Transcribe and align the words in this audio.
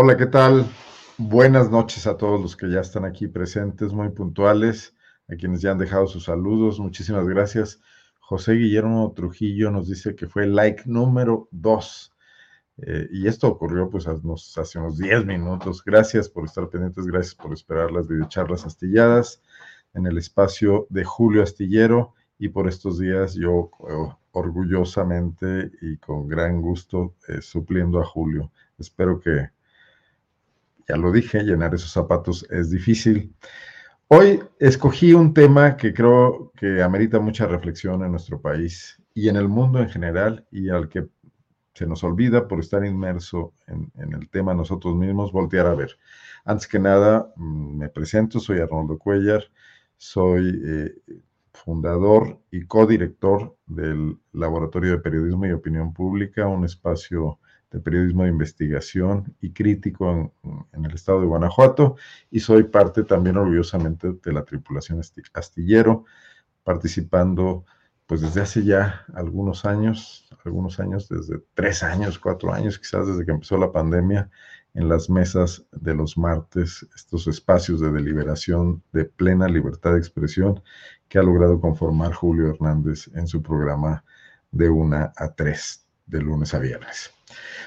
Hola, 0.00 0.16
¿qué 0.16 0.26
tal? 0.26 0.64
Buenas 1.16 1.72
noches 1.72 2.06
a 2.06 2.16
todos 2.16 2.40
los 2.40 2.56
que 2.56 2.70
ya 2.70 2.78
están 2.78 3.04
aquí 3.04 3.26
presentes, 3.26 3.92
muy 3.92 4.10
puntuales, 4.10 4.94
a 5.28 5.34
quienes 5.34 5.60
ya 5.60 5.72
han 5.72 5.78
dejado 5.78 6.06
sus 6.06 6.26
saludos. 6.26 6.78
Muchísimas 6.78 7.26
gracias. 7.26 7.80
José 8.20 8.52
Guillermo 8.52 9.12
Trujillo 9.16 9.72
nos 9.72 9.88
dice 9.88 10.14
que 10.14 10.28
fue 10.28 10.46
like 10.46 10.84
número 10.86 11.48
dos. 11.50 12.12
Eh, 12.76 13.08
y 13.10 13.26
esto 13.26 13.48
ocurrió 13.48 13.90
pues 13.90 14.06
hace 14.06 14.78
unos 14.78 14.98
10 14.98 15.26
minutos. 15.26 15.82
Gracias 15.84 16.28
por 16.28 16.44
estar 16.44 16.68
pendientes, 16.68 17.04
gracias 17.04 17.34
por 17.34 17.52
esperar 17.52 17.90
las 17.90 18.06
videocharlas 18.06 18.66
astilladas 18.66 19.42
en 19.94 20.06
el 20.06 20.16
espacio 20.16 20.86
de 20.90 21.02
Julio 21.02 21.42
Astillero. 21.42 22.14
Y 22.38 22.50
por 22.50 22.68
estos 22.68 23.00
días 23.00 23.34
yo 23.34 23.72
eh, 23.80 24.14
orgullosamente 24.30 25.72
y 25.82 25.96
con 25.96 26.28
gran 26.28 26.62
gusto 26.62 27.16
eh, 27.26 27.42
supliendo 27.42 27.98
a 27.98 28.04
Julio. 28.04 28.52
Espero 28.78 29.18
que, 29.18 29.57
ya 30.88 30.96
lo 30.96 31.12
dije, 31.12 31.42
llenar 31.42 31.74
esos 31.74 31.92
zapatos 31.92 32.46
es 32.50 32.70
difícil. 32.70 33.34
Hoy 34.08 34.40
escogí 34.58 35.12
un 35.12 35.34
tema 35.34 35.76
que 35.76 35.92
creo 35.92 36.50
que 36.56 36.82
amerita 36.82 37.20
mucha 37.20 37.46
reflexión 37.46 38.02
en 38.02 38.12
nuestro 38.12 38.40
país 38.40 39.00
y 39.12 39.28
en 39.28 39.36
el 39.36 39.48
mundo 39.48 39.80
en 39.80 39.90
general 39.90 40.46
y 40.50 40.70
al 40.70 40.88
que 40.88 41.06
se 41.74 41.86
nos 41.86 42.02
olvida 42.02 42.48
por 42.48 42.58
estar 42.60 42.84
inmerso 42.84 43.52
en, 43.66 43.92
el 44.12 44.28
tema 44.30 44.54
nosotros 44.54 44.96
mismos, 44.96 45.30
voltear 45.30 45.66
a 45.66 45.74
ver. 45.74 45.98
Antes 46.44 46.66
que 46.66 46.78
nada, 46.78 47.32
mm, 47.36 47.78
me 47.78 47.88
presento, 47.90 48.40
soy 48.40 48.58
Arnoldo 48.60 48.98
Cuellar, 48.98 49.44
soy 49.98 50.60
eh, 50.64 50.94
fundador 51.52 52.40
y 52.50 52.64
codirector 52.64 53.56
del 53.66 54.16
Laboratorio 54.32 54.92
de 54.92 54.98
Periodismo 54.98 55.46
y 55.46 55.52
Opinión 55.52 55.92
Pública, 55.92 56.46
un 56.48 56.64
espacio 56.64 57.38
de 57.70 57.80
periodismo 57.80 58.24
de 58.24 58.30
investigación 58.30 59.36
y 59.40 59.52
crítico 59.52 60.32
en, 60.72 60.84
el 60.84 60.94
estado 60.94 61.20
de 61.20 61.26
Guanajuato 61.26 61.96
y 62.30 62.40
soy 62.40 62.64
parte 62.64 63.04
también 63.04 63.36
orgullosamente 63.36 64.12
de 64.12 64.32
la 64.32 64.44
tripulación 64.44 65.00
astillero, 65.34 66.04
participando 66.64 67.64
pues 68.06 68.22
desde 68.22 68.40
hace 68.40 68.64
ya 68.64 69.04
algunos 69.12 69.66
años, 69.66 70.26
algunos 70.42 70.80
años, 70.80 71.10
desde 71.10 71.42
tres 71.52 71.82
años, 71.82 72.18
cuatro 72.18 72.54
años, 72.54 72.78
quizás 72.78 73.06
desde 73.06 73.26
que 73.26 73.32
empezó 73.32 73.58
la 73.58 73.70
pandemia, 73.70 74.30
en 74.74 74.88
las 74.88 75.10
mesas 75.10 75.64
de 75.72 75.94
los 75.94 76.16
martes, 76.16 76.86
estos 76.94 77.26
espacios 77.26 77.80
de 77.80 77.90
deliberación 77.90 78.82
de 78.92 79.04
plena 79.04 79.48
libertad 79.48 79.92
de 79.92 79.98
expresión 79.98 80.62
que 81.08 81.18
ha 81.18 81.22
logrado 81.22 81.60
conformar 81.60 82.12
Julio 82.12 82.50
Hernández 82.50 83.10
en 83.14 83.26
su 83.26 83.42
programa 83.42 84.04
de 84.52 84.70
una 84.70 85.12
a 85.16 85.34
tres, 85.34 85.87
de 86.08 86.20
lunes 86.20 86.54
a 86.54 86.58
viernes. 86.58 87.12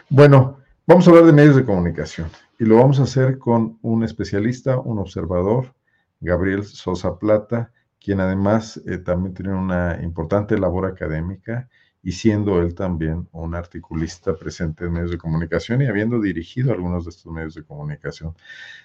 Bueno, 0.09 0.57
vamos 0.85 1.07
a 1.07 1.11
hablar 1.11 1.25
de 1.25 1.33
medios 1.33 1.55
de 1.55 1.65
comunicación 1.65 2.29
y 2.59 2.65
lo 2.65 2.77
vamos 2.77 2.99
a 2.99 3.03
hacer 3.03 3.37
con 3.37 3.77
un 3.81 4.03
especialista, 4.03 4.79
un 4.79 4.99
observador, 4.99 5.73
Gabriel 6.19 6.63
Sosa 6.65 7.17
Plata, 7.17 7.71
quien 8.03 8.19
además 8.19 8.81
eh, 8.85 8.97
también 8.97 9.33
tiene 9.33 9.53
una 9.53 9.99
importante 10.03 10.57
labor 10.57 10.85
académica 10.85 11.69
y 12.03 12.13
siendo 12.13 12.61
él 12.61 12.73
también 12.73 13.27
un 13.31 13.53
articulista 13.53 14.35
presente 14.35 14.85
en 14.85 14.93
medios 14.93 15.11
de 15.11 15.17
comunicación 15.17 15.81
y 15.81 15.87
habiendo 15.87 16.19
dirigido 16.19 16.71
algunos 16.71 17.05
de 17.05 17.11
estos 17.11 17.31
medios 17.31 17.53
de 17.53 17.63
comunicación, 17.63 18.35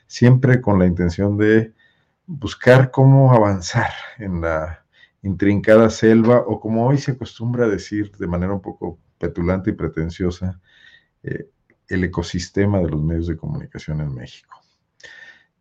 siempre 0.06 0.60
con 0.60 0.78
la 0.78 0.86
intención 0.86 1.36
de 1.38 1.72
buscar 2.26 2.90
cómo 2.90 3.32
avanzar 3.32 3.90
en 4.18 4.42
la 4.42 4.84
intrincada 5.22 5.90
selva 5.90 6.44
o 6.46 6.60
como 6.60 6.86
hoy 6.86 6.98
se 6.98 7.12
acostumbra 7.12 7.68
decir 7.68 8.12
de 8.16 8.26
manera 8.26 8.52
un 8.52 8.60
poco 8.60 8.98
petulante 9.18 9.70
y 9.70 9.74
pretenciosa, 9.74 10.60
eh, 11.22 11.48
el 11.88 12.04
ecosistema 12.04 12.78
de 12.80 12.90
los 12.90 13.02
medios 13.02 13.26
de 13.26 13.36
comunicación 13.36 14.00
en 14.00 14.14
México. 14.14 14.60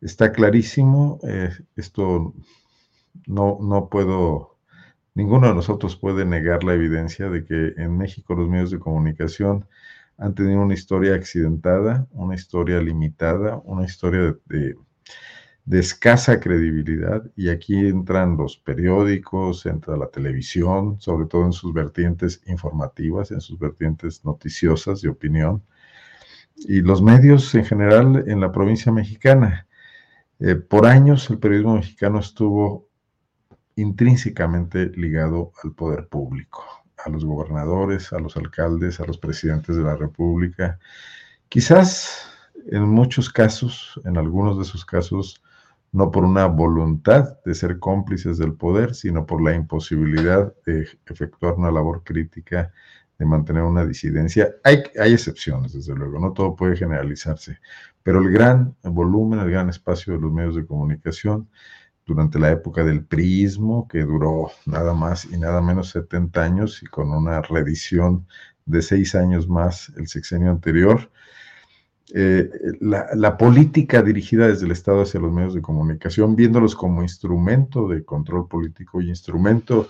Está 0.01 0.31
clarísimo, 0.31 1.19
eh, 1.23 1.51
esto 1.75 2.33
no, 3.27 3.57
no 3.61 3.89
puedo, 3.89 4.57
ninguno 5.13 5.47
de 5.47 5.55
nosotros 5.55 5.95
puede 5.95 6.25
negar 6.25 6.63
la 6.63 6.73
evidencia 6.73 7.29
de 7.29 7.45
que 7.45 7.73
en 7.77 7.97
México 7.97 8.35
los 8.35 8.49
medios 8.49 8.71
de 8.71 8.79
comunicación 8.79 9.67
han 10.17 10.33
tenido 10.33 10.61
una 10.61 10.73
historia 10.73 11.15
accidentada, 11.15 12.07
una 12.11 12.35
historia 12.35 12.79
limitada, 12.79 13.61
una 13.65 13.85
historia 13.85 14.19
de 14.21 14.35
de 14.45 14.75
escasa 15.71 16.39
credibilidad 16.39 17.23
y 17.35 17.49
aquí 17.49 17.75
entran 17.87 18.37
los 18.37 18.57
periódicos, 18.57 19.65
entra 19.65 19.97
la 19.97 20.07
televisión, 20.07 20.99
sobre 20.99 21.25
todo 21.25 21.45
en 21.45 21.53
sus 21.53 21.73
vertientes 21.73 22.41
informativas, 22.45 23.31
en 23.31 23.41
sus 23.41 23.57
vertientes 23.57 24.23
noticiosas 24.23 25.01
de 25.01 25.09
opinión, 25.09 25.63
y 26.55 26.81
los 26.81 27.01
medios 27.01 27.53
en 27.55 27.65
general 27.65 28.23
en 28.27 28.39
la 28.39 28.51
provincia 28.51 28.91
mexicana. 28.91 29.67
Eh, 30.39 30.55
por 30.55 30.85
años 30.85 31.29
el 31.29 31.39
periodismo 31.39 31.75
mexicano 31.75 32.19
estuvo 32.19 32.87
intrínsecamente 33.75 34.87
ligado 34.95 35.51
al 35.63 35.73
poder 35.73 36.07
público, 36.07 36.63
a 37.03 37.09
los 37.09 37.25
gobernadores, 37.25 38.13
a 38.13 38.19
los 38.19 38.37
alcaldes, 38.37 38.99
a 38.99 39.05
los 39.05 39.17
presidentes 39.17 39.75
de 39.75 39.83
la 39.83 39.95
República. 39.95 40.79
Quizás 41.49 42.29
en 42.67 42.83
muchos 42.83 43.29
casos, 43.29 43.99
en 44.05 44.17
algunos 44.17 44.57
de 44.57 44.63
esos 44.63 44.85
casos, 44.85 45.41
no 45.95 46.11
por 46.11 46.25
una 46.25 46.47
voluntad 46.47 47.37
de 47.45 47.55
ser 47.55 47.79
cómplices 47.79 48.37
del 48.37 48.53
poder, 48.53 48.93
sino 48.93 49.25
por 49.25 49.41
la 49.41 49.55
imposibilidad 49.55 50.53
de 50.65 50.85
efectuar 51.05 51.53
una 51.53 51.71
labor 51.71 52.03
crítica, 52.03 52.73
de 53.17 53.25
mantener 53.25 53.63
una 53.63 53.85
disidencia. 53.85 54.53
Hay, 54.65 54.83
hay 54.99 55.13
excepciones, 55.13 55.71
desde 55.71 55.95
luego, 55.95 56.19
no 56.19 56.33
todo 56.33 56.53
puede 56.53 56.75
generalizarse, 56.75 57.59
pero 58.03 58.19
el 58.19 58.29
gran 58.29 58.75
volumen, 58.83 59.39
el 59.39 59.49
gran 59.49 59.69
espacio 59.69 60.11
de 60.11 60.19
los 60.19 60.33
medios 60.33 60.57
de 60.57 60.65
comunicación 60.65 61.49
durante 62.05 62.39
la 62.39 62.51
época 62.51 62.83
del 62.83 63.05
priismo, 63.05 63.87
que 63.87 64.03
duró 64.03 64.51
nada 64.65 64.93
más 64.93 65.23
y 65.23 65.37
nada 65.37 65.61
menos 65.61 65.91
70 65.91 66.43
años 66.43 66.83
y 66.83 66.87
con 66.87 67.09
una 67.09 67.41
reedición 67.41 68.27
de 68.65 68.81
seis 68.81 69.15
años 69.15 69.47
más 69.47 69.93
el 69.95 70.09
sexenio 70.09 70.51
anterior, 70.51 71.09
eh, 72.13 72.49
la, 72.81 73.37
política 73.37 74.03
dirigida 74.03 74.47
desde 74.47 74.65
el 74.65 74.71
Estado 74.71 75.01
hacia 75.01 75.19
los 75.19 75.31
medios 75.31 75.55
de 75.55 75.61
comunicación, 75.61 76.35
viéndolos 76.35 76.75
como 76.75 77.01
instrumento 77.01 77.87
de 77.87 78.05
control 78.05 78.47
político 78.47 79.01
y 79.01 79.09
instrumento 79.09 79.89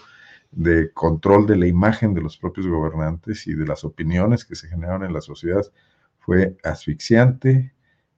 de 0.52 0.92
control 0.94 1.46
de 1.46 1.58
la 1.58 1.68
imagen 1.68 2.14
de 2.14 2.22
los 2.22 2.38
propios 2.38 2.68
gobernantes 2.68 3.46
y 3.48 3.54
de 3.54 3.68
las 3.68 3.84
opiniones 3.84 4.46
que 4.46 4.56
se 4.56 4.70
generaron 4.70 5.04
en 5.04 5.14
la 5.14 5.20
sociedad, 5.20 5.64
fue 6.20 6.56
asfixiante, 6.64 7.74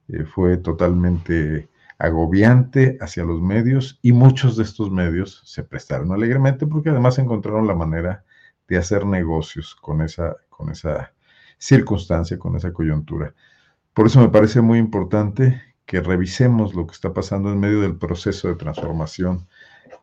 eh, 0.08 0.24
fue 0.26 0.58
totalmente 0.58 1.68
agobiante 1.98 2.98
hacia 3.02 3.24
los 3.24 3.42
medios 3.42 4.00
y 4.04 4.12
muchos 4.12 4.56
de 4.58 4.64
estos 4.64 4.92
medios 4.92 5.42
se 5.46 5.64
prestaron 5.64 6.12
alegremente 6.12 6.68
porque 6.68 6.90
además 6.90 7.18
encontraron 7.18 7.66
la 7.66 7.74
manera 7.74 8.24
de 8.68 8.78
hacer 8.78 9.06
negocios 9.06 9.76
con 9.76 10.02
esa, 10.02 10.36
con 10.50 10.70
esa 10.70 11.14
circunstancia, 11.58 12.38
con 12.38 12.56
esa 12.56 12.72
coyuntura. 12.72 13.34
Por 13.98 14.06
eso 14.06 14.20
me 14.20 14.30
parece 14.30 14.62
muy 14.62 14.78
importante 14.78 15.60
que 15.88 16.02
revisemos 16.02 16.76
lo 16.76 16.86
que 16.86 16.94
está 16.94 17.16
pasando 17.16 17.52
en 17.52 17.60
medio 17.60 17.82
del 17.82 17.98
proceso 17.98 18.48
de 18.48 18.54
transformación 18.54 19.48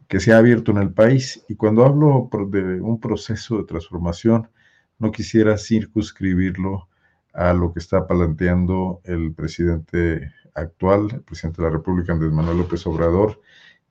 que 0.08 0.18
se 0.18 0.32
ha 0.32 0.38
abierto 0.38 0.72
en 0.72 0.78
el 0.78 0.92
país. 0.92 1.44
Y 1.48 1.54
cuando 1.54 1.84
hablo 1.84 2.28
de 2.48 2.80
un 2.80 2.98
proceso 2.98 3.56
de 3.56 3.62
transformación, 3.62 4.50
no 4.98 5.12
quisiera 5.12 5.56
circunscribirlo 5.56 6.88
a 7.34 7.52
lo 7.52 7.72
que 7.72 7.78
está 7.78 8.04
planteando 8.04 9.00
el 9.04 9.32
presidente 9.32 10.32
actual, 10.56 11.10
el 11.12 11.22
presidente 11.22 11.62
de 11.62 11.68
la 11.68 11.74
República, 11.76 12.14
Andrés 12.14 12.32
Manuel 12.32 12.58
López 12.58 12.84
Obrador, 12.88 13.40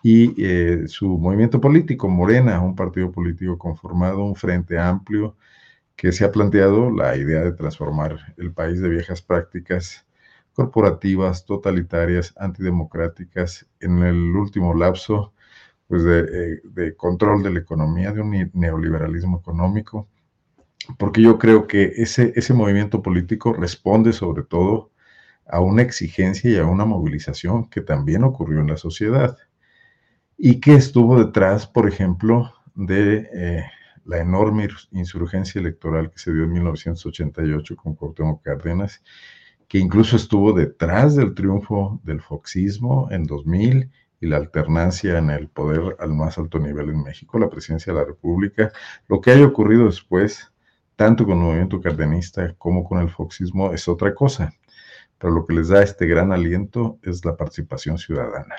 y 0.03 0.33
eh, 0.37 0.83
su 0.87 1.17
movimiento 1.17 1.61
político, 1.61 2.09
Morena, 2.09 2.59
un 2.59 2.75
partido 2.75 3.09
político 3.09 3.57
conformado, 3.57 4.21
un 4.25 4.35
frente 4.35 4.77
amplio, 4.77 5.37
que 5.95 6.11
se 6.11 6.25
ha 6.25 6.31
planteado 6.31 6.91
la 6.91 7.15
idea 7.15 7.41
de 7.41 7.53
transformar 7.53 8.33
el 8.37 8.51
país 8.51 8.81
de 8.81 8.89
viejas 8.89 9.21
prácticas 9.21 10.05
corporativas, 10.53 11.45
totalitarias, 11.45 12.33
antidemocráticas, 12.37 13.67
en 13.79 14.03
el 14.03 14.35
último 14.35 14.73
lapso 14.73 15.33
pues 15.87 16.03
de, 16.03 16.61
eh, 16.77 16.95
control 16.95 17.43
de 17.43 17.51
la 17.51 17.59
economía, 17.59 18.11
de 18.11 18.21
un 18.21 18.51
neoliberalismo 18.53 19.39
económico, 19.39 20.07
porque 20.97 21.21
yo 21.21 21.37
creo 21.37 21.67
que 21.67 21.93
ese, 21.97 22.33
ese 22.35 22.53
movimiento 22.53 23.01
político 23.01 23.53
responde 23.53 24.13
sobre 24.13 24.43
todo 24.43 24.91
a 25.47 25.59
una 25.59 25.81
exigencia 25.81 26.49
y 26.49 26.57
a 26.57 26.65
una 26.65 26.85
movilización 26.85 27.69
que 27.69 27.81
también 27.81 28.23
ocurrió 28.23 28.59
en 28.59 28.67
la 28.67 28.77
sociedad 28.77 29.37
y 30.37 30.59
que 30.59 30.75
estuvo 30.75 31.23
detrás, 31.23 31.67
por 31.67 31.87
ejemplo, 31.87 32.53
de 32.75 33.29
eh, 33.33 33.65
la 34.05 34.19
enorme 34.19 34.67
insurgencia 34.91 35.59
electoral 35.59 36.09
que 36.09 36.19
se 36.19 36.33
dio 36.33 36.43
en 36.43 36.53
1988 36.53 37.75
con 37.75 37.95
Cuauhtémoc 37.95 38.43
Cárdenas, 38.43 39.03
que 39.67 39.79
incluso 39.79 40.15
estuvo 40.15 40.53
detrás 40.53 41.15
del 41.15 41.33
triunfo 41.33 41.99
del 42.03 42.21
foxismo 42.21 43.07
en 43.11 43.25
2000 43.25 43.89
y 44.19 44.27
la 44.27 44.37
alternancia 44.37 45.17
en 45.17 45.29
el 45.29 45.49
poder 45.49 45.97
al 45.99 46.13
más 46.13 46.37
alto 46.37 46.59
nivel 46.59 46.89
en 46.89 47.03
México, 47.03 47.37
la 47.39 47.49
presidencia 47.49 47.91
de 47.91 47.99
la 47.99 48.05
República. 48.05 48.71
Lo 49.07 49.19
que 49.19 49.31
haya 49.31 49.45
ocurrido 49.45 49.85
después, 49.85 50.51
tanto 50.95 51.25
con 51.25 51.39
el 51.39 51.43
movimiento 51.43 51.81
cardenista 51.81 52.53
como 52.57 52.83
con 52.85 52.99
el 52.99 53.09
foxismo, 53.09 53.73
es 53.73 53.87
otra 53.87 54.15
cosa. 54.15 54.53
Pero 55.17 55.33
lo 55.33 55.45
que 55.45 55.55
les 55.55 55.67
da 55.69 55.83
este 55.83 56.05
gran 56.05 56.31
aliento 56.31 56.99
es 57.01 57.25
la 57.25 57.35
participación 57.35 57.97
ciudadana. 57.97 58.55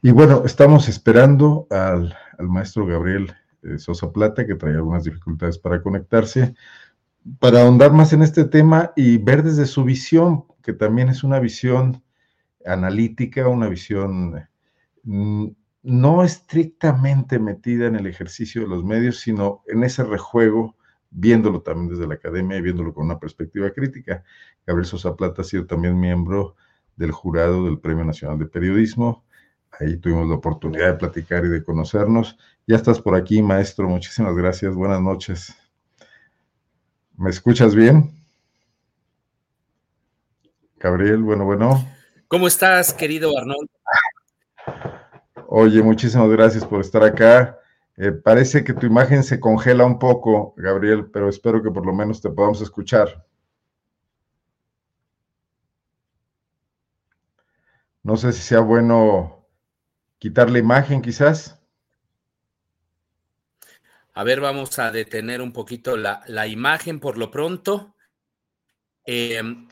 Y 0.00 0.10
bueno, 0.10 0.42
estamos 0.44 0.88
esperando 0.88 1.66
al, 1.70 2.14
maestro 2.38 2.84
Gabriel 2.86 3.34
Sosa 3.78 4.12
Plata, 4.12 4.46
que 4.46 4.54
trae 4.54 4.74
algunas 4.74 5.04
dificultades 5.04 5.58
para 5.58 5.82
conectarse, 5.82 6.54
para 7.38 7.62
ahondar 7.62 7.92
más 7.92 8.12
en 8.12 8.22
este 8.22 8.44
tema 8.44 8.92
y 8.96 9.18
ver 9.18 9.42
desde 9.42 9.66
su 9.66 9.84
visión, 9.84 10.44
que 10.62 10.72
también 10.72 11.08
es 11.08 11.24
una 11.24 11.40
visión 11.40 12.02
analítica, 12.64 13.48
una 13.48 13.68
visión 13.68 14.46
Mm, 15.04 15.48
no 15.82 16.24
estrictamente 16.24 17.38
metida 17.38 17.86
en 17.86 17.96
el 17.96 18.06
ejercicio 18.06 18.62
de 18.62 18.68
los 18.68 18.84
medios, 18.84 19.20
sino 19.20 19.62
en 19.66 19.84
ese 19.84 20.02
rejuego, 20.02 20.76
viéndolo 21.10 21.60
también 21.62 21.90
desde 21.90 22.06
la 22.08 22.14
academia 22.14 22.56
y 22.56 22.62
viéndolo 22.62 22.94
con 22.94 23.04
una 23.04 23.18
perspectiva 23.20 23.70
crítica. 23.70 24.24
Gabriel 24.66 24.86
Sosa 24.86 25.14
Plata 25.14 25.42
ha 25.42 25.44
sido 25.44 25.66
también 25.66 26.00
miembro 26.00 26.56
del 26.96 27.12
jurado 27.12 27.66
del 27.66 27.78
Premio 27.80 28.04
Nacional 28.04 28.38
de 28.38 28.46
Periodismo. 28.46 29.23
Ahí 29.80 29.96
tuvimos 29.96 30.28
la 30.28 30.36
oportunidad 30.36 30.86
de 30.86 30.94
platicar 30.94 31.44
y 31.44 31.48
de 31.48 31.64
conocernos. 31.64 32.38
Ya 32.66 32.76
estás 32.76 33.00
por 33.00 33.14
aquí, 33.14 33.42
maestro. 33.42 33.88
Muchísimas 33.88 34.34
gracias. 34.36 34.74
Buenas 34.74 35.00
noches. 35.00 35.54
¿Me 37.16 37.30
escuchas 37.30 37.74
bien? 37.74 38.10
Gabriel, 40.78 41.22
bueno, 41.22 41.44
bueno. 41.44 41.84
¿Cómo 42.28 42.46
estás, 42.46 42.92
querido 42.92 43.36
Arnold? 43.36 43.68
Oye, 45.48 45.82
muchísimas 45.82 46.28
gracias 46.30 46.64
por 46.64 46.80
estar 46.80 47.02
acá. 47.02 47.58
Eh, 47.96 48.10
parece 48.10 48.64
que 48.64 48.72
tu 48.72 48.86
imagen 48.86 49.22
se 49.22 49.38
congela 49.38 49.84
un 49.86 49.98
poco, 49.98 50.52
Gabriel, 50.56 51.10
pero 51.12 51.28
espero 51.28 51.62
que 51.62 51.70
por 51.70 51.86
lo 51.86 51.92
menos 51.92 52.20
te 52.20 52.30
podamos 52.30 52.60
escuchar. 52.60 53.24
No 58.02 58.16
sé 58.16 58.32
si 58.32 58.42
sea 58.42 58.60
bueno 58.60 59.43
quitar 60.24 60.48
la 60.48 60.58
imagen, 60.58 61.02
quizás. 61.02 61.60
A 64.14 64.24
ver, 64.24 64.40
vamos 64.40 64.78
a 64.78 64.90
detener 64.90 65.42
un 65.42 65.52
poquito 65.52 65.98
la, 65.98 66.22
la 66.28 66.46
imagen 66.46 66.98
por 66.98 67.18
lo 67.18 67.30
pronto. 67.30 67.94
Em, 69.04 69.68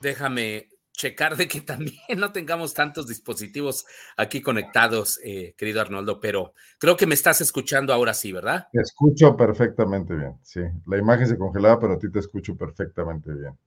déjame 0.00 0.68
checar 0.92 1.36
de 1.36 1.48
que 1.48 1.60
también 1.72 1.98
no 2.16 2.30
tengamos 2.30 2.74
tantos 2.74 3.08
dispositivos 3.08 3.86
aquí 4.16 4.40
conectados, 4.40 5.18
eh, 5.24 5.56
querido 5.58 5.80
Arnoldo, 5.80 6.20
pero 6.20 6.54
creo 6.78 6.96
que 6.96 7.08
me 7.08 7.14
estás 7.14 7.40
escuchando 7.40 7.92
ahora 7.92 8.14
sí, 8.14 8.30
¿verdad? 8.30 8.68
Te 8.70 8.82
escucho 8.82 9.36
perfectamente 9.36 10.14
bien, 10.14 10.38
sí. 10.44 10.60
La 10.86 10.96
imagen 10.96 11.26
se 11.26 11.36
congelaba, 11.36 11.80
pero 11.80 11.94
a 11.94 11.98
ti 11.98 12.08
te 12.08 12.20
escucho 12.20 12.56
perfectamente 12.56 13.32
bien. 13.32 13.58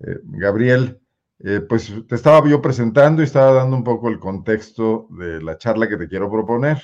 Eh, 0.00 0.18
Gabriel, 0.24 0.98
eh, 1.40 1.60
pues 1.60 1.92
te 2.08 2.14
estaba 2.14 2.48
yo 2.48 2.62
presentando 2.62 3.22
y 3.22 3.24
estaba 3.24 3.52
dando 3.52 3.76
un 3.76 3.84
poco 3.84 4.08
el 4.08 4.18
contexto 4.18 5.06
de 5.10 5.42
la 5.42 5.58
charla 5.58 5.88
que 5.88 5.96
te 5.96 6.08
quiero 6.08 6.30
proponer, 6.30 6.82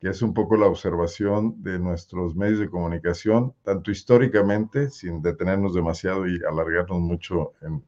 que 0.00 0.08
es 0.08 0.22
un 0.22 0.34
poco 0.34 0.56
la 0.56 0.66
observación 0.66 1.62
de 1.62 1.78
nuestros 1.78 2.34
medios 2.34 2.58
de 2.58 2.70
comunicación, 2.70 3.54
tanto 3.62 3.90
históricamente, 3.90 4.90
sin 4.90 5.22
detenernos 5.22 5.74
demasiado 5.74 6.26
y 6.26 6.40
alargarnos 6.44 7.00
mucho 7.00 7.52
en 7.62 7.84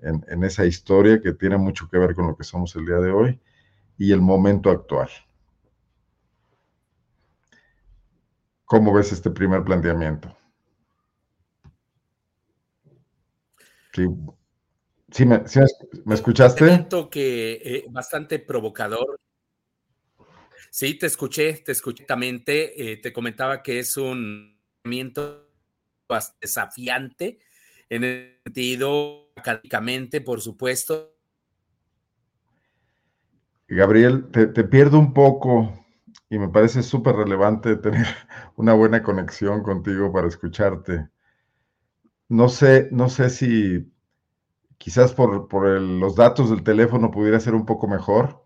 en, 0.00 0.44
esa 0.44 0.64
historia 0.64 1.20
que 1.20 1.32
tiene 1.32 1.56
mucho 1.56 1.88
que 1.88 1.98
ver 1.98 2.14
con 2.14 2.26
lo 2.26 2.36
que 2.36 2.44
somos 2.44 2.74
el 2.76 2.86
día 2.86 2.96
de 2.96 3.10
hoy 3.10 3.40
y 3.96 4.12
el 4.12 4.20
momento 4.20 4.70
actual. 4.70 5.08
¿Cómo 8.64 8.92
ves 8.92 9.12
este 9.12 9.30
primer 9.30 9.64
planteamiento? 9.64 10.36
Sí, 13.92 14.06
me, 15.24 15.42
escuchaste? 16.14 16.86
que 17.10 17.52
eh, 17.64 17.84
bastante 17.90 18.38
provocador. 18.38 19.18
Sí, 20.70 20.98
te 20.98 21.06
escuché, 21.06 21.54
te 21.54 21.72
escuché 21.72 22.04
eh, 22.76 22.98
te 22.98 23.12
comentaba 23.12 23.62
que 23.62 23.78
es 23.78 23.96
un 23.96 24.58
movimiento 24.84 25.48
desafiante 26.40 27.38
en 27.88 28.04
el 28.04 28.40
sentido 28.44 29.30
académicamente, 29.36 30.20
por 30.20 30.40
supuesto. 30.40 31.14
Gabriel, 33.66 34.30
te, 34.30 34.64
pierdo 34.64 34.98
un 34.98 35.12
poco 35.12 35.84
y 36.30 36.38
me 36.38 36.48
parece 36.48 36.82
súper 36.82 37.16
relevante 37.16 37.76
tener 37.76 38.06
una 38.56 38.74
buena 38.74 39.02
conexión 39.02 39.62
contigo 39.62 40.12
para 40.12 40.28
escucharte. 40.28 41.08
No 42.28 42.48
sé, 42.48 42.88
no 42.92 43.08
sé 43.08 43.30
si 43.30 43.90
quizás 44.78 45.12
por, 45.12 45.48
por 45.48 45.66
los 45.80 46.16
datos 46.16 46.50
del 46.50 46.62
teléfono 46.62 47.10
pudiera 47.10 47.40
ser 47.40 47.54
un 47.54 47.66
poco 47.66 47.88
mejor. 47.88 48.44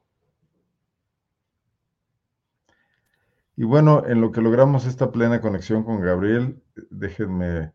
Y 3.57 3.65
bueno, 3.65 4.05
en 4.07 4.21
lo 4.21 4.33
que 4.33 4.41
logramos 4.41 4.87
esta 4.87 5.13
plena 5.13 5.41
conexión 5.41 5.85
con 5.85 6.01
Gabriel, 6.01 6.63
déjenme 6.91 7.73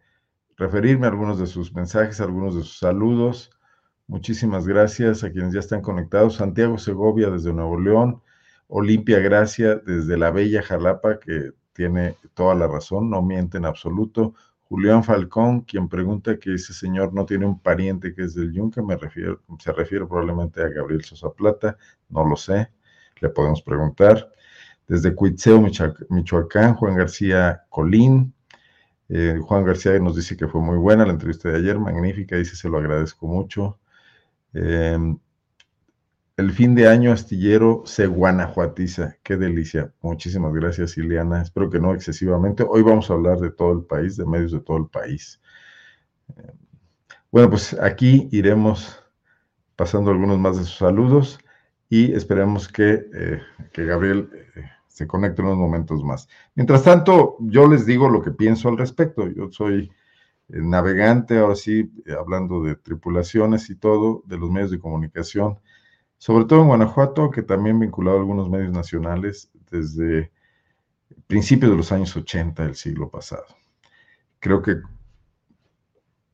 referirme 0.58 1.06
a 1.06 1.12
algunos 1.12 1.40
de 1.40 1.46
sus 1.46 1.74
mensajes, 1.74 2.20
a 2.20 2.24
algunos 2.24 2.56
de 2.56 2.64
sus 2.64 2.80
saludos. 2.80 3.52
Muchísimas 4.08 4.68
gracias 4.68 5.24
a 5.24 5.32
quienes 5.32 5.54
ya 5.54 5.60
están 5.60 5.82
conectados. 5.82 6.36
Santiago 6.36 6.78
Segovia 6.78 7.30
desde 7.30 7.54
Nuevo 7.54 7.80
León, 7.80 8.22
Olimpia 8.68 9.20
Gracia 9.20 9.76
desde 9.76 10.18
la 10.18 10.32
Bella 10.32 10.64
Jalapa, 10.64 11.20
que 11.20 11.52
tiene 11.74 12.18
toda 12.34 12.56
la 12.56 12.68
razón, 12.68 13.10
no 13.10 13.22
miente 13.22 13.58
en 13.58 13.66
absoluto. 13.66 14.34
Julián 14.70 15.04
Falcón, 15.04 15.62
quien 15.62 15.88
pregunta 15.88 16.38
que 16.38 16.54
ese 16.54 16.74
señor 16.74 17.14
no 17.14 17.26
tiene 17.26 17.46
un 17.46 17.60
pariente 17.60 18.14
que 18.14 18.24
es 18.24 18.36
del 18.36 18.52
Yunque, 18.52 18.82
me 18.82 18.98
refiero, 18.98 19.42
se 19.60 19.72
refiere 19.72 20.06
probablemente 20.06 20.62
a 20.62 20.68
Gabriel 20.68 21.04
Sosa 21.04 21.30
Plata, 21.32 21.78
no 22.10 22.28
lo 22.28 22.36
sé, 22.36 22.70
le 23.22 23.30
podemos 23.30 23.62
preguntar. 23.62 24.30
Desde 24.88 25.16
Cuitzeo, 25.16 25.62
Michoacán, 26.10 26.76
Juan 26.76 26.96
García 26.96 27.64
Colín, 27.70 28.34
eh, 29.10 29.40
Juan 29.42 29.64
García 29.64 29.98
nos 30.00 30.16
dice 30.16 30.36
que 30.36 30.48
fue 30.48 30.62
muy 30.62 30.78
buena 30.78 31.06
la 31.06 31.14
entrevista 31.14 31.50
de 31.50 31.58
ayer, 31.58 31.80
magnífica, 31.80 32.36
dice 32.36 32.56
se 32.56 32.70
lo 32.70 32.78
agradezco 32.78 33.28
mucho. 33.28 33.80
Em, 34.54 35.18
el 36.38 36.52
fin 36.52 36.76
de 36.76 36.88
año 36.88 37.12
astillero 37.12 37.82
se 37.86 38.06
guanajuatiza, 38.06 39.18
qué 39.24 39.38
delicia. 39.38 39.92
Muchísimas 40.02 40.54
gracias, 40.54 40.96
Ileana. 40.96 41.42
Espero 41.42 41.68
que 41.70 41.80
no 41.80 41.96
excesivamente. 41.96 42.64
Hoy 42.64 42.84
vamos 42.84 43.10
a 43.10 43.16
hablar 43.16 43.40
de 43.40 43.50
todo 43.50 43.74
el 43.74 43.84
país, 43.86 44.18
de 44.18 44.26
medios 44.26 44.52
de 44.52 44.60
todo 44.60 44.78
el 44.78 44.88
país. 44.88 45.42
Bueno, 47.32 47.50
pues 47.50 47.74
aquí 47.82 48.30
iremos 48.32 49.04
pasando 49.76 50.12
algunos 50.12 50.38
más 50.38 50.58
de 50.58 50.64
sus 50.64 50.78
saludos 50.78 51.40
y 51.90 52.14
esperemos 52.14 52.68
que, 52.68 53.06
eh, 53.14 53.42
Gabriel 53.74 54.30
eh, 54.56 54.64
se 54.88 55.08
conecte 55.08 55.42
unos 55.42 55.58
momentos 55.58 56.04
más. 56.04 56.30
Mientras 56.54 56.84
tanto, 56.84 57.38
yo 57.40 57.68
les 57.68 57.88
digo 57.88 58.10
lo 58.10 58.22
que 58.22 58.32
pienso 58.32 58.70
al 58.70 58.78
respecto. 58.78 59.28
Yo 59.28 59.50
soy 59.52 59.92
eh, 60.50 60.60
navegante, 60.62 61.40
ahora 61.40 61.56
sí, 61.56 61.92
hablando 62.16 62.62
de 62.62 62.76
tripulaciones 62.76 63.72
y 63.72 63.76
todo, 63.76 64.22
de 64.28 64.38
los 64.38 64.52
medios 64.52 64.70
de 64.70 64.80
comunicación, 64.80 65.60
sobre 66.18 66.46
todo 66.46 66.62
en 66.62 66.68
Guanajuato, 66.68 67.30
que 67.30 67.44
también 67.44 67.80
vinculado 67.80 68.18
a 68.18 68.20
algunos 68.20 68.50
medios 68.50 68.72
nacionales 68.72 69.50
desde 69.70 70.32
principios 71.28 71.72
de 71.72 71.78
los 71.78 71.92
años 71.92 72.16
80 72.16 72.64
del 72.64 72.76
siglo 72.76 73.10
pasado. 73.10 73.46
Creo 74.40 74.62
que 74.62 74.78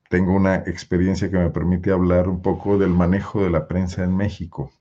tengo 0.09 0.33
una 0.33 0.55
experiencia 0.57 1.29
que 1.29 1.37
me 1.37 1.49
permite 1.49 1.91
hablar 1.91 2.29
un 2.29 2.41
poco 2.41 2.77
del 2.77 2.91
manejo 2.91 3.43
de 3.43 3.49
la 3.49 3.67
prensa 3.67 4.03
en 4.03 4.15
México, 4.15 4.71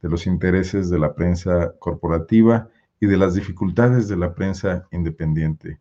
de 0.00 0.08
los 0.08 0.26
intereses 0.26 0.88
de 0.88 0.98
la 0.98 1.14
prensa 1.14 1.74
corporativa 1.78 2.68
y 3.00 3.06
de 3.06 3.16
las 3.16 3.34
dificultades 3.34 4.08
de 4.08 4.16
la 4.16 4.34
prensa 4.34 4.88
independiente. 4.90 5.80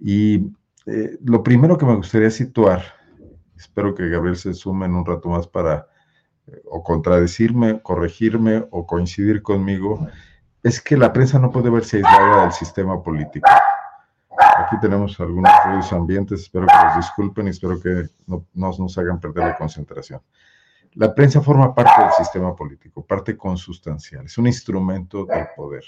Y 0.00 0.50
eh, 0.86 1.18
lo 1.22 1.42
primero 1.42 1.76
que 1.76 1.86
me 1.86 1.96
gustaría 1.96 2.30
situar, 2.30 2.82
espero 3.56 3.94
que 3.94 4.08
Gabriel 4.08 4.36
se 4.36 4.54
sume 4.54 4.86
en 4.86 4.94
un 4.94 5.04
rato 5.04 5.28
más 5.28 5.46
para 5.46 5.86
o 6.64 6.82
contradecirme, 6.82 7.80
corregirme 7.82 8.66
o 8.70 8.86
coincidir 8.86 9.42
conmigo, 9.42 10.06
es 10.62 10.80
que 10.80 10.96
la 10.96 11.12
prensa 11.12 11.38
no 11.38 11.50
puede 11.50 11.70
verse 11.70 11.98
aislada 11.98 12.42
del 12.42 12.52
sistema 12.52 13.02
político. 13.02 13.48
Aquí 14.58 14.76
tenemos 14.80 15.18
algunos 15.20 15.50
ruidos 15.64 15.92
ambientes, 15.92 16.42
espero 16.42 16.66
que 16.66 16.86
los 16.86 16.96
disculpen 16.96 17.46
y 17.46 17.50
espero 17.50 17.80
que 17.80 18.08
no, 18.26 18.44
no 18.54 18.72
nos 18.78 18.98
hagan 18.98 19.20
perder 19.20 19.44
la 19.48 19.56
concentración. 19.56 20.20
La 20.94 21.14
prensa 21.14 21.40
forma 21.40 21.74
parte 21.74 22.02
del 22.02 22.12
sistema 22.12 22.54
político, 22.56 23.04
parte 23.04 23.36
consustancial, 23.36 24.26
es 24.26 24.38
un 24.38 24.46
instrumento 24.46 25.24
del 25.24 25.46
poder. 25.56 25.84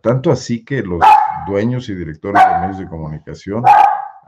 Tanto 0.00 0.32
así 0.32 0.64
que 0.64 0.82
los 0.82 1.00
dueños 1.46 1.88
y 1.88 1.94
directores 1.94 2.42
de 2.42 2.60
medios 2.60 2.78
de 2.78 2.88
comunicación 2.88 3.62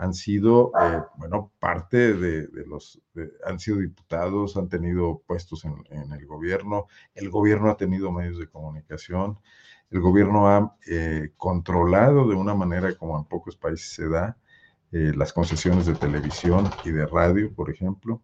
han 0.03 0.15
sido, 0.15 0.73
eh, 0.81 1.01
bueno, 1.17 1.53
parte 1.61 2.15
de, 2.15 2.49
los, 2.67 3.01
han 3.47 3.61
sido 3.61 3.79
diputados, 3.79 4.57
han 4.57 4.69
tenido 4.69 5.23
puestos 5.29 5.65
en, 5.65 6.13
el 6.13 6.27
gobierno, 6.27 6.89
el 7.15 7.31
gobierno 7.31 7.71
ha 7.71 7.77
tenido 7.77 8.11
medios 8.11 8.37
de 8.39 8.49
comunicación, 8.49 9.39
el 9.91 10.01
gobierno 10.01 10.49
ha 10.49 10.77
eh, 10.89 11.31
controlado 11.37 12.29
de 12.29 12.35
una 12.35 12.53
manera 12.53 12.93
como 12.97 13.17
en 13.17 13.27
pocos 13.27 13.57
países 13.57 13.95
se 13.95 14.09
da 14.09 14.37
eh, 14.91 15.13
las 15.17 15.33
concesiones 15.33 15.87
de 15.87 15.95
televisión 15.95 16.69
y 16.85 16.91
de 16.91 17.07
radio, 17.07 17.55
por 17.55 17.71
ejemplo. 17.71 18.23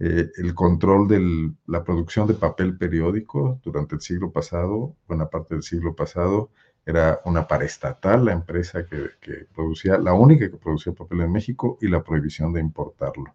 el 0.00 0.54
control 0.54 1.06
de 1.06 1.54
la 1.66 1.84
producción 1.84 2.26
de 2.26 2.34
papel 2.34 2.76
periódico 2.76 3.60
durante 3.62 3.94
el 3.94 4.00
siglo 4.00 4.32
pasado, 4.32 4.96
buena 5.06 5.30
parte 5.30 5.54
del 5.54 5.62
siglo 5.62 5.94
pasado, 5.94 6.50
era 6.86 7.20
una 7.24 7.46
paraestatal, 7.46 8.24
la 8.24 8.32
empresa 8.32 8.86
que, 8.86 9.46
producía, 9.54 9.98
la 9.98 10.12
única 10.12 10.50
que 10.50 10.56
producía 10.56 10.92
papel 10.92 11.22
en 11.22 11.32
México 11.32 11.78
y 11.80 11.88
la 11.88 12.02
prohibición 12.02 12.52
de 12.52 12.60
importarlo. 12.60 13.34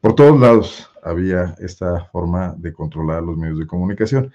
Por 0.00 0.14
todos 0.14 0.38
lados 0.38 0.90
había 1.02 1.54
esta 1.58 2.04
forma 2.06 2.54
de 2.58 2.72
controlar 2.72 3.22
los 3.22 3.36
medios 3.36 3.58
de 3.58 3.66
comunicación. 3.66 4.32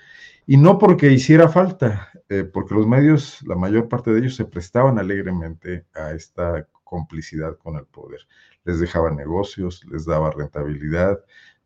Y 0.48 0.58
no 0.58 0.80
porque 0.80 1.12
hiciera 1.12 1.50
falta, 1.50 2.10
eh, 2.28 2.44
porque 2.44 2.74
los 2.74 2.88
medios, 2.88 3.42
la 3.44 3.56
mayor 3.56 3.88
parte 3.88 4.12
de 4.12 4.20
ellos 4.20 4.36
se 4.36 4.46
prestaban 4.46 4.98
alegremente 4.98 5.86
a 5.94 6.12
esta 6.12 6.68
complicidad 6.84 7.58
con 7.58 7.76
el 7.76 7.86
poder. 7.86 8.22
Les 8.66 8.80
dejaba 8.80 9.12
negocios, 9.12 9.86
les 9.86 10.06
daba 10.06 10.32
rentabilidad. 10.32 11.20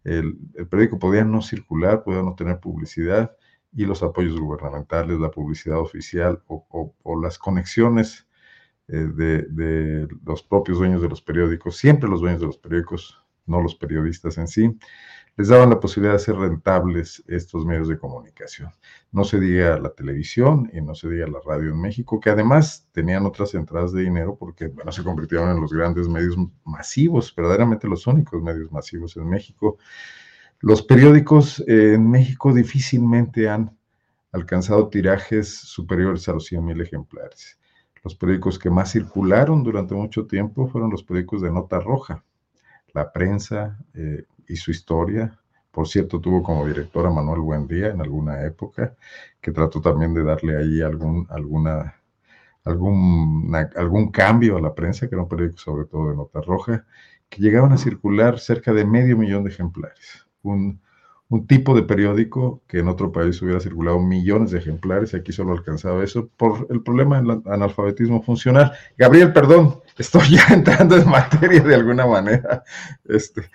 El, 0.03 0.37
el 0.55 0.67
periódico 0.67 0.99
podía 0.99 1.23
no 1.23 1.41
circular, 1.41 2.03
podía 2.03 2.21
no 2.21 2.35
tener 2.35 2.59
publicidad, 2.59 3.35
y 3.75 3.85
los 3.85 4.01
apoyos 4.01 4.39
gubernamentales, 4.39 5.19
la 5.19 5.29
publicidad 5.29 5.79
oficial 5.79 6.41
o, 6.47 7.21
las 7.21 7.37
conexiones 7.37 8.25
eh, 8.87 8.95
de, 9.13 10.07
los 10.25 10.43
propios 10.43 10.77
dueños 10.77 11.01
de 11.01 11.09
los 11.09 11.21
periódicos, 11.21 11.77
siempre 11.77 12.09
los 12.09 12.21
dueños 12.21 12.39
de 12.39 12.47
los 12.47 12.57
periódicos, 12.57 13.21
no 13.45 13.61
los 13.61 13.75
periodistas 13.75 14.37
en 14.37 14.47
sí, 14.47 14.79
les 15.37 15.49
daban 15.49 15.69
la 15.69 15.79
posibilidad 15.79 16.13
de 16.13 16.21
hacer 16.21 16.35
rentables 16.35 17.21
estos 17.27 17.65
medios 17.65 17.89
de 17.89 17.99
comunicación. 17.99 18.71
No 19.11 19.25
se 19.25 19.39
diga 19.39 19.77
la 19.77 19.89
televisión 19.89 20.71
y 20.73 20.79
no 20.79 20.95
se 20.95 21.09
diga 21.09 21.27
la 21.27 21.39
radio 21.45 21.71
en 21.71 21.81
México, 21.81 22.21
que 22.21 22.29
además 22.29 22.87
tenían 22.93 23.25
otras 23.25 23.53
entradas 23.53 23.91
de 23.91 24.03
dinero 24.03 24.37
porque, 24.37 24.67
bueno, 24.67 24.93
se 24.93 25.03
convirtieron 25.03 25.49
en 25.49 25.59
los 25.59 25.73
grandes 25.73 26.07
medios 26.07 26.37
masivos, 26.63 27.35
verdaderamente 27.35 27.87
los 27.87 28.07
únicos 28.07 28.41
medios 28.41 28.71
masivos 28.71 29.17
en 29.17 29.27
México 29.27 29.77
los 30.65 30.81
periódicos 30.81 31.59
eh, 31.67 31.93
en 31.93 32.09
México 32.09 32.51
difícilmente 32.51 33.47
han 33.47 33.77
alcanzado 34.31 34.89
tirajes 34.89 35.59
superiores 35.59 36.27
a 36.27 36.33
los 36.33 36.51
100.000 36.51 36.81
ejemplares. 36.81 37.59
Los 38.03 38.15
periódicos 38.15 38.57
que 38.57 38.71
más 38.71 38.91
circularon 38.91 39.61
durante 39.61 39.93
mucho 39.93 40.25
tiempo 40.25 40.67
fueron 40.67 40.89
los 40.89 41.03
periódicos 41.03 41.43
de 41.43 41.51
nota 41.51 41.79
roja. 41.79 42.23
La 42.93 43.11
prensa 43.11 43.77
eh, 43.93 44.23
y 44.47 44.55
su 44.55 44.71
historia, 44.71 45.37
por 45.69 45.87
cierto, 45.87 46.19
tuvo 46.19 46.41
como 46.41 46.65
director 46.65 47.05
a 47.05 47.11
Manuel 47.11 47.41
Buendía 47.41 47.89
en 47.89 48.01
alguna 48.01 48.43
época, 48.43 48.95
que 49.39 49.51
trató 49.51 49.79
también 49.81 50.15
de 50.15 50.23
darle 50.23 50.57
ahí 50.57 50.81
algún, 50.81 51.27
alguna, 51.29 51.93
algún, 52.63 53.55
algún 53.75 54.09
cambio 54.09 54.57
a 54.57 54.61
la 54.61 54.73
prensa, 54.73 55.07
que 55.07 55.13
era 55.13 55.21
un 55.21 55.29
periódico 55.29 55.59
sobre 55.59 55.85
todo 55.85 56.09
de 56.09 56.15
nota 56.15 56.41
roja, 56.41 56.87
que 57.29 57.43
llegaban 57.43 57.71
a 57.71 57.77
circular 57.77 58.39
cerca 58.39 58.73
de 58.73 58.83
medio 58.83 59.15
millón 59.15 59.43
de 59.43 59.51
ejemplares 59.51 60.24
un, 60.51 60.81
tipo 61.47 61.75
de 61.75 61.83
periódico 61.83 62.63
que 62.65 62.79
en 62.79 62.87
otro 62.87 63.11
país 63.11 63.41
hubiera 63.41 63.59
circulado 63.59 63.99
millones 63.99 64.51
de 64.51 64.59
ejemplares 64.59 65.11
y 65.11 65.17
aquí 65.17 65.33
solo 65.33 65.51
alcanzaba 65.51 66.01
eso 66.01 66.29
por 66.37 66.65
el 66.69 66.81
problema 66.81 67.21
del 67.21 67.41
analfabetismo 67.45 68.23
funcional. 68.23 68.71
Gabriel, 68.97 69.33
perdón, 69.33 69.81
estoy 69.97 70.37
ya 70.37 70.45
entrando 70.53 70.95
en 70.95 71.09
materia 71.09 71.61
de 71.61 71.75
alguna 71.75 72.05
manera. 72.05 72.63
Este, 73.03 73.49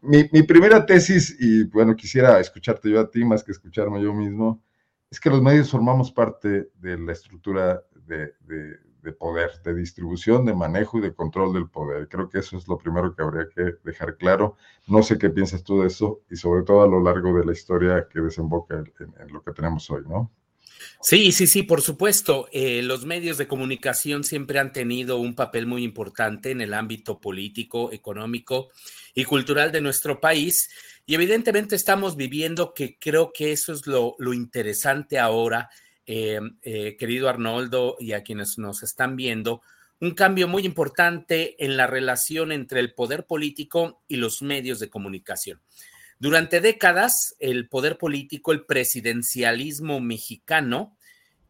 mi, 0.00 0.42
primera 0.44 0.86
tesis, 0.86 1.36
y 1.40 1.64
bueno, 1.64 1.96
quisiera 1.96 2.38
escucharte 2.38 2.90
yo 2.90 3.00
a 3.00 3.10
ti 3.10 3.24
más 3.24 3.42
que 3.42 3.52
escucharme 3.52 4.00
yo 4.00 4.14
mismo, 4.14 4.62
es 5.10 5.18
que 5.18 5.30
los 5.30 5.42
medios 5.42 5.70
formamos 5.70 6.12
parte 6.12 6.70
de 6.78 6.98
la 6.98 7.12
estructura 7.12 7.82
de 8.06 8.32
poder, 9.10 9.50
de 9.64 9.74
distribución, 9.74 10.44
de 10.44 10.54
manejo 10.54 10.98
y 10.98 11.00
de 11.00 11.12
control 11.12 11.52
del 11.52 11.68
poder. 11.68 12.06
Creo 12.08 12.28
que 12.28 12.38
eso 12.38 12.56
es 12.56 12.68
lo 12.68 12.78
primero 12.78 13.16
que 13.16 13.22
habría 13.22 13.48
que 13.52 13.74
dejar 13.82 14.16
claro. 14.16 14.56
No 14.86 15.02
sé 15.02 15.18
qué 15.18 15.28
piensas 15.28 15.64
tú 15.64 15.80
de 15.80 15.88
eso 15.88 16.20
y 16.30 16.36
sobre 16.36 16.62
todo 16.62 16.82
a 16.82 16.86
lo 16.86 17.02
largo 17.02 17.36
de 17.36 17.44
la 17.44 17.52
historia 17.52 18.06
que 18.08 18.20
desemboca 18.20 18.76
en, 18.76 19.32
lo 19.32 19.42
que 19.42 19.50
tenemos 19.50 19.90
hoy, 19.90 20.02
¿no? 20.06 20.30
Sí, 21.00 21.32
sí, 21.32 21.48
sí, 21.48 21.64
por 21.64 21.82
supuesto. 21.82 22.48
Eh, 22.52 22.82
los 22.82 23.04
medios 23.04 23.38
de 23.38 23.48
comunicación 23.48 24.22
siempre 24.22 24.60
han 24.60 24.72
tenido 24.72 25.16
un 25.16 25.34
papel 25.34 25.66
muy 25.66 25.82
importante 25.82 26.52
en 26.52 26.60
el 26.60 26.72
ámbito 26.72 27.18
político, 27.18 27.90
económico 27.90 28.68
y 29.14 29.24
cultural 29.24 29.72
de 29.72 29.80
nuestro 29.80 30.20
país. 30.20 30.70
Y 31.06 31.16
evidentemente 31.16 31.74
estamos 31.74 32.14
viviendo 32.14 32.72
que 32.72 32.98
creo 33.00 33.32
que 33.32 33.50
eso 33.50 33.72
es 33.72 33.84
lo 33.86 34.32
interesante 34.32 35.18
ahora 35.18 35.68
eh, 36.06 36.40
eh, 36.62 36.96
querido 36.96 37.28
Arnoldo, 37.28 37.96
y 38.00 38.12
a 38.12 38.22
quienes 38.22 38.58
nos 38.58 38.82
están 38.82 39.16
viendo, 39.16 39.62
un 40.00 40.12
cambio 40.12 40.48
muy 40.48 40.64
importante 40.64 41.64
en 41.64 41.76
la 41.76 41.86
relación 41.86 42.50
entre 42.50 42.80
el 42.80 42.92
poder 42.92 43.26
político 43.26 44.02
y 44.08 44.16
los 44.16 44.42
medios 44.42 44.80
de 44.80 44.90
comunicación. 44.90 45.60
Durante 46.18 46.60
décadas, 46.60 47.36
el 47.38 47.68
poder 47.68 47.98
político, 47.98 48.52
el 48.52 48.64
presidencialismo 48.64 50.00
mexicano, 50.00 50.96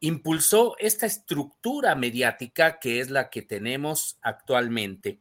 impulsó 0.00 0.76
esta 0.78 1.06
estructura 1.06 1.94
mediática 1.94 2.78
que 2.80 3.00
es 3.00 3.08
la 3.08 3.30
que 3.30 3.42
tenemos 3.42 4.18
actualmente 4.20 5.20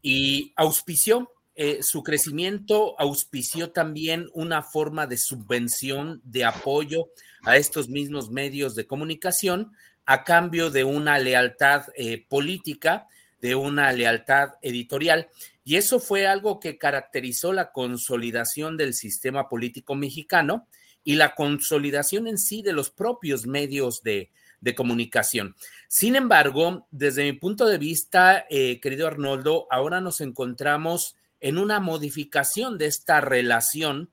y 0.00 0.52
auspició 0.56 1.30
eh, 1.54 1.82
su 1.82 2.02
crecimiento, 2.02 2.98
auspició 2.98 3.72
también 3.72 4.30
una 4.32 4.62
forma 4.62 5.06
de 5.06 5.18
subvención, 5.18 6.22
de 6.24 6.44
apoyo 6.44 7.08
a 7.42 7.56
estos 7.56 7.88
mismos 7.88 8.30
medios 8.30 8.74
de 8.74 8.86
comunicación 8.86 9.72
a 10.04 10.24
cambio 10.24 10.70
de 10.70 10.84
una 10.84 11.18
lealtad 11.18 11.84
eh, 11.96 12.24
política, 12.28 13.06
de 13.40 13.54
una 13.54 13.92
lealtad 13.92 14.50
editorial. 14.62 15.28
Y 15.64 15.76
eso 15.76 16.00
fue 16.00 16.26
algo 16.26 16.60
que 16.60 16.78
caracterizó 16.78 17.52
la 17.52 17.72
consolidación 17.72 18.76
del 18.76 18.94
sistema 18.94 19.48
político 19.48 19.94
mexicano 19.94 20.66
y 21.04 21.16
la 21.16 21.34
consolidación 21.34 22.26
en 22.26 22.38
sí 22.38 22.62
de 22.62 22.72
los 22.72 22.90
propios 22.90 23.46
medios 23.46 24.02
de, 24.02 24.30
comunicación. 24.76 25.56
Sin 25.88 26.14
embargo, 26.14 26.86
desde 26.92 27.24
mi 27.24 27.32
punto 27.32 27.66
de 27.66 27.78
vista, 27.78 28.46
eh, 28.48 28.78
querido 28.80 29.08
Arnoldo, 29.08 29.66
ahora 29.72 30.00
nos 30.00 30.20
encontramos 30.20 31.16
en 31.40 31.58
una 31.58 31.80
modificación 31.80 32.78
de 32.78 32.86
esta 32.86 33.20
relación 33.20 34.12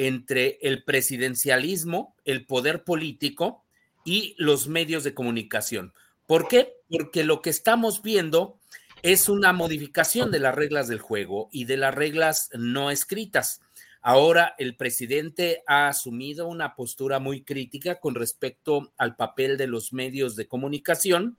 entre 0.00 0.58
el 0.62 0.82
presidencialismo, 0.82 2.16
el 2.24 2.46
poder 2.46 2.84
político 2.84 3.66
y 4.02 4.34
los 4.38 4.66
medios 4.66 5.04
de 5.04 5.12
comunicación. 5.12 5.92
¿Por 6.26 6.48
qué? 6.48 6.72
Porque 6.88 7.22
lo 7.22 7.42
que 7.42 7.50
estamos 7.50 8.00
viendo 8.00 8.58
es 9.02 9.28
una 9.28 9.52
modificación 9.52 10.30
de 10.30 10.38
las 10.38 10.54
reglas 10.54 10.88
del 10.88 11.00
juego 11.00 11.50
y 11.52 11.66
de 11.66 11.76
las 11.76 11.94
reglas 11.94 12.48
no 12.54 12.90
escritas. 12.90 13.60
Ahora 14.00 14.54
el 14.56 14.74
presidente 14.74 15.62
ha 15.66 15.88
asumido 15.88 16.48
una 16.48 16.74
postura 16.74 17.18
muy 17.18 17.42
crítica 17.42 18.00
con 18.00 18.14
respecto 18.14 18.94
al 18.96 19.16
papel 19.16 19.58
de 19.58 19.66
los 19.66 19.92
medios 19.92 20.34
de 20.34 20.48
comunicación 20.48 21.36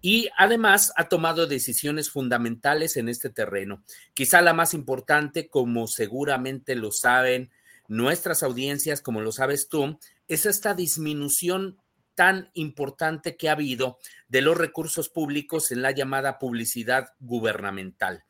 y 0.00 0.30
además 0.38 0.94
ha 0.96 1.10
tomado 1.10 1.46
decisiones 1.46 2.08
fundamentales 2.08 2.96
en 2.96 3.10
este 3.10 3.28
terreno. 3.28 3.82
Quizá 4.14 4.40
la 4.40 4.54
más 4.54 4.72
importante, 4.72 5.48
como 5.48 5.88
seguramente 5.88 6.74
lo 6.74 6.90
saben 6.90 7.50
nuestras 7.88 8.42
audiencias, 8.42 9.02
como 9.02 9.20
lo 9.20 9.32
sabes 9.32 9.68
tú, 9.68 9.98
es 10.28 10.46
esta 10.46 10.74
disminución 10.74 11.78
tan 12.14 12.50
importante 12.54 13.36
que 13.36 13.48
ha 13.48 13.52
habido 13.52 13.98
de 14.28 14.42
los 14.42 14.56
recursos 14.56 15.08
públicos 15.08 15.70
en 15.72 15.82
la 15.82 15.90
llamada 15.90 16.38
publicidad 16.38 17.10
gubernamental. 17.18 18.24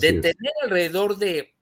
de 0.00 0.12
tener 0.12 0.52
alrededor 0.62 1.18
de 1.18 1.54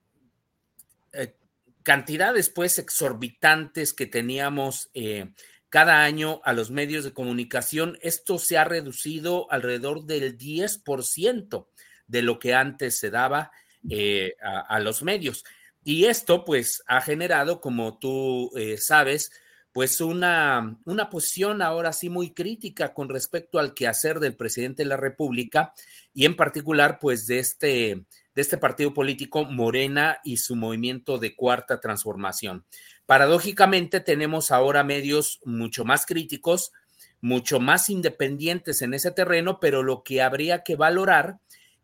eh, 1.13 1.37
cantidades 1.83 2.51
pues 2.51 2.79
exorbitantes 2.79 3.93
que 3.93 4.07
teníamos 4.07 4.91
eh, 4.95 5.33
cada 5.71 6.03
año 6.03 6.41
a 6.45 6.53
los 6.53 6.71
medios 6.71 7.05
de 7.05 7.13
comunicación, 7.13 7.99
esto 8.03 8.39
se 8.39 8.59
ha 8.59 8.65
reducido 8.65 9.51
alrededor 9.51 10.05
del 10.05 10.37
10% 10.37 11.69
de 12.09 12.23
lo 12.23 12.41
que 12.41 12.55
antes 12.55 12.99
se 12.99 13.11
daba 13.11 13.53
eh, 13.89 14.35
a, 14.43 14.81
los 14.81 15.03
medios. 15.05 15.45
Y 15.83 16.05
esto 16.07 16.45
pues 16.45 16.83
ha 16.87 17.01
generado, 17.01 17.61
como 17.61 17.99
tú 17.99 18.51
eh, 18.57 18.77
sabes, 18.77 19.31
pues 19.73 20.01
una, 20.01 20.79
una 20.85 21.09
posición 21.11 21.63
ahora 21.63 21.93
sí 21.93 22.11
muy 22.11 22.33
crítica 22.33 22.93
con 22.93 23.09
respecto 23.09 23.59
al 23.59 23.73
quehacer 23.73 24.19
del 24.19 24.37
presidente 24.37 24.83
de 24.83 24.89
la 24.89 24.97
República 24.97 25.73
y 26.13 26.25
en 26.25 26.37
particular 26.37 26.99
pues 27.01 27.27
de 27.27 27.39
este, 27.39 28.05
de 28.35 28.43
este 28.43 28.59
partido 28.59 28.93
político 28.93 29.45
Morena 29.45 30.19
y 30.25 30.39
su 30.39 30.57
movimiento 30.57 31.19
de 31.19 31.37
cuarta 31.37 31.81
transformación. 31.81 32.65
Paradójicamente 33.07 34.01
tenemos 34.01 34.51
ahora 34.51 34.83
medios 34.83 35.41
mucho 35.45 35.85
más 35.85 36.05
críticos, 36.05 36.73
mucho 37.21 37.61
más 37.61 37.91
independientes 37.91 38.83
en 38.83 38.95
ese 38.95 39.13
terreno, 39.13 39.61
pero 39.61 39.83
lo 39.83 40.03
que 40.03 40.23
habría 40.23 40.63
que 40.65 40.75
valorar 40.75 41.39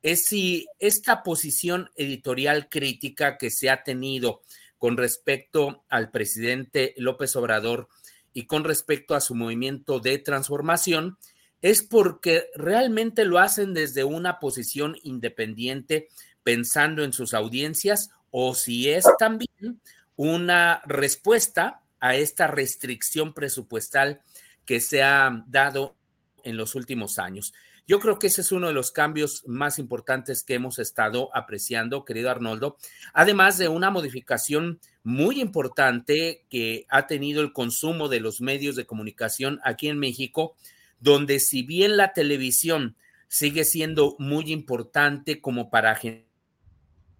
es 0.06 0.26
si 0.26 0.68
esta 0.78 1.24
posición 1.24 1.90
editorial 1.96 2.68
crítica 2.68 3.36
que 3.38 3.50
se 3.50 3.70
ha 3.70 3.82
tenido 3.82 4.42
con 4.78 4.96
respecto 4.96 5.84
al 5.88 6.12
presidente 6.12 6.94
López 6.96 7.34
Obrador 7.34 7.88
y 8.32 8.46
con 8.46 8.62
respecto 8.62 9.16
a 9.16 9.20
su 9.20 9.34
movimiento 9.34 9.98
de 9.98 10.18
transformación, 10.18 11.18
es 11.60 11.82
porque 11.82 12.46
realmente 12.54 13.24
lo 13.24 13.40
hacen 13.40 13.74
desde 13.74 14.04
una 14.04 14.38
posición 14.38 14.96
independiente, 15.02 16.06
pensando 16.44 17.02
en 17.02 17.12
sus 17.12 17.34
audiencias, 17.34 18.10
o 18.30 18.54
si 18.54 18.88
es 18.88 19.06
también 19.18 19.80
una 20.14 20.82
respuesta 20.86 21.82
a 21.98 22.14
esta 22.14 22.46
restricción 22.46 23.34
presupuestal 23.34 24.20
que 24.64 24.78
se 24.78 25.02
ha 25.02 25.44
dado 25.48 25.96
en 26.44 26.56
los 26.56 26.76
últimos 26.76 27.18
años. 27.18 27.52
Yo 27.86 28.00
creo 28.00 28.18
que 28.18 28.26
ese 28.26 28.40
es 28.40 28.50
uno 28.50 28.66
de 28.66 28.72
los 28.72 28.90
cambios 28.90 29.44
más 29.46 29.78
importantes 29.78 30.42
que 30.42 30.54
hemos 30.54 30.80
estado 30.80 31.30
apreciando, 31.36 32.04
querido 32.04 32.30
Arnoldo, 32.30 32.78
además 33.12 33.58
de 33.58 33.68
una 33.68 33.90
modificación 33.90 34.80
muy 35.04 35.40
importante 35.40 36.44
que 36.50 36.84
ha 36.88 37.06
tenido 37.06 37.42
el 37.42 37.52
consumo 37.52 38.08
de 38.08 38.18
los 38.18 38.40
medios 38.40 38.74
de 38.74 38.86
comunicación 38.86 39.60
aquí 39.62 39.86
en 39.86 40.00
México, 40.00 40.56
donde 40.98 41.38
si 41.38 41.62
bien 41.62 41.96
la 41.96 42.12
televisión 42.12 42.96
sigue 43.28 43.64
siendo 43.64 44.16
muy 44.18 44.50
importante 44.52 45.40
como 45.40 45.70
para 45.70 45.96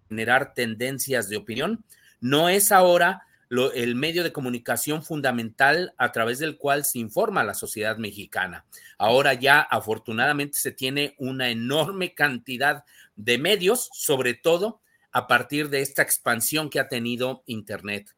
generar 0.08 0.52
tendencias 0.54 1.28
de 1.28 1.37
opinión, 1.37 1.85
no 2.20 2.49
es 2.49 2.73
ahora 2.73 3.25
el 3.50 3.94
medio 3.94 4.24
de 4.24 4.32
comunicación 4.32 5.02
fundamental 5.02 5.94
a 5.98 6.12
través 6.12 6.38
del 6.38 6.56
cual 6.56 6.84
se 6.84 6.98
informa 6.98 7.42
a 7.42 7.44
la 7.44 7.54
sociedad 7.54 7.96
mexicana. 7.96 8.64
Ahora 8.98 9.34
ya 9.34 9.60
afortunadamente 9.60 10.58
se 10.58 10.72
tiene 10.72 11.14
una 11.18 11.50
enorme 11.50 12.14
cantidad 12.14 12.84
de 13.14 13.38
medios, 13.38 13.88
sobre 13.92 14.34
todo 14.34 14.80
a 15.12 15.26
partir 15.26 15.70
de 15.70 15.80
esta 15.80 16.02
expansión 16.02 16.68
que 16.68 16.80
ha 16.80 16.88
tenido 16.88 17.42
Internet. 17.46 18.14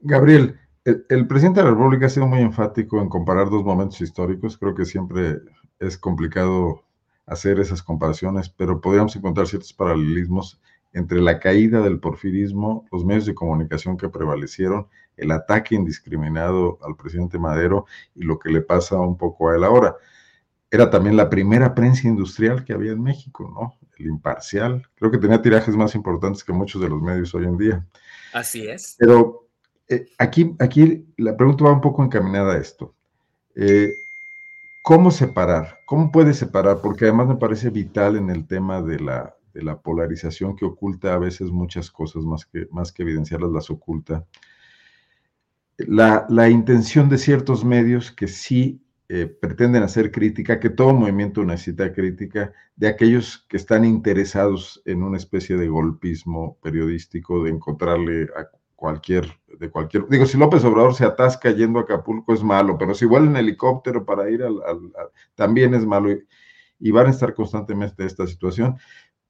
Gabriel, 0.00 0.58
el, 0.84 1.04
el, 1.08 1.26
presidente 1.26 1.60
de 1.60 1.64
la 1.64 1.72
República 1.72 2.06
ha 2.06 2.10
sido 2.10 2.26
muy 2.26 2.40
enfático 2.40 3.00
en 3.00 3.08
comparar 3.08 3.50
dos 3.50 3.64
momentos 3.64 4.00
históricos. 4.00 4.56
Creo 4.56 4.74
que 4.74 4.84
siempre 4.84 5.40
es 5.78 5.98
complicado 5.98 6.84
hacer 7.26 7.58
esas 7.58 7.82
comparaciones, 7.82 8.48
pero 8.48 8.80
podríamos 8.80 9.16
encontrar 9.16 9.46
ciertos 9.46 9.72
paralelismos 9.72 10.60
entre 10.94 11.20
la 11.20 11.40
caída 11.40 11.80
del 11.80 11.98
porfirismo, 11.98 12.86
los 12.90 13.04
medios 13.04 13.26
de 13.26 13.34
comunicación 13.34 13.96
que 13.96 14.08
prevalecieron, 14.08 14.86
el 15.16 15.32
ataque 15.32 15.74
indiscriminado 15.74 16.78
al 16.82 16.96
presidente 16.96 17.38
Madero 17.38 17.86
y 18.14 18.22
lo 18.22 18.38
que 18.38 18.50
le 18.50 18.62
pasa 18.62 18.98
un 18.98 19.18
poco 19.18 19.50
a 19.50 19.56
él 19.56 19.64
ahora. 19.64 19.96
Era 20.70 20.90
también 20.90 21.16
la 21.16 21.28
primera 21.28 21.74
prensa 21.74 22.08
industrial 22.08 22.64
que 22.64 22.72
había 22.72 22.92
en 22.92 23.02
México, 23.02 23.52
¿no? 23.54 23.74
El 23.98 24.06
imparcial. 24.06 24.82
Creo 24.94 25.10
que 25.10 25.18
tenía 25.18 25.42
tirajes 25.42 25.76
más 25.76 25.94
importantes 25.94 26.42
que 26.42 26.52
muchos 26.52 26.80
de 26.80 26.88
los 26.88 27.02
medios 27.02 27.34
hoy 27.34 27.44
en 27.44 27.58
día. 27.58 27.86
Así 28.32 28.66
es. 28.66 28.96
Pero 28.98 29.46
eh, 29.88 30.06
aquí, 30.18 30.56
aquí 30.60 31.06
la 31.16 31.36
pregunta 31.36 31.64
va 31.64 31.72
un 31.72 31.80
poco 31.80 32.04
encaminada 32.04 32.54
a 32.54 32.58
esto. 32.58 32.94
Eh, 33.56 33.92
¿Cómo 34.82 35.10
separar? 35.10 35.78
¿Cómo 35.86 36.12
puede 36.12 36.34
separar? 36.34 36.80
Porque 36.82 37.04
además 37.04 37.28
me 37.28 37.36
parece 37.36 37.70
vital 37.70 38.16
en 38.16 38.30
el 38.30 38.46
tema 38.46 38.82
de 38.82 39.00
la, 39.00 39.34
de 39.54 39.62
la 39.62 39.80
polarización 39.80 40.56
que 40.56 40.66
oculta 40.66 41.14
a 41.14 41.18
veces 41.18 41.50
muchas 41.50 41.90
cosas, 41.90 42.24
más 42.24 42.44
que, 42.44 42.66
más 42.70 42.92
que 42.92 43.02
evidenciarlas, 43.02 43.52
las 43.52 43.70
oculta. 43.70 44.26
La, 45.78 46.26
la 46.28 46.48
intención 46.50 47.08
de 47.08 47.18
ciertos 47.18 47.64
medios 47.64 48.12
que 48.12 48.28
sí 48.28 48.84
eh, 49.10 49.26
pretenden 49.26 49.82
hacer 49.82 50.10
crítica, 50.10 50.58
que 50.58 50.70
todo 50.70 50.94
movimiento 50.94 51.44
necesita 51.44 51.92
crítica, 51.92 52.52
de 52.74 52.88
aquellos 52.88 53.44
que 53.48 53.58
están 53.58 53.84
interesados 53.84 54.82
en 54.86 55.02
una 55.02 55.18
especie 55.18 55.56
de 55.56 55.68
golpismo 55.68 56.58
periodístico, 56.62 57.44
de 57.44 57.50
encontrarle 57.50 58.24
a 58.36 58.48
cualquier, 58.74 59.26
de 59.58 59.70
cualquier, 59.70 60.08
digo, 60.08 60.24
si 60.24 60.38
López 60.38 60.64
Obrador 60.64 60.94
se 60.94 61.04
atasca 61.04 61.50
yendo 61.50 61.78
a 61.78 61.82
Acapulco 61.82 62.32
es 62.32 62.42
malo, 62.42 62.78
pero 62.78 62.94
si 62.94 63.04
igual 63.04 63.26
en 63.26 63.36
helicóptero 63.36 64.06
para 64.06 64.30
ir 64.30 64.42
al, 64.42 64.56
también 65.34 65.74
es 65.74 65.84
malo 65.84 66.10
y, 66.10 66.26
y, 66.80 66.90
van 66.90 67.06
a 67.06 67.10
estar 67.10 67.34
constantemente 67.34 68.02
en 68.02 68.06
esta 68.06 68.26
situación. 68.26 68.78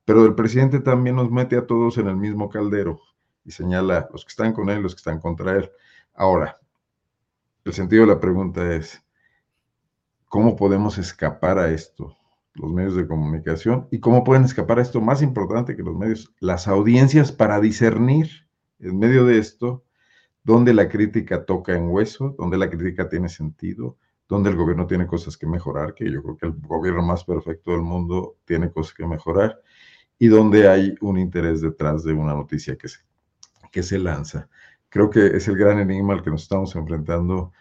Pero 0.04 0.24
el 0.24 0.34
presidente 0.34 0.80
también 0.80 1.16
nos 1.16 1.30
mete 1.30 1.56
a 1.56 1.66
todos 1.66 1.98
en 1.98 2.08
el 2.08 2.16
mismo 2.16 2.50
caldero 2.50 3.00
y 3.44 3.50
señala 3.50 4.08
los 4.12 4.24
que 4.24 4.30
están 4.30 4.52
con 4.52 4.68
él, 4.70 4.82
los 4.82 4.94
que 4.94 4.98
están 4.98 5.20
contra 5.20 5.52
él. 5.56 5.70
Ahora, 6.14 6.58
el 7.64 7.72
sentido 7.72 8.02
de 8.02 8.14
la 8.14 8.20
pregunta 8.20 8.74
es, 8.74 9.02
¿cómo 10.28 10.56
podemos 10.56 10.98
escapar 10.98 11.58
a 11.58 11.70
esto? 11.70 12.16
Los 12.54 12.70
medios 12.70 12.94
de 12.94 13.08
comunicación 13.08 13.88
y 13.90 13.98
cómo 13.98 14.22
pueden 14.22 14.44
escapar 14.44 14.78
a 14.78 14.82
esto 14.82 15.00
más 15.00 15.22
importante 15.22 15.74
que 15.74 15.82
los 15.82 15.96
medios, 15.96 16.32
las 16.38 16.68
audiencias 16.68 17.32
para 17.32 17.60
discernir 17.60 18.28
en 18.78 18.98
medio 18.98 19.24
de 19.24 19.38
esto 19.38 19.84
dónde 20.44 20.74
la 20.74 20.88
crítica 20.88 21.44
toca 21.44 21.74
en 21.74 21.88
hueso, 21.88 22.34
dónde 22.38 22.58
la 22.58 22.68
crítica 22.68 23.08
tiene 23.08 23.28
sentido, 23.28 23.96
dónde 24.28 24.50
el 24.50 24.56
gobierno 24.56 24.86
tiene 24.86 25.06
cosas 25.06 25.36
que 25.36 25.46
mejorar, 25.46 25.94
que 25.94 26.10
yo 26.10 26.22
creo 26.22 26.36
que 26.36 26.46
el 26.46 26.52
gobierno 26.52 27.02
más 27.02 27.24
perfecto 27.24 27.72
del 27.72 27.80
mundo 27.80 28.36
tiene 28.44 28.70
cosas 28.70 28.94
que 28.94 29.06
mejorar, 29.06 29.60
y 30.18 30.29
donde 30.29 30.68
hay 30.68 30.94
un 31.00 31.18
interés 31.18 31.61
detrás 31.61 32.05
de 32.05 32.12
una 32.12 32.35
noticia 32.35 32.77
que 32.77 32.88
se, 32.88 33.00
que 33.70 33.83
se 33.83 33.98
lanza. 33.98 34.48
Creo 34.88 35.11
que 35.11 35.27
es 35.27 35.48
el 35.48 35.57
gran 35.57 35.79
enigma 35.81 36.14
al 36.14 36.22
que 36.22 36.31
nos 36.31 36.42
estamos 36.42 36.74
enfrentando. 36.77 37.53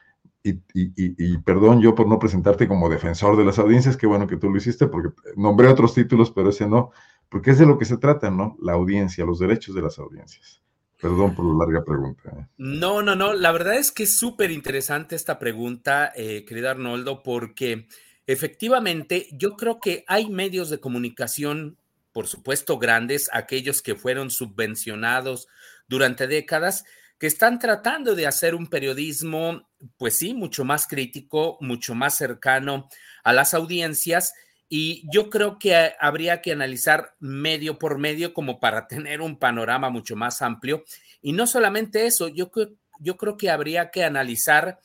Y, 0.46 0.60
y, 0.74 1.38
perdón 1.38 1.82
yo 1.82 1.96
por 1.96 2.08
no 2.08 2.20
presentarte 2.20 2.68
como 2.68 2.90
defensor 2.90 3.38
de 3.38 3.46
las 3.46 3.60
audiencias, 3.60 3.96
qué 3.96 4.06
bueno 4.06 4.28
que 4.28 4.36
tú 4.36 4.50
lo 4.50 4.58
hiciste, 4.58 4.88
porque 4.88 5.10
nombré 5.38 5.70
otros 5.70 5.94
títulos, 5.94 6.32
pero 6.32 6.50
ese 6.50 6.68
no, 6.68 6.92
porque 7.30 7.52
es 7.52 7.60
de 7.60 7.66
lo 7.66 7.78
que 7.78 7.86
se 7.86 7.98
trata, 7.98 8.30
¿no? 8.30 8.58
La 8.62 8.74
audiencia, 8.74 9.26
los 9.26 9.40
derechos 9.40 9.74
de 9.74 9.82
las 9.82 9.98
audiencias. 10.00 10.62
Perdón 11.02 11.34
por 11.34 11.46
la 11.46 11.66
larga 11.66 11.84
pregunta. 11.84 12.30
¿eh? 12.30 12.46
No, 12.58 13.02
no, 13.02 13.16
no, 13.16 13.34
la 13.34 13.52
verdad 13.54 13.76
es 13.76 13.92
que 13.92 14.04
es 14.04 14.18
súper 14.18 14.52
interesante 14.52 15.16
esta 15.16 15.40
pregunta, 15.40 16.12
eh, 16.16 16.46
querido 16.46 16.70
Arnoldo, 16.70 17.24
porque 17.24 17.88
efectivamente 18.28 19.28
yo 19.32 19.56
creo 19.56 19.80
que 19.80 20.04
hay 20.08 20.30
medios 20.30 20.70
de 20.70 20.80
comunicación 20.80 21.78
por 22.14 22.28
supuesto 22.28 22.78
grandes, 22.78 23.30
aquellos 23.34 23.82
que 23.82 23.96
fueron 23.96 24.32
subvencionados 24.32 25.48
durante 25.88 26.28
décadas, 26.28 26.86
que 27.18 27.28
están 27.28 27.60
tratando 27.60 28.16
de 28.16 28.28
hacer 28.28 28.56
un 28.56 28.68
periodismo, 28.68 29.70
pues 29.98 30.18
sí, 30.18 30.34
mucho 30.34 30.64
más 30.64 30.88
crítico, 30.88 31.58
mucho 31.60 31.96
más 31.96 32.16
cercano 32.16 32.88
a 33.24 33.34
las 33.34 33.54
audiencias. 33.54 34.34
Y 34.70 35.04
yo 35.12 35.30
creo 35.30 35.58
que 35.58 35.94
habría 36.00 36.42
que 36.42 36.52
analizar 36.52 37.16
medio 37.20 37.80
por 37.80 37.98
medio 37.98 38.34
como 38.34 38.60
para 38.60 38.88
tener 38.88 39.22
un 39.22 39.38
panorama 39.38 39.90
mucho 39.90 40.16
más 40.16 40.42
amplio. 40.42 40.84
Y 41.22 41.34
no 41.34 41.48
solamente 41.48 42.06
eso, 42.06 42.28
yo, 42.28 42.52
yo 43.00 43.18
creo 43.18 43.38
que 43.38 43.50
habría 43.50 43.90
que 43.90 44.04
analizar 44.04 44.80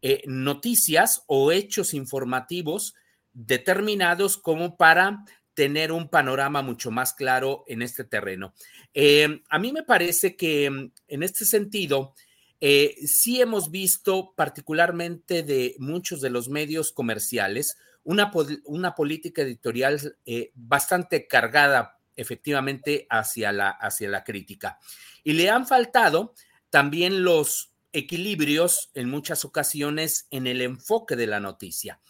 eh, 0.00 0.22
noticias 0.26 1.22
o 1.26 1.52
hechos 1.52 1.94
informativos 1.94 2.94
determinados 3.32 4.36
como 4.36 4.76
para 4.76 5.24
tener 5.54 5.92
un 5.92 6.08
panorama 6.08 6.62
mucho 6.62 6.90
más 6.90 7.12
claro 7.12 7.64
en 7.66 7.82
este 7.82 8.04
terreno. 8.04 8.54
Eh, 8.94 9.42
a 9.48 9.58
mí 9.58 9.72
me 9.72 9.82
parece 9.82 10.36
que 10.36 10.70
mm, 10.70 10.92
en 11.08 11.22
este 11.22 11.44
sentido, 11.44 12.14
eh, 12.60 12.94
sí 13.06 13.40
hemos 13.40 13.70
visto, 13.70 14.34
particularmente 14.36 15.42
de 15.42 15.74
muchos 15.78 16.20
de 16.20 16.30
los 16.30 16.48
medios 16.48 16.92
comerciales, 16.92 17.76
una, 18.04 18.30
una 18.64 18.94
política 18.94 19.42
editorial 19.42 20.16
eh, 20.24 20.50
bastante 20.54 21.26
cargada 21.26 21.98
efectivamente 22.16 23.06
hacia 23.10 23.52
la, 23.52 23.70
hacia 23.70 24.08
la 24.08 24.22
crítica. 24.24 24.78
Y 25.24 25.32
le 25.32 25.50
han 25.50 25.66
faltado 25.66 26.34
también 26.70 27.24
los 27.24 27.72
equilibrios 27.92 28.90
en 28.94 29.08
muchas 29.08 29.44
ocasiones 29.44 30.26
en 30.30 30.46
el 30.46 30.62
enfoque 30.62 31.16
de 31.16 31.26
la 31.26 31.40
noticia. 31.40 32.00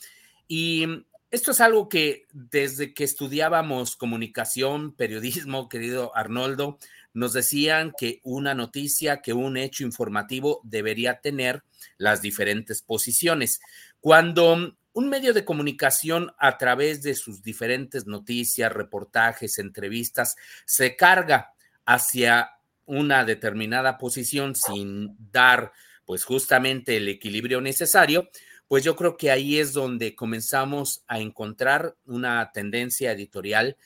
Y 0.47 0.87
mm, 0.87 1.05
esto 1.33 1.51
es 1.53 1.61
algo 1.63 1.89
que 1.89 2.27
desde 2.33 2.93
que 2.93 3.05
estudiábamos 3.05 3.97
comunicación, 3.97 4.93
periodismo, 4.93 5.69
querido 5.71 6.15
Arnoldo, 6.15 6.79
nos 7.15 7.33
decían 7.33 7.93
que 7.99 8.21
una 8.23 8.55
noticia, 8.55 9.23
que 9.23 9.33
un 9.33 9.57
hecho 9.57 9.83
informativo 9.83 10.61
debería 10.63 11.21
tener 11.21 11.65
las 11.97 12.21
diferentes 12.21 12.83
posiciones. 12.83 13.61
Cuando 13.99 14.77
un 14.93 15.09
medio 15.09 15.33
de 15.33 15.47
comunicación 15.47 16.35
a 16.39 16.59
través 16.59 17.03
de 17.03 17.15
sus 17.15 17.43
diferentes 17.43 18.07
noticias, 18.07 18.71
reportajes, 18.71 19.59
entrevistas, 19.59 20.37
se 20.67 20.97
carga 20.97 21.55
hacia 21.87 22.51
una 22.85 23.25
determinada 23.25 23.97
posición 23.97 24.55
sin 24.55 25.17
dar 25.33 25.73
pues 26.05 26.25
justamente 26.25 26.99
el 26.99 27.09
equilibrio 27.09 27.63
necesario, 27.63 28.29
pues 28.73 28.85
yo 28.85 28.97
creo 28.97 29.19
que 29.19 29.31
ahí 29.31 29.59
es 29.59 29.75
donde 29.75 30.15
comenzamos 30.15 31.05
a 31.07 31.19
encontrar 31.19 31.95
una 32.07 32.53
tendencia 32.53 33.13
editorial, 33.13 33.77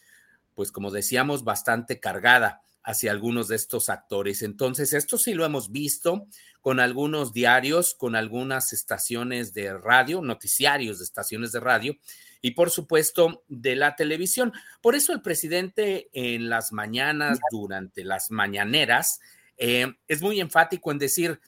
pues 0.55 0.70
como 0.70 0.92
decíamos, 0.92 1.42
bastante 1.42 1.99
cargada 1.99 2.62
hacia 2.85 3.11
algunos 3.11 3.49
de 3.49 3.57
estos 3.57 3.88
actores. 3.88 4.42
Entonces, 4.42 4.92
esto 4.92 5.18
sí 5.18 5.35
lo 5.35 5.44
hemos 5.44 5.72
visto 5.72 6.29
con 6.61 6.79
algunos 6.79 7.33
diarios, 7.33 7.96
con 7.96 8.14
algunas 8.14 8.72
estaciones 8.72 9.53
de 9.55 9.77
radio, 9.77 10.22
noticiarios 10.22 10.99
de 10.99 11.05
estaciones 11.05 11.51
de 11.51 11.59
radio 11.59 11.96
y 12.40 12.53
por 12.53 12.70
supuesto 12.70 13.42
de 13.49 13.75
la 13.75 13.96
televisión. 13.96 14.53
Por 14.81 14.94
eso 14.94 15.12
el 15.12 15.20
presidente 15.20 16.11
en 16.12 16.49
las 16.49 16.70
mañanas, 16.70 17.40
durante 17.51 18.05
las 18.05 18.31
mañaneras, 18.31 19.18
eh, 19.57 19.96
es 20.07 20.22
muy 20.22 20.38
enfático 20.38 20.92
en 20.92 20.99
decir, 20.99 21.40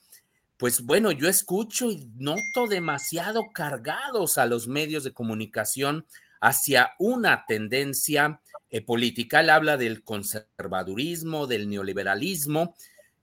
pues 0.58 0.82
bueno, 0.82 1.12
yo 1.12 1.28
escucho 1.28 1.90
y 1.90 2.10
noto 2.16 2.66
demasiado 2.66 3.44
cargados 3.54 4.38
a 4.38 4.46
los 4.46 4.66
medios 4.66 5.04
de 5.04 5.12
comunicación 5.12 6.04
hacia 6.40 6.92
una 6.98 7.44
tendencia 7.46 8.40
eh, 8.70 8.82
política. 8.82 9.40
Él 9.40 9.50
habla 9.50 9.76
del 9.76 10.02
conservadurismo, 10.02 11.46
del 11.46 11.70
neoliberalismo. 11.70 12.74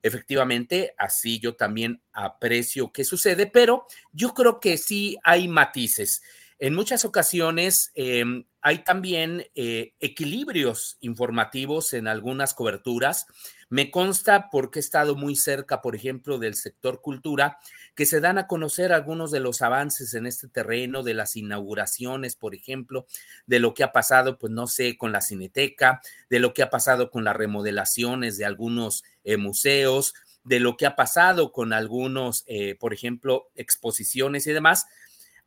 Efectivamente, 0.02 0.94
así 0.98 1.40
yo 1.40 1.56
también 1.56 2.02
aprecio 2.14 2.94
que 2.94 3.04
sucede, 3.04 3.48
pero 3.48 3.86
yo 4.14 4.34
creo 4.34 4.62
que 4.62 4.78
sí 4.78 5.18
hay 5.24 5.50
matices. 5.50 6.22
En 6.58 6.74
muchas 6.74 7.06
ocasiones 7.06 7.92
em, 7.96 8.46
hay 8.62 8.80
también 8.80 9.46
eh, 9.56 9.94
equilibrios 10.00 10.98
informativos 11.02 11.94
en 11.94 12.08
algunas 12.08 12.54
coberturas 12.54 13.28
me 13.70 13.90
consta 13.90 14.50
porque 14.52 14.80
he 14.80 14.82
estado 14.82 15.16
muy 15.16 15.36
cerca, 15.36 15.82
por 15.82 15.96
ejemplo, 15.96 16.38
del 16.38 16.56
sector 16.56 17.02
cultura, 17.02 17.58
que 17.96 18.06
se 18.06 18.20
dan 18.20 18.38
a 18.38 18.48
conocer 18.48 18.94
algunos 18.94 19.32
de 19.32 19.40
los 19.40 19.62
avances 19.62 20.14
en 20.14 20.28
este 20.28 20.48
terreno, 20.48 21.04
de 21.04 21.14
las 21.14 21.36
inauguraciones, 21.36 22.36
por 22.36 22.54
ejemplo, 22.54 23.08
de 23.48 23.60
lo 23.60 23.74
que 23.74 23.84
ha 23.84 23.92
pasado, 23.92 24.38
pues 24.38 24.54
no 24.54 24.68
sé, 24.68 24.98
con 24.98 25.12
la 25.12 25.22
cineteca, 25.22 26.02
de 26.30 26.40
lo 26.40 26.54
que 26.54 26.62
ha 26.62 26.70
pasado 26.70 27.10
con 27.10 27.24
las 27.24 27.36
remodelaciones 27.36 28.38
de 28.38 28.46
algunos 28.46 29.04
eh, 29.24 29.38
museos, 29.38 30.14
de 30.44 30.60
lo 30.60 30.78
que 30.78 30.86
ha 30.86 30.96
pasado 30.96 31.52
con 31.52 31.74
algunos, 31.74 32.44
eh, 32.46 32.76
por 32.76 32.94
ejemplo, 32.94 33.50
exposiciones 33.56 34.46
y 34.46 34.54
demás. 34.54 34.86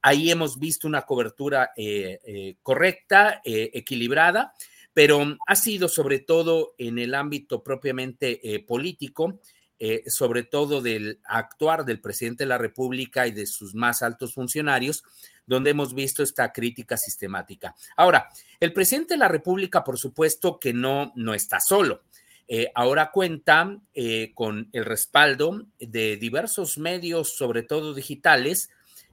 Ahí 0.02 0.30
hemos 0.30 0.58
visto 0.58 0.86
una 0.86 1.02
cobertura 1.02 1.70
eh, 1.76 2.56
correcta, 2.62 3.40
equilibrada 3.44 4.54
pero 4.98 5.36
ha 5.46 5.54
sido 5.54 5.88
sobre 5.88 6.18
todo 6.18 6.74
en 6.76 6.98
el 6.98 7.14
ámbito 7.14 7.62
propiamente 7.62 8.40
eh, 8.42 8.58
político, 8.64 9.38
eh, 9.78 10.02
sobre 10.08 10.42
todo 10.42 10.82
del 10.82 11.20
actuar 11.22 11.84
del 11.84 12.00
presidente 12.00 12.42
de 12.42 12.48
la 12.48 12.58
República 12.58 13.24
y 13.28 13.30
de 13.30 13.46
sus 13.46 13.76
más 13.76 14.02
altos 14.02 14.34
funcionarios, 14.34 15.04
donde 15.46 15.70
hemos 15.70 15.94
visto 15.94 16.24
esta 16.24 16.52
crítica 16.52 16.96
sistemática. 16.96 17.76
Ahora, 17.96 18.28
el 18.58 18.72
presidente 18.72 19.14
de 19.14 19.18
la 19.18 19.28
República, 19.28 19.84
por 19.84 19.98
supuesto 19.98 20.58
que 20.58 20.72
no, 20.72 21.12
no 21.14 21.32
está 21.32 21.60
solo. 21.60 22.02
Eh, 22.48 22.72
ahora 22.74 23.12
cuenta 23.12 23.78
con 24.34 24.68
el 24.72 24.84
respaldo 24.84 25.64
de 25.78 26.16
diversos 26.16 26.76
medios, 26.76 27.36
sobre 27.36 27.62
todo 27.62 27.94
digitales, 27.94 28.70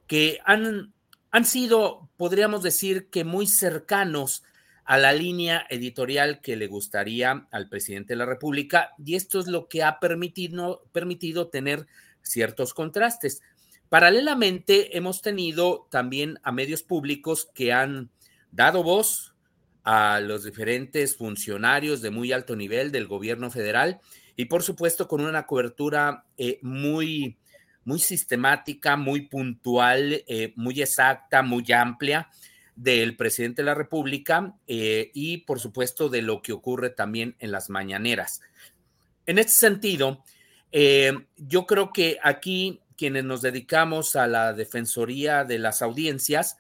que 0.08 0.40
han, 0.46 0.94
han 1.32 1.46
sido, 1.46 2.10
podríamos 2.18 2.64
decir 2.64 3.10
que 3.10 3.24
muy 3.24 3.48
cercanos 3.48 4.44
a 4.86 4.98
la 5.00 5.14
línea 5.14 5.66
editorial 5.70 6.42
que 6.42 6.56
le 6.56 6.68
gustaría 6.68 7.48
al 7.52 7.70
presidente 7.70 8.14
de 8.14 8.18
la 8.18 8.26
República 8.26 8.92
y 9.04 9.16
esto 9.16 9.40
es 9.40 9.48
lo 9.48 9.68
que 9.68 9.84
ha 9.84 10.00
permitido, 10.00 10.84
permitido 10.92 11.48
tener 11.48 11.88
ciertos 12.22 12.74
contrastes. 12.74 13.42
Paralelamente, 13.90 14.98
hemos 14.98 15.22
tenido 15.22 15.88
también 15.90 16.40
a 16.44 16.52
medios 16.52 16.84
públicos 16.84 17.50
que 17.54 17.74
han 17.74 18.10
dado 18.52 18.84
voz 18.84 19.36
a 19.84 20.20
los 20.20 20.44
diferentes 20.44 21.16
funcionarios 21.16 22.02
de 22.02 22.10
muy 22.10 22.32
alto 22.32 22.56
nivel 22.56 22.92
del 22.92 23.08
gobierno 23.08 23.52
federal 23.52 24.00
y 24.36 24.46
por 24.46 24.64
supuesto 24.64 25.08
con 25.08 25.22
una 25.22 25.46
cobertura 25.46 26.26
eh, 26.38 26.60
muy, 26.62 27.38
muy 27.86 28.00
sistemática, 28.00 28.98
muy 28.98 29.22
puntual, 29.22 30.24
eh, 30.28 30.54
muy 30.56 30.82
exacta, 30.82 31.44
muy 31.44 31.72
amplia 31.72 32.30
del 32.76 33.16
presidente 33.16 33.62
de 33.62 33.68
la 33.68 33.76
República 33.76 34.56
eh, 34.68 35.12
y, 35.14 35.38
por 35.38 35.60
supuesto, 35.60 36.10
de 36.10 36.22
lo 36.22 36.42
que 36.42 36.52
ocurre 36.52 36.90
también 36.90 37.36
en 37.40 37.52
las 37.52 37.70
mañaneras. 37.70 38.42
En 39.26 39.38
este 39.40 39.54
sentido, 39.54 40.24
eh, 40.72 41.14
yo 41.38 41.66
creo 41.66 41.94
que 41.94 42.18
aquí 42.22 42.82
quienes 42.98 43.24
nos 43.24 43.42
dedicamos 43.42 44.16
a 44.16 44.28
la 44.28 44.54
defensoría 44.54 45.44
de 45.44 45.60
las 45.60 45.82
audiencias, 45.82 46.58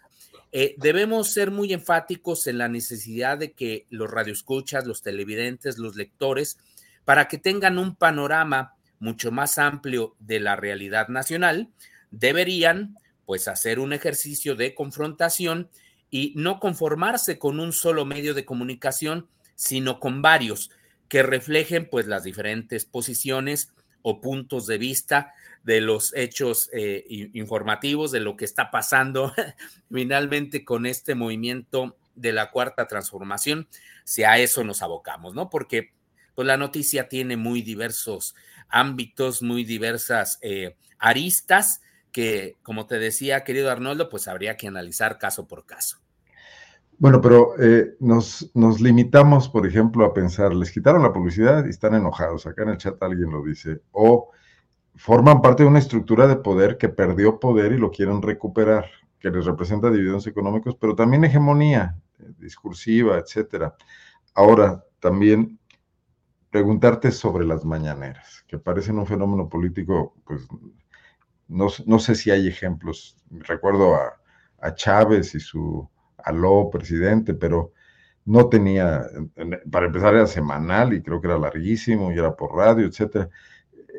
debemos 0.77 1.33
ser 1.33 1.51
muy 1.51 1.73
enfáticos 1.73 2.47
en 2.47 2.59
la 2.59 2.69
necesidad 2.69 3.37
de 3.37 3.51
que 3.51 3.87
los 3.89 4.09
radioescuchas, 4.09 4.87
los 4.87 5.01
televidentes, 5.01 5.77
los 5.77 5.97
lectores, 5.97 6.57
para 7.03 7.27
que 7.27 7.37
tengan 7.37 7.77
un 7.77 7.95
panorama 7.95 8.74
mucho 9.05 9.31
más 9.31 9.57
amplio 9.57 10.15
de 10.19 10.39
la 10.39 10.55
realidad 10.55 11.07
nacional, 11.07 11.69
deberían 12.11 12.97
pues 13.25 13.47
hacer 13.47 13.79
un 13.79 13.93
ejercicio 13.93 14.55
de 14.55 14.75
confrontación 14.75 15.69
y 16.09 16.33
no 16.35 16.59
conformarse 16.59 17.39
con 17.39 17.59
un 17.59 17.71
solo 17.71 18.05
medio 18.05 18.33
de 18.33 18.45
comunicación, 18.45 19.27
sino 19.55 19.99
con 19.99 20.21
varios 20.21 20.71
que 21.07 21.23
reflejen 21.23 21.87
pues 21.89 22.07
las 22.07 22.23
diferentes 22.23 22.85
posiciones 22.85 23.71
o 24.01 24.21
puntos 24.21 24.65
de 24.67 24.77
vista 24.79 25.33
de 25.63 25.81
los 25.81 26.15
hechos 26.15 26.69
eh, 26.73 27.29
informativos, 27.33 28.11
de 28.11 28.19
lo 28.19 28.37
que 28.37 28.45
está 28.45 28.71
pasando 28.71 29.33
finalmente 29.91 30.65
con 30.65 30.85
este 30.85 31.15
movimiento 31.15 31.95
de 32.15 32.33
la 32.33 32.49
cuarta 32.49 32.87
transformación, 32.87 33.67
si 34.03 34.23
a 34.23 34.37
eso 34.37 34.63
nos 34.63 34.81
abocamos, 34.81 35.35
¿no? 35.35 35.49
Porque 35.49 35.91
pues 36.35 36.47
la 36.47 36.57
noticia 36.57 37.07
tiene 37.07 37.37
muy 37.37 37.61
diversos 37.61 38.35
ámbitos, 38.69 39.41
muy 39.41 39.63
diversas 39.63 40.37
eh, 40.41 40.75
aristas 40.99 41.81
que, 42.11 42.55
como 42.63 42.85
te 42.85 42.99
decía, 42.99 43.43
querido 43.43 43.71
Arnoldo, 43.71 44.09
pues 44.09 44.27
habría 44.27 44.55
que 44.57 44.67
analizar 44.67 45.17
caso 45.17 45.47
por 45.47 45.65
caso. 45.65 45.97
Bueno, 46.97 47.19
pero 47.19 47.59
eh, 47.59 47.95
nos, 47.99 48.51
nos, 48.53 48.79
limitamos, 48.79 49.49
por 49.49 49.67
ejemplo, 49.67 50.05
a 50.05 50.13
pensar, 50.13 50.53
les 50.53 50.71
quitaron 50.71 51.03
la 51.03 51.11
publicidad 51.11 51.65
y 51.65 51.69
están 51.69 51.93
enojados. 51.93 52.47
Acá 52.47 52.63
en 52.63 52.69
el 52.69 52.77
chat 52.77 53.01
alguien 53.03 53.31
lo 53.31 53.43
dice. 53.43 53.81
O 53.91 54.31
forman 54.95 55.41
parte 55.41 55.63
de 55.63 55.69
una 55.69 55.79
estructura 55.79 56.25
de 56.27 56.37
poder 56.37 56.77
que 56.77 56.87
perdió 56.87 57.39
poder 57.39 57.73
y 57.73 57.77
lo 57.77 57.91
quieren 57.91 58.21
recuperar, 58.21 58.85
que 59.19 59.29
les 59.29 59.45
representa 59.45 59.91
dividendos 59.91 60.27
económicos, 60.27 60.77
pero 60.79 60.95
también 60.95 61.25
hegemonía 61.25 61.97
eh, 62.19 62.31
discursiva, 62.39 63.17
etcétera. 63.17 63.75
Ahora, 64.33 64.83
también 64.99 65.59
preguntarte 66.55 67.11
sobre 67.11 67.45
las 67.45 67.65
mañaneras, 67.65 68.45
que 68.47 68.57
parecen 68.57 68.97
un 68.97 69.05
fenómeno 69.05 69.49
político, 69.49 70.15
pues 70.25 70.47
no, 71.49 71.67
no 71.85 71.99
sé 71.99 72.15
si 72.15 72.31
hay 72.31 72.47
ejemplos. 72.47 73.17
Recuerdo 73.29 73.93
a, 73.93 74.13
a 74.61 74.73
Chávez 74.73 75.35
y 75.35 75.41
su 75.41 75.85
aló, 76.17 76.69
presidente, 76.71 77.33
pero 77.33 77.73
no 78.23 78.47
tenía, 78.47 79.05
para 79.69 79.87
empezar 79.87 80.13
era 80.13 80.27
semanal 80.27 80.93
y 80.93 81.01
creo 81.03 81.19
que 81.19 81.27
era 81.27 81.37
larguísimo 81.37 82.13
y 82.13 82.19
era 82.19 82.33
por 82.37 82.55
radio, 82.55 82.87
etcétera. 82.87 83.29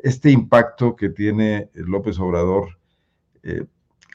Este 0.01 0.31
impacto 0.31 0.95
que 0.95 1.09
tiene 1.09 1.69
López 1.75 2.17
Obrador, 2.17 2.79
eh, 3.43 3.65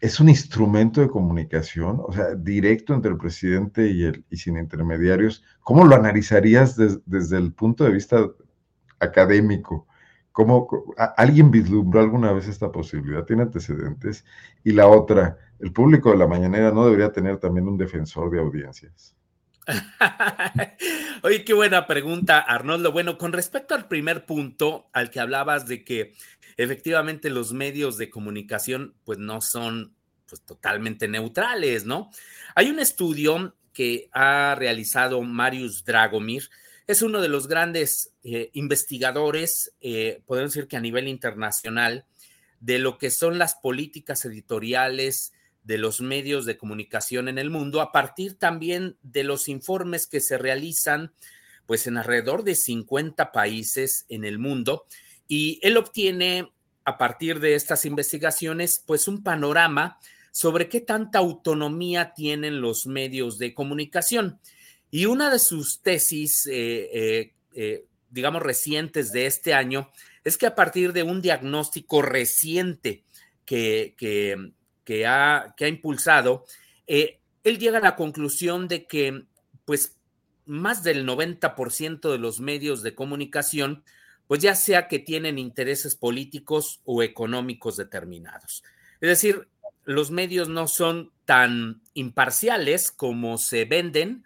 es 0.02 0.18
un 0.18 0.28
instrumento 0.28 1.00
de 1.00 1.08
comunicación, 1.08 2.00
o 2.04 2.12
sea, 2.12 2.34
directo 2.34 2.92
entre 2.92 3.12
el 3.12 3.18
presidente 3.18 3.88
y, 3.88 4.02
el, 4.02 4.24
y 4.30 4.36
sin 4.36 4.58
intermediarios. 4.58 5.44
¿Cómo 5.60 5.84
lo 5.84 5.94
analizarías 5.94 6.76
desde 7.06 7.38
el 7.38 7.52
punto 7.52 7.84
de 7.84 7.92
vista 7.92 8.28
académico? 8.98 9.86
¿Cómo, 10.32 10.68
¿Alguien 11.16 11.52
vislumbró 11.52 12.00
alguna 12.00 12.32
vez 12.32 12.48
esta 12.48 12.72
posibilidad? 12.72 13.24
¿Tiene 13.24 13.42
antecedentes? 13.42 14.24
Y 14.64 14.72
la 14.72 14.88
otra, 14.88 15.38
el 15.60 15.72
público 15.72 16.10
de 16.10 16.18
la 16.18 16.26
mañanera 16.26 16.72
no 16.72 16.84
debería 16.84 17.12
tener 17.12 17.38
también 17.38 17.68
un 17.68 17.78
defensor 17.78 18.28
de 18.32 18.40
audiencias. 18.40 19.14
Oye, 21.22 21.44
qué 21.44 21.54
buena 21.54 21.86
pregunta, 21.86 22.40
Arnoldo. 22.40 22.90
Bueno, 22.90 23.18
con 23.18 23.32
respecto 23.32 23.76
al 23.76 23.86
primer 23.86 24.26
punto 24.26 24.90
al 24.92 25.10
que 25.10 25.20
hablabas 25.20 25.68
de 25.68 25.84
que 25.84 26.14
efectivamente 26.56 27.30
los 27.30 27.52
medios 27.52 27.96
de 27.98 28.10
comunicación 28.10 28.94
pues 29.04 29.18
no 29.18 29.40
son 29.40 29.94
pues 30.26 30.42
totalmente 30.42 31.08
neutrales, 31.08 31.84
¿no? 31.84 32.10
Hay 32.54 32.70
un 32.70 32.78
estudio 32.78 33.54
que 33.72 34.08
ha 34.12 34.54
realizado 34.54 35.20
Marius 35.22 35.84
Dragomir, 35.84 36.48
es 36.86 37.02
uno 37.02 37.20
de 37.20 37.28
los 37.28 37.48
grandes 37.48 38.12
eh, 38.22 38.50
investigadores, 38.54 39.72
eh, 39.80 40.22
podemos 40.26 40.52
decir 40.52 40.68
que 40.68 40.76
a 40.76 40.80
nivel 40.80 41.08
internacional, 41.08 42.06
de 42.60 42.78
lo 42.78 42.96
que 42.96 43.10
son 43.10 43.38
las 43.38 43.54
políticas 43.56 44.24
editoriales 44.24 45.32
de 45.64 45.78
los 45.78 46.00
medios 46.00 46.44
de 46.44 46.56
comunicación 46.56 47.28
en 47.28 47.38
el 47.38 47.50
mundo, 47.50 47.80
a 47.80 47.92
partir 47.92 48.38
también 48.38 48.96
de 49.02 49.24
los 49.24 49.48
informes 49.48 50.06
que 50.06 50.20
se 50.20 50.38
realizan 50.38 51.12
pues 51.66 51.86
en 51.86 51.96
alrededor 51.96 52.42
de 52.42 52.54
50 52.54 53.32
países 53.32 54.04
en 54.08 54.24
el 54.24 54.38
mundo 54.38 54.86
y 55.34 55.58
él 55.62 55.78
obtiene 55.78 56.52
a 56.84 56.98
partir 56.98 57.40
de 57.40 57.54
estas 57.54 57.86
investigaciones 57.86 58.84
pues 58.86 59.08
un 59.08 59.22
panorama 59.22 59.98
sobre 60.30 60.68
qué 60.68 60.82
tanta 60.82 61.20
autonomía 61.20 62.12
tienen 62.12 62.60
los 62.60 62.86
medios 62.86 63.38
de 63.38 63.54
comunicación. 63.54 64.40
Y 64.90 65.06
una 65.06 65.30
de 65.30 65.38
sus 65.38 65.80
tesis, 65.80 66.46
eh, 66.46 66.90
eh, 66.92 67.32
eh, 67.54 67.86
digamos, 68.10 68.42
recientes 68.42 69.10
de 69.10 69.24
este 69.24 69.54
año, 69.54 69.90
es 70.22 70.36
que 70.36 70.44
a 70.44 70.54
partir 70.54 70.92
de 70.92 71.02
un 71.02 71.22
diagnóstico 71.22 72.02
reciente 72.02 73.02
que, 73.46 73.94
que, 74.84 75.06
ha, 75.06 75.54
que 75.56 75.64
ha 75.64 75.68
impulsado, 75.68 76.44
él 76.86 77.58
llega 77.58 77.78
a 77.78 77.80
la 77.80 77.96
conclusión 77.96 78.68
de 78.68 78.86
que, 78.86 79.24
pues, 79.64 79.96
más 80.44 80.82
del 80.82 81.06
90% 81.06 82.12
de 82.12 82.18
los 82.18 82.40
medios 82.40 82.82
de 82.82 82.94
comunicación, 82.94 83.82
pues 84.26 84.40
ya 84.40 84.54
sea 84.54 84.88
que 84.88 84.98
tienen 84.98 85.38
intereses 85.38 85.94
políticos 85.96 86.80
o 86.84 87.02
económicos 87.02 87.76
determinados. 87.76 88.62
Es 89.00 89.08
decir, 89.08 89.48
los 89.84 90.10
medios 90.10 90.48
no 90.48 90.68
son 90.68 91.12
tan 91.24 91.82
imparciales 91.94 92.90
como 92.90 93.38
se 93.38 93.64
venden, 93.64 94.24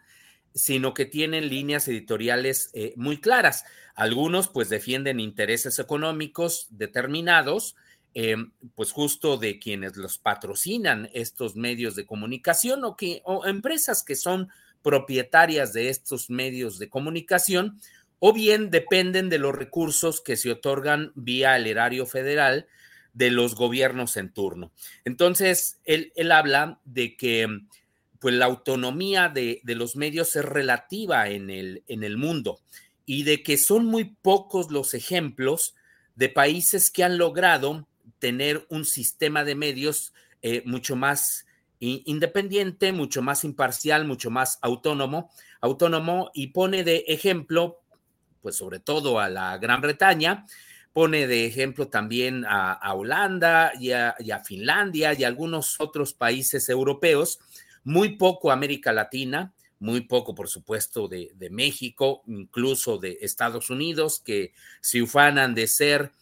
sino 0.55 0.95
que 0.95 1.05
tienen 1.05 1.49
líneas 1.49 1.89
editoriales 1.89 2.71
eh, 2.73 2.95
muy 2.97 3.21
claras. 3.21 3.65
Algunos 3.95 4.49
pues 4.49 4.69
defienden 4.69 5.21
intereses 5.21 5.79
económicos 5.79 6.67
determinados, 6.71 7.77
Em, 8.19 8.51
pues 8.75 8.93
justo 8.93 9.37
de 9.37 9.59
quienes 9.59 9.99
los 9.99 10.17
patrocinan 10.17 11.11
estos 11.13 11.55
medios 11.55 11.97
de 11.97 12.07
comunicación 12.07 12.83
o, 12.83 12.97
que, 12.97 13.21
o 13.27 13.45
empresas 13.45 14.03
que 14.03 14.17
son 14.17 14.49
propietarias 14.81 15.75
de 15.75 15.91
estos 15.91 16.31
medios 16.31 16.79
de 16.79 16.89
comunicación, 16.89 17.79
o 18.19 18.33
bien 18.33 18.71
dependen 18.71 19.29
de 19.29 19.39
los 19.39 19.55
recursos 19.55 20.21
que 20.21 20.37
se 20.37 20.51
otorgan 20.51 21.13
vía 21.15 21.57
el 21.57 21.67
erario 21.67 22.07
federal 22.07 22.67
de 23.13 23.31
los 23.31 23.55
gobiernos 23.55 24.17
en 24.17 24.33
turno. 24.33 24.73
Entonces, 25.05 25.81
él, 25.85 26.13
él 26.17 26.33
habla 26.33 26.81
de 26.85 27.17
que 27.17 27.49
pues, 28.21 28.35
la 28.35 28.47
autonomía 28.47 29.29
de, 29.29 29.61
de, 29.65 29.75
los 29.75 29.97
medios 29.97 30.37
es 30.37 30.45
relativa 30.45 31.29
en 31.31 31.51
el, 31.51 31.83
en 31.89 32.05
el 32.05 32.17
mundo 32.17 32.61
y 33.07 33.23
de 33.23 33.43
que 33.43 33.57
son 33.57 33.87
muy 33.87 34.17
pocos 34.21 34.71
los 34.71 34.93
ejemplos 34.93 35.75
de 36.15 36.29
países 36.29 36.91
que 36.91 37.05
han 37.05 37.19
logrado 37.19 37.87
tener 38.19 38.67
un 38.69 38.85
sistema 38.85 39.45
de 39.45 39.55
medios 39.55 40.13
eh, 40.43 40.63
mucho 40.65 40.97
más 40.97 41.47
independiente, 41.79 42.93
mucho 42.93 43.21
más 43.21 43.45
imparcial, 43.45 44.07
mucho 44.07 44.31
más 44.31 44.59
autónomo, 44.63 45.31
autónomo 45.61 46.31
y 46.33 46.49
pone 46.49 46.85
de 46.85 47.05
ejemplo, 47.09 47.83
pues 48.47 48.55
sobre 48.55 48.79
todo 48.79 49.19
a 49.19 49.29
la 49.29 49.59
Gran 49.59 49.81
Bretaña, 49.81 50.47
pone 50.93 51.27
de 51.27 51.47
ejemplo 51.47 51.89
también 51.89 52.45
a, 52.49 52.95
Holanda 52.95 53.73
y 53.77 53.91
a, 53.91 54.15
Finlandia 54.45 55.15
y 55.15 55.25
a 55.25 55.27
algunos 55.27 55.81
otros 55.81 56.15
países 56.15 56.69
europeos, 56.69 57.41
muy 57.83 58.11
poco 58.11 58.53
América 58.53 58.93
Latina, 58.93 59.53
muy 59.81 60.03
poco, 60.03 60.33
por 60.33 60.49
supuesto, 60.49 61.09
de, 61.09 61.33
México, 61.51 62.23
incluso 62.29 62.99
de 62.99 63.19
Estados 63.21 63.69
Unidos, 63.69 64.23
que 64.25 64.53
se 64.81 65.03
ufanan 65.03 65.53
de 65.53 65.67
ser 65.67 66.13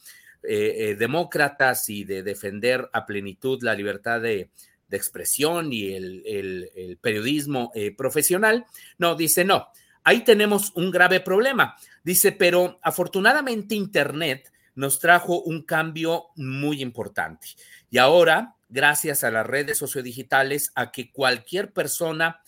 eh, 0.43 0.77
eh, 0.79 0.95
demócratas 0.95 1.91
y 1.91 2.05
de 2.05 2.23
defender 2.23 2.89
a 2.95 3.05
plenitud 3.05 3.63
la 3.63 3.75
libertad 3.75 4.23
de, 4.23 4.49
expresión 4.91 5.75
y 5.75 5.93
el, 5.93 6.99
periodismo 7.03 7.71
eh, 7.75 7.95
profesional. 7.95 8.65
No, 8.97 9.15
dice, 9.15 9.45
no, 9.45 9.69
ahí 10.05 10.23
tenemos 10.23 10.73
un 10.75 10.90
grave 10.90 11.21
problema. 11.21 11.77
Dice, 12.05 12.33
pero 12.33 12.79
afortunadamente 12.83 13.75
Internet 13.75 14.53
nos 14.75 15.01
trajo 15.01 15.40
un 15.40 15.62
cambio 15.62 16.27
muy 16.37 16.83
importante. 16.83 17.49
Y 17.90 17.99
ahora, 17.99 18.57
gracias 18.69 19.25
a 19.25 19.31
las 19.31 19.47
redes 19.47 19.79
sociodigitales, 19.79 20.71
a 20.75 20.93
que 20.93 21.11
cualquier 21.11 21.73
persona, 21.73 22.40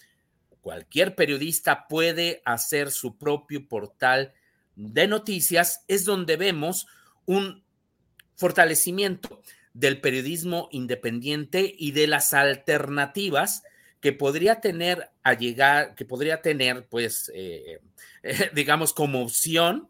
cualquier 0.61 1.15
periodista 1.15 1.87
puede 1.89 2.43
hacer 2.45 2.91
su 2.91 3.17
propio 3.17 3.67
portal 3.67 4.33
de 4.75 5.09
noticias, 5.09 5.85
es 5.89 6.05
donde 6.05 6.37
vemos 6.37 6.87
un 7.25 7.65
fortalecimiento 8.35 9.41
del 9.73 10.01
periodismo 10.01 10.69
independiente 10.73 11.75
y 11.79 11.93
de 11.93 12.07
las 12.07 12.35
alternativas 12.35 13.63
que 14.07 14.13
podría 14.13 14.61
tener 14.61 15.11
a 15.25 15.35
llegar, 15.35 15.97
que 15.97 16.05
podría 16.05 16.41
tener, 16.41 16.87
pues, 16.87 17.29
eh, 17.35 17.81
digamos, 18.55 18.93
como 18.93 19.21
opción 19.21 19.89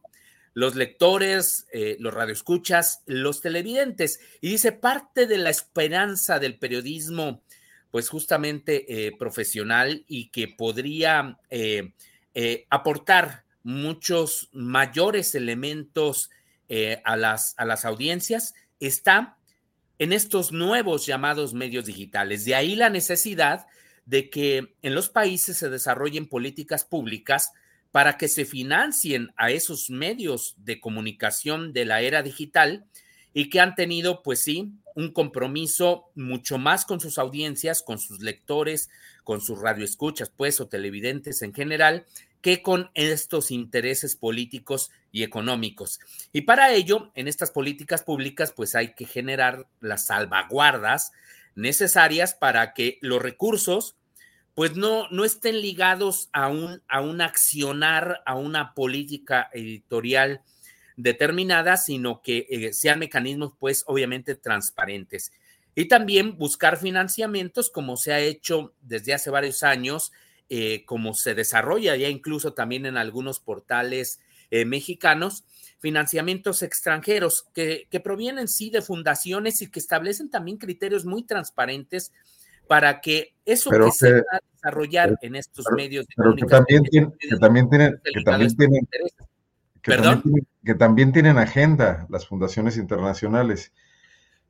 los 0.55 0.75
lectores, 0.75 1.67
eh, 1.71 1.99
los 2.01 2.15
radioescuchas, 2.15 3.03
los 3.05 3.43
televidentes. 3.43 4.19
Y 4.41 4.49
dice, 4.49 4.73
parte 4.73 5.27
de 5.27 5.37
la 5.37 5.51
esperanza 5.51 6.39
del 6.39 6.59
periodismo, 6.59 7.43
pues 7.91 8.09
justamente 8.09 8.87
eh, 8.89 9.13
profesional 9.19 10.03
y 10.09 10.31
que 10.31 10.49
podría 10.49 11.39
aportar 12.71 13.45
muchos 13.65 14.49
mayores 14.53 15.35
elementos 15.35 16.31
eh, 16.71 17.03
a, 17.05 17.19
las, 17.19 17.53
a 17.59 17.67
las 17.67 17.85
audiencias 17.85 18.55
está 18.81 19.37
en 19.99 20.15
estos 20.15 20.53
nuevos 20.53 21.05
llamados 21.05 21.53
medios 21.53 21.85
digitales. 21.85 22.47
De 22.47 22.55
ahí 22.55 22.77
la 22.77 22.89
necesidad 22.89 23.67
de 24.07 24.31
que 24.31 24.75
en 24.83 24.95
los 24.95 25.09
países 25.09 25.59
se 25.59 25.69
desarrollen 25.69 26.27
políticas 26.27 26.85
públicas 26.85 27.53
para 27.91 28.17
que 28.17 28.29
se 28.29 28.45
financien 28.45 29.33
a 29.37 29.51
esos 29.51 29.91
medios 29.91 30.55
de 30.59 30.81
comunicación 30.81 31.73
de 31.73 31.85
la 31.85 32.01
era 32.01 32.23
digital 32.23 32.87
y 33.35 33.51
que 33.51 33.61
han 33.61 33.75
tenido, 33.75 34.23
pues 34.23 34.41
sí, 34.41 34.73
un 34.95 35.13
compromiso 35.13 36.11
mucho 36.15 36.57
más 36.57 36.87
con 36.87 37.01
sus 37.01 37.19
audiencias, 37.19 37.83
con 37.83 37.99
sus 37.99 38.21
lectores, 38.21 38.89
con 39.25 39.43
sus 39.43 39.61
radioescuchas, 39.61 40.31
pues, 40.35 40.61
o 40.61 40.69
televidentes 40.69 41.43
en 41.43 41.53
general, 41.53 42.07
que 42.41 42.63
con 42.63 42.91
estos 42.95 43.51
intereses 43.51 44.17
políticos 44.17 44.91
y 45.11 45.23
económicos. 45.23 46.01
Y 46.33 46.43
para 46.43 46.73
ello, 46.73 47.11
en 47.15 47.29
estas 47.29 47.51
políticas 47.51 48.03
públicas, 48.03 48.53
pues 48.53 48.75
hay 48.75 48.95
que 48.95 49.05
generar 49.05 49.67
las 49.81 50.07
salvaguardas 50.07 51.13
necesarias 51.57 52.35
para 52.35 52.73
que 52.73 52.99
los 53.01 53.21
recursos, 53.21 53.96
pues 54.57 54.75
no, 54.75 55.07
no 55.11 55.25
estén 55.25 55.61
ligados 55.61 56.29
a 56.33 56.49
un, 56.49 56.83
a 56.89 57.01
un 57.01 57.21
accionar, 57.21 58.23
a 58.27 58.35
una 58.35 58.75
política 58.75 59.49
editorial 59.53 60.41
determinada, 60.97 61.77
sino 61.77 62.23
que 62.23 62.47
eh, 62.51 62.73
sean 62.73 62.99
mecanismos, 62.99 63.53
pues 63.61 63.85
obviamente 63.87 64.35
transparentes. 64.35 65.31
Y 65.75 65.85
también 65.85 66.39
buscar 66.39 66.79
financiamientos, 66.79 67.71
como 67.71 67.97
se 67.97 68.15
ha 68.15 68.19
hecho 68.19 68.73
desde 68.81 69.15
hace 69.15 69.31
varios 69.31 69.63
años 69.63 70.11
eh, 70.49 70.85
como 70.87 71.13
se 71.13 71.35
desarrolla 71.35 71.97
ya 71.97 72.09
incluso 72.09 72.55
también 72.55 72.87
en 72.87 72.97
algunos 72.97 73.41
portales 73.41 74.21
eh, 74.53 74.65
mexicanos, 74.65 75.43
financiamientos 75.81 76.63
extranjeros 76.63 77.49
que, 77.53 77.89
provienen 78.05 78.47
sí 78.47 78.71
de 78.71 78.81
fundaciones 78.81 79.61
y 79.61 79.69
que 79.73 79.81
establecen 79.81 80.31
también 80.31 80.59
criterios 80.59 81.05
muy 81.05 81.25
transparentes 81.25 82.13
para 82.69 83.01
que 83.01 83.35
eso 83.45 83.71
que, 83.71 83.91
se 83.93 84.13
va 84.13 84.19
a 84.33 84.41
desarrollar 84.53 85.17
en 85.23 85.37
estos 85.37 85.65
medios 85.75 86.07
de 86.07 86.15
comunicación. 86.15 86.49
Que 86.49 86.57
también, 86.57 86.83
tienen, 86.85 87.13
que 87.19 87.37
también 87.37 87.69
tienen, 87.69 88.01
que 88.03 88.23
también 88.23 88.57
tienen, 88.57 90.47
que 90.65 90.75
también 90.75 91.13
tienen 91.13 91.39
agenda 91.39 92.07
las 92.11 92.27
fundaciones 92.27 92.77
internacionales. 92.77 93.73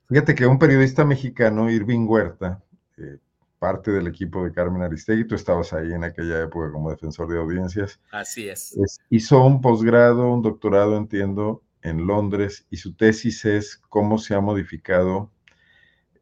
Fíjate 0.08 0.34
que 0.34 0.46
un 0.46 0.58
periodista 0.58 1.04
mexicano, 1.04 1.70
Irving 1.70 2.06
Huerta, 2.06 2.62
eh, 2.96 3.18
parte 3.58 3.90
del 3.90 4.06
equipo 4.06 4.44
de 4.44 4.52
Carmen 4.52 4.82
Aristegui, 4.82 5.26
tú 5.26 5.34
estabas 5.34 5.72
ahí 5.72 5.92
en 5.92 6.04
aquella 6.04 6.42
época 6.42 6.70
como 6.70 6.90
defensor 6.90 7.28
de 7.28 7.38
audiencias. 7.38 8.00
Así 8.12 8.48
es. 8.48 8.74
hizo 9.10 9.44
un 9.44 9.60
posgrado, 9.60 10.32
un 10.32 10.42
doctorado, 10.42 10.96
entiendo, 10.96 11.62
en 11.82 12.06
Londres 12.06 12.66
y 12.70 12.78
su 12.78 12.94
tesis 12.94 13.44
es 13.44 13.76
cómo 13.88 14.18
se 14.18 14.34
ha 14.34 14.40
modificado 14.40 15.30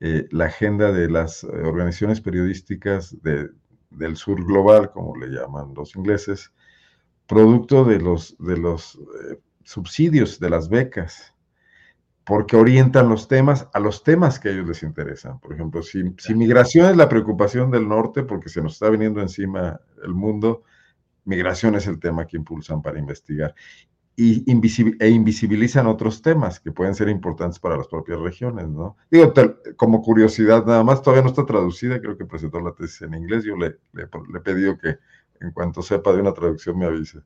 eh, 0.06 0.28
la 0.30 0.46
agenda 0.46 0.92
de 0.92 1.08
las 1.08 1.44
organizaciones 1.44 2.20
periodísticas 2.20 3.16
del 3.22 4.16
sur 4.16 4.44
global, 4.44 4.90
como 4.90 5.16
le 5.16 5.28
llaman 5.28 5.72
los 5.74 5.96
ingleses, 5.96 6.52
producto 7.26 7.84
de 7.86 8.00
los, 8.00 8.36
de 8.38 8.58
los 8.58 8.96
eh, 8.96 9.40
subsidios, 9.62 10.38
de 10.38 10.50
las 10.50 10.68
becas 10.68 11.34
porque 12.24 12.56
orientan 12.56 13.08
los 13.08 13.28
temas 13.28 13.68
a 13.72 13.78
los 13.78 14.02
temas 14.02 14.38
que 14.38 14.48
a 14.48 14.52
ellos 14.52 14.66
les 14.66 14.82
interesan. 14.82 15.38
Por 15.40 15.52
ejemplo, 15.52 15.82
si, 15.82 16.02
migración 16.34 16.90
es 16.90 16.96
la 16.96 17.08
preocupación 17.08 17.70
del 17.70 17.86
norte, 17.86 18.22
porque 18.22 18.48
se 18.48 18.62
nos 18.62 18.74
está 18.74 18.88
viniendo 18.88 19.20
encima 19.20 19.80
el 20.02 20.14
mundo, 20.14 20.64
migración 21.24 21.74
es 21.74 21.86
el 21.86 22.00
tema 22.00 22.26
que 22.26 22.38
impulsan 22.38 22.80
para 22.80 22.98
investigar. 22.98 23.54
E 24.16 25.08
invisibilizan 25.08 25.86
otros 25.86 26.22
temas 26.22 26.60
que 26.60 26.70
pueden 26.70 26.94
ser 26.94 27.08
importantes 27.08 27.58
para 27.58 27.76
las 27.76 27.88
propias 27.88 28.20
regiones, 28.20 28.68
¿no? 28.68 28.96
Digo, 29.10 29.32
como 29.76 30.02
curiosidad 30.02 30.64
nada 30.64 30.84
más, 30.84 31.02
todavía 31.02 31.22
no 31.24 31.30
está 31.30 31.44
traducida, 31.44 32.00
creo 32.00 32.16
que 32.16 32.24
presentó 32.24 32.60
la 32.60 32.72
tesis 32.72 33.02
en 33.02 33.14
inglés, 33.14 33.44
yo 33.44 33.56
le, 33.56 33.78
le, 33.92 34.04
le 34.04 34.38
he 34.38 34.40
pedido 34.40 34.78
que 34.78 34.98
en 35.40 35.50
cuanto 35.52 35.82
sepa 35.82 36.12
de 36.12 36.20
una 36.20 36.32
traducción 36.32 36.78
me 36.78 36.86
avise. 36.86 37.20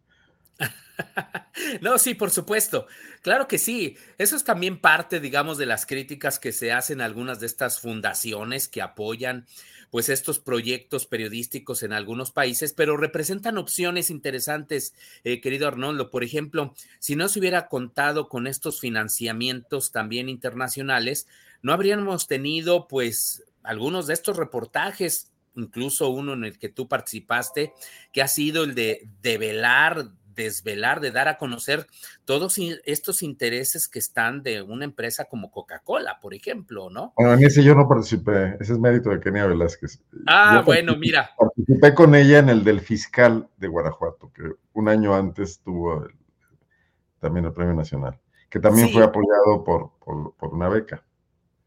No, 1.80 1.98
sí, 1.98 2.14
por 2.14 2.30
supuesto. 2.30 2.86
Claro 3.22 3.48
que 3.48 3.58
sí. 3.58 3.96
Eso 4.16 4.36
es 4.36 4.44
también 4.44 4.80
parte, 4.80 5.20
digamos, 5.20 5.58
de 5.58 5.66
las 5.66 5.86
críticas 5.86 6.38
que 6.38 6.52
se 6.52 6.72
hacen 6.72 7.00
a 7.00 7.04
algunas 7.04 7.40
de 7.40 7.46
estas 7.46 7.80
fundaciones 7.80 8.68
que 8.68 8.80
apoyan 8.80 9.46
pues 9.90 10.08
estos 10.08 10.38
proyectos 10.38 11.06
periodísticos 11.06 11.82
en 11.82 11.92
algunos 11.92 12.30
países, 12.30 12.72
pero 12.72 12.96
representan 12.96 13.58
opciones 13.58 14.10
interesantes, 14.10 14.94
eh, 15.24 15.40
querido 15.40 15.68
Arnoldo. 15.68 16.10
Por 16.10 16.24
ejemplo, 16.24 16.74
si 16.98 17.16
no 17.16 17.28
se 17.28 17.38
hubiera 17.38 17.68
contado 17.68 18.28
con 18.28 18.46
estos 18.46 18.80
financiamientos 18.80 19.92
también 19.92 20.28
internacionales, 20.28 21.26
no 21.62 21.72
habríamos 21.72 22.26
tenido 22.26 22.88
pues 22.88 23.44
algunos 23.62 24.06
de 24.06 24.14
estos 24.14 24.36
reportajes 24.36 25.30
incluso 25.58 26.08
uno 26.08 26.34
en 26.34 26.44
el 26.44 26.58
que 26.58 26.68
tú 26.68 26.88
participaste, 26.88 27.72
que 28.12 28.22
ha 28.22 28.28
sido 28.28 28.64
el 28.64 28.74
de 28.74 29.08
develar 29.22 30.10
desvelar, 30.44 31.00
de 31.00 31.10
dar 31.10 31.28
a 31.28 31.36
conocer 31.36 31.86
todos 32.24 32.56
estos 32.84 33.22
intereses 33.22 33.88
que 33.88 33.98
están 33.98 34.42
de 34.42 34.62
una 34.62 34.84
empresa 34.84 35.26
como 35.26 35.50
Coca-Cola, 35.50 36.18
por 36.20 36.34
ejemplo, 36.34 36.88
¿no? 36.90 37.12
Bueno, 37.16 37.34
en 37.34 37.44
ese 37.44 37.62
yo 37.62 37.74
no 37.74 37.88
participé, 37.88 38.56
ese 38.60 38.72
es 38.72 38.78
mérito 38.78 39.10
de 39.10 39.20
Kenia 39.20 39.46
Velázquez. 39.46 40.00
Ah, 40.26 40.62
bueno, 40.64 40.96
mira. 40.96 41.30
Participé 41.36 41.94
con 41.94 42.14
ella 42.14 42.38
en 42.38 42.48
el 42.48 42.64
del 42.64 42.80
fiscal 42.80 43.48
de 43.56 43.68
Guanajuato, 43.68 44.32
que 44.32 44.42
un 44.72 44.88
año 44.88 45.14
antes 45.14 45.60
tuvo 45.60 46.06
también 47.18 47.46
el 47.46 47.52
Premio 47.52 47.74
Nacional, 47.74 48.18
que 48.48 48.60
también 48.60 48.90
fue 48.90 49.02
apoyado 49.02 49.64
por, 49.64 49.92
por 49.98 50.54
una 50.54 50.68
beca. 50.68 51.04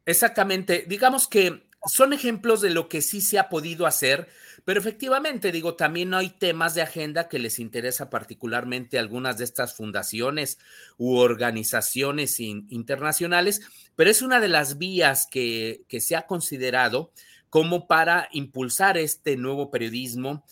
Exactamente, 0.05 0.85
digamos 0.87 1.27
que 1.27 1.70
son 1.87 2.13
ejemplos 2.13 2.61
de 2.61 2.69
lo 2.69 2.89
que 2.89 3.01
sí 3.01 3.21
se 3.21 3.39
ha 3.39 3.49
podido 3.49 3.85
hacer 3.85 4.29
pero 4.63 4.79
efectivamente, 4.79 5.51
digo, 5.51 5.75
también 5.75 6.13
hay 6.13 6.29
temas 6.29 6.75
de 6.75 6.83
agenda 6.83 7.27
que 7.27 7.39
les 7.39 7.57
interesa 7.57 8.09
particularmente 8.09 8.97
a 8.97 9.01
algunas 9.01 9.37
de 9.37 9.43
estas 9.43 9.73
fundaciones 9.73 10.59
u 10.97 11.17
organizaciones 11.17 12.39
internacionales, 12.39 13.61
pero 13.95 14.09
es 14.09 14.21
una 14.21 14.39
de 14.39 14.49
las 14.49 14.77
vías 14.77 15.27
que, 15.29 15.83
que 15.87 15.99
se 15.99 16.15
ha 16.15 16.27
considerado 16.27 17.11
como 17.49 17.87
para 17.87 18.29
impulsar 18.31 18.97
este 18.97 19.35
nuevo 19.35 19.71
periodismo 19.71 20.45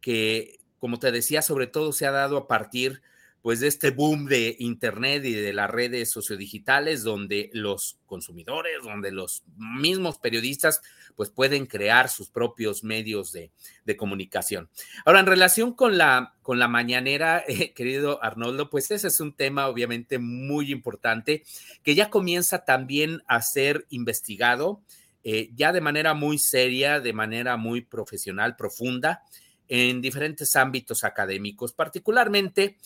que, 0.00 0.60
como 0.78 0.98
te 0.98 1.10
decía, 1.10 1.42
sobre 1.42 1.66
todo 1.66 1.92
se 1.92 2.06
ha 2.06 2.12
dado 2.12 2.36
a 2.36 2.46
partir 2.46 3.02
pues 3.46 3.60
de 3.60 3.68
este 3.68 3.90
boom 3.90 4.26
de 4.26 4.56
Internet 4.58 5.24
y 5.24 5.32
de 5.32 5.52
las 5.52 5.70
redes 5.70 6.10
sociodigitales, 6.10 7.04
donde 7.04 7.48
los 7.52 7.96
consumidores, 8.04 8.82
donde 8.82 9.12
los 9.12 9.44
mismos 9.56 10.18
periodistas, 10.18 10.82
pues 11.14 11.30
pueden 11.30 11.66
crear 11.66 12.08
sus 12.08 12.28
propios 12.28 12.82
medios 12.82 13.30
de, 13.30 13.52
comunicación. 13.96 14.68
Ahora, 15.04 15.20
en 15.20 15.26
relación 15.26 15.74
con 15.74 15.96
la, 15.96 16.34
con 16.42 16.58
la 16.58 16.66
mañanera, 16.66 17.44
eh, 17.46 17.72
querido 17.72 18.18
Arnoldo, 18.20 18.68
pues 18.68 18.90
ese 18.90 19.06
es 19.06 19.20
un 19.20 19.32
tema 19.32 19.68
obviamente 19.68 20.18
muy 20.18 20.72
importante 20.72 21.44
que 21.84 21.94
ya 21.94 22.10
comienza 22.10 22.64
también 22.64 23.22
a 23.28 23.42
ser 23.42 23.86
investigado, 23.90 24.82
eh, 25.22 25.50
ya 25.54 25.70
de 25.70 25.80
manera 25.80 26.14
muy 26.14 26.40
seria, 26.40 26.98
de 26.98 27.12
manera 27.12 27.56
muy 27.56 27.82
profesional, 27.82 28.56
profunda, 28.56 29.22
en 29.68 30.00
diferentes 30.00 30.56
ámbitos 30.56 31.04
académicos, 31.04 31.72
particularmente 31.72 32.76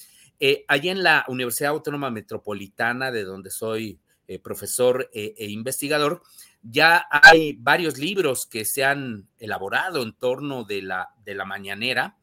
eh, 0.42 0.64
allí 0.68 0.88
en 0.88 1.02
la 1.02 1.26
Universidad 1.28 1.72
Autónoma 1.72 2.10
Metropolitana, 2.10 3.10
de 3.10 3.24
donde 3.24 3.50
soy 3.50 4.00
eh, 4.26 4.38
profesor 4.38 5.10
eh, 5.12 5.34
e 5.36 5.50
investigador, 5.50 6.22
ya 6.62 7.06
hay 7.10 7.52
varios 7.52 7.98
libros 7.98 8.46
que 8.46 8.64
se 8.64 8.82
han 8.82 9.28
elaborado 9.38 10.02
en 10.02 10.14
torno 10.14 10.64
de 10.64 10.80
la, 10.80 11.10
de 11.26 11.34
la 11.34 11.44
mañanera 11.44 12.16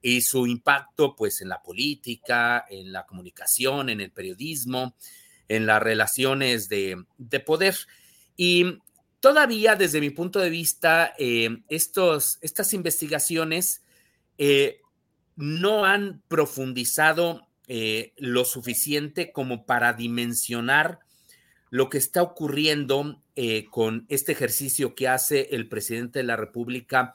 y 0.00 0.20
su 0.20 0.46
impacto 0.46 1.16
pues 1.16 1.40
en 1.40 1.48
la 1.48 1.62
política, 1.62 2.64
en 2.70 2.92
la 2.92 3.06
comunicación, 3.06 3.88
en 3.88 4.00
el 4.00 4.12
periodismo, 4.12 4.94
en 5.48 5.66
las 5.66 5.82
relaciones 5.82 6.68
de, 6.68 7.04
poder. 7.44 7.74
Y 8.36 8.78
todavía 9.18 9.74
desde 9.74 10.00
mi 10.00 10.10
punto 10.10 10.38
de 10.38 10.50
vista, 10.50 11.14
estos, 11.68 12.38
estas 12.42 12.74
investigaciones 12.74 13.82
no 15.36 15.84
han 15.84 16.22
profundizado 16.28 17.48
eh, 17.68 18.12
lo 18.16 18.44
suficiente 18.44 19.32
como 19.32 19.64
para 19.64 19.92
dimensionar 19.92 21.00
lo 21.70 21.88
que 21.90 21.98
está 21.98 22.22
ocurriendo 22.22 23.20
eh, 23.36 23.66
con 23.70 24.06
este 24.08 24.32
ejercicio 24.32 24.94
que 24.94 25.08
hace 25.08 25.48
el 25.52 25.68
presidente 25.68 26.20
de 26.20 26.24
la 26.24 26.36
República 26.36 27.14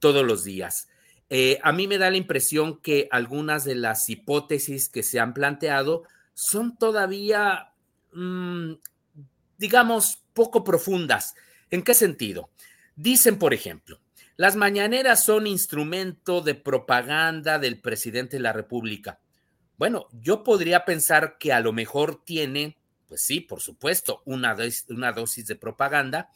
todos 0.00 0.26
los 0.26 0.42
días. 0.42 0.88
Eh, 1.28 1.60
a 1.62 1.70
mí 1.72 1.86
me 1.86 1.98
da 1.98 2.10
la 2.10 2.16
impresión 2.16 2.80
que 2.80 3.06
algunas 3.12 3.64
de 3.64 3.76
las 3.76 4.08
hipótesis 4.10 4.88
que 4.88 5.04
se 5.04 5.20
han 5.20 5.32
planteado 5.32 6.02
son 6.34 6.76
todavía, 6.76 7.72
mm, 8.12 8.72
digamos, 9.58 10.24
poco 10.32 10.64
profundas. 10.64 11.34
¿En 11.70 11.82
qué 11.82 11.94
sentido? 11.94 12.50
Dicen, 12.96 13.38
por 13.38 13.54
ejemplo, 13.54 14.00
las 14.36 14.56
mañaneras 14.56 15.24
son 15.24 15.46
instrumento 15.46 16.40
de 16.40 16.56
propaganda 16.56 17.60
del 17.60 17.80
presidente 17.80 18.38
de 18.38 18.42
la 18.42 18.52
República. 18.52 19.20
Bueno, 19.80 20.08
yo 20.12 20.44
podría 20.44 20.84
pensar 20.84 21.38
que 21.38 21.54
a 21.54 21.60
lo 21.60 21.72
mejor 21.72 22.22
tiene, 22.22 22.76
pues 23.08 23.22
sí, 23.22 23.40
por 23.40 23.62
supuesto, 23.62 24.20
una, 24.26 24.54
dosis 24.54 25.46
de 25.46 25.56
propaganda, 25.56 26.28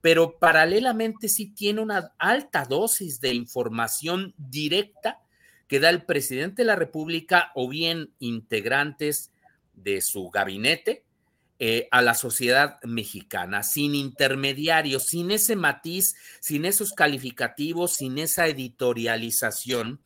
pero 0.00 0.38
paralelamente 0.38 1.28
sí 1.28 1.52
tiene 1.52 1.80
una 1.80 2.12
alta 2.16 2.64
dosis 2.64 3.20
de 3.20 3.34
información 3.34 4.34
directa 4.38 5.20
que 5.66 5.80
da 5.80 5.90
el 5.90 6.04
presidente 6.04 6.62
de 6.62 6.66
la 6.66 6.76
República 6.76 7.50
o 7.56 7.68
bien 7.68 8.12
integrantes 8.20 9.32
de 9.74 10.00
su 10.00 10.30
gabinete 10.30 11.04
eh, 11.58 11.88
a 11.90 12.02
la 12.02 12.14
sociedad 12.14 12.80
mexicana, 12.84 13.64
sin 13.64 13.96
intermediarios, 13.96 15.06
sin 15.06 15.32
ese 15.32 15.56
matiz, 15.56 16.14
sin 16.38 16.64
esos 16.64 16.92
calificativos, 16.92 17.94
sin 17.94 18.18
esa 18.18 18.46
editorialización 18.46 20.00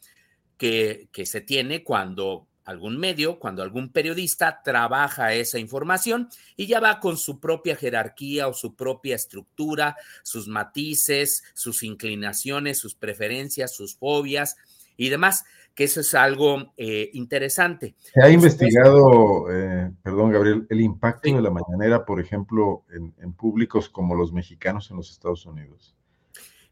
que 0.57 1.11
se 1.27 1.43
tiene 1.43 1.85
cuando 1.85 2.49
algún 2.67 2.99
medio, 2.99 3.39
cuando 3.39 3.63
algún 3.63 3.91
periodista 3.91 4.61
trabaja 4.63 5.33
esa 5.33 5.59
información 5.59 6.29
y 6.57 6.67
ya 6.67 6.81
va 6.81 6.99
con 7.01 7.17
su 7.17 7.39
propia 7.41 7.77
jerarquía 7.77 8.49
o 8.49 8.53
su 8.53 8.75
propia 8.75 9.15
estructura, 9.15 9.97
sus 10.25 10.49
matices, 10.49 11.45
sus 11.55 11.85
inclinaciones, 11.85 12.79
sus 12.79 12.95
preferencias, 12.95 13.73
sus 13.73 13.97
fobias 13.97 14.57
y 14.97 15.09
demás, 15.09 15.45
que 15.77 15.85
eso 15.85 16.01
es 16.01 16.13
algo 16.15 16.73
eh, 16.77 17.11
interesante. 17.13 17.95
Se 18.13 18.23
ha 18.23 18.31
investigado, 18.31 19.47
eh, 19.53 19.93
perdón 20.03 20.33
Gabriel, 20.33 20.67
el 20.69 20.81
impacto 20.81 21.33
de 21.33 21.41
la 21.41 21.51
mañanera, 21.51 22.05
por 22.05 22.21
ejemplo, 22.21 22.85
en, 22.91 23.33
públicos 23.35 23.89
como 23.89 24.15
los 24.15 24.33
mexicanos 24.33 24.91
en 24.91 24.97
los 24.97 25.11
Estados 25.13 25.47
Unidos. 25.47 25.95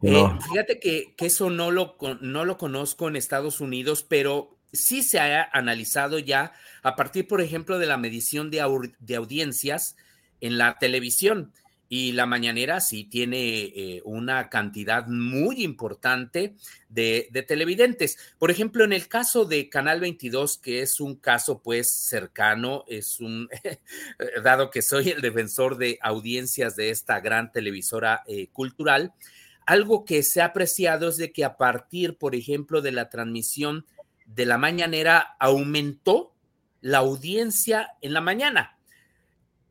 Eh, 0.03 0.25
fíjate 0.51 0.81
que, 0.81 1.15
que, 1.17 1.27
eso 1.27 1.51
no 1.51 1.71
lo, 1.71 1.97
no 2.21 2.45
lo 2.45 2.59
conozco 2.59 3.09
en 3.09 3.17
Estados 3.17 3.61
Unidos, 3.61 4.05
pero 4.07 4.54
sí 4.75 5.03
se 5.03 5.19
ha 5.19 5.49
analizado 5.53 6.19
ya 6.19 6.53
a 6.83 6.97
partir, 6.97 7.27
por 7.27 7.41
ejemplo, 7.41 7.79
de 7.79 7.87
la 7.87 7.97
medición 7.97 8.51
de, 8.51 8.61
audiencias 8.61 9.97
en 10.41 10.59
la 10.59 10.79
televisión. 10.79 11.53
y 11.89 12.13
la 12.13 12.27
mañanera 12.27 12.81
sí 12.81 13.05
tiene 13.05 13.65
eh, 13.65 14.03
una 14.05 14.49
cantidad 14.49 15.07
muy 15.07 15.63
importante 15.63 16.55
de, 16.89 17.29
televidentes. 17.47 18.19
Por 18.39 18.51
ejemplo, 18.51 18.85
en 18.85 18.93
el 18.93 19.07
caso 19.07 19.45
de 19.45 19.69
Canal 19.69 20.01
22, 20.01 20.59
que 20.59 20.83
es 20.83 20.99
un 20.99 21.15
caso 21.15 21.61
pues 21.63 21.91
cercano, 21.91 22.85
es 22.89 23.21
un, 23.21 23.49
dado 24.43 24.71
que 24.71 24.83
soy 24.83 25.11
el 25.11 25.21
defensor 25.21 25.77
de 25.77 25.99
audiencias 26.01 26.75
de 26.75 26.91
esta 26.91 27.21
gran 27.21 27.53
televisora 27.53 28.23
eh, 28.27 28.49
cultural, 28.49 29.13
algo 29.67 30.05
que 30.05 30.23
se 30.23 30.43
ha 30.43 30.47
apreciado 30.47 31.09
es 31.09 31.17
de 31.17 31.33
que 31.33 31.45
a 31.45 31.57
partir, 31.57 32.17
por 32.17 32.35
ejemplo, 32.35 32.83
de 32.83 32.93
la 32.93 33.09
transmisión 33.09 33.87
de 34.25 34.47
la 34.47 34.59
mañanera, 34.59 35.37
aumentó 35.39 36.35
la 36.81 36.99
audiencia 36.99 37.95
en 38.01 38.13
la 38.13 38.21
mañana. 38.21 38.77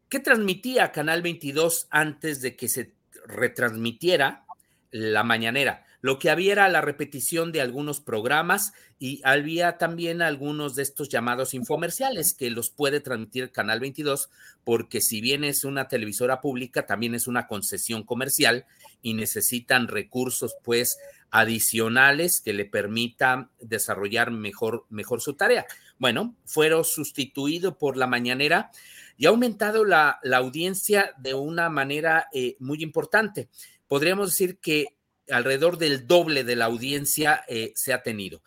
¿Qué 0.09 0.19
transmitía 0.19 0.91
Canal 0.91 1.21
22 1.21 1.87
antes 1.89 2.41
de 2.41 2.55
que 2.55 2.67
se 2.67 2.93
retransmitiera 3.25 4.45
la 4.91 5.23
mañanera? 5.23 5.85
Lo 6.03 6.19
que 6.19 6.29
había 6.29 6.51
era 6.51 6.67
la 6.67 6.81
repetición 6.81 7.53
de 7.53 7.61
algunos 7.61 8.01
programas 8.01 8.73
y 8.99 9.21
había 9.23 9.77
también 9.77 10.21
algunos 10.21 10.75
de 10.75 10.83
estos 10.83 11.07
llamados 11.07 11.53
infomerciales 11.53 12.33
que 12.33 12.49
los 12.49 12.71
puede 12.71 12.99
transmitir 12.99 13.53
Canal 13.53 13.79
22 13.79 14.29
porque 14.65 14.99
si 14.99 15.21
bien 15.21 15.45
es 15.45 15.63
una 15.63 15.87
televisora 15.87 16.41
pública, 16.41 16.85
también 16.85 17.15
es 17.15 17.25
una 17.25 17.47
concesión 17.47 18.03
comercial 18.03 18.65
y 19.01 19.13
necesitan 19.13 19.87
recursos 19.87 20.57
pues 20.61 20.97
adicionales 21.31 22.41
que 22.41 22.51
le 22.51 22.65
permitan 22.65 23.49
desarrollar 23.61 24.29
mejor, 24.29 24.85
mejor 24.89 25.21
su 25.21 25.35
tarea. 25.35 25.65
Bueno, 25.99 26.35
fueron 26.43 26.83
sustituidos 26.83 27.77
por 27.77 27.95
la 27.95 28.07
mañanera 28.07 28.71
y 29.15 29.25
ha 29.25 29.29
aumentado 29.29 29.85
la, 29.85 30.19
audiencia 30.35 31.13
de 31.17 31.33
una 31.33 31.69
manera 31.69 32.27
eh, 32.33 32.57
muy 32.59 32.83
importante. 32.83 33.47
Podríamos 33.87 34.31
decir 34.31 34.57
que 34.57 34.97
alrededor 35.29 35.77
del 35.77 36.07
doble 36.07 36.43
de 36.43 36.55
la 36.55 36.65
audiencia 36.65 37.43
eh, 37.47 37.71
se 37.75 37.93
ha 37.93 38.03
tenido. 38.03 38.41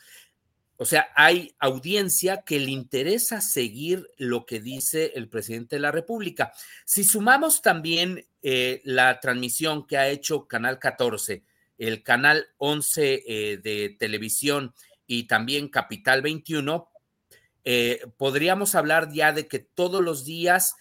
O 0.78 0.84
sea, 0.84 1.08
hay 1.14 1.54
audiencia 1.58 2.42
que 2.42 2.60
le 2.60 2.70
interesa 2.70 3.40
seguir 3.40 4.10
lo 4.18 4.44
que 4.44 4.60
dice 4.60 5.12
el 5.14 5.28
presidente 5.28 5.76
de 5.76 5.80
la 5.80 5.90
República. 5.90 6.52
Si 6.84 7.02
sumamos 7.02 7.62
también 7.62 8.26
eh, 8.42 8.82
la 8.84 9.18
transmisión 9.20 9.86
que 9.86 9.96
ha 9.96 10.08
hecho 10.08 10.46
Canal 10.46 10.78
14, 10.78 11.44
el 11.78 12.02
Canal 12.02 12.48
11 12.58 13.22
eh, 13.26 13.56
de 13.56 13.96
televisión 13.98 14.74
y 15.06 15.24
también 15.24 15.68
Capital 15.68 16.22
21, 16.22 16.90
podríamos 18.16 18.76
hablar 18.76 19.10
ya 19.12 19.32
de 19.32 19.48
que 19.48 19.58
todos 19.58 20.00
los 20.00 20.24
días 20.24 20.76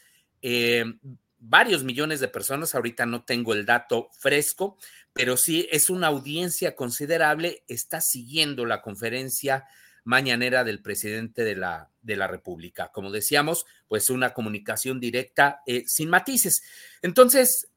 varios 1.47 1.83
millones 1.83 2.19
de 2.19 2.27
personas, 2.27 2.75
ahorita 2.75 3.05
no 3.05 3.23
tengo 3.23 3.53
el 3.53 3.65
dato 3.65 4.09
fresco, 4.17 4.77
pero 5.13 5.37
sí 5.37 5.67
es 5.71 5.89
una 5.89 6.07
audiencia 6.07 6.75
considerable, 6.75 7.63
está 7.67 8.01
siguiendo 8.01 8.65
la 8.65 8.81
conferencia 8.81 9.65
mañanera 10.03 10.63
del 10.63 10.81
presidente 10.81 11.43
de 11.43 11.55
la, 11.55 11.89
de 12.01 12.15
la 12.15 12.27
República. 12.27 12.91
Como 12.91 13.11
decíamos, 13.11 13.65
pues 13.87 14.09
una 14.09 14.33
comunicación 14.33 14.99
directa 14.99 15.61
eh, 15.65 15.83
sin 15.87 16.09
matices. 16.09 16.63
Entonces, 17.01 17.69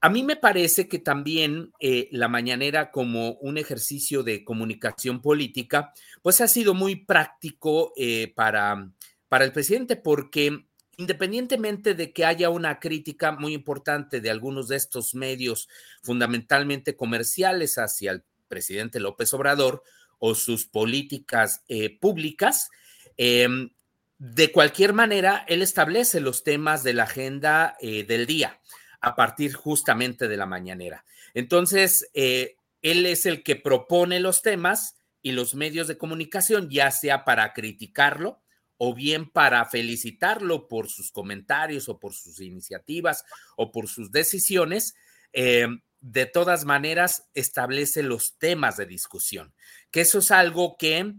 a 0.00 0.10
mí 0.10 0.22
me 0.22 0.36
parece 0.36 0.86
que 0.88 0.98
también 0.98 1.72
eh, 1.80 2.08
la 2.12 2.28
mañanera 2.28 2.90
como 2.90 3.32
un 3.34 3.58
ejercicio 3.58 4.22
de 4.22 4.44
comunicación 4.44 5.22
política, 5.22 5.92
pues 6.22 6.40
ha 6.40 6.48
sido 6.48 6.74
muy 6.74 6.96
práctico 6.96 7.92
eh, 7.96 8.32
para, 8.34 8.90
para 9.28 9.44
el 9.44 9.52
presidente 9.52 9.96
porque 9.96 10.66
independientemente 10.96 11.94
de 11.94 12.12
que 12.12 12.24
haya 12.24 12.50
una 12.50 12.80
crítica 12.80 13.32
muy 13.32 13.54
importante 13.54 14.20
de 14.20 14.30
algunos 14.30 14.68
de 14.68 14.76
estos 14.76 15.14
medios 15.14 15.68
fundamentalmente 16.02 16.96
comerciales 16.96 17.78
hacia 17.78 18.12
el 18.12 18.24
presidente 18.48 19.00
López 19.00 19.32
Obrador 19.34 19.82
o 20.18 20.34
sus 20.34 20.66
políticas 20.66 21.62
eh, 21.68 21.98
públicas, 21.98 22.70
em, 23.16 23.70
de 24.18 24.52
cualquier 24.52 24.92
manera, 24.92 25.44
él 25.48 25.60
establece 25.60 26.20
los 26.20 26.44
temas 26.44 26.82
de 26.82 26.94
la 26.94 27.02
agenda 27.02 27.76
eh, 27.80 28.04
del 28.04 28.26
día 28.26 28.60
a 29.00 29.16
partir 29.16 29.52
justamente 29.52 30.28
de 30.28 30.36
la 30.36 30.46
mañanera. 30.46 31.04
Entonces, 31.34 32.08
eh, 32.14 32.56
él 32.80 33.04
es 33.06 33.26
el 33.26 33.42
que 33.42 33.56
propone 33.56 34.20
los 34.20 34.40
temas 34.40 34.96
y 35.20 35.32
los 35.32 35.54
medios 35.54 35.88
de 35.88 35.98
comunicación, 35.98 36.70
ya 36.70 36.90
sea 36.90 37.24
para 37.24 37.52
criticarlo, 37.52 38.43
o 38.76 38.94
bien 38.94 39.30
para 39.30 39.64
felicitarlo 39.66 40.68
por 40.68 40.88
sus 40.88 41.10
comentarios 41.10 41.88
o 41.88 41.98
por 41.98 42.14
sus 42.14 42.40
iniciativas 42.40 43.24
o 43.56 43.70
por 43.70 43.88
sus 43.88 44.10
decisiones, 44.10 44.94
eh, 45.32 45.66
de 46.00 46.26
todas 46.26 46.64
maneras 46.64 47.30
establece 47.34 48.02
los 48.02 48.36
temas 48.36 48.76
de 48.76 48.86
discusión, 48.86 49.54
que 49.90 50.02
eso 50.02 50.18
es 50.18 50.30
algo 50.30 50.76
que, 50.76 51.14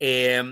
eh, 0.00 0.42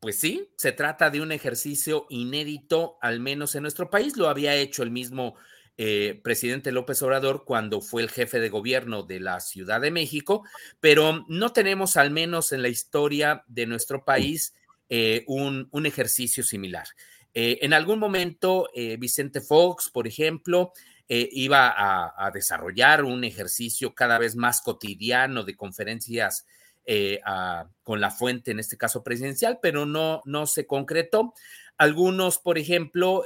pues 0.00 0.18
sí, 0.18 0.50
se 0.56 0.72
trata 0.72 1.08
de 1.10 1.20
un 1.20 1.30
ejercicio 1.30 2.06
inédito, 2.10 2.98
al 3.00 3.20
menos 3.20 3.54
en 3.54 3.62
nuestro 3.62 3.90
país, 3.90 4.16
lo 4.16 4.28
había 4.28 4.56
hecho 4.56 4.82
el 4.82 4.90
mismo 4.90 5.36
eh, 5.82 6.20
presidente 6.22 6.72
López 6.72 7.00
Obrador 7.02 7.44
cuando 7.46 7.80
fue 7.80 8.02
el 8.02 8.10
jefe 8.10 8.38
de 8.38 8.50
gobierno 8.50 9.02
de 9.02 9.20
la 9.20 9.40
Ciudad 9.40 9.80
de 9.80 9.90
México, 9.90 10.44
pero 10.80 11.24
no 11.28 11.52
tenemos 11.52 11.96
al 11.96 12.10
menos 12.10 12.52
en 12.52 12.60
la 12.60 12.68
historia 12.68 13.44
de 13.46 13.66
nuestro 13.66 14.04
país 14.04 14.52
eh, 14.92 15.22
un, 15.28 15.86
ejercicio 15.86 16.42
similar. 16.42 16.84
Eh, 17.32 17.60
en 17.62 17.72
algún 17.72 18.00
momento, 18.00 18.68
eh, 18.74 18.96
Vicente 18.96 19.40
Fox, 19.40 19.88
por 19.88 20.08
ejemplo, 20.08 20.72
iba 21.08 21.74
a, 21.76 22.30
desarrollar 22.30 23.02
un 23.02 23.24
ejercicio 23.24 23.96
cada 23.96 24.16
vez 24.16 24.36
más 24.36 24.60
cotidiano 24.60 25.42
de 25.42 25.56
conferencias 25.56 26.46
con 27.82 28.00
la 28.00 28.10
fuente, 28.12 28.52
en 28.52 28.60
este 28.60 28.76
caso 28.76 29.02
presidencial, 29.02 29.58
pero 29.60 29.86
no, 29.86 30.22
no 30.24 30.46
se 30.46 30.68
concretó. 30.68 31.34
Algunos, 31.76 32.38
por 32.38 32.58
ejemplo, 32.58 33.24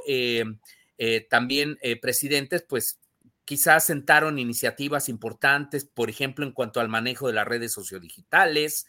también 1.29 1.77
presidentes, 2.01 2.65
pues 2.67 2.99
quizás 3.45 3.85
sentaron 3.85 4.39
iniciativas 4.39 5.07
importantes, 5.07 5.85
por 5.85 6.09
ejemplo, 6.09 6.43
en 6.43 6.53
cuanto 6.53 6.79
al 6.79 6.89
manejo 6.89 7.27
de 7.27 7.33
las 7.33 7.47
redes 7.47 7.71
sociodigitales, 7.71 8.87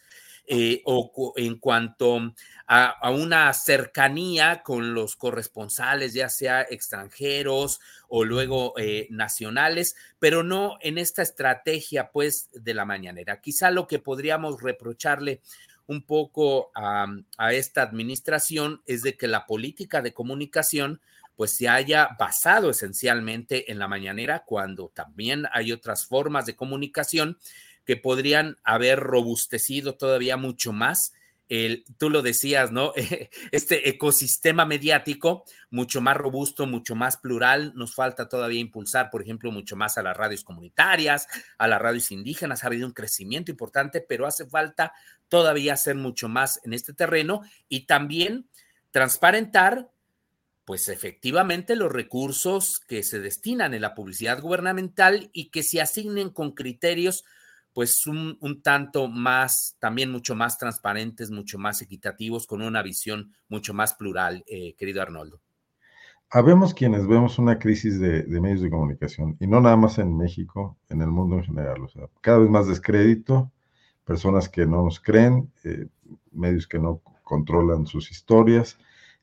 eh, 0.49 0.81
o 0.85 1.33
en 1.35 1.57
cuanto 1.59 2.33
a, 2.67 3.11
una 3.11 3.51
cercanía 3.53 4.63
con 4.63 4.93
los 4.93 5.17
corresponsales, 5.17 6.13
ya 6.13 6.29
sea 6.29 6.61
extranjeros 6.61 7.81
o 8.07 8.23
luego 8.23 8.73
eh, 8.77 9.07
nacionales, 9.09 9.97
pero 10.19 10.43
no 10.43 10.77
en 10.79 10.99
esta 10.99 11.21
estrategia 11.21 12.11
pues 12.11 12.49
de 12.53 12.73
la 12.73 12.85
mañanera. 12.85 13.41
Quizá 13.41 13.71
lo 13.71 13.87
que 13.87 13.99
podríamos 13.99 14.61
reprocharle 14.61 15.41
un 15.85 16.03
poco 16.03 16.71
a, 16.73 17.07
a 17.37 17.53
esta 17.53 17.81
administración 17.81 18.81
es 18.85 19.03
de 19.03 19.17
que 19.17 19.27
la 19.27 19.45
política 19.45 20.01
de 20.01 20.13
comunicación 20.13 21.01
pues 21.35 21.51
se 21.51 21.67
haya 21.69 22.15
basado 22.17 22.71
esencialmente 22.71 23.71
en 23.71 23.79
la 23.79 23.87
mañanera 23.87 24.43
cuando 24.45 24.89
también 24.93 25.45
hay 25.51 25.71
otras 25.71 26.05
formas 26.05 26.45
de 26.45 26.55
comunicación 26.55 27.37
que 27.87 27.97
podrían 27.97 28.57
haber 28.63 28.99
robustecido 28.99 29.95
todavía 29.95 30.37
mucho 30.37 30.73
más 30.73 31.13
el, 31.49 31.85
tú 31.97 32.09
lo 32.09 32.21
decías, 32.21 32.71
¿no? 32.71 32.91
Este 33.51 33.89
ecosistema 33.89 34.65
mediático 34.65 35.45
mucho 35.69 36.01
más 36.01 36.17
robusto, 36.17 36.67
mucho 36.67 36.95
más 36.95 37.17
plural. 37.17 37.71
Nos 37.75 37.95
falta 37.95 38.27
todavía 38.27 38.59
impulsar, 38.59 39.09
por 39.09 39.21
ejemplo, 39.21 39.51
mucho 39.51 39.75
más 39.75 39.97
a 39.97 40.03
las 40.03 40.17
radios 40.17 40.43
comunitarias, 40.43 41.27
a 41.57 41.67
las 41.67 41.81
radios 41.81 42.11
indígenas. 42.11 42.63
Ha 42.63 42.67
habido 42.67 42.85
un 42.85 42.93
crecimiento 42.93 43.51
importante, 43.51 44.01
pero 44.01 44.27
hace 44.27 44.45
falta 44.45 44.93
todavía 45.29 45.73
hacer 45.73 45.95
mucho 45.95 46.27
más 46.27 46.59
en 46.65 46.73
este 46.73 46.93
terreno 46.93 47.41
y 47.69 47.85
también 47.85 48.49
transparentar, 48.91 49.89
pues 50.65 50.89
efectivamente, 50.89 51.77
los 51.77 51.91
recursos 51.91 52.79
que 52.79 53.03
se 53.03 53.21
destinan 53.21 53.73
en 53.73 53.81
la 53.81 53.95
publicidad 53.95 54.41
gubernamental 54.41 55.29
y 55.31 55.49
que 55.49 55.63
se 55.63 55.79
asignen 55.79 56.29
con 56.29 56.51
criterios 56.51 57.23
pues 57.77 58.07
un, 58.07 58.39
tanto 58.63 59.07
más, 59.07 59.75
también 59.77 60.11
mucho 60.11 60.33
más 60.33 60.57
transparentes, 60.57 61.29
mucho 61.29 61.59
más 61.59 61.79
equitativos, 61.83 62.47
con 62.47 62.63
una 62.63 62.81
visión 62.81 63.35
mucho 63.49 63.71
más 63.71 63.93
plural, 63.93 64.43
eh, 64.47 64.73
querido 64.79 64.99
Arnoldo. 64.99 65.41
Habemos 66.31 66.73
quienes 66.73 67.05
vemos 67.05 67.37
una 67.37 67.59
crisis 67.59 67.99
de, 67.99 68.23
medios 68.41 68.61
de 68.61 68.71
comunicación, 68.71 69.37
y 69.39 69.45
no 69.45 69.61
nada 69.61 69.77
más 69.77 69.99
en 69.99 70.17
México, 70.17 70.75
en 70.89 71.03
el 71.03 71.09
mundo 71.09 71.35
en 71.35 71.43
general. 71.43 71.83
O 71.83 71.87
sea, 71.87 72.07
cada 72.19 72.39
vez 72.39 72.49
más 72.49 72.67
descrédito, 72.67 73.51
personas 74.03 74.49
que 74.49 74.65
no 74.65 74.83
nos 74.83 74.99
creen, 74.99 75.53
eh, 75.63 75.85
medios 76.31 76.65
que 76.65 76.79
no 76.79 77.03
controlan 77.23 77.85
sus 77.85 78.09
historias, 78.09 78.79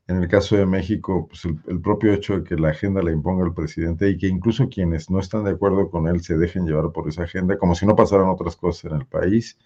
en 0.07 0.23
el 0.23 0.29
caso 0.29 0.57
de 0.57 0.67
México, 0.67 1.29
pues 1.29 1.45
el, 1.45 1.81
propio 1.81 2.13
hecho 2.13 2.39
de 2.39 2.45
que 2.45 2.57
la 2.57 2.71
agenda 2.71 3.03
la 3.03 3.13
imponga 3.13 3.45
el 3.47 3.55
presidente 3.55 4.09
y 4.11 4.19
que 4.19 4.27
incluso 4.27 4.69
quienes 4.69 5.11
no 5.11 5.19
están 5.19 5.45
de 5.45 5.53
acuerdo 5.53 5.91
con 5.91 6.07
él 6.09 6.21
se 6.23 6.37
dejen 6.37 6.67
llevar 6.67 6.93
por 6.93 7.09
esa 7.09 7.23
agenda, 7.25 7.57
como 7.59 7.75
si 7.75 7.87
no 7.87 7.97
pasaran 7.97 8.29
otras 8.29 8.57
cosas 8.57 8.93
en 8.93 8.99
el 8.99 9.07
país, 9.07 9.59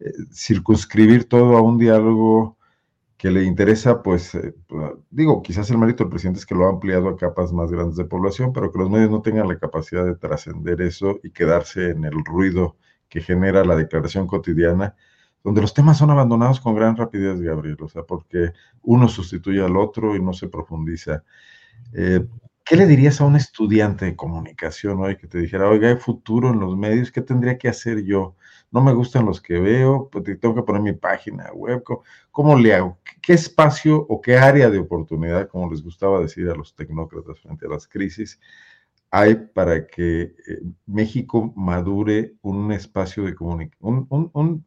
eh, 0.00 0.12
circunscribir 0.32 1.28
todo 1.28 1.56
a 1.56 1.62
un 1.62 1.78
diálogo 1.78 2.56
que 3.16 3.30
le 3.30 3.44
interesa, 3.44 4.02
pues, 4.02 4.34
eh, 4.34 4.54
digo, 5.10 5.42
quizás 5.42 5.70
el 5.70 5.78
mérito 5.78 6.04
del 6.04 6.10
presidente 6.10 6.40
es 6.40 6.46
que 6.46 6.54
lo 6.54 6.66
ha 6.66 6.70
ampliado 6.70 7.08
a 7.08 7.16
capas 7.16 7.52
más 7.52 7.70
grandes 7.70 7.96
de 7.96 8.04
población, 8.04 8.52
pero 8.52 8.70
que 8.72 8.78
los 8.78 8.90
medios 8.90 9.10
no 9.10 9.22
tengan 9.22 9.48
la 9.48 9.58
capacidad 9.58 10.04
de 10.04 10.16
trascender 10.16 10.80
eso 10.82 11.18
y 11.22 11.30
quedarse 11.30 11.90
en 11.90 12.04
el 12.04 12.24
ruido 12.24 12.76
que 13.08 13.20
genera 13.20 13.64
la 13.64 13.76
declaración 13.76 14.26
cotidiana, 14.26 14.96
donde 15.46 15.60
los 15.60 15.72
temas 15.72 15.98
son 15.98 16.10
abandonados 16.10 16.58
con 16.58 16.74
gran 16.74 16.96
rapidez, 16.96 17.40
Gabriel, 17.40 17.76
o 17.80 17.88
sea, 17.88 18.02
porque 18.02 18.52
uno 18.82 19.06
sustituye 19.06 19.62
al 19.62 19.76
otro 19.76 20.16
y 20.16 20.20
no 20.20 20.32
se 20.32 20.48
profundiza. 20.48 21.22
Eh, 21.92 22.26
¿Qué 22.64 22.74
le 22.74 22.84
dirías 22.84 23.20
a 23.20 23.26
un 23.26 23.36
estudiante 23.36 24.06
de 24.06 24.16
comunicación 24.16 24.98
hoy 24.98 25.16
que 25.16 25.28
te 25.28 25.38
dijera, 25.38 25.68
oiga, 25.68 25.88
hay 25.88 25.98
futuro 25.98 26.50
en 26.50 26.58
los 26.58 26.76
medios, 26.76 27.12
¿qué 27.12 27.20
tendría 27.20 27.58
que 27.58 27.68
hacer 27.68 28.02
yo? 28.02 28.34
No 28.72 28.80
me 28.80 28.92
gustan 28.92 29.24
los 29.24 29.40
que 29.40 29.60
veo, 29.60 30.08
pues 30.10 30.24
tengo 30.24 30.56
que 30.56 30.64
poner 30.64 30.82
mi 30.82 30.94
página 30.94 31.52
web. 31.52 31.84
¿Cómo, 32.32 32.58
le 32.58 32.74
hago? 32.74 32.98
¿Qué 33.22 33.34
espacio 33.34 34.04
o 34.08 34.20
qué 34.20 34.36
área 34.38 34.68
de 34.68 34.80
oportunidad, 34.80 35.46
como 35.46 35.70
les 35.70 35.80
gustaba 35.80 36.18
decir 36.18 36.50
a 36.50 36.56
los 36.56 36.74
tecnócratas 36.74 37.38
frente 37.38 37.66
a 37.66 37.68
las 37.68 37.86
crisis, 37.86 38.40
hay 39.12 39.36
para 39.36 39.86
que 39.86 40.22
eh, 40.22 40.34
México 40.86 41.52
madure 41.54 42.34
un 42.42 42.72
espacio 42.72 43.22
de 43.22 43.36
comunicación, 43.36 44.08
un, 44.10 44.64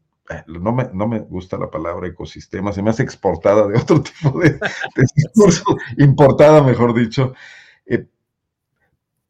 no 0.47 0.71
me, 0.71 0.89
no 0.93 1.07
me, 1.07 1.19
gusta 1.19 1.57
la 1.57 1.69
palabra 1.69 2.07
ecosistema, 2.07 2.71
se 2.71 2.82
me 2.84 2.91
hace 2.91 3.03
exportada 3.03 3.67
de 3.67 3.77
otro 3.77 4.01
tipo 4.03 4.39
de, 4.39 4.51
de 4.51 5.05
discurso, 5.15 5.63
importada, 5.97 6.63
mejor 6.63 6.93
dicho, 6.93 7.34
eh, 7.86 8.07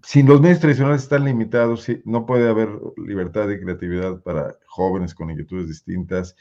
si 0.03 0.23
los 0.23 0.41
medios 0.41 0.59
tradicionales 0.59 1.03
están 1.03 1.25
limitados, 1.25 1.87
no 2.03 2.25
puede 2.25 2.49
haber 2.49 2.69
libertad 2.97 3.49
y 3.49 3.59
creatividad 3.59 4.21
para 4.21 4.57
jóvenes 4.65 5.13
con 5.13 5.29
inquietudes 5.29 5.67
distintas. 5.67 6.35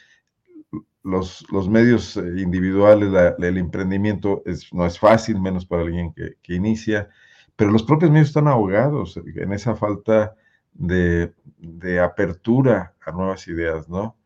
Los, 1.02 1.44
los 1.50 1.68
medios 1.68 2.16
eh, 2.16 2.20
individuales, 2.38 3.10
el 3.38 3.58
emprendimiento 3.58 4.42
no 4.72 4.86
es 4.86 4.98
fácil, 4.98 5.40
menos 5.40 5.66
para 5.66 5.82
alguien 5.82 6.12
que, 6.14 6.54
inicia, 6.54 7.08
pero 7.56 7.70
los 7.70 7.82
propios 7.82 8.10
medios 8.10 8.28
están 8.28 8.48
ahogados 8.48 9.16
en 9.16 9.52
esa 9.52 9.74
falta 9.74 10.34
de, 10.72 11.32
de, 11.58 12.00
apertura 12.00 12.94
a 13.04 13.10
nuevas 13.12 13.48
ideas, 13.48 13.88
¿no? 13.88 14.17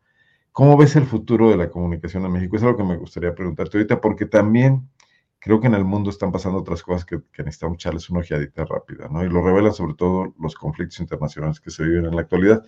¿Cómo 0.53 0.77
ves 0.77 0.95
el 0.95 1.05
futuro 1.05 1.49
de 1.49 1.57
la 1.57 1.69
comunicación 1.69 2.25
en 2.25 2.31
México? 2.31 2.55
Es 2.55 2.63
algo 2.63 2.77
que 2.77 2.83
me 2.83 2.95
gustaría 2.95 3.33
preguntarte 3.33 3.77
ahorita, 3.77 3.99
porque 3.99 4.27
también 4.27 4.87
creo 5.39 5.59
que 5.59 5.67
en 5.67 5.73
el 5.73 5.83
mundo 5.83 6.11
están 6.11 6.31
pasando 6.31 6.59
otras 6.59 6.83
cosas 6.83 7.05
que, 7.05 7.19
que 7.33 7.43
necesitamos 7.43 7.75
echarles 7.75 8.09
una 8.11 8.21
ojeadita 8.21 8.63
rápida, 8.63 9.09
¿no? 9.09 9.25
Y 9.25 9.29
lo 9.29 9.43
revelan 9.43 9.73
sobre 9.73 9.95
todo 9.95 10.33
los 10.39 10.55
conflictos 10.55 10.99
internacionales 10.99 11.59
que 11.59 11.71
se 11.71 11.83
viven 11.83 12.05
en 12.05 12.15
la 12.15 12.21
actualidad. 12.21 12.63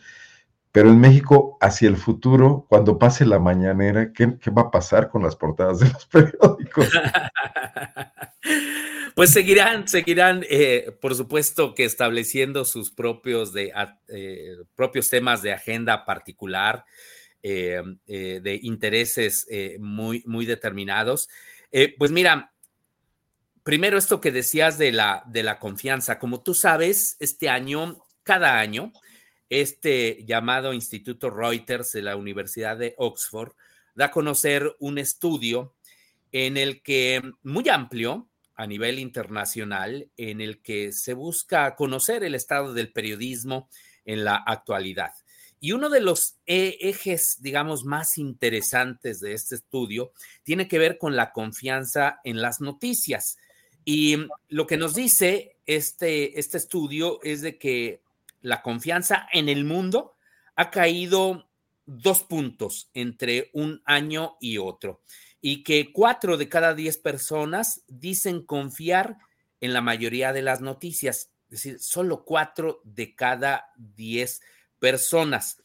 Pero 0.71 0.89
en 0.89 0.99
México, 0.99 1.57
hacia 1.61 1.87
el 1.87 1.95
futuro, 1.95 2.65
cuando 2.67 2.99
pase 2.99 3.25
la 3.25 3.39
mañanera, 3.39 4.11
¿qué, 4.11 4.37
qué 4.41 4.51
va 4.51 4.63
a 4.63 4.71
pasar 4.71 5.09
con 5.09 5.23
las 5.23 5.35
portadas 5.35 5.79
de 5.79 5.89
los 5.89 6.05
periódicos? 6.07 6.89
pues 9.15 9.29
seguirán, 9.29 9.87
seguirán, 9.87 10.43
eh, 10.49 10.97
por 10.99 11.15
supuesto 11.15 11.75
que 11.75 11.85
estableciendo 11.85 12.65
sus 12.65 12.91
propios, 12.91 13.53
de, 13.53 13.71
eh, 14.09 14.57
propios 14.75 15.07
temas 15.07 15.41
de 15.41 15.53
agenda 15.53 16.03
particular, 16.03 16.83
eh, 17.47 17.83
de 18.41 18.59
intereses 18.63 19.47
muy, 19.79 20.23
muy 20.25 20.45
determinados. 20.45 21.29
pues 21.97 22.11
mira, 22.11 22.51
primero 23.61 23.97
esto 23.97 24.19
que 24.19 24.31
decías 24.31 24.77
de 24.77 24.91
la, 24.91 25.23
de 25.27 25.43
la 25.43 25.59
confianza. 25.59 26.17
Como 26.17 26.41
tú 26.41 26.53
sabes, 26.53 27.17
este 27.19 27.49
año, 27.49 28.03
cada 28.23 28.59
año, 28.59 28.93
este 29.49 30.23
llamado 30.25 30.73
Instituto 30.73 31.29
Reuters 31.29 31.91
de 31.91 32.01
la 32.01 32.15
Universidad 32.15 32.77
de 32.77 32.95
Oxford 32.97 33.53
da 33.93 34.05
a 34.05 34.11
conocer 34.11 34.75
un 34.79 34.97
estudio 34.97 35.75
en 36.31 36.57
el 36.57 36.81
que, 36.81 37.21
muy 37.43 37.69
amplio 37.69 38.27
a 38.55 38.67
nivel 38.67 38.99
internacional, 38.99 40.09
en 40.17 40.41
el 40.41 40.61
que 40.61 40.91
se 40.91 41.13
busca 41.13 41.75
conocer 41.75 42.23
el 42.23 42.35
estado 42.35 42.73
del 42.73 42.91
periodismo 42.91 43.69
en 44.05 44.25
la 44.25 44.35
actualidad. 44.35 45.11
Y 45.59 45.71
uno 45.71 45.89
de 45.89 46.01
los 46.01 46.35
e, 46.45 46.77
ejes, 46.81 47.37
digamos, 47.39 47.85
más 47.85 48.17
interesantes 48.17 49.19
de 49.19 49.33
este 49.33 49.55
estudio 49.55 50.11
tiene 50.43 50.67
que 50.67 50.79
ver 50.79 50.97
con 50.97 51.15
la 51.15 51.31
confianza 51.31 52.19
en 52.23 52.41
las 52.41 52.61
noticias. 52.61 53.37
Y 53.83 54.17
lo 54.49 54.67
que 54.67 54.77
nos 54.77 54.95
dice 54.95 55.57
este, 55.65 56.39
este 56.39 56.57
estudio 56.57 57.19
es 57.23 57.41
de 57.41 57.57
que 57.57 58.01
la 58.41 58.61
confianza 58.61 59.27
en 59.31 59.49
el 59.49 59.65
mundo 59.65 60.15
ha 60.55 60.69
caído 60.69 61.47
dos 61.85 62.23
puntos 62.23 62.89
entre 62.93 63.49
un 63.53 63.81
año 63.85 64.37
y 64.39 64.57
otro 64.57 65.01
y 65.41 65.63
que 65.63 65.91
cuatro 65.93 66.37
de 66.37 66.49
cada 66.49 66.73
diez 66.73 66.97
personas 66.97 67.83
dicen 67.87 68.43
confiar 68.43 69.17
en 69.61 69.73
la 69.73 69.81
mayoría 69.81 70.33
de 70.33 70.41
las 70.41 70.61
noticias, 70.61 71.29
es 71.45 71.49
decir, 71.49 71.79
solo 71.79 72.25
cuatro 72.25 72.81
de 72.83 73.13
cada 73.13 73.71
diez 73.77 74.41
personas. 74.85 75.57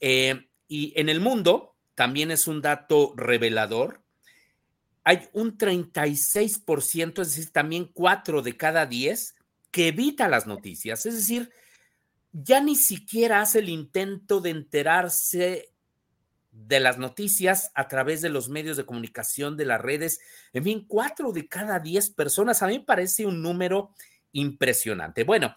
Eh, 0.00 0.48
y 0.66 0.92
en 0.96 1.08
el 1.08 1.20
mundo 1.20 1.76
también 1.94 2.30
es 2.30 2.46
un 2.46 2.62
dato 2.62 3.12
revelador 3.16 4.02
hay 5.04 5.28
un 5.32 5.58
36%, 5.58 7.22
es 7.22 7.28
decir, 7.34 7.50
también 7.50 7.90
4 7.92 8.42
de 8.42 8.56
cada 8.56 8.86
10 8.86 9.34
que 9.70 9.88
evita 9.88 10.28
las 10.28 10.46
noticias. 10.46 11.06
Es 11.06 11.14
decir, 11.14 11.50
ya 12.32 12.60
ni 12.60 12.76
siquiera 12.76 13.40
hace 13.40 13.58
el 13.58 13.68
intento 13.68 14.40
de 14.40 14.50
enterarse 14.50 15.72
de 16.52 16.80
las 16.80 16.98
noticias 16.98 17.70
a 17.74 17.88
través 17.88 18.20
de 18.20 18.28
los 18.28 18.48
medios 18.48 18.76
de 18.76 18.84
comunicación, 18.84 19.56
de 19.56 19.64
las 19.64 19.80
redes. 19.80 20.20
En 20.52 20.64
fin, 20.64 20.84
4 20.86 21.32
de 21.32 21.48
cada 21.48 21.80
10 21.80 22.10
personas. 22.10 22.62
A 22.62 22.68
mí 22.68 22.78
me 22.78 22.84
parece 22.84 23.26
un 23.26 23.42
número 23.42 23.90
impresionante. 24.32 25.24
Bueno, 25.24 25.56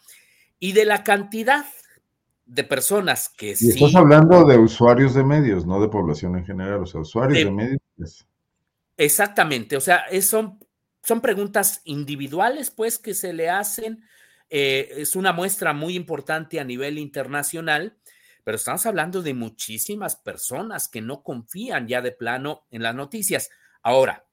y 0.58 0.72
de 0.72 0.86
la 0.86 1.04
cantidad 1.04 1.66
de 2.46 2.64
personas 2.64 3.30
que 3.30 3.52
y 3.52 3.56
sí. 3.56 3.70
Estás 3.70 3.96
hablando 3.96 4.46
de 4.46 4.58
usuarios 4.58 5.14
de 5.14 5.24
medios, 5.24 5.66
no 5.66 5.82
de 5.82 5.90
población 5.90 6.38
en 6.38 6.46
general, 6.46 6.84
o 6.84 6.86
sea, 6.86 7.02
usuarios 7.02 7.40
de, 7.40 7.46
de 7.46 7.52
medios. 7.52 8.28
Exactamente, 8.98 9.76
o 9.76 9.82
sea, 9.82 10.06
son, 10.22 10.60
son 11.04 11.22
preguntas 11.22 11.82
individuales, 11.86 12.72
pues, 12.72 12.98
que 13.00 13.14
se 13.14 13.34
le 13.34 13.50
hacen. 13.50 14.04
Eh, 14.50 14.90
es 14.98 15.16
una 15.16 15.34
muestra 15.34 15.74
muy 15.74 15.96
importante 15.96 16.60
a 16.60 16.64
nivel 16.64 17.00
internacional, 17.00 17.98
pero 18.44 18.58
estamos 18.58 18.86
hablando 18.86 19.24
de 19.24 19.34
muchísimas 19.34 20.16
personas 20.16 20.88
que 20.88 21.02
no 21.02 21.24
confían 21.24 21.88
ya 21.88 22.02
de 22.02 22.12
plano 22.12 22.68
en 22.70 22.84
las 22.84 22.94
noticias. 22.94 23.50
Ahora, 23.82 24.26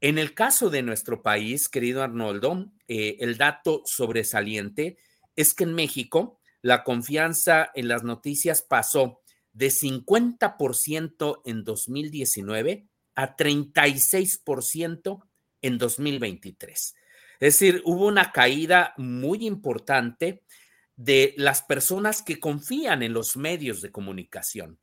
en 0.00 0.18
el 0.18 0.34
caso 0.34 0.70
de 0.70 0.82
nuestro 0.82 1.22
país, 1.22 1.68
querido 1.68 2.02
Arnoldo, 2.02 2.66
eh, 2.88 3.16
el 3.20 3.38
dato 3.38 3.82
sobresaliente 3.86 4.98
es 5.36 5.54
que 5.54 5.64
en 5.64 5.74
México 5.74 6.40
la 6.64 6.82
confianza 6.82 7.70
en 7.74 7.88
las 7.88 8.04
noticias 8.04 8.62
pasó 8.62 9.20
de 9.52 9.66
50% 9.66 11.42
en 11.44 11.62
2019 11.62 12.88
a 13.14 13.36
36% 13.36 15.28
en 15.60 15.76
2023. 15.76 16.94
Es 17.38 17.60
decir, 17.60 17.82
hubo 17.84 18.06
una 18.06 18.32
caída 18.32 18.94
muy 18.96 19.46
importante 19.46 20.42
de 20.96 21.34
las 21.36 21.60
personas 21.60 22.22
que 22.22 22.40
confían 22.40 23.02
en 23.02 23.12
los 23.12 23.36
medios 23.36 23.82
de 23.82 23.92
comunicación. 23.92 24.78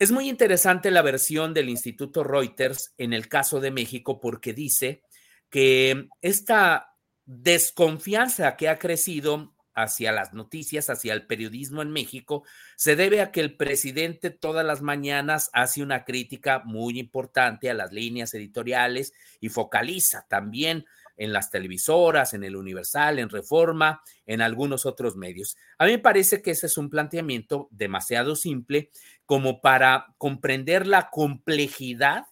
Es 0.00 0.10
muy 0.10 0.28
interesante 0.28 0.90
la 0.90 1.02
versión 1.02 1.54
del 1.54 1.68
Instituto 1.68 2.24
Reuters 2.24 2.94
en 2.98 3.12
el 3.12 3.28
caso 3.28 3.60
de 3.60 3.70
México 3.70 4.18
porque 4.18 4.54
dice 4.54 5.04
que 5.50 6.08
esta 6.20 6.96
desconfianza 7.24 8.56
que 8.56 8.68
ha 8.68 8.80
crecido 8.80 9.54
hacia 9.74 10.12
las 10.12 10.32
noticias, 10.32 10.90
hacia 10.90 11.14
el 11.14 11.26
periodismo 11.26 11.82
en 11.82 11.90
México, 11.90 12.44
se 12.76 12.96
debe 12.96 13.20
a 13.20 13.32
que 13.32 13.40
el 13.40 13.56
presidente 13.56 14.30
todas 14.30 14.64
las 14.64 14.82
mañanas 14.82 15.50
hace 15.52 15.82
una 15.82 16.04
crítica 16.04 16.62
muy 16.64 16.98
importante 16.98 17.70
a 17.70 17.74
las 17.74 17.92
líneas 17.92 18.34
editoriales 18.34 19.12
y 19.40 19.48
focaliza 19.48 20.26
también 20.28 20.84
en 21.16 21.32
las 21.32 21.50
televisoras, 21.50 22.34
en 22.34 22.44
el 22.44 22.56
Universal, 22.56 23.18
en 23.18 23.28
Reforma, 23.28 24.02
en 24.26 24.40
algunos 24.40 24.86
otros 24.86 25.16
medios. 25.16 25.56
A 25.78 25.84
mí 25.84 25.92
me 25.92 25.98
parece 25.98 26.42
que 26.42 26.52
ese 26.52 26.66
es 26.66 26.78
un 26.78 26.90
planteamiento 26.90 27.68
demasiado 27.70 28.34
simple 28.34 28.90
como 29.26 29.60
para 29.60 30.14
comprender 30.18 30.86
la 30.86 31.10
complejidad 31.10 32.26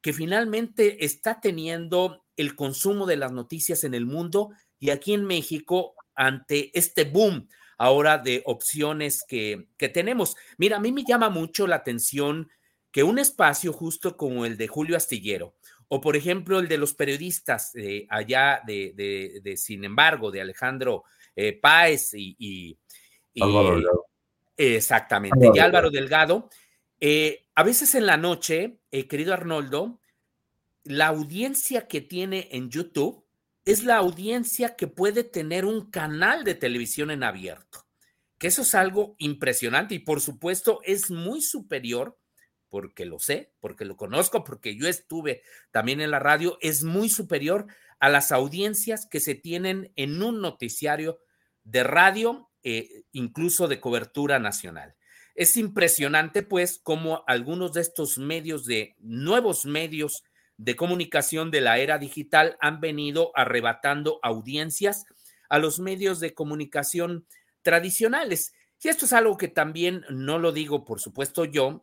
que 0.00 0.12
finalmente 0.12 1.04
está 1.04 1.40
teniendo 1.40 2.24
el 2.36 2.56
consumo 2.56 3.06
de 3.06 3.16
las 3.16 3.32
noticias 3.32 3.84
en 3.84 3.94
el 3.94 4.04
mundo 4.04 4.50
y 4.78 4.90
aquí 4.90 5.14
en 5.14 5.24
México 5.24 5.93
ante 6.14 6.70
este 6.78 7.04
boom 7.04 7.48
ahora 7.78 8.18
de 8.18 8.42
opciones 8.46 9.24
que, 9.26 9.68
tenemos. 9.92 10.36
Mira, 10.58 10.76
a 10.76 10.80
mí 10.80 10.92
me 10.92 11.04
llama 11.04 11.30
mucho 11.30 11.66
la 11.66 11.76
atención 11.76 12.50
que 12.90 13.02
un 13.02 13.18
espacio 13.18 13.72
justo 13.72 14.16
como 14.16 14.46
el 14.46 14.56
de 14.56 14.68
Julio 14.68 14.96
Astillero, 14.96 15.56
o 15.88 16.00
por 16.00 16.16
ejemplo 16.16 16.60
el 16.60 16.68
de 16.68 16.78
los 16.78 16.94
periodistas 16.94 17.72
allá 18.08 18.62
de, 18.66 19.54
sin 19.56 19.84
embargo, 19.84 20.30
de 20.30 20.40
Alejandro 20.40 21.04
eh, 21.34 21.58
Páez 21.60 22.14
y, 22.14 22.78
Álvaro 23.40 23.74
Delgado. 23.74 24.06
Exactamente, 24.56 25.50
y 25.52 25.58
Álvaro 25.58 25.90
Delgado. 25.90 26.48
Eh, 27.00 27.46
a 27.54 27.62
veces 27.64 27.94
en 27.94 28.06
la 28.06 28.16
noche, 28.16 28.78
eh, 28.90 29.08
querido 29.08 29.34
Arnoldo, 29.34 30.00
la 30.84 31.08
audiencia 31.08 31.88
que 31.88 32.00
tiene 32.00 32.48
en 32.52 32.70
YouTube 32.70 33.23
es 33.64 33.84
la 33.84 33.96
audiencia 33.96 34.76
que 34.76 34.86
puede 34.86 35.24
tener 35.24 35.64
un 35.64 35.90
canal 35.90 36.44
de 36.44 36.54
televisión 36.54 37.10
en 37.10 37.22
abierto, 37.22 37.86
que 38.38 38.48
eso 38.48 38.62
es 38.62 38.74
algo 38.74 39.14
impresionante 39.18 39.94
y 39.94 40.00
por 40.00 40.20
supuesto 40.20 40.80
es 40.84 41.10
muy 41.10 41.40
superior, 41.40 42.18
porque 42.68 43.04
lo 43.06 43.18
sé, 43.18 43.52
porque 43.60 43.84
lo 43.84 43.96
conozco, 43.96 44.44
porque 44.44 44.76
yo 44.76 44.88
estuve 44.88 45.42
también 45.70 46.00
en 46.00 46.10
la 46.10 46.18
radio, 46.18 46.58
es 46.60 46.82
muy 46.82 47.08
superior 47.08 47.66
a 48.00 48.08
las 48.08 48.32
audiencias 48.32 49.06
que 49.06 49.20
se 49.20 49.34
tienen 49.34 49.92
en 49.96 50.22
un 50.22 50.40
noticiario 50.40 51.20
de 51.62 51.84
radio, 51.84 52.50
eh, 52.62 53.04
incluso 53.12 53.68
de 53.68 53.80
cobertura 53.80 54.38
nacional. 54.38 54.96
Es 55.34 55.56
impresionante, 55.56 56.42
pues, 56.42 56.80
cómo 56.82 57.24
algunos 57.26 57.72
de 57.72 57.80
estos 57.80 58.18
medios 58.18 58.66
de 58.66 58.94
nuevos 58.98 59.64
medios 59.64 60.22
de 60.56 60.76
comunicación 60.76 61.50
de 61.50 61.60
la 61.60 61.78
era 61.78 61.98
digital 61.98 62.56
han 62.60 62.80
venido 62.80 63.32
arrebatando 63.34 64.20
audiencias 64.22 65.06
a 65.48 65.58
los 65.58 65.80
medios 65.80 66.20
de 66.20 66.34
comunicación 66.34 67.26
tradicionales. 67.62 68.54
Y 68.82 68.88
esto 68.88 69.06
es 69.06 69.12
algo 69.12 69.36
que 69.36 69.48
también 69.48 70.04
no 70.10 70.38
lo 70.38 70.52
digo, 70.52 70.84
por 70.84 71.00
supuesto, 71.00 71.44
yo, 71.44 71.82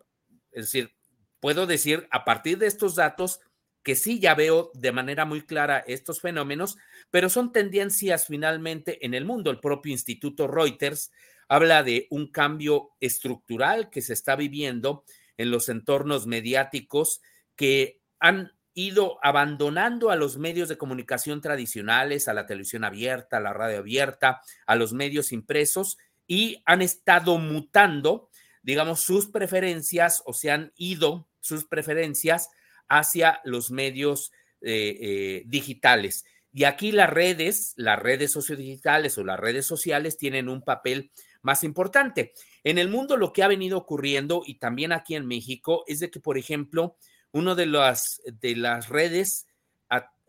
es 0.51 0.65
decir, 0.65 0.93
puedo 1.39 1.65
decir 1.65 2.07
a 2.11 2.23
partir 2.23 2.57
de 2.59 2.67
estos 2.67 2.95
datos 2.95 3.39
que 3.83 3.95
sí 3.95 4.19
ya 4.19 4.35
veo 4.35 4.71
de 4.75 4.91
manera 4.91 5.25
muy 5.25 5.41
clara 5.41 5.83
estos 5.87 6.21
fenómenos, 6.21 6.77
pero 7.09 7.29
son 7.29 7.51
tendencias 7.51 8.27
finalmente 8.27 9.03
en 9.05 9.15
el 9.15 9.25
mundo. 9.25 9.49
El 9.49 9.59
propio 9.59 9.91
Instituto 9.91 10.47
Reuters 10.47 11.11
habla 11.47 11.81
de 11.83 12.07
un 12.11 12.31
cambio 12.31 12.91
estructural 12.99 13.89
que 13.89 14.01
se 14.01 14.13
está 14.13 14.35
viviendo 14.35 15.03
en 15.37 15.49
los 15.49 15.67
entornos 15.69 16.27
mediáticos 16.27 17.21
que 17.55 17.99
han 18.19 18.51
ido 18.73 19.17
abandonando 19.21 20.09
a 20.09 20.15
los 20.15 20.37
medios 20.37 20.69
de 20.69 20.77
comunicación 20.77 21.41
tradicionales, 21.41 22.27
a 22.27 22.33
la 22.33 22.45
televisión 22.45 22.83
abierta, 22.83 23.37
a 23.37 23.41
la 23.41 23.53
radio 23.53 23.79
abierta, 23.79 24.41
a 24.65 24.75
los 24.75 24.93
medios 24.93 25.31
impresos 25.31 25.97
y 26.27 26.61
han 26.65 26.81
estado 26.81 27.37
mutando, 27.37 28.29
digamos, 28.61 29.01
sus 29.01 29.27
preferencias 29.27 30.21
o 30.25 30.33
se 30.33 30.51
han 30.51 30.71
ido 30.75 31.27
sus 31.41 31.65
preferencias 31.65 32.49
hacia 32.87 33.41
los 33.43 33.71
medios 33.71 34.31
eh, 34.61 34.97
eh, 35.01 35.43
digitales. 35.47 36.23
Y 36.53 36.65
aquí 36.65 36.91
las 36.91 37.09
redes, 37.09 37.73
las 37.77 37.97
redes 37.97 38.31
sociodigitales 38.31 39.17
o 39.17 39.23
las 39.23 39.39
redes 39.39 39.65
sociales 39.65 40.17
tienen 40.17 40.49
un 40.49 40.61
papel 40.61 41.11
más 41.41 41.63
importante. 41.63 42.33
En 42.63 42.77
el 42.77 42.89
mundo 42.89 43.17
lo 43.17 43.33
que 43.33 43.43
ha 43.43 43.47
venido 43.47 43.77
ocurriendo 43.77 44.43
y 44.45 44.59
también 44.59 44.91
aquí 44.91 45.15
en 45.15 45.25
México 45.25 45.83
es 45.87 45.99
de 45.99 46.11
que, 46.11 46.19
por 46.19 46.37
ejemplo, 46.37 46.97
una 47.31 47.55
de 47.55 47.65
las, 47.65 48.21
de 48.25 48.55
las 48.55 48.89
redes 48.89 49.47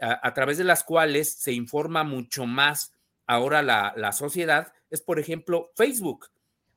a, 0.05 0.35
través 0.35 0.59
de 0.59 0.65
las 0.65 0.83
cuales 0.83 1.33
se 1.33 1.53
informa 1.53 2.03
mucho 2.03 2.45
más 2.45 2.93
ahora 3.25 3.63
la, 3.63 3.95
la 3.97 4.11
sociedad 4.11 4.73
es, 4.91 5.01
por 5.01 5.21
ejemplo, 5.21 5.71
Facebook. 5.77 6.29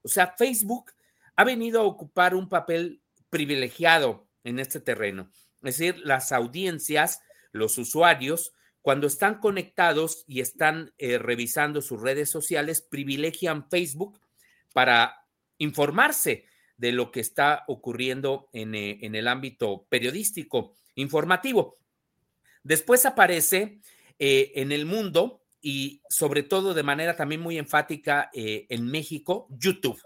O 0.03 0.07
sea, 0.07 0.35
Facebook 0.37 0.91
ha 1.35 1.43
venido 1.43 1.81
a 1.81 1.85
ocupar 1.85 2.35
un 2.35 2.47
papel 2.47 3.01
privilegiado 3.31 4.27
en 4.43 4.59
este 4.59 4.79
terreno. 4.79 5.31
Es 5.63 5.77
decir, 5.77 5.97
las 6.05 6.31
audiencias, 6.31 7.21
los 7.51 7.79
usuarios, 7.79 8.53
cuando 8.83 9.07
están 9.07 9.39
conectados 9.39 10.23
y 10.27 10.41
están 10.41 10.93
eh, 10.99 11.17
revisando 11.17 11.81
sus 11.81 11.99
redes 11.99 12.29
sociales, 12.29 12.81
privilegian 12.81 13.67
Facebook 13.67 14.21
para 14.73 15.25
informarse 15.57 16.45
de 16.77 16.91
lo 16.91 17.11
que 17.11 17.19
está 17.19 17.63
ocurriendo 17.67 18.49
en, 18.53 18.75
eh, 18.75 18.99
en 19.01 19.15
el 19.15 19.27
ámbito 19.27 19.85
periodístico 19.89 20.73
informativo. 20.95 21.77
Después 22.63 23.05
aparece 23.05 23.79
eh, 24.17 24.53
en 24.55 24.71
el 24.71 24.85
mundo 24.85 25.43
y 25.61 26.01
sobre 26.09 26.43
todo 26.43 26.73
de 26.73 26.83
manera 26.83 27.15
también 27.15 27.41
muy 27.41 27.57
enfática 27.57 28.29
eh, 28.33 28.65
en 28.69 28.85
México, 28.87 29.47
YouTube. 29.49 30.01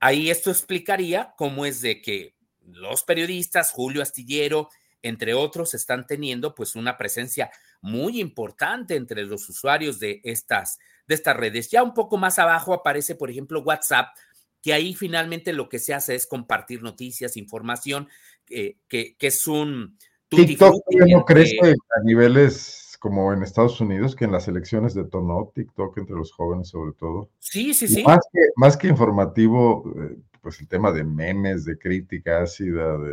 Ahí 0.00 0.30
esto 0.30 0.50
explicaría 0.50 1.34
cómo 1.36 1.66
es 1.66 1.80
de 1.80 2.00
que 2.00 2.36
los 2.66 3.02
periodistas, 3.02 3.72
Julio 3.72 4.02
Astillero, 4.02 4.68
entre 5.02 5.34
otros, 5.34 5.74
están 5.74 6.06
teniendo 6.06 6.54
pues 6.54 6.76
una 6.76 6.96
presencia 6.96 7.50
muy 7.80 8.20
importante 8.20 8.94
entre 8.94 9.24
los 9.24 9.48
usuarios 9.48 9.98
de 9.98 10.20
estas, 10.24 10.78
de 11.06 11.14
estas 11.14 11.36
redes. 11.36 11.70
Ya 11.70 11.82
un 11.82 11.94
poco 11.94 12.16
más 12.16 12.38
abajo 12.38 12.72
aparece, 12.72 13.14
por 13.16 13.30
ejemplo, 13.30 13.60
WhatsApp, 13.60 14.16
que 14.62 14.72
ahí 14.72 14.94
finalmente 14.94 15.52
lo 15.52 15.68
que 15.68 15.78
se 15.78 15.92
hace 15.92 16.14
es 16.14 16.26
compartir 16.26 16.82
noticias, 16.82 17.36
información, 17.36 18.08
eh, 18.48 18.76
que, 18.88 19.16
es 19.18 19.46
un... 19.48 19.98
TikTok 20.28 20.74
no 21.08 21.24
crece 21.24 21.58
a 21.60 22.02
niveles 22.04 22.96
como 22.98 23.32
en 23.32 23.42
Estados 23.42 23.80
Unidos, 23.80 24.14
que 24.14 24.24
en 24.24 24.32
las 24.32 24.46
elecciones 24.46 24.94
detonó 24.94 25.50
TikTok 25.54 25.98
entre 25.98 26.14
los 26.14 26.32
jóvenes 26.32 26.68
sobre 26.68 26.92
todo. 26.92 27.28
Sí, 27.40 27.74
sí, 27.74 27.88
sí. 27.88 28.04
Más 28.04 28.20
que, 28.32 28.40
más 28.56 28.76
que 28.76 28.86
informativo, 28.86 29.92
eh, 29.98 30.16
pues 30.40 30.60
el 30.60 30.68
tema 30.68 30.92
de 30.92 31.02
memes, 31.02 31.64
de 31.64 31.76
crítica 31.76 32.42
ácida. 32.42 32.96
De... 32.98 33.12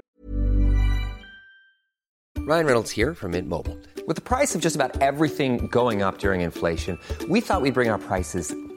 Ryan 2.37 2.65
Reynolds 2.65 2.91
here 2.91 3.15
from 3.15 3.31
Mint 3.31 3.49
Mobile. 3.49 3.77
With 4.07 4.15
the 4.15 4.21
price 4.21 4.55
of 4.55 4.61
just 4.61 4.75
about 4.75 5.01
everything 5.01 5.67
going 5.67 6.03
up 6.03 6.19
during 6.19 6.41
inflation, 6.41 6.97
we 7.27 7.41
thought 7.41 7.61
we'd 7.61 7.73
bring 7.73 7.89
our 7.89 7.99
prices 7.99 8.53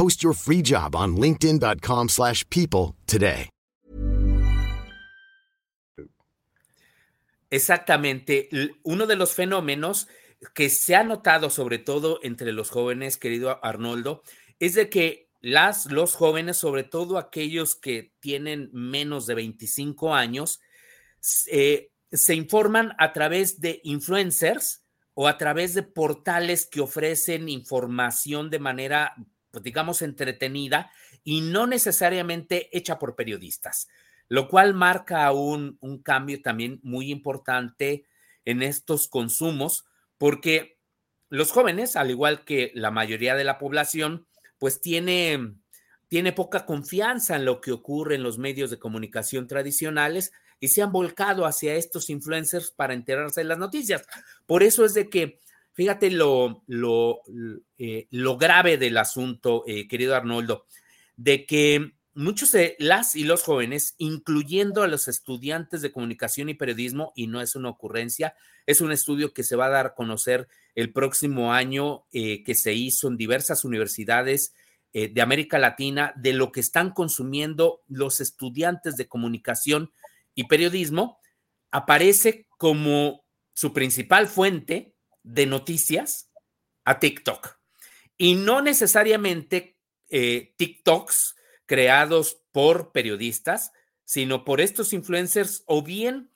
Post 0.00 0.22
your 0.22 0.34
free 0.34 0.62
job 0.62 0.96
on 0.96 1.16
linkedin.com/people 1.16 2.94
today. 3.04 3.50
Exactamente. 7.50 8.48
Uno 8.82 9.06
de 9.06 9.16
los 9.16 9.34
fenómenos 9.34 10.08
que 10.54 10.70
se 10.70 10.96
ha 10.96 11.04
notado 11.04 11.50
sobre 11.50 11.78
todo 11.78 12.18
entre 12.22 12.52
los 12.52 12.70
jóvenes, 12.70 13.18
querido 13.18 13.62
Arnoldo, 13.62 14.22
es 14.58 14.74
de 14.74 14.88
que 14.88 15.28
las, 15.42 15.84
los 15.86 16.14
jóvenes, 16.14 16.56
sobre 16.56 16.84
todo 16.84 17.18
aquellos 17.18 17.74
que 17.74 18.14
tienen 18.20 18.70
menos 18.72 19.26
de 19.26 19.34
25 19.34 20.14
años, 20.14 20.60
eh, 21.50 21.90
se 22.10 22.34
informan 22.34 22.94
a 22.98 23.12
través 23.12 23.60
de 23.60 23.80
influencers 23.84 24.82
o 25.12 25.28
a 25.28 25.36
través 25.36 25.74
de 25.74 25.82
portales 25.82 26.66
que 26.66 26.80
ofrecen 26.80 27.50
información 27.50 28.48
de 28.48 28.60
manera, 28.60 29.14
pues, 29.50 29.62
digamos, 29.64 30.02
entretenida 30.02 30.90
y 31.24 31.40
no 31.40 31.66
necesariamente 31.66 32.68
hecha 32.76 32.98
por 32.98 33.16
periodistas 33.16 33.88
lo 34.30 34.48
cual 34.48 34.74
marca 34.74 35.30
un, 35.32 35.76
un 35.80 36.00
cambio 36.02 36.40
también 36.40 36.78
muy 36.84 37.10
importante 37.10 38.06
en 38.44 38.62
estos 38.62 39.08
consumos, 39.08 39.84
porque 40.18 40.78
los 41.28 41.50
jóvenes, 41.50 41.96
al 41.96 42.10
igual 42.10 42.44
que 42.44 42.70
la 42.74 42.92
mayoría 42.92 43.34
de 43.34 43.42
la 43.42 43.58
población, 43.58 44.28
pues 44.58 44.80
tiene, 44.80 45.56
tiene 46.06 46.32
poca 46.32 46.64
confianza 46.64 47.34
en 47.34 47.44
lo 47.44 47.60
que 47.60 47.72
ocurre 47.72 48.14
en 48.14 48.22
los 48.22 48.38
medios 48.38 48.70
de 48.70 48.78
comunicación 48.78 49.48
tradicionales 49.48 50.30
y 50.60 50.68
se 50.68 50.82
han 50.82 50.92
volcado 50.92 51.44
hacia 51.44 51.74
estos 51.74 52.08
influencers 52.08 52.70
para 52.70 52.94
enterarse 52.94 53.40
de 53.40 53.48
las 53.48 53.58
noticias. 53.58 54.06
Por 54.46 54.62
eso 54.62 54.84
es 54.84 54.94
de 54.94 55.10
que, 55.10 55.40
fíjate 55.80 56.10
lo, 56.10 56.62
lo, 56.66 57.22
eh, 57.78 58.06
lo 58.10 58.36
grave 58.36 58.76
del 58.76 58.98
asunto, 58.98 59.64
eh, 59.66 59.88
querido 59.88 60.14
Arnoldo, 60.14 60.66
de 61.16 61.46
que 61.46 61.94
muchos 62.12 62.52
de 62.52 62.76
las 62.78 63.16
y 63.16 63.24
los 63.24 63.42
jóvenes, 63.42 63.94
incluyendo 63.96 64.82
a 64.82 64.88
los 64.88 65.08
estudiantes 65.08 65.80
de 65.80 65.90
comunicación 65.90 66.50
y 66.50 66.54
periodismo, 66.54 67.14
y 67.16 67.28
no 67.28 67.40
es 67.40 67.56
una 67.56 67.70
ocurrencia, 67.70 68.34
es 68.66 68.82
un 68.82 68.92
estudio 68.92 69.32
que 69.32 69.42
se 69.42 69.56
va 69.56 69.68
a 69.68 69.70
dar 69.70 69.86
a 69.86 69.94
conocer 69.94 70.48
el 70.74 70.92
próximo 70.92 71.54
año, 71.54 72.04
eh, 72.12 72.44
que 72.44 72.54
se 72.54 72.74
hizo 72.74 73.08
en 73.08 73.16
diversas 73.16 73.64
universidades 73.64 74.52
de 74.92 75.22
América 75.22 75.58
Latina 75.58 76.12
de 76.16 76.34
lo 76.34 76.52
que 76.52 76.60
están 76.60 76.90
consumiendo 76.90 77.80
los 77.88 78.20
estudiantes 78.20 78.96
de 78.96 79.08
comunicación 79.08 79.92
y 80.34 80.44
periodismo, 80.44 81.20
aparece 81.70 82.48
como 82.58 83.24
su 83.54 83.72
principal 83.72 84.26
fuente 84.26 84.89
de 85.22 85.46
noticias 85.46 86.30
a 86.84 86.98
TikTok. 86.98 87.58
Y 88.16 88.34
no 88.34 88.62
necesariamente 88.62 89.78
eh, 90.08 90.54
TikToks 90.56 91.36
creados 91.66 92.42
por 92.52 92.92
periodistas, 92.92 93.72
sino 94.04 94.44
por 94.44 94.60
estos 94.60 94.92
influencers 94.92 95.62
o 95.66 95.82
bien 95.82 96.30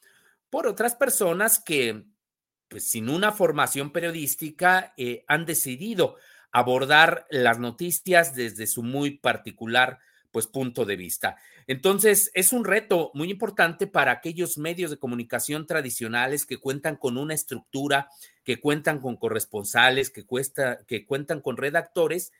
por 0.48 0.68
otras 0.68 0.94
personas 0.94 1.58
que, 1.58 2.04
pues, 2.68 2.88
sin 2.88 3.08
una 3.08 3.32
formación 3.32 3.90
periodística, 3.90 4.94
eh, 4.96 5.24
han 5.26 5.44
decidido 5.44 6.16
abordar 6.52 7.26
las 7.30 7.58
noticias 7.58 8.36
desde 8.36 8.68
su 8.68 8.84
muy 8.84 9.18
particular 9.18 9.98
pues 10.34 10.48
punto 10.48 10.84
de 10.84 10.96
vista. 10.96 11.36
Entonces, 11.68 12.32
es 12.34 12.52
un 12.52 12.64
reto 12.64 13.12
muy 13.14 13.30
importante 13.30 13.86
para 13.86 14.10
aquellos 14.10 14.58
medios 14.58 14.90
de 14.90 14.96
comunicación 14.96 15.64
tradicionales 15.64 16.44
que 16.44 16.56
cuentan 16.58 16.96
con 16.96 17.18
una 17.18 17.34
estructura, 17.34 18.08
que 18.42 18.58
cuentan 18.58 19.00
con 19.00 19.16
corresponsales, 19.16 20.10
que, 20.10 20.26
cuesta, 20.26 20.84
que 20.88 21.06
cuentan 21.06 21.40
con 21.40 21.56
redactores, 21.56 22.32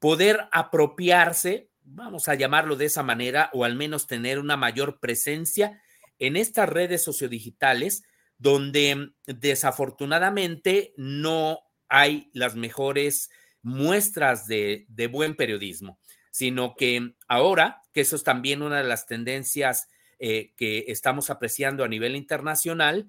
poder 0.00 0.48
apropiarse, 0.50 1.70
vamos 1.84 2.26
a 2.26 2.34
llamarlo 2.34 2.74
de 2.74 2.86
esa 2.86 3.04
manera, 3.04 3.48
o 3.52 3.64
al 3.64 3.76
menos 3.76 4.08
tener 4.08 4.40
una 4.40 4.56
mayor 4.56 4.98
presencia 4.98 5.80
en 6.18 6.36
estas 6.36 6.68
redes 6.68 7.04
sociodigitales, 7.04 8.02
donde 8.38 9.12
desafortunadamente 9.24 10.94
no 10.96 11.60
hay 11.88 12.28
las 12.32 12.56
mejores 12.56 13.30
muestras 13.62 14.48
de, 14.48 14.84
de 14.88 15.06
buen 15.06 15.36
periodismo 15.36 16.00
sino 16.36 16.74
que 16.76 17.14
ahora, 17.28 17.80
que 17.94 18.02
eso 18.02 18.14
es 18.14 18.22
también 18.22 18.60
una 18.60 18.76
de 18.76 18.84
las 18.84 19.06
tendencias 19.06 19.88
eh, 20.18 20.52
que 20.58 20.84
estamos 20.88 21.30
apreciando 21.30 21.82
a 21.82 21.88
nivel 21.88 22.14
internacional, 22.14 23.06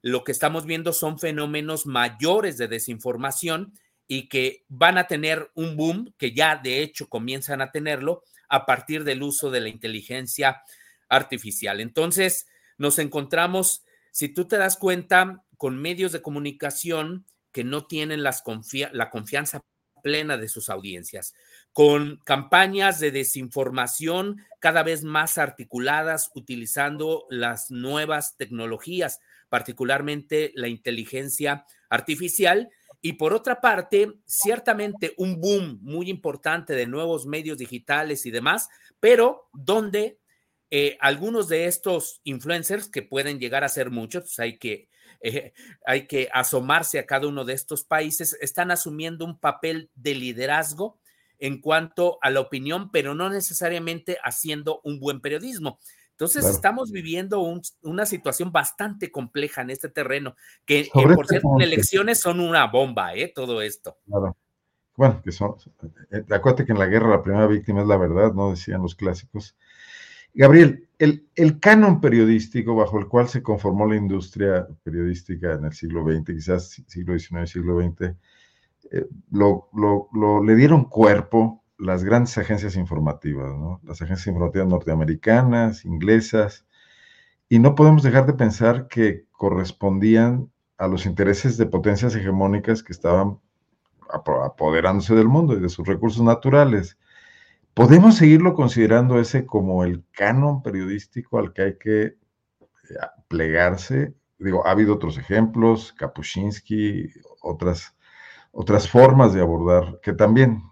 lo 0.00 0.22
que 0.22 0.30
estamos 0.30 0.64
viendo 0.64 0.92
son 0.92 1.18
fenómenos 1.18 1.86
mayores 1.86 2.56
de 2.56 2.68
desinformación 2.68 3.74
y 4.06 4.28
que 4.28 4.64
van 4.68 4.96
a 4.96 5.08
tener 5.08 5.50
un 5.56 5.76
boom, 5.76 6.14
que 6.18 6.30
ya 6.34 6.54
de 6.54 6.80
hecho 6.80 7.08
comienzan 7.08 7.62
a 7.62 7.72
tenerlo 7.72 8.22
a 8.48 8.64
partir 8.64 9.02
del 9.02 9.24
uso 9.24 9.50
de 9.50 9.58
la 9.60 9.70
inteligencia 9.70 10.62
artificial. 11.08 11.80
Entonces, 11.80 12.46
nos 12.76 13.00
encontramos, 13.00 13.82
si 14.12 14.28
tú 14.28 14.46
te 14.46 14.56
das 14.56 14.76
cuenta, 14.76 15.42
con 15.56 15.82
medios 15.82 16.12
de 16.12 16.22
comunicación 16.22 17.26
que 17.50 17.64
no 17.64 17.88
tienen 17.88 18.22
las 18.22 18.44
la 18.92 19.10
confianza 19.10 19.62
plena 20.00 20.36
de 20.36 20.46
sus 20.46 20.70
audiencias 20.70 21.34
con 21.78 22.16
campañas 22.24 22.98
de 22.98 23.12
desinformación 23.12 24.44
cada 24.58 24.82
vez 24.82 25.04
más 25.04 25.38
articuladas 25.38 26.32
utilizando 26.34 27.24
las 27.30 27.70
nuevas 27.70 28.36
tecnologías, 28.36 29.20
particularmente 29.48 30.50
la 30.56 30.66
inteligencia 30.66 31.66
artificial. 31.88 32.68
Y 33.00 33.12
por 33.12 33.32
otra 33.32 33.60
parte, 33.60 34.12
ciertamente 34.26 35.14
un 35.18 35.40
boom 35.40 35.78
muy 35.80 36.10
importante 36.10 36.72
de 36.72 36.88
nuevos 36.88 37.26
medios 37.26 37.58
digitales 37.58 38.26
y 38.26 38.32
demás, 38.32 38.68
pero 38.98 39.48
donde 39.52 40.18
eh, 40.72 40.98
algunos 41.00 41.46
de 41.46 41.66
estos 41.66 42.20
influencers, 42.24 42.88
que 42.88 43.02
pueden 43.02 43.38
llegar 43.38 43.62
a 43.62 43.68
ser 43.68 43.92
muchos, 43.92 44.24
pues 44.24 44.38
hay 44.40 44.58
que, 44.58 44.88
eh, 45.20 45.52
hay 45.86 46.08
que 46.08 46.28
asomarse 46.32 46.98
a 46.98 47.06
cada 47.06 47.28
uno 47.28 47.44
de 47.44 47.52
estos 47.52 47.84
países, 47.84 48.36
están 48.40 48.72
asumiendo 48.72 49.24
un 49.24 49.38
papel 49.38 49.92
de 49.94 50.16
liderazgo 50.16 50.98
en 51.38 51.60
cuanto 51.60 52.18
a 52.22 52.30
la 52.30 52.40
opinión, 52.40 52.90
pero 52.90 53.14
no 53.14 53.30
necesariamente 53.30 54.18
haciendo 54.22 54.80
un 54.84 55.00
buen 55.00 55.20
periodismo. 55.20 55.78
Entonces 56.18 56.46
estamos 56.46 56.90
viviendo 56.90 57.40
una 57.82 58.04
situación 58.04 58.50
bastante 58.50 59.12
compleja 59.12 59.62
en 59.62 59.70
este 59.70 59.88
terreno, 59.88 60.34
que, 60.66 60.88
por 60.92 61.12
este 61.12 61.34
cierto, 61.34 61.54
en 61.54 61.62
elecciones 61.62 62.18
son 62.18 62.40
una 62.40 62.66
bomba, 62.66 63.14
¿eh? 63.14 63.30
Todo 63.32 63.62
esto. 63.62 63.98
Claro. 64.04 64.36
Bueno, 64.96 65.22
que 65.22 65.30
son, 65.30 65.54
eh, 66.10 66.24
acuérdate 66.28 66.66
que 66.66 66.72
en 66.72 66.80
la 66.80 66.86
guerra 66.86 67.10
la 67.10 67.22
primera 67.22 67.46
víctima 67.46 67.82
es 67.82 67.86
la 67.86 67.96
verdad, 67.96 68.32
¿no? 68.34 68.50
Decían 68.50 68.82
los 68.82 68.96
clásicos. 68.96 69.56
Gabriel, 70.34 70.88
el, 70.98 71.28
el, 71.36 71.60
canon 71.60 72.00
periodístico 72.00 72.74
bajo 72.74 72.98
el 72.98 73.06
cual 73.06 73.28
se 73.28 73.40
conformó 73.40 73.86
la 73.86 73.94
industria 73.94 74.66
periodística 74.82 75.52
en 75.52 75.66
el 75.66 75.72
siglo 75.72 76.02
XX, 76.02 76.26
quizás 76.26 76.82
siglo 76.88 77.16
XIX, 77.16 77.48
siglo 77.48 77.80
XX, 77.80 78.16
eh, 78.90 79.06
lo, 79.30 79.70
le 80.44 80.54
dieron 80.56 80.84
cuerpo 80.84 81.62
las 81.78 82.04
grandes 82.04 82.36
agencias 82.38 82.76
informativas, 82.76 83.52
las 83.84 84.02
agencias 84.02 84.26
informativas 84.26 84.68
norteamericanas, 84.68 85.84
inglesas, 85.84 86.66
y 87.48 87.60
no 87.60 87.74
podemos 87.74 88.02
dejar 88.02 88.26
de 88.26 88.32
pensar 88.32 88.88
que 88.88 89.26
correspondían 89.30 90.50
a 90.76 90.88
los 90.88 91.06
intereses 91.06 91.56
de 91.56 91.66
potencias 91.66 92.14
hegemónicas 92.14 92.82
que 92.82 92.92
estaban 92.92 93.38
apoderándose 94.10 95.14
del 95.14 95.28
mundo 95.28 95.54
y 95.54 95.60
de 95.60 95.68
sus 95.68 95.86
recursos 95.86 96.22
naturales. 96.22 96.98
¿Podemos 97.74 98.16
seguirlo 98.16 98.54
considerando 98.54 99.20
ese 99.20 99.46
como 99.46 99.84
el 99.84 100.04
canon 100.12 100.62
periodístico 100.62 101.38
al 101.38 101.52
que 101.52 101.62
hay 101.62 101.78
que 101.78 102.02
eh, 102.02 102.16
plegarse? 103.28 104.14
Digo, 104.38 104.66
ha 104.66 104.72
habido 104.72 104.94
otros 104.94 105.18
ejemplos, 105.18 105.92
Kapuscinski, 105.92 107.08
otras 107.40 107.94
otras 108.52 108.88
formas 108.88 109.34
de 109.34 109.40
abordar, 109.40 110.00
que 110.02 110.12
también 110.12 110.62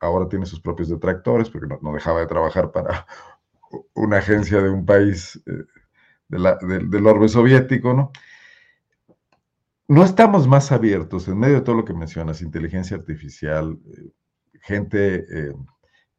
ahora 0.00 0.28
tiene 0.28 0.46
sus 0.46 0.60
propios 0.60 0.88
detractores, 0.88 1.50
porque 1.50 1.74
no, 1.80 1.92
dejaba 1.92 2.20
de 2.20 2.26
trabajar 2.26 2.72
para 2.72 3.06
una 3.94 4.18
agencia 4.18 4.62
de 4.62 4.70
un 4.70 4.84
país 4.84 5.42
eh, 5.46 5.64
del 6.28 7.06
orbe 7.06 7.28
soviético, 7.28 7.94
¿no? 7.94 8.12
No 9.86 10.02
estamos 10.02 10.48
más 10.48 10.72
abiertos 10.72 11.28
en 11.28 11.38
medio 11.38 11.56
de 11.56 11.60
todo 11.60 11.76
lo 11.76 11.84
que 11.84 11.92
mencionas, 11.92 12.40
inteligencia 12.40 12.96
artificial, 12.96 13.78
eh, 13.86 14.10
gente 14.62 15.26
eh, 15.30 15.54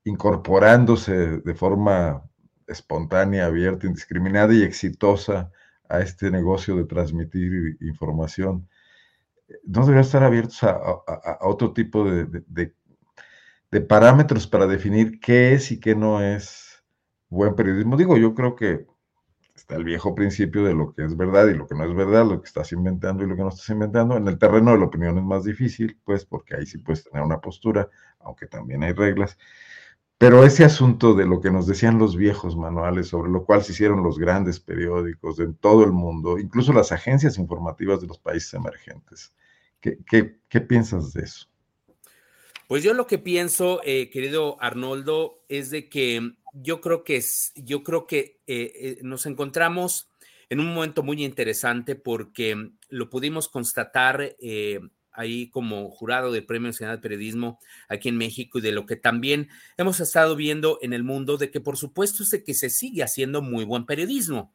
incorporándose 0.03 1.39
de 1.39 1.55
forma 1.55 2.23
espontánea, 2.67 3.47
abierta, 3.47 3.87
indiscriminada 3.87 4.53
y 4.53 4.61
exitosa 4.61 5.51
a 5.89 5.99
este 5.99 6.29
negocio 6.29 6.75
de 6.75 6.85
transmitir 6.85 7.77
información 7.81 8.67
no 9.63 9.81
debería 9.81 10.01
estar 10.01 10.23
abiertos 10.23 10.63
a, 10.63 11.03
otro 11.41 11.73
tipo 11.73 12.03
de, 12.05 12.73
parámetros 13.87 14.47
para 14.47 14.67
definir 14.67 15.19
qué 15.19 15.53
es 15.53 15.71
y 15.71 15.79
qué 15.79 15.95
no 15.95 16.21
es 16.21 16.83
buen 17.29 17.55
periodismo. 17.55 17.97
Digo, 17.97 18.17
yo 18.17 18.33
creo 18.33 18.55
que 18.55 18.85
está 19.55 19.75
el 19.75 19.83
viejo 19.83 20.15
principio 20.15 20.63
de 20.63 20.73
lo 20.73 20.93
que 20.93 21.03
es 21.03 21.15
verdad 21.17 21.47
y 21.47 21.55
lo 21.55 21.67
que 21.67 21.75
no 21.75 21.83
es 21.83 21.93
verdad, 21.93 22.25
lo 22.25 22.41
que 22.41 22.47
estás 22.47 22.71
inventando 22.71 23.23
y 23.23 23.27
lo 23.27 23.35
que 23.35 23.41
no 23.41 23.49
estás 23.49 23.69
inventando. 23.69 24.15
En 24.17 24.27
el 24.27 24.37
terreno 24.37 24.71
de 24.71 24.77
la 24.79 24.85
opinión 24.85 25.17
es 25.17 25.23
más 25.23 25.43
difícil, 25.43 25.99
pues, 26.05 26.25
porque 26.25 26.55
ahí 26.55 26.65
sí 26.65 26.77
puedes 26.77 27.03
tener 27.03 27.23
una 27.23 27.41
postura, 27.41 27.89
aunque 28.19 28.47
también 28.47 28.83
hay 28.83 28.93
reglas. 28.93 29.37
Pero 30.17 30.45
ese 30.45 30.63
asunto 30.63 31.13
de 31.13 31.25
lo 31.25 31.41
que 31.41 31.51
nos 31.51 31.67
decían 31.67 31.99
los 31.99 32.15
viejos 32.15 32.55
manuales, 32.55 33.09
sobre 33.09 33.29
lo 33.29 33.43
cual 33.43 33.63
se 33.63 33.73
hicieron 33.73 34.01
los 34.01 34.17
grandes 34.17 34.61
periódicos 34.61 35.35
de 35.35 35.51
todo 35.53 35.83
el 35.83 35.91
mundo, 35.91 36.39
incluso 36.39 36.71
las 36.71 36.93
agencias 36.93 37.37
informativas 37.37 37.99
de 37.99 38.07
los 38.07 38.17
países 38.17 38.53
emergentes, 38.53 39.33
¿qué, 39.81 40.61
piensas 40.61 41.13
de 41.13 41.23
eso? 41.23 41.47
Pues 42.67 42.81
yo 42.81 42.93
lo 42.93 43.07
que 43.07 43.19
pienso, 43.19 43.81
eh, 43.83 44.09
querido 44.09 44.55
Arnoldo, 44.61 45.43
es 45.49 45.69
de 45.69 45.89
que 45.89 46.33
yo 46.53 46.79
creo 46.79 47.03
que, 47.03 47.21
yo 47.55 47.83
creo 47.83 48.07
que 48.07 48.39
eh, 48.47 48.71
eh, 48.75 48.99
nos 49.01 49.25
encontramos 49.25 50.09
en 50.49 50.61
un 50.61 50.73
momento 50.73 51.03
muy 51.03 51.25
interesante 51.25 51.95
porque 51.95 52.71
lo 52.87 53.09
pudimos 53.09 53.49
constatar 53.49 54.35
ahí 55.15 55.49
como 55.49 55.89
jurado 55.89 56.31
del 56.31 56.45
Premio 56.45 56.69
Nacional 56.69 56.97
de 56.97 57.01
Periodismo 57.01 57.59
aquí 57.87 58.09
en 58.09 58.17
México 58.17 58.59
y 58.59 58.61
de 58.61 58.71
lo 58.71 58.85
que 58.85 58.95
también 58.95 59.49
hemos 59.77 59.99
estado 59.99 60.35
viendo 60.35 60.79
en 60.81 60.93
el 60.93 61.03
mundo, 61.03 61.37
de 61.37 61.51
que 61.51 61.61
por 61.61 61.77
supuesto 61.77 62.23
es 62.23 62.43
que 62.43 62.53
se 62.53 62.69
sigue 62.69 63.03
haciendo 63.03 63.41
muy 63.41 63.65
buen 63.65 63.85
periodismo 63.85 64.53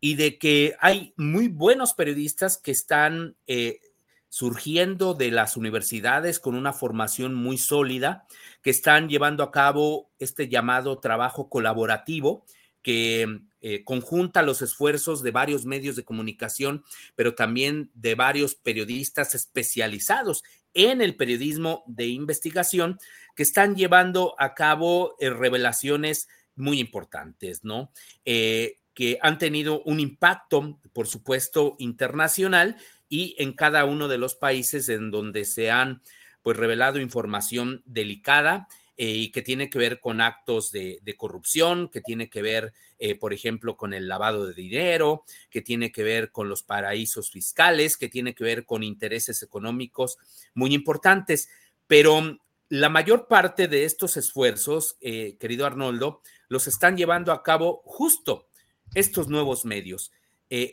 y 0.00 0.14
de 0.14 0.38
que 0.38 0.76
hay 0.80 1.14
muy 1.16 1.48
buenos 1.48 1.94
periodistas 1.94 2.58
que 2.58 2.70
están 2.70 3.36
eh, 3.46 3.80
surgiendo 4.28 5.14
de 5.14 5.30
las 5.30 5.56
universidades 5.56 6.38
con 6.38 6.54
una 6.54 6.72
formación 6.72 7.34
muy 7.34 7.58
sólida, 7.58 8.26
que 8.62 8.70
están 8.70 9.08
llevando 9.08 9.42
a 9.42 9.50
cabo 9.50 10.10
este 10.18 10.48
llamado 10.48 10.98
trabajo 10.98 11.48
colaborativo 11.48 12.44
que 12.86 13.40
eh, 13.62 13.82
conjunta 13.82 14.42
los 14.42 14.62
esfuerzos 14.62 15.24
de 15.24 15.32
varios 15.32 15.64
medios 15.64 15.96
de 15.96 16.04
comunicación, 16.04 16.84
pero 17.16 17.34
también 17.34 17.90
de 17.94 18.14
varios 18.14 18.54
periodistas 18.54 19.34
especializados 19.34 20.44
en 20.72 21.02
el 21.02 21.16
periodismo 21.16 21.82
de 21.88 22.06
investigación 22.06 23.00
que 23.34 23.42
están 23.42 23.74
llevando 23.74 24.36
a 24.38 24.54
cabo 24.54 25.16
eh, 25.18 25.30
revelaciones 25.30 26.28
muy 26.54 26.78
importantes, 26.78 27.64
¿no? 27.64 27.90
Eh, 28.24 28.78
que 28.94 29.18
han 29.20 29.38
tenido 29.38 29.82
un 29.82 29.98
impacto, 29.98 30.78
por 30.92 31.08
supuesto, 31.08 31.74
internacional 31.80 32.76
y 33.08 33.34
en 33.38 33.52
cada 33.52 33.84
uno 33.84 34.06
de 34.06 34.18
los 34.18 34.36
países 34.36 34.88
en 34.88 35.10
donde 35.10 35.44
se 35.44 35.72
han 35.72 36.02
pues 36.40 36.56
revelado 36.56 37.00
información 37.00 37.82
delicada 37.84 38.68
eh, 38.98 39.08
y 39.08 39.30
que 39.30 39.42
tiene 39.42 39.68
que 39.68 39.78
ver 39.78 40.00
con 40.00 40.22
actos 40.22 40.72
de, 40.72 41.14
corrupción, 41.18 41.88
que 41.88 42.00
tiene 42.00 42.30
que 42.30 42.40
ver, 42.40 42.72
eh, 42.98 43.14
por 43.14 43.34
ejemplo, 43.34 43.76
con 43.76 43.92
el 43.92 44.08
lavado 44.08 44.46
de 44.46 44.54
dinero, 44.54 45.24
que 45.50 45.60
tiene 45.60 45.92
que 45.92 46.02
ver 46.02 46.32
con 46.32 46.48
los 46.48 46.62
paraísos 46.62 47.30
fiscales, 47.30 47.98
que 47.98 48.08
tiene 48.08 48.34
que 48.34 48.44
ver 48.44 48.64
con 48.64 48.82
intereses 48.82 49.42
económicos 49.42 50.16
muy 50.54 50.74
importantes. 50.74 51.50
Pero 51.86 52.38
la 52.70 52.88
mayor 52.88 53.28
parte 53.28 53.68
de 53.68 53.84
estos 53.84 54.16
esfuerzos, 54.16 54.96
eh, 55.02 55.36
querido 55.38 55.66
Arnoldo, 55.66 56.22
los 56.48 56.66
están 56.66 56.96
llevando 56.96 57.32
a 57.32 57.42
cabo 57.42 57.82
justo 57.84 58.48
estos 58.94 59.28
nuevos 59.28 59.66
medios, 59.66 60.10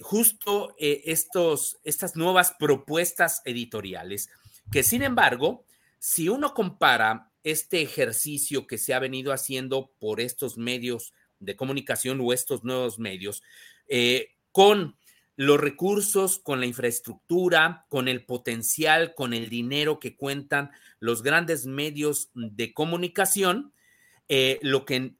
justo 0.02 0.76
estos, 0.78 1.80
estas 1.84 2.16
nuevas 2.16 2.54
propuestas 2.60 3.42
editoriales, 3.44 4.30
que 4.72 4.84
sin 4.84 5.02
embargo, 5.02 5.66
si 5.98 6.30
uno 6.30 6.54
compara 6.54 7.33
este 7.44 7.82
ejercicio 7.82 8.68
que 8.68 8.78
se 8.78 8.94
ha 8.94 9.00
venido 9.00 9.34
haciendo 9.34 9.92
por 10.00 10.22
estos 10.22 10.58
medios 10.58 11.14
de 11.40 11.56
comunicación 11.56 12.20
o 12.22 12.34
estos 12.34 12.64
nuevos 12.64 13.00
medios, 13.00 13.44
eh, 13.88 14.30
con 14.52 14.96
los 15.36 15.60
recursos, 15.60 16.40
con 16.40 16.60
la 16.60 16.66
infraestructura, 16.66 17.86
con 17.90 18.08
el 18.08 18.26
potencial, 18.26 19.14
con 19.16 19.34
el 19.34 19.50
dinero 19.50 20.00
que 20.00 20.16
cuentan 20.16 20.72
los 21.00 21.24
grandes 21.24 21.66
medios 21.66 22.30
de 22.34 22.74
comunicación, 22.74 23.74
eh, 24.30 24.60
lo 24.62 24.86
que 24.86 25.16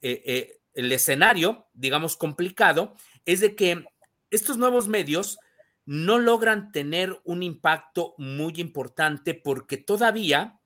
eh, 0.00 0.58
el 0.74 0.90
escenario, 0.90 1.66
digamos, 1.74 2.16
complicado, 2.16 2.96
es 3.24 3.40
de 3.40 3.54
que 3.54 3.84
estos 4.30 4.56
nuevos 4.56 4.88
medios 4.88 5.38
no 5.84 6.18
logran 6.18 6.72
tener 6.72 7.20
un 7.24 7.42
impacto 7.42 8.14
muy 8.16 8.54
importante 8.56 9.34
porque 9.34 9.76
todavía 9.76 10.60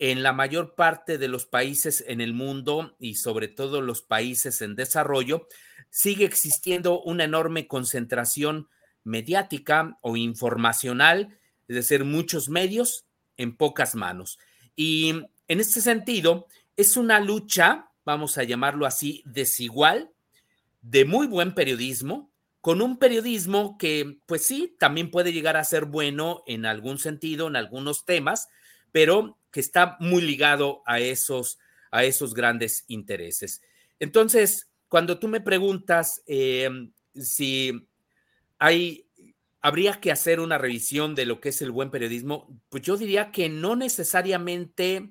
en 0.00 0.22
la 0.22 0.32
mayor 0.32 0.74
parte 0.74 1.18
de 1.18 1.28
los 1.28 1.44
países 1.44 2.02
en 2.08 2.22
el 2.22 2.32
mundo 2.32 2.96
y 2.98 3.16
sobre 3.16 3.48
todo 3.48 3.82
los 3.82 4.00
países 4.00 4.62
en 4.62 4.74
desarrollo, 4.74 5.46
sigue 5.90 6.24
existiendo 6.24 7.02
una 7.02 7.24
enorme 7.24 7.68
concentración 7.68 8.70
mediática 9.04 9.98
o 10.00 10.16
informacional, 10.16 11.38
es 11.68 11.76
decir, 11.76 12.04
muchos 12.04 12.48
medios 12.48 13.04
en 13.36 13.54
pocas 13.54 13.94
manos. 13.94 14.38
Y 14.74 15.10
en 15.48 15.60
este 15.60 15.82
sentido, 15.82 16.46
es 16.76 16.96
una 16.96 17.20
lucha, 17.20 17.90
vamos 18.06 18.38
a 18.38 18.44
llamarlo 18.44 18.86
así, 18.86 19.22
desigual, 19.26 20.10
de 20.80 21.04
muy 21.04 21.26
buen 21.26 21.54
periodismo, 21.54 22.30
con 22.62 22.80
un 22.80 22.98
periodismo 22.98 23.76
que, 23.76 24.18
pues 24.24 24.46
sí, 24.46 24.76
también 24.78 25.10
puede 25.10 25.34
llegar 25.34 25.58
a 25.58 25.64
ser 25.64 25.84
bueno 25.84 26.42
en 26.46 26.64
algún 26.64 26.98
sentido, 26.98 27.48
en 27.48 27.56
algunos 27.56 28.06
temas, 28.06 28.48
pero 28.92 29.36
que 29.50 29.60
está 29.60 29.96
muy 30.00 30.22
ligado 30.22 30.82
a 30.86 31.00
esos, 31.00 31.58
a 31.90 32.04
esos 32.04 32.34
grandes 32.34 32.84
intereses. 32.88 33.60
Entonces, 33.98 34.70
cuando 34.88 35.18
tú 35.18 35.28
me 35.28 35.40
preguntas 35.40 36.22
em, 36.26 36.92
si 37.14 37.88
hay, 38.58 39.06
habría 39.60 40.00
que 40.00 40.12
hacer 40.12 40.40
una 40.40 40.58
revisión 40.58 41.14
de 41.14 41.26
lo 41.26 41.40
que 41.40 41.50
es 41.50 41.62
el 41.62 41.70
buen 41.70 41.90
periodismo, 41.90 42.60
pues 42.68 42.82
yo 42.82 42.96
diría 42.96 43.30
que 43.30 43.48
no 43.48 43.76
necesariamente 43.76 45.10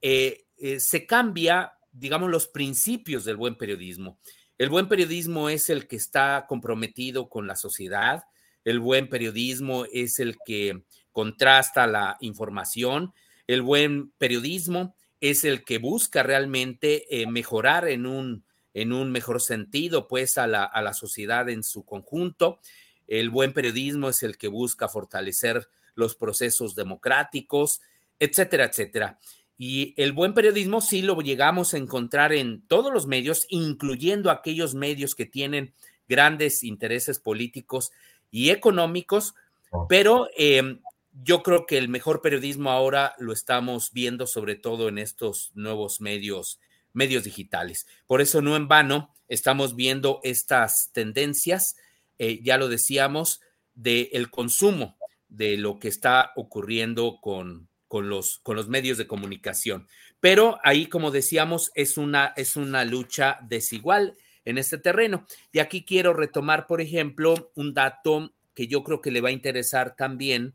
eh, 0.00 0.46
eh, 0.56 0.80
se 0.80 1.06
cambia, 1.06 1.72
digamos, 1.92 2.30
los 2.30 2.48
principios 2.48 3.24
del 3.24 3.36
buen 3.36 3.56
periodismo. 3.56 4.18
El 4.58 4.68
buen 4.68 4.88
periodismo 4.88 5.48
es 5.48 5.70
el 5.70 5.88
que 5.88 5.96
está 5.96 6.46
comprometido 6.48 7.28
con 7.28 7.46
la 7.46 7.56
sociedad, 7.56 8.24
el 8.64 8.78
buen 8.78 9.08
periodismo 9.08 9.86
es 9.92 10.20
el 10.20 10.36
que 10.44 10.84
contrasta 11.10 11.86
la 11.86 12.16
información, 12.20 13.12
el 13.46 13.62
buen 13.62 14.10
periodismo 14.18 14.94
es 15.20 15.44
el 15.44 15.64
que 15.64 15.78
busca 15.78 16.22
realmente 16.22 17.20
eh, 17.20 17.26
mejorar 17.26 17.88
en 17.88 18.06
un, 18.06 18.44
en 18.74 18.92
un 18.92 19.12
mejor 19.12 19.40
sentido, 19.40 20.08
pues, 20.08 20.38
a 20.38 20.46
la, 20.46 20.64
a 20.64 20.82
la 20.82 20.94
sociedad 20.94 21.48
en 21.48 21.62
su 21.62 21.84
conjunto. 21.84 22.58
El 23.06 23.30
buen 23.30 23.52
periodismo 23.52 24.08
es 24.08 24.22
el 24.22 24.36
que 24.36 24.48
busca 24.48 24.88
fortalecer 24.88 25.68
los 25.94 26.14
procesos 26.16 26.74
democráticos, 26.74 27.80
etcétera, 28.18 28.64
etcétera. 28.64 29.18
Y 29.58 29.94
el 29.96 30.12
buen 30.12 30.34
periodismo 30.34 30.80
sí 30.80 31.02
lo 31.02 31.20
llegamos 31.20 31.74
a 31.74 31.78
encontrar 31.78 32.32
en 32.32 32.66
todos 32.66 32.92
los 32.92 33.06
medios, 33.06 33.46
incluyendo 33.48 34.30
aquellos 34.30 34.74
medios 34.74 35.14
que 35.14 35.26
tienen 35.26 35.74
grandes 36.08 36.64
intereses 36.64 37.18
políticos 37.18 37.92
y 38.30 38.50
económicos, 38.50 39.34
oh. 39.70 39.86
pero 39.88 40.28
em, 40.36 40.80
yo 41.12 41.42
creo 41.42 41.66
que 41.66 41.78
el 41.78 41.88
mejor 41.88 42.22
periodismo 42.22 42.70
ahora 42.70 43.14
lo 43.18 43.32
estamos 43.32 43.92
viendo 43.92 44.26
sobre 44.26 44.56
todo 44.56 44.88
en 44.88 44.98
estos 44.98 45.52
nuevos 45.54 46.00
medios, 46.00 46.60
medios 46.92 47.24
digitales. 47.24 47.86
Por 48.06 48.20
eso 48.20 48.40
no 48.40 48.56
en 48.56 48.68
vano 48.68 49.14
estamos 49.28 49.76
viendo 49.76 50.20
estas 50.22 50.90
tendencias, 50.92 51.76
eh, 52.18 52.40
ya 52.42 52.56
lo 52.56 52.68
decíamos, 52.68 53.40
del 53.74 54.30
consumo 54.30 54.96
de 55.28 55.56
lo 55.56 55.78
que 55.78 55.88
está 55.88 56.32
ocurriendo 56.36 57.18
con, 57.20 57.68
con, 57.88 58.08
los, 58.08 58.38
con 58.38 58.56
los 58.56 58.68
medios 58.68 58.98
de 58.98 59.06
comunicación. 59.06 59.88
Pero 60.20 60.58
ahí, 60.62 60.86
como 60.86 61.10
decíamos, 61.10 61.70
es 61.74 61.96
una, 61.96 62.32
es 62.36 62.56
una 62.56 62.84
lucha 62.84 63.38
desigual 63.42 64.16
en 64.44 64.58
este 64.58 64.78
terreno. 64.78 65.26
Y 65.52 65.58
aquí 65.58 65.84
quiero 65.84 66.12
retomar, 66.12 66.66
por 66.66 66.80
ejemplo, 66.80 67.50
un 67.54 67.74
dato 67.74 68.32
que 68.54 68.66
yo 68.66 68.82
creo 68.82 69.00
que 69.00 69.10
le 69.10 69.20
va 69.20 69.30
a 69.30 69.32
interesar 69.32 69.96
también 69.96 70.54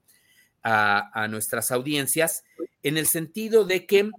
a, 0.70 1.28
nuestras 1.30 1.72
audiencias 1.72 2.44
en 2.84 2.98
el 2.98 3.08
sentido 3.08 3.64
de 3.64 3.86
que 3.86 4.12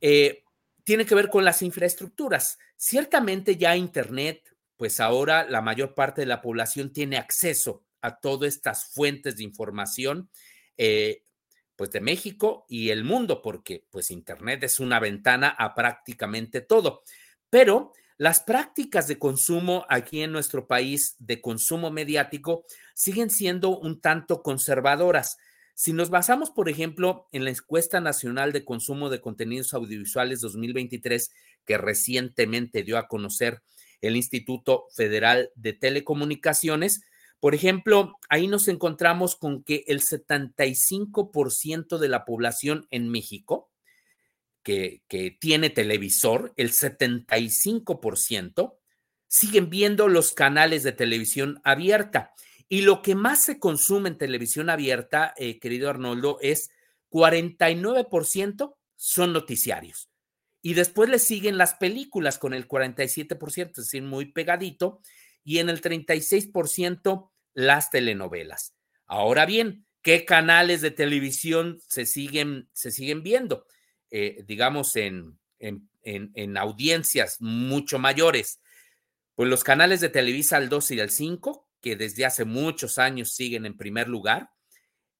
eh, 0.00 0.44
tiene 0.84 1.06
que 1.06 1.14
ver 1.14 1.30
con 1.30 1.44
las 1.44 1.62
infraestructuras. 1.62 2.58
Ciertamente 2.76 3.56
ya 3.56 3.74
Internet, 3.74 4.42
pues 4.76 5.00
ahora 5.00 5.44
la 5.48 5.62
mayor 5.62 5.94
parte 5.94 6.20
de 6.20 6.26
la 6.26 6.42
población 6.42 6.92
tiene 6.92 7.16
acceso 7.16 7.84
a 8.02 8.20
todas 8.20 8.54
estas 8.54 8.92
fuentes 8.92 9.36
de 9.36 9.44
información, 9.44 10.30
eh, 10.76 11.24
pues 11.74 11.90
de 11.90 12.00
México 12.00 12.66
y 12.68 12.90
el 12.90 13.04
mundo, 13.04 13.40
porque 13.40 13.86
pues 13.90 14.10
Internet 14.10 14.64
es 14.64 14.80
una 14.80 15.00
ventana 15.00 15.48
a 15.48 15.74
prácticamente 15.74 16.60
todo. 16.60 17.02
Pero 17.48 17.92
las 18.18 18.40
prácticas 18.40 19.08
de 19.08 19.18
consumo 19.18 19.86
aquí 19.88 20.20
en 20.22 20.32
nuestro 20.32 20.66
país, 20.66 21.16
de 21.18 21.40
consumo 21.40 21.90
mediático, 21.90 22.64
siguen 22.94 23.30
siendo 23.30 23.78
un 23.78 24.00
tanto 24.00 24.42
conservadoras. 24.42 25.38
Si 25.80 25.92
nos 25.92 26.10
basamos, 26.10 26.50
por 26.50 26.68
ejemplo, 26.68 27.28
en 27.30 27.44
la 27.44 27.50
encuesta 27.50 28.00
nacional 28.00 28.52
de 28.52 28.64
consumo 28.64 29.10
de 29.10 29.20
contenidos 29.20 29.74
audiovisuales 29.74 30.40
2023 30.40 31.30
que 31.64 31.78
recientemente 31.78 32.82
dio 32.82 32.98
a 32.98 33.06
conocer 33.06 33.62
el 34.00 34.16
Instituto 34.16 34.86
Federal 34.92 35.52
de 35.54 35.74
Telecomunicaciones, 35.74 37.02
por 37.38 37.54
ejemplo, 37.54 38.18
ahí 38.28 38.48
nos 38.48 38.66
encontramos 38.66 39.36
con 39.36 39.62
que 39.62 39.84
el 39.86 40.00
75% 40.00 41.98
de 41.98 42.08
la 42.08 42.24
población 42.24 42.88
en 42.90 43.08
México 43.08 43.70
que, 44.64 45.04
tiene 45.38 45.70
televisor, 45.70 46.54
el 46.56 46.72
75%, 46.72 48.74
siguen 49.28 49.70
viendo 49.70 50.08
los 50.08 50.32
canales 50.32 50.82
de 50.82 50.90
televisión 50.90 51.60
abierta 51.62 52.34
y 52.68 52.82
lo 52.82 53.02
que 53.02 53.14
más 53.14 53.44
se 53.44 53.58
consume 53.58 54.10
en 54.10 54.18
televisión 54.18 54.70
abierta, 54.70 55.34
eh, 55.36 55.58
querido 55.58 55.88
Arnoldo, 55.88 56.38
es 56.40 56.70
49% 57.10 58.76
son 58.96 59.32
noticiarios. 59.32 60.10
Y 60.60 60.74
después 60.74 61.08
le 61.08 61.18
siguen 61.18 61.56
las 61.56 61.74
películas 61.74 62.38
con 62.38 62.52
el 62.52 62.68
47%, 62.68 63.70
es 63.70 63.86
decir, 63.86 64.02
muy 64.02 64.32
pegadito, 64.32 65.00
y 65.44 65.58
en 65.58 65.70
el 65.70 65.80
36% 65.80 67.30
las 67.54 67.90
telenovelas. 67.90 68.74
Ahora 69.06 69.46
bien, 69.46 69.86
¿qué 70.02 70.24
canales 70.24 70.80
de 70.80 70.90
televisión 70.90 71.80
se 71.86 72.04
siguen, 72.04 72.68
se 72.72 72.90
siguen 72.90 73.22
viendo? 73.22 73.66
Eh, 74.10 74.44
digamos, 74.46 74.96
en, 74.96 75.38
en, 75.58 75.88
en, 76.02 76.56
audiencias 76.56 77.40
mucho 77.40 77.98
mayores. 77.98 78.60
Pues 79.34 79.48
los 79.48 79.64
canales 79.64 80.00
de 80.00 80.08
Televisa 80.08 80.56
al 80.56 80.68
2 80.68 80.90
y 80.92 81.00
al 81.00 81.10
5, 81.10 81.67
que 81.80 81.96
desde 81.96 82.24
hace 82.24 82.44
muchos 82.44 82.98
años 82.98 83.34
siguen 83.34 83.66
en 83.66 83.76
primer 83.76 84.08
lugar, 84.08 84.50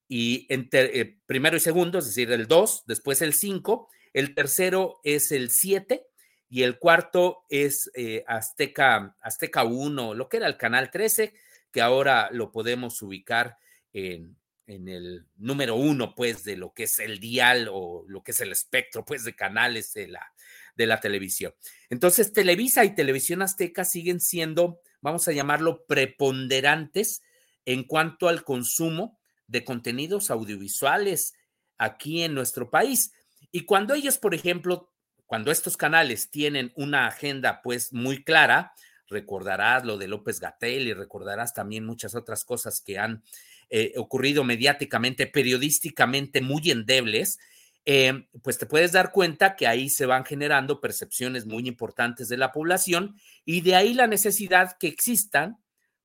y 0.09 0.47
en 0.49 0.69
eh, 0.73 1.19
primero 1.27 1.57
y 1.57 1.61
segundo, 1.61 1.99
es 1.99 2.07
decir, 2.07 2.33
el 2.33 2.49
2, 2.49 2.85
después 2.87 3.21
el 3.21 3.35
5, 3.35 3.89
el 4.15 4.35
tercero 4.35 5.01
es 5.05 5.33
el 5.33 5.51
7 5.51 6.07
y 6.49 6.63
el 6.63 6.79
cuarto 6.79 7.45
es 7.51 7.91
eh, 7.95 8.25
Azteca, 8.27 9.15
Azteca 9.21 9.65
1, 9.65 10.15
lo 10.15 10.29
que 10.29 10.39
era 10.39 10.47
el 10.47 10.57
canal 10.57 10.91
13, 10.91 11.35
que 11.71 11.83
ahora 11.83 12.31
lo 12.33 12.51
podemos 12.51 13.03
ubicar 13.03 13.59
en, 13.93 14.39
en 14.67 14.89
el 14.89 15.27
número 15.37 15.77
uno, 15.77 16.15
pues, 16.15 16.43
de 16.43 16.57
lo 16.57 16.73
que 16.73 16.85
es 16.85 16.99
el 17.01 17.21
dial 17.21 17.69
o 17.71 18.05
lo 18.09 18.23
que 18.23 18.31
es 18.31 18.41
el 18.41 18.53
espectro, 18.53 19.05
pues, 19.05 19.25
de 19.25 19.35
canales 19.35 19.93
de 19.93 20.09
la, 20.09 20.33
de 20.79 20.87
la 20.87 21.01
televisión. 21.01 21.53
Entonces, 21.91 22.33
Televisa 22.33 22.87
y 22.87 22.95
Televisión 22.95 23.43
Azteca 23.43 23.85
siguen 23.85 24.21
siendo 24.21 24.81
vamos 25.01 25.29
a 25.29 25.33
llamarlo, 25.33 25.85
preponderantes 25.87 27.23
en 27.65 27.85
cuanto 27.85 28.29
al 28.29 28.45
consumo 28.45 29.19
de 29.47 29.65
contenidos 29.65 30.31
audiovisuales 30.31 31.35
aquí 31.77 32.23
en 32.23 32.35
nuestro 32.35 32.71
país. 32.71 33.13
Y 33.53 33.65
cuando 33.65 33.95
ellos, 33.95 34.19
por 34.19 34.35
ejemplo, 34.35 34.93
cuando 35.27 35.51
estos 35.51 35.77
canales 35.77 36.31
tienen 36.31 36.73
una 36.77 37.07
agenda 37.07 37.61
pues 37.63 37.93
muy 37.93 38.25
clara, 38.25 38.73
recordarás 39.09 39.85
lo 39.85 39.97
de 39.97 40.09
López 40.09 40.41
Gatel 40.41 40.89
y 40.89 40.95
recordarás 40.95 41.55
también 41.55 41.85
muchas 41.85 42.15
otras 42.15 42.45
cosas 42.45 42.81
que 42.81 42.99
han 42.99 43.23
eh, 43.71 43.95
ocurrido 43.97 44.45
mediáticamente, 44.45 45.27
periodísticamente 45.27 46.41
muy 46.41 46.71
endebles, 46.71 47.39
eh, 47.85 48.29
pues 48.43 48.59
te 48.59 48.67
puedes 48.67 48.93
dar 48.93 49.13
cuenta 49.13 49.57
que 49.57 49.67
ahí 49.67 49.89
se 49.89 50.07
van 50.07 50.25
generando 50.25 50.81
percepciones 50.81 51.47
muy 51.47 51.67
importantes 51.67 52.29
de 52.29 52.37
la 52.37 52.53
población 52.53 53.17
y 53.45 53.63
de 53.63 53.75
ahí 53.75 53.95
la 53.95 54.07
necesidad 54.07 54.77
que 54.79 54.89
existan, 54.89 55.59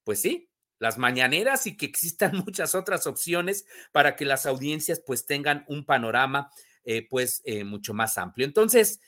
pues 0.04 0.22
sí, 0.22 0.50
las 0.80 0.98
mañaneras 0.98 1.68
y 1.68 1.78
que 1.78 1.86
existan 1.86 2.38
muchas 2.46 2.76
otras 2.76 3.08
opciones 3.08 3.66
para 3.92 4.16
que 4.16 4.26
las 4.26 4.46
audiencias 4.46 5.02
pues 5.06 5.26
tengan 5.26 5.66
un 5.68 5.86
panorama 5.86 6.50
eh, 6.86 7.08
pues 7.10 7.42
mucho 7.66 7.94
más 7.94 8.18
amplio. 8.18 8.46
Entonces, 8.46 9.00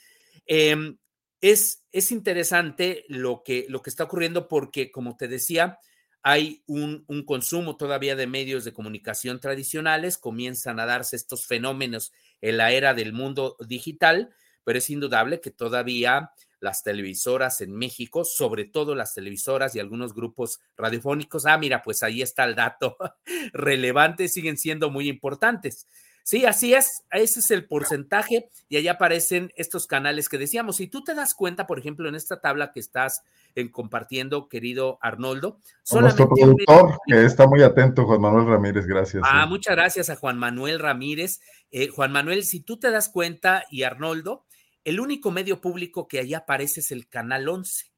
em, 0.45 0.97
es, 1.41 1.83
es 1.91 2.11
interesante 2.11 3.05
lo 3.07 3.43
que, 3.43 3.65
lo 3.69 3.81
que 3.81 3.89
está 3.89 4.05
ocurriendo 4.05 4.47
porque, 4.47 4.91
como 4.91 5.15
te 5.17 5.27
decía, 5.27 5.79
hay 6.27 6.63
un, 6.65 7.05
consumo 7.27 7.77
todavía 7.77 8.15
de 8.15 8.25
medios 8.25 8.63
de 8.65 8.73
comunicación 8.73 9.39
tradicionales, 9.39 10.17
comienzan 10.17 10.79
a 10.79 10.87
darse 10.87 11.15
estos 11.15 11.45
fenómenos 11.45 12.13
en 12.41 12.57
la 12.57 12.71
era 12.71 12.93
del 12.93 13.13
mundo 13.13 13.57
digital, 13.67 14.33
pero 14.63 14.79
es 14.79 14.89
indudable 14.89 15.41
que 15.41 15.51
todavía 15.51 16.31
las 16.59 16.83
televisoras 16.83 17.61
en 17.61 17.73
México, 17.75 18.25
sobre 18.25 18.65
todo 18.65 18.95
las 18.95 19.13
televisoras 19.13 19.75
y 19.75 19.79
algunos 19.79 20.13
grupos 20.13 20.59
radiofónicos, 20.75 21.45
ah, 21.45 21.57
mira, 21.57 21.81
pues 21.83 22.01
ahí 22.01 22.21
está 22.21 22.43
el 22.43 22.55
dato 22.55 22.97
relevante, 23.53 24.27
siguen 24.27 24.57
siendo 24.57 24.89
muy 24.89 25.07
importantes. 25.07 25.87
Sí, 26.25 26.43
así 26.43 26.73
es, 26.73 27.03
ese 27.11 27.39
es 27.39 27.51
el 27.51 27.67
porcentaje 27.67 28.49
y 28.67 28.77
ahí 28.77 28.87
aparecen 28.87 29.53
estos 29.57 29.85
canales 29.85 30.27
que 30.27 30.39
decíamos. 30.39 30.77
Si 30.77 30.87
tú 30.87 31.03
te 31.03 31.13
das 31.13 31.35
cuenta, 31.35 31.67
por 31.67 31.77
ejemplo, 31.77 32.09
en 32.09 32.15
esta 32.15 32.41
tabla 32.41 32.71
que 32.71 32.79
estás 32.79 33.21
en 33.53 33.69
compartiendo, 33.69 34.49
querido 34.49 34.97
Arnoldo. 35.03 35.59
Nuestro 35.91 36.27
productor, 36.27 36.97
que 37.05 37.25
está 37.25 37.45
muy 37.45 37.61
atento, 37.61 38.07
Juan 38.07 38.21
Manuel 38.21 38.47
Ramírez, 38.47 38.87
gracias. 38.87 39.21
Ah, 39.23 39.45
muchas 39.45 39.75
gracias 39.75 40.09
a 40.09 40.15
Juan 40.15 40.39
Manuel 40.39 40.79
Ramírez. 40.79 41.41
Eh, 41.69 41.89
Juan 41.89 42.11
Manuel, 42.11 42.43
si 42.43 42.59
tú 42.59 42.79
te 42.79 42.89
das 42.89 43.09
cuenta, 43.09 43.63
y 43.69 43.83
Arnoldo, 43.83 44.47
el 44.83 44.99
único 44.99 45.29
medio 45.29 45.61
público 45.61 46.07
que 46.07 46.17
ahí 46.17 46.33
aparece 46.33 46.79
es 46.79 46.89
el 46.89 47.07
Canal 47.07 47.47
11, 47.47 47.91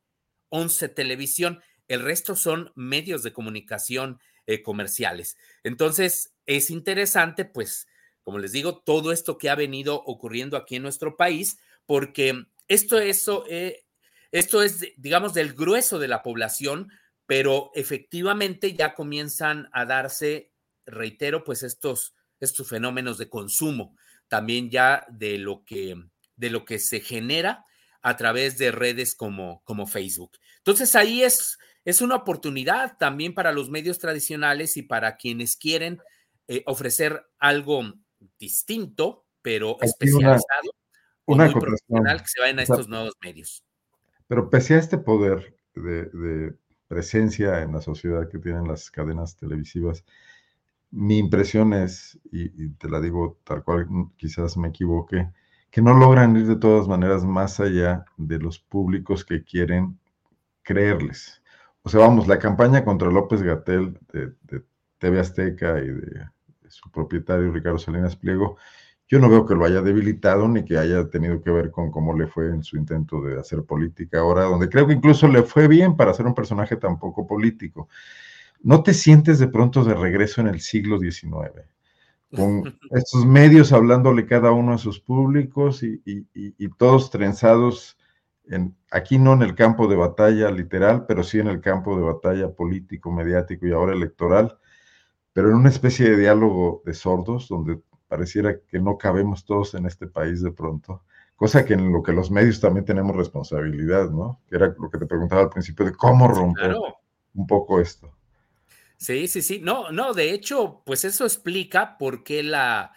11 0.49 0.89
Televisión. 0.89 1.61
El 1.88 2.01
resto 2.01 2.36
son 2.36 2.73
medios 2.75 3.23
de 3.23 3.32
comunicación 3.32 4.19
eh, 4.47 4.61
comerciales. 4.61 5.38
Entonces, 5.63 6.34
es 6.45 6.69
interesante, 6.71 7.45
pues, 7.45 7.88
como 8.28 8.39
les 8.39 8.51
digo, 8.51 8.80
todo 8.80 9.13
esto 9.13 9.38
que 9.38 9.49
ha 9.49 9.55
venido 9.55 10.03
ocurriendo 10.03 10.57
aquí 10.57 10.75
en 10.75 10.82
nuestro 10.84 11.15
país, 11.15 11.59
porque 11.86 12.43
esto, 12.67 12.99
eh, 13.47 13.86
esto 14.34 14.63
es, 14.63 14.82
digamos, 14.97 15.34
del 15.34 15.53
grueso 15.53 15.97
de 15.97 16.09
la 16.09 16.23
población, 16.23 16.91
pero 17.25 17.71
efectivamente 17.73 18.73
ya 18.73 18.95
comienzan 18.95 19.69
a 19.71 19.86
darse, 19.86 20.51
reitero, 20.86 21.45
pues 21.45 21.63
estos, 21.63 22.15
estos 22.41 22.67
fenómenos 22.67 23.17
de 23.17 23.30
consumo, 23.30 23.95
también 24.28 24.69
ya 24.69 25.05
de 25.09 25.38
lo 25.38 25.63
que, 25.63 25.95
de 26.36 26.49
lo 26.49 26.65
que 26.65 26.80
se 26.80 26.99
genera 26.99 27.65
a 28.01 28.17
través 28.17 28.57
de 28.57 28.71
redes 28.71 29.15
como, 29.15 29.63
como 29.63 29.88
Facebook. 29.88 30.38
Entonces 30.57 30.97
ahí 30.97 31.23
es, 31.23 31.57
es 31.86 32.01
una 32.01 32.15
oportunidad 32.15 32.97
también 32.97 33.34
para 33.34 33.53
los 33.53 33.69
medios 33.69 33.99
tradicionales 33.99 34.75
y 34.75 34.82
para 34.82 35.15
quienes 35.15 35.55
quieren 35.55 36.01
eh, 36.49 36.63
ofrecer 36.65 37.25
algo 37.39 37.93
distinto, 38.39 39.26
pero 39.41 39.78
especializado, 39.82 40.72
una, 41.26 41.45
muy 41.45 41.53
profesional 41.53 42.22
que 42.22 42.28
se 42.28 42.41
vayan 42.41 42.59
a 42.59 42.63
estos 42.63 42.88
nuevos 42.88 43.13
medios. 43.22 43.63
Pero 44.28 44.49
pese 44.49 44.76
a 44.76 44.80
este 44.80 44.97
poder 44.97 45.55
de, 45.76 46.55
presencia 46.88 47.61
en 47.61 47.74
la 47.74 47.82
sociedad 47.82 48.30
que 48.30 48.39
tienen 48.39 48.68
las 48.68 48.89
cadenas 48.89 49.36
televisivas, 49.36 50.05
mi 50.89 51.18
impresión 51.18 51.74
es, 51.74 52.18
y, 52.32 52.70
te 52.70 52.89
la 52.89 53.01
digo 53.01 53.39
tal 53.43 53.63
cual, 53.63 53.88
quizás 54.15 54.55
me 54.55 54.70
equivoque, 54.70 55.30
que 55.70 55.82
no 55.82 55.93
logran 55.93 56.36
ir 56.38 56.47
de 56.47 56.55
todas 56.55 56.88
maneras 56.88 57.26
más 57.26 57.59
allá 57.59 58.05
de 58.15 58.39
los 58.39 58.59
públicos 58.59 59.26
que 59.26 59.43
quieren 59.43 59.99
creerles. 60.63 61.41
O 61.82 61.89
sea, 61.89 61.99
vamos, 61.99 62.28
la 62.28 62.39
campaña 62.39 62.86
contra 62.86 63.11
López 63.11 63.41
Gatel 63.41 63.99
de, 64.13 64.34
de 64.43 64.63
TV 64.97 65.20
Azteca 65.20 65.80
y 65.80 65.88
de 65.88 66.28
su 66.70 66.89
propietario 66.91 67.51
Ricardo 67.51 67.78
Salinas 67.78 68.15
Pliego, 68.15 68.57
yo 69.07 69.20
no 69.20 69.30
veo 69.30 69.45
que 69.45 69.55
lo 69.55 69.65
haya 69.65 69.82
debilitado 69.82 70.47
ni 70.47 70.65
que 70.65 70.78
haya 70.78 71.09
tenido 71.09 71.41
que 71.41 71.49
ver 71.49 71.72
con 71.72 71.91
cómo 71.91 72.13
le 72.18 72.28
fue 72.28 72.47
en 72.47 72.61
su 72.63 72.76
intento 72.76 73.22
de 73.22 73.39
hacer 73.39 73.63
política 73.63 74.20
ahora, 74.20 74.43
donde 74.43 74.68
creo 74.68 74.86
que 74.86 74.93
incluso 74.93 75.28
le 75.28 75.43
fue 75.43 75.68
bien 75.68 75.95
para 75.95 76.13
ser 76.13 76.26
un 76.26 76.36
personaje 76.36 76.76
tan 76.76 76.99
poco 76.99 77.26
político. 77.26 77.88
¿No 78.61 78.84
te 78.84 78.93
sientes 78.93 79.39
de 79.39 79.47
pronto 79.47 79.84
de 79.86 79.93
regreso 79.93 80.41
en 80.41 80.47
el 80.47 80.59
siglo 80.59 80.99
XIX? 80.99 81.65
Con 82.36 82.63
estos 82.91 83.26
medios 83.26 83.72
hablándole 83.72 84.26
cada 84.26 84.51
uno 84.51 84.74
a 84.74 84.78
sus 84.78 84.99
públicos 84.99 85.84
y, 85.84 86.01
y 86.03 86.70
todos 86.78 87.09
trenzados, 87.09 87.97
en, 88.49 88.76
aquí 88.91 89.20
no 89.20 89.34
en 89.34 89.41
el 89.41 89.55
campo 89.55 89.88
de 89.88 89.95
batalla 89.95 90.51
literal, 90.51 91.05
pero 91.07 91.24
sí 91.24 91.39
en 91.39 91.47
el 91.47 91.61
campo 91.61 91.95
de 91.95 92.03
batalla 92.03 92.49
político, 92.51 93.11
mediático 93.11 93.68
y 93.68 93.72
ahora 93.72 93.93
electoral, 93.93 94.57
pero 95.38 95.49
en 95.51 95.57
una 95.57 95.69
especie 95.69 96.09
de 96.09 96.17
diálogo 96.17 96.81
de 96.83 96.95
sordos 96.95 97.47
donde 97.47 97.79
pareciera 98.07 98.59
que 98.59 98.79
no 98.79 98.97
cabemos 98.97 99.45
todos 99.45 99.75
en 99.75 99.85
este 99.85 100.07
país 100.07 100.41
de 100.41 100.51
pronto, 100.51 101.03
cosa 101.35 101.63
que 101.63 101.75
en 101.75 101.91
lo 101.91 102.01
que 102.01 102.11
los 102.11 102.31
medios 102.31 102.59
también 102.59 102.85
tenemos 102.88 103.15
responsabilidad, 103.15 104.09
¿no? 104.09 104.41
Que 104.49 104.55
era 104.55 104.73
lo 104.79 104.89
que 104.89 104.97
te 104.97 105.05
preguntaba 105.05 105.43
al 105.43 105.51
principio 105.51 105.85
de 105.85 105.93
cómo 105.93 106.27
romper 106.27 106.75
un 107.35 107.45
poco 107.45 107.79
esto. 107.79 108.11
Sí, 108.97 109.27
sí, 109.27 109.43
sí. 109.43 109.59
No, 109.61 109.91
no, 109.91 110.15
de 110.15 110.31
hecho, 110.31 110.81
pues 110.83 111.05
eso 111.05 111.23
explica 111.23 111.99
por 111.99 112.23
qué 112.23 112.41
la, 112.41 112.93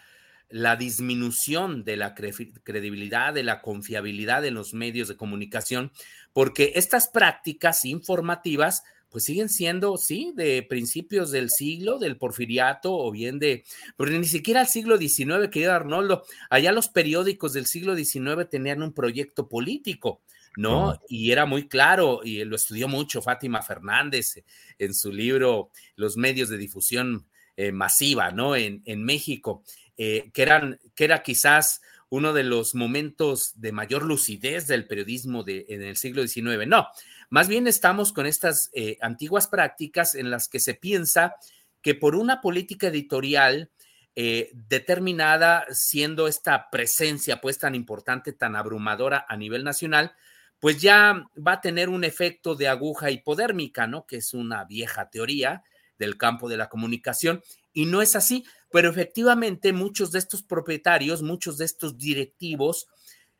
la 0.49 0.75
disminución 0.77 1.83
de 1.83 1.95
la 1.95 2.15
credibilidad, 2.15 3.35
de 3.35 3.43
la 3.43 3.61
confiabilidad 3.61 4.43
en 4.45 4.55
los 4.55 4.73
medios 4.73 5.07
de 5.07 5.15
comunicación, 5.15 5.91
porque 6.33 6.71
estas 6.73 7.07
prácticas 7.07 7.85
informativas 7.85 8.81
pues 9.11 9.25
siguen 9.25 9.49
siendo, 9.49 9.97
sí, 9.97 10.31
de 10.35 10.63
principios 10.63 11.31
del 11.31 11.49
siglo, 11.49 11.99
del 11.99 12.17
porfiriato 12.17 12.93
o 12.93 13.11
bien 13.11 13.39
de, 13.39 13.65
pero 13.97 14.09
ni 14.11 14.25
siquiera 14.25 14.61
al 14.61 14.67
siglo 14.67 14.97
XIX, 14.97 15.49
querido 15.51 15.73
Arnoldo, 15.73 16.23
allá 16.49 16.71
los 16.71 16.87
periódicos 16.87 17.53
del 17.53 17.65
siglo 17.65 17.95
XIX 17.95 18.49
tenían 18.49 18.81
un 18.81 18.93
proyecto 18.93 19.47
político. 19.47 20.21
¿no? 20.57 20.99
Y 21.07 21.31
era 21.31 21.45
muy 21.45 21.69
claro, 21.69 22.21
y 22.25 22.43
lo 22.43 22.57
estudió 22.57 22.89
mucho 22.89 23.21
Fátima 23.21 23.61
Fernández 23.61 24.43
en 24.79 24.93
su 24.93 25.09
libro 25.09 25.71
Los 25.95 26.17
medios 26.17 26.49
de 26.49 26.57
difusión 26.57 27.25
eh, 27.55 27.71
masiva, 27.71 28.31
¿no? 28.31 28.57
En, 28.57 28.81
en 28.85 29.03
México, 29.03 29.63
eh, 29.97 30.29
que, 30.33 30.41
eran, 30.41 30.79
que 30.93 31.05
era 31.05 31.23
quizás 31.23 31.81
uno 32.09 32.33
de 32.33 32.43
los 32.43 32.75
momentos 32.75 33.53
de 33.55 33.71
mayor 33.71 34.03
lucidez 34.03 34.67
del 34.67 34.85
periodismo 34.85 35.43
de, 35.43 35.65
en 35.69 35.81
el 35.81 35.95
siglo 35.95 36.27
XIX. 36.27 36.67
No, 36.67 36.87
más 37.31 37.47
bien 37.47 37.65
estamos 37.65 38.11
con 38.11 38.27
estas 38.27 38.69
eh, 38.73 38.97
antiguas 39.01 39.47
prácticas 39.47 40.15
en 40.15 40.29
las 40.29 40.49
que 40.49 40.59
se 40.59 40.73
piensa 40.73 41.35
que 41.81 41.95
por 41.95 42.15
una 42.15 42.41
política 42.41 42.87
editorial 42.87 43.71
eh, 44.15 44.51
determinada, 44.53 45.65
siendo 45.71 46.27
esta 46.27 46.69
presencia 46.69 47.39
pues 47.39 47.57
tan 47.57 47.73
importante, 47.73 48.33
tan 48.33 48.57
abrumadora 48.57 49.25
a 49.29 49.37
nivel 49.37 49.63
nacional, 49.63 50.11
pues 50.59 50.81
ya 50.81 51.23
va 51.35 51.53
a 51.53 51.61
tener 51.61 51.87
un 51.87 52.03
efecto 52.03 52.55
de 52.55 52.67
aguja 52.67 53.09
hipodérmica, 53.09 53.87
¿no? 53.87 54.05
Que 54.05 54.17
es 54.17 54.33
una 54.33 54.65
vieja 54.65 55.09
teoría 55.09 55.63
del 55.97 56.17
campo 56.17 56.49
de 56.49 56.57
la 56.57 56.67
comunicación 56.67 57.41
y 57.71 57.85
no 57.85 58.01
es 58.01 58.17
así, 58.17 58.43
pero 58.71 58.89
efectivamente 58.89 59.71
muchos 59.71 60.11
de 60.11 60.19
estos 60.19 60.43
propietarios, 60.43 61.21
muchos 61.21 61.57
de 61.57 61.63
estos 61.63 61.97
directivos, 61.97 62.87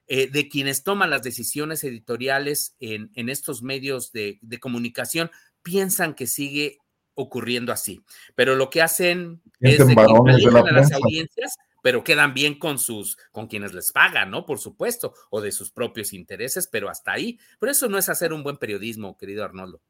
eh, 0.08 0.30
de 0.30 0.50
quienes 0.50 0.84
toman 0.84 1.10
las 1.10 1.24
decisiones 1.24 1.84
editoriales 1.84 2.76
en, 2.80 3.12
estos 3.30 3.64
medios 3.64 4.12
de, 4.12 4.40
comunicación 4.60 5.32
piensan 5.64 6.16
que 6.16 6.28
sigue 6.28 6.80
ocurriendo 7.14 7.72
así. 7.72 8.04
Pero 8.36 8.56
lo 8.56 8.70
que 8.70 8.82
hacen 8.82 9.42
es 9.60 9.86
de 9.86 9.96
que 9.96 10.02
a 10.02 10.72
las 10.72 10.92
audiencias, 10.92 11.56
pero 11.82 12.04
quedan 12.04 12.34
bien 12.34 12.60
con 12.60 12.78
sus, 12.78 13.18
con 13.32 13.48
quienes 13.48 13.74
les 13.74 13.92
pagan, 13.92 14.32
¿no? 14.32 14.46
Por 14.46 14.60
supuesto, 14.60 15.14
o 15.30 15.40
de 15.40 15.52
sus 15.52 15.72
propios 15.72 16.14
intereses, 16.14 16.68
pero 16.68 16.90
hasta 16.90 17.14
ahí. 17.14 17.40
Pero 17.60 17.72
eso 17.72 17.88
no 17.88 17.98
es 17.98 18.10
hacer 18.10 18.34
un 18.34 18.44
buen 18.44 18.58
periodismo, 18.58 19.18
querido 19.18 19.46
Arnoldo. 19.46 19.82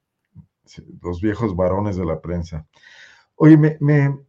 los 1.01 1.21
viejos 1.21 1.55
varones 1.55 1.95
de 1.95 2.05
la 2.05 2.21
prensa. 2.21 2.67
Oye, 3.35 3.57
me, 3.57 3.77
me, 3.79 4.19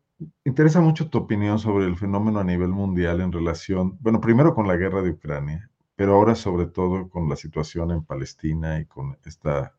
interesa 0.44 0.80
mucho 0.80 1.08
tu 1.08 1.18
opinión 1.18 1.58
sobre 1.58 1.84
el 1.84 1.96
fenómeno 1.96 2.40
a 2.40 2.44
nivel 2.44 2.68
mundial 2.68 3.20
en 3.20 3.32
relación, 3.32 3.98
bueno, 4.00 4.20
primero 4.20 4.54
con 4.54 4.66
la 4.66 4.76
guerra 4.76 5.02
de 5.02 5.10
Ucrania 5.10 5.68
pero 6.02 6.14
ahora 6.14 6.34
sobre 6.34 6.66
todo 6.66 7.08
con 7.08 7.28
la 7.28 7.36
situación 7.36 7.92
en 7.92 8.02
Palestina 8.02 8.80
y 8.80 8.86
con 8.86 9.16
esta 9.24 9.76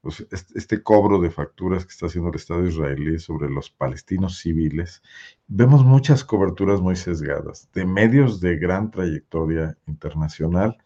pues, 0.00 0.24
este, 0.30 0.84
cobro 0.84 1.20
de 1.20 1.32
facturas 1.32 1.84
que 1.84 1.90
está 1.90 2.06
haciendo 2.06 2.30
el 2.30 2.36
Estado 2.36 2.64
israelí 2.64 3.18
sobre 3.18 3.50
los 3.50 3.68
palestinos 3.68 4.38
civiles, 4.38 5.02
vemos 5.48 5.84
muchas 5.84 6.22
coberturas 6.22 6.80
muy 6.80 6.94
sesgadas 6.94 7.68
de 7.72 7.84
medios 7.84 8.40
de 8.40 8.56
gran 8.56 8.92
trayectoria 8.92 9.76
internacional, 9.88 10.78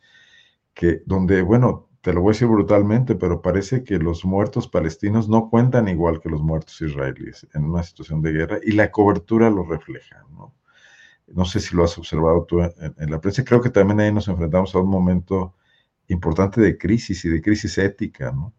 que 0.73 1.03
donde, 1.05 1.43
bueno, 1.43 1.91
te 2.01 2.15
lo 2.15 2.23
voy 2.23 2.31
a 2.31 2.33
decir 2.33 2.49
brutalmente, 2.49 3.15
pero 3.15 3.43
parece 3.43 3.85
que 3.85 3.99
los 3.99 4.25
muertos 4.25 4.69
palestinos 4.69 5.29
no 5.29 5.51
cuentan 5.51 5.87
igual 5.89 6.19
que 6.19 6.31
los 6.31 6.41
muertos 6.41 6.81
israelíes 6.81 7.47
en 7.53 7.65
una 7.65 7.83
situación 7.83 8.23
de 8.23 8.33
guerra 8.33 8.59
y 8.63 8.73
la 8.73 8.91
cobertura 8.91 9.51
lo 9.51 9.65
refleja, 9.65 10.25
¿no? 10.31 10.55
No 11.27 11.45
sé 11.45 11.61
si 11.61 11.75
lo 11.75 11.85
has 11.85 11.99
observado 11.99 12.45
tú 12.45 12.61
en 12.61 13.11
la 13.11 13.21
prensa, 13.21 13.45
creo 13.45 13.61
que 13.61 13.71
también 13.71 14.01
ahí 14.01 14.13
nos 14.13 14.29
enfrentamos 14.29 14.75
a 14.75 14.79
un 14.79 14.89
momento 14.89 15.55
importante 16.09 16.61
de 16.61 16.79
crisis 16.79 17.25
y 17.25 17.29
de 17.29 17.43
crisis 17.43 17.79
ética, 17.79 18.31
¿no? 18.31 18.55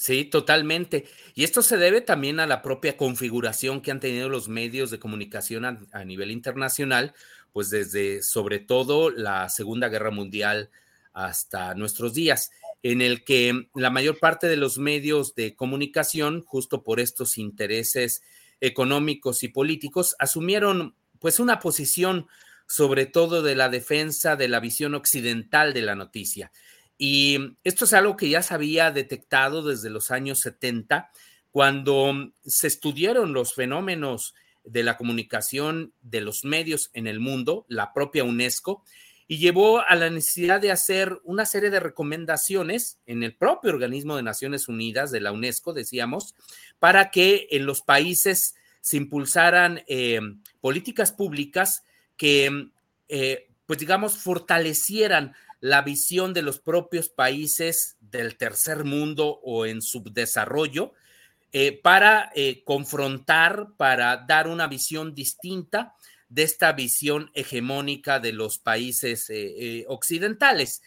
Sí, 0.00 0.24
totalmente. 0.24 1.04
Y 1.34 1.44
esto 1.44 1.60
se 1.60 1.76
debe 1.76 2.00
también 2.00 2.40
a 2.40 2.46
la 2.46 2.62
propia 2.62 2.96
configuración 2.96 3.82
que 3.82 3.90
han 3.90 4.00
tenido 4.00 4.30
los 4.30 4.48
medios 4.48 4.90
de 4.90 4.98
comunicación 4.98 5.66
a, 5.66 6.04
nivel 6.06 6.30
internacional, 6.30 7.12
pues 7.52 7.68
desde 7.68 8.22
sobre 8.22 8.60
todo 8.60 9.10
la 9.10 9.50
Segunda 9.50 9.90
Guerra 9.90 10.10
Mundial 10.10 10.70
hasta 11.12 11.74
nuestros 11.74 12.14
días, 12.14 12.50
en 12.82 13.02
el 13.02 13.24
que 13.24 13.68
la 13.74 13.90
mayor 13.90 14.18
parte 14.18 14.46
de 14.46 14.56
los 14.56 14.78
medios 14.78 15.34
de 15.34 15.54
comunicación, 15.54 16.44
justo 16.46 16.82
por 16.82 16.98
estos 16.98 17.36
intereses 17.36 18.22
económicos 18.62 19.42
y 19.42 19.48
políticos, 19.48 20.16
asumieron 20.18 20.94
pues 21.20 21.38
una 21.38 21.60
posición 21.60 22.26
sobre 22.66 23.06
todo 23.06 23.42
de 23.42 23.54
la 23.54 23.68
defensa 23.68 24.36
de 24.36 24.48
la 24.48 24.60
visión 24.60 24.94
occidental 24.94 25.72
de 25.72 25.82
la 25.82 25.94
noticia. 25.94 26.50
Y 26.98 27.56
esto 27.64 27.84
es 27.84 27.92
algo 27.92 28.16
que 28.16 28.28
ya 28.28 28.42
se 28.42 28.54
había 28.54 28.90
detectado 28.90 29.62
desde 29.62 29.90
los 29.90 30.10
años 30.10 30.40
70, 30.40 31.10
cuando 31.50 32.32
se 32.44 32.66
estudiaron 32.66 33.32
los 33.32 33.54
fenómenos 33.54 34.34
de 34.64 34.82
la 34.82 34.96
comunicación 34.96 35.92
de 36.00 36.20
los 36.20 36.44
medios 36.44 36.90
en 36.92 37.06
el 37.06 37.18
mundo, 37.18 37.64
la 37.68 37.92
propia 37.92 38.22
UNESCO, 38.22 38.84
y 39.26 39.38
llevó 39.38 39.80
a 39.80 39.94
la 39.96 40.10
necesidad 40.10 40.60
de 40.60 40.72
hacer 40.72 41.20
una 41.24 41.46
serie 41.46 41.70
de 41.70 41.80
recomendaciones 41.80 42.98
en 43.06 43.22
el 43.22 43.34
propio 43.34 43.70
organismo 43.70 44.16
de 44.16 44.22
Naciones 44.22 44.68
Unidas, 44.68 45.10
de 45.10 45.20
la 45.20 45.32
UNESCO, 45.32 45.72
decíamos, 45.72 46.34
para 46.78 47.10
que 47.10 47.48
en 47.50 47.64
los 47.64 47.82
países 47.82 48.54
se 48.80 48.96
impulsaran 48.96 49.82
eh, 49.86 50.20
políticas 50.60 51.12
públicas 51.12 51.84
que, 52.16 52.68
eh, 53.08 53.48
pues 53.64 53.78
digamos, 53.78 54.18
fortalecieran 54.18 55.34
la 55.60 55.80
visión 55.80 56.34
de 56.34 56.42
los 56.42 56.60
propios 56.60 57.08
países 57.08 57.96
del 58.00 58.36
tercer 58.36 58.84
mundo 58.84 59.40
o 59.42 59.64
en 59.64 59.80
subdesarrollo 59.80 60.92
eh, 61.52 61.80
para 61.80 62.30
eh, 62.34 62.62
confrontar, 62.64 63.68
para 63.78 64.18
dar 64.18 64.48
una 64.48 64.66
visión 64.66 65.14
distinta 65.14 65.94
de 66.28 66.42
esta 66.42 66.72
visión 66.72 67.30
hegemónica 67.34 68.20
de 68.20 68.32
los 68.32 68.58
países 68.58 69.32
occidentales. 69.88 70.82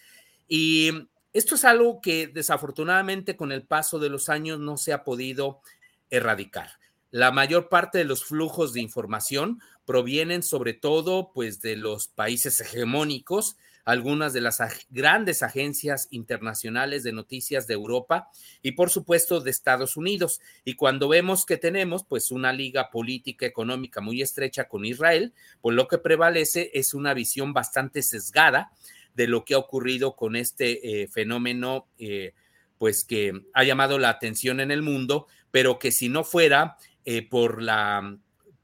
Y 0.47 0.91
esto 1.33 1.55
es 1.55 1.65
algo 1.65 1.99
que 1.99 2.27
desafortunadamente 2.27 3.35
con 3.35 3.51
el 3.51 3.63
paso 3.63 3.99
de 3.99 4.09
los 4.09 4.29
años 4.29 4.59
no 4.59 4.77
se 4.77 4.93
ha 4.93 5.03
podido 5.03 5.61
erradicar. 6.09 6.69
La 7.13 7.29
mayor 7.29 7.69
parte 7.69 7.99
de 7.99 8.05
los 8.05 8.25
flujos 8.25 8.73
de 8.73 8.81
información 8.81 9.61
provienen 9.85 10.41
sobre 10.41 10.73
todo 10.73 11.31
pues 11.31 11.61
de 11.61 11.75
los 11.75 12.07
países 12.07 12.59
hegemónicos, 12.59 13.55
algunas 13.85 14.33
de 14.33 14.41
las 14.41 14.57
grandes 14.89 15.43
agencias 15.43 16.07
internacionales 16.09 17.03
de 17.03 17.11
noticias 17.11 17.67
de 17.67 17.75
Europa 17.75 18.29
y 18.63 18.71
por 18.71 18.89
supuesto 18.89 19.41
de 19.41 19.51
Estados 19.51 19.95
Unidos. 19.95 20.41
Y 20.65 20.73
cuando 20.73 21.07
vemos 21.07 21.45
que 21.45 21.57
tenemos 21.57 22.03
pues 22.03 22.31
una 22.31 22.51
liga 22.51 22.89
política 22.89 23.45
económica 23.45 24.01
muy 24.01 24.23
estrecha 24.23 24.67
con 24.67 24.83
Israel, 24.83 25.33
pues 25.61 25.75
lo 25.75 25.87
que 25.87 25.99
prevalece 25.99 26.71
es 26.73 26.95
una 26.95 27.13
visión 27.13 27.53
bastante 27.53 28.01
sesgada 28.01 28.71
de 29.13 29.27
lo 29.27 29.45
que 29.45 29.53
ha 29.53 29.59
ocurrido 29.59 30.15
con 30.15 30.35
este 30.35 31.03
eh, 31.03 31.07
fenómeno 31.07 31.85
eh, 31.99 32.33
pues 32.79 33.03
que 33.03 33.43
ha 33.53 33.63
llamado 33.63 33.99
la 33.99 34.09
atención 34.09 34.59
en 34.59 34.71
el 34.71 34.81
mundo, 34.81 35.27
pero 35.51 35.77
que 35.77 35.91
si 35.91 36.09
no 36.09 36.23
fuera 36.23 36.75
eh, 37.05 37.27
por 37.27 37.61
la 37.61 38.17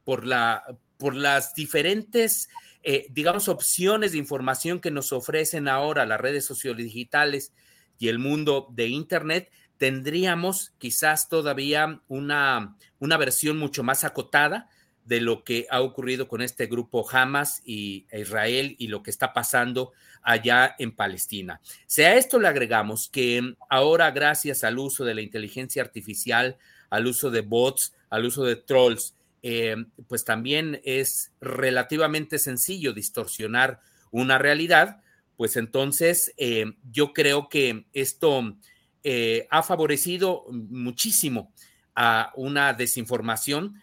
por 0.03 0.25
la 0.25 0.63
por 0.99 1.15
las 1.15 1.53
diferentes, 1.53 2.49
eh, 2.83 3.07
digamos, 3.09 3.47
opciones 3.47 4.11
de 4.11 4.17
información 4.17 4.81
que 4.81 4.91
nos 4.91 5.13
ofrecen 5.13 5.69
ahora 5.69 6.05
las 6.05 6.19
redes 6.19 6.45
sociodigitales 6.45 7.53
y 7.97 8.09
el 8.09 8.19
mundo 8.19 8.67
de 8.71 8.87
Internet, 8.89 9.49
tendríamos 9.77 10.73
quizás 10.77 11.29
todavía 11.29 12.01
una, 12.09 12.75
una 12.99 13.17
versión 13.17 13.57
mucho 13.57 13.81
más 13.81 14.03
acotada 14.03 14.69
de 15.05 15.21
lo 15.21 15.45
que 15.45 15.67
ha 15.71 15.81
ocurrido 15.81 16.27
con 16.27 16.41
este 16.41 16.67
grupo 16.67 17.09
Hamas 17.09 17.61
y 17.63 18.05
Israel 18.11 18.75
y 18.77 18.87
lo 18.89 19.01
que 19.01 19.11
está 19.11 19.31
pasando 19.31 19.93
allá 20.21 20.75
en 20.77 20.93
Palestina. 20.93 21.61
Si 21.87 22.03
a 22.03 22.15
esto 22.15 22.39
le 22.39 22.49
agregamos 22.49 23.09
que 23.09 23.55
ahora 23.69 24.11
gracias 24.11 24.65
al 24.65 24.77
uso 24.79 25.05
de 25.05 25.15
la 25.15 25.21
inteligencia 25.21 25.81
artificial, 25.81 26.57
al 26.89 27.07
uso 27.07 27.31
de 27.31 27.41
bots, 27.41 27.93
al 28.09 28.25
uso 28.25 28.43
de 28.43 28.55
trolls, 28.55 29.13
eh, 29.41 29.75
pues 30.07 30.25
también 30.25 30.81
es 30.83 31.31
relativamente 31.39 32.39
sencillo 32.39 32.93
distorsionar 32.93 33.79
una 34.11 34.37
realidad, 34.37 35.01
pues 35.37 35.55
entonces 35.55 36.33
eh, 36.37 36.65
yo 36.91 37.13
creo 37.13 37.47
que 37.47 37.85
esto 37.93 38.57
eh, 39.03 39.47
ha 39.49 39.63
favorecido 39.63 40.45
muchísimo 40.49 41.53
a 41.95 42.33
una 42.35 42.73
desinformación 42.73 43.81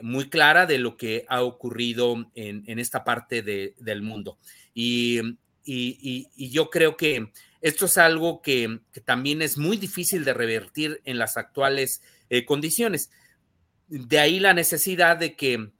muy 0.00 0.30
clara 0.30 0.64
de 0.64 0.78
lo 0.78 0.96
que 0.96 1.26
ha 1.28 1.42
ocurrido 1.42 2.30
en, 2.34 2.78
esta 2.78 3.04
parte 3.04 3.42
del 3.42 4.00
mundo. 4.00 4.38
Y, 4.72 5.20
yo 6.34 6.70
creo 6.70 6.96
que 6.96 7.30
esto 7.60 7.84
es 7.84 7.98
algo 7.98 8.40
que, 8.40 8.80
también 9.04 9.42
es 9.42 9.58
muy 9.58 9.76
difícil 9.76 10.24
de 10.24 10.32
revertir 10.32 11.02
en 11.04 11.18
las 11.18 11.36
actuales 11.36 12.00
condiciones 12.46 13.10
de 13.88 14.18
ahí 14.18 14.40
la 14.40 14.54
necesidad 14.54 15.16
de 15.16 15.36
que 15.36 15.70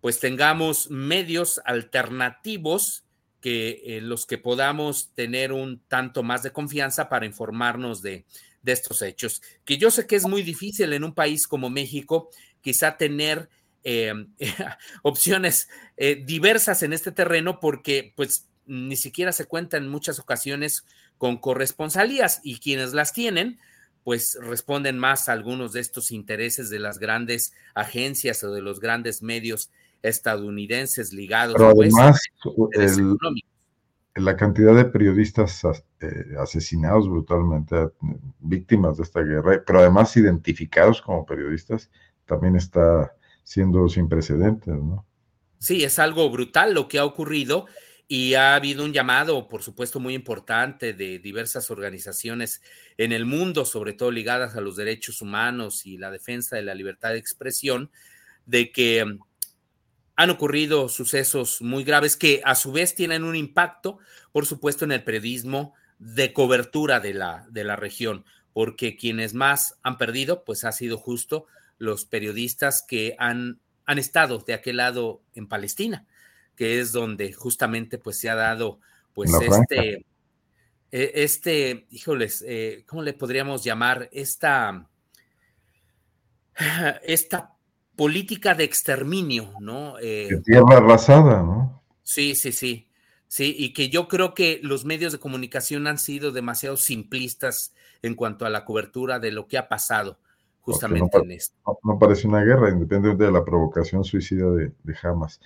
pues 0.00 0.18
tengamos 0.18 0.90
medios 0.90 1.60
alternativos 1.64 3.04
que 3.42 3.98
los 4.02 4.24
que 4.24 4.38
podamos 4.38 5.12
tener 5.14 5.52
un 5.52 5.80
tanto 5.88 6.22
más 6.22 6.42
de 6.42 6.52
confianza 6.52 7.08
para 7.08 7.26
informarnos 7.26 8.00
de, 8.00 8.24
estos 8.64 9.02
hechos. 9.02 9.42
Que 9.64 9.76
yo 9.76 9.90
sé 9.90 10.06
que 10.06 10.14
es 10.14 10.24
muy 10.24 10.42
difícil 10.42 10.92
en 10.92 11.02
un 11.02 11.14
país 11.14 11.48
como 11.48 11.68
México, 11.68 12.30
quizá 12.60 12.96
tener 12.96 13.48
eh, 13.82 14.12
opciones 15.02 15.68
eh, 15.96 16.22
diversas 16.24 16.84
en 16.84 16.92
este 16.92 17.10
terreno, 17.10 17.58
porque 17.58 18.12
pues 18.14 18.48
ni 18.66 18.96
siquiera 18.96 19.32
se 19.32 19.46
cuenta 19.46 19.76
en 19.76 19.88
muchas 19.88 20.20
ocasiones 20.20 20.84
con 21.18 21.38
corresponsalías 21.38 22.40
y 22.44 22.60
quienes 22.60 22.92
las 22.92 23.12
tienen, 23.12 23.58
pues 24.04 24.38
responden 24.40 24.98
más 24.98 25.28
a 25.28 25.32
algunos 25.32 25.72
de 25.72 25.80
estos 25.80 26.10
intereses 26.10 26.70
de 26.70 26.78
las 26.78 26.98
grandes 26.98 27.52
agencias 27.74 28.42
o 28.44 28.52
de 28.52 28.62
los 28.62 28.80
grandes 28.80 29.22
medios 29.22 29.70
estadounidenses 30.02 31.12
ligados 31.12 31.54
Pero 31.56 31.70
además, 31.70 32.20
la 34.14 34.36
cantidad 34.36 34.74
de 34.74 34.84
periodistas 34.84 35.62
eh, 36.00 36.08
asesinados 36.38 37.08
brutalmente, 37.08 37.76
víctimas 38.40 38.96
de 38.96 39.04
esta 39.04 39.22
guerra, 39.22 39.62
pero 39.66 39.78
además 39.78 40.16
identificados 40.16 41.00
como 41.00 41.24
periodistas, 41.24 41.90
también 42.26 42.56
está 42.56 43.14
siendo 43.44 43.88
sin 43.88 44.08
precedentes, 44.08 44.74
¿no? 44.74 45.06
Sí, 45.58 45.84
es 45.84 45.98
algo 45.98 46.28
brutal 46.28 46.74
lo 46.74 46.88
que 46.88 46.98
ha 46.98 47.04
ocurrido 47.04 47.66
y 48.08 48.34
ha 48.34 48.54
habido 48.54 48.84
un 48.84 48.92
llamado, 48.92 49.48
por 49.48 49.62
supuesto, 49.62 50.00
muy 50.00 50.14
importante 50.14 50.92
de 50.92 51.18
diversas 51.18 51.70
organizaciones 51.70 52.60
en 52.98 53.12
el 53.12 53.24
mundo, 53.24 53.64
sobre 53.64 53.94
todo 53.94 54.10
ligadas 54.10 54.54
a 54.54 54.60
los 54.60 54.76
derechos 54.76 55.22
humanos 55.22 55.86
y 55.86 55.96
la 55.96 56.10
defensa 56.10 56.56
de 56.56 56.62
la 56.62 56.74
libertad 56.74 57.10
de 57.10 57.18
expresión, 57.18 57.90
de 58.44 58.70
que 58.70 59.04
mm, 59.04 59.18
han 60.16 60.30
ocurrido 60.30 60.88
sucesos 60.88 61.62
muy 61.62 61.84
graves 61.84 62.16
que 62.16 62.42
a 62.44 62.54
su 62.54 62.72
vez 62.72 62.94
tienen 62.94 63.24
un 63.24 63.36
impacto, 63.36 63.98
por 64.30 64.44
supuesto, 64.44 64.84
en 64.84 64.92
el 64.92 65.04
periodismo 65.04 65.74
de 65.98 66.32
cobertura 66.32 67.00
de 67.00 67.14
la, 67.14 67.46
de 67.50 67.64
la 67.64 67.76
región, 67.76 68.24
porque 68.52 68.96
quienes 68.96 69.32
más 69.32 69.78
han 69.82 69.96
perdido, 69.96 70.44
pues 70.44 70.64
ha 70.64 70.72
sido 70.72 70.98
justo 70.98 71.46
los 71.78 72.04
periodistas 72.04 72.84
que 72.86 73.16
han, 73.18 73.60
han 73.86 73.98
estado 73.98 74.38
de 74.38 74.52
aquel 74.54 74.76
lado 74.76 75.22
en 75.34 75.48
Palestina 75.48 76.06
que 76.62 76.78
es 76.78 76.92
donde 76.92 77.32
justamente 77.32 77.98
pues 77.98 78.20
se 78.20 78.30
ha 78.30 78.36
dado 78.36 78.78
pues 79.14 79.32
este, 79.32 80.06
e, 80.92 81.12
este, 81.12 81.88
híjoles, 81.90 82.44
eh, 82.46 82.84
¿cómo 82.86 83.02
le 83.02 83.14
podríamos 83.14 83.64
llamar? 83.64 84.08
Esta, 84.12 84.88
esta 87.02 87.56
política 87.96 88.54
de 88.54 88.62
exterminio, 88.62 89.54
¿no? 89.58 89.96
Eh, 90.00 90.40
tierra 90.44 90.76
arrasada, 90.76 91.42
¿no? 91.42 91.82
Sí, 92.04 92.36
sí, 92.36 92.52
sí. 92.52 92.88
Sí, 93.26 93.56
y 93.58 93.72
que 93.72 93.88
yo 93.88 94.06
creo 94.06 94.32
que 94.32 94.60
los 94.62 94.84
medios 94.84 95.10
de 95.10 95.18
comunicación 95.18 95.88
han 95.88 95.98
sido 95.98 96.30
demasiado 96.30 96.76
simplistas 96.76 97.74
en 98.02 98.14
cuanto 98.14 98.46
a 98.46 98.50
la 98.50 98.64
cobertura 98.64 99.18
de 99.18 99.32
lo 99.32 99.48
que 99.48 99.58
ha 99.58 99.66
pasado 99.68 100.20
justamente 100.60 101.18
no, 101.18 101.24
en 101.24 101.32
esto. 101.32 101.56
No, 101.82 101.98
parece 101.98 102.28
una 102.28 102.44
guerra, 102.44 102.70
independientemente 102.70 103.24
de 103.24 103.32
la 103.32 103.44
provocación 103.44 104.04
suicida 104.04 104.48
de, 104.52 104.70
de 104.84 104.96
Hamas. 105.02 105.40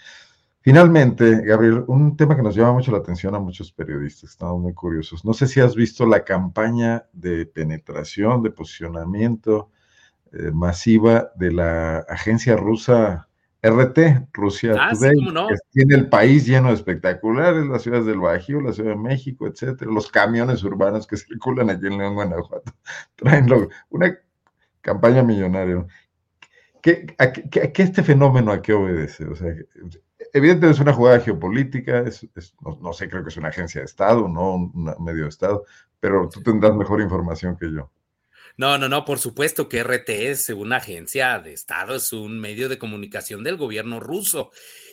Finalmente, 0.67 1.43
Gabriel, 1.45 1.85
un 1.87 2.17
tema 2.17 2.35
que 2.35 2.43
nos 2.43 2.57
llama 2.57 2.73
mucho 2.73 2.91
la 2.91 2.99
atención 2.99 3.33
a 3.37 3.39
muchos 3.39 3.71
periodistas, 3.71 4.31
estamos 4.31 4.61
muy 4.61 4.75
curiosos. 4.75 5.25
No 5.25 5.33
sé 5.33 5.47
si 5.47 5.61
has 5.61 5.77
visto 5.77 6.05
la 6.07 6.25
campaña 6.25 7.07
de 7.13 7.47
penetración, 7.47 8.43
de 8.43 8.51
posicionamiento 8.51 9.71
eh, 10.33 10.51
masiva 10.53 11.31
de 11.37 11.53
la 11.53 11.99
agencia 12.09 12.57
rusa 12.57 13.29
RT, 13.63 14.27
Rusia 14.33 14.75
Ah, 14.77 14.91
sí, 14.93 14.99
Today, 15.03 15.15
cómo 15.15 15.31
no. 15.31 15.47
que 15.47 15.55
tiene 15.71 15.95
el 15.95 16.09
país 16.09 16.45
lleno 16.45 16.71
de 16.71 16.75
espectaculares, 16.75 17.65
las 17.67 17.83
ciudades 17.83 18.07
del 18.07 18.19
Bajío, 18.19 18.61
la 18.61 18.73
Ciudad 18.73 18.91
de 18.91 18.97
México, 18.97 19.47
etcétera, 19.47 19.89
los 19.93 20.11
camiones 20.11 20.65
urbanos 20.65 21.07
que 21.07 21.17
circulan 21.17 21.71
aquí 21.71 21.87
en 21.87 21.97
León, 21.97 22.15
Guanajuato, 22.17 22.73
traen 23.15 23.49
lo- 23.49 23.69
una 23.91 24.19
campaña 24.81 25.23
millonaria. 25.23 25.87
¿Qué, 26.83 27.07
a, 27.19 27.31
qué- 27.33 27.63
a 27.63 27.73
qué 27.73 27.83
este 27.85 28.03
fenómeno 28.03 28.51
a 28.51 28.61
qué 28.61 28.73
obedece? 28.73 29.27
O 29.27 29.37
sea, 29.37 29.55
evidentemente 30.37 30.75
es 30.77 30.81
una 30.81 30.93
jugada 30.93 31.21
geopolítica, 31.21 32.01
es- 32.01 32.27
es- 32.35 32.55
no, 32.61 32.79
no 32.81 32.93
sé, 32.93 33.09
creo 33.09 33.23
que 33.23 33.31
es 33.31 33.37
una 33.37 33.49
agencia 33.49 33.81
de 33.81 33.85
Estado, 33.87 34.29
no 34.29 34.55
un 34.55 34.95
medio 35.05 35.25
de 35.25 35.29
Estado, 35.29 35.65
pero 36.01 36.29
tú 36.29 36.43
tendrás 36.43 36.75
mejor 36.75 37.01
información 37.01 37.57
que 37.57 37.73
yo. 37.73 37.91
No, 38.59 38.79
no, 38.79 38.89
no, 38.89 39.05
por 39.05 39.19
supuesto 39.19 39.69
que 39.69 39.81
RT 39.81 40.31
es 40.31 40.49
una 40.49 40.77
agencia 40.77 41.39
de 41.41 41.53
Estado, 41.53 41.97
es 41.97 42.13
un 42.13 42.41
medio 42.41 42.69
de 42.69 42.79
comunicación 42.79 43.45
del 43.45 43.57
gobierno 43.57 44.01
ruso. 44.01 44.51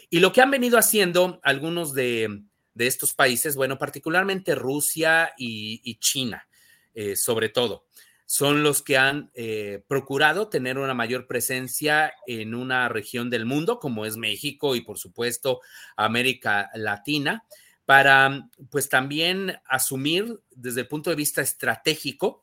Y 0.10 0.20
lo 0.20 0.34
que 0.34 0.42
han 0.42 0.52
venido 0.52 0.78
haciendo 0.78 1.40
algunos 1.44 1.94
de, 1.94 2.44
de 2.74 2.88
estos 2.88 3.14
países, 3.14 3.56
bueno, 3.56 3.78
particularmente 3.78 4.54
Rusia 4.56 5.32
y, 5.38 5.80
y 5.84 5.96
China, 5.96 6.46
eh, 6.94 7.16
sobre 7.16 7.50
todo, 7.50 7.86
son 8.26 8.64
los 8.64 8.82
que 8.82 8.98
han 8.98 9.32
eh, 9.34 9.84
procurado 9.88 10.50
tener 10.50 10.78
una 10.78 10.94
mayor 10.94 11.28
presencia 11.28 12.14
en 12.26 12.56
una 12.56 12.90
región 12.90 13.30
del 13.30 13.46
mundo, 13.46 13.80
como 13.80 14.06
es 14.06 14.18
México 14.18 14.76
y 14.76 14.82
por 14.82 14.98
supuesto 14.98 15.62
América 15.96 16.70
Latina, 16.74 17.46
para 17.86 18.50
pues 18.72 18.90
también 18.90 19.58
asumir 19.66 20.40
desde 20.52 20.82
el 20.82 20.88
punto 20.88 21.10
de 21.10 21.16
vista 21.16 21.42
estratégico 21.42 22.42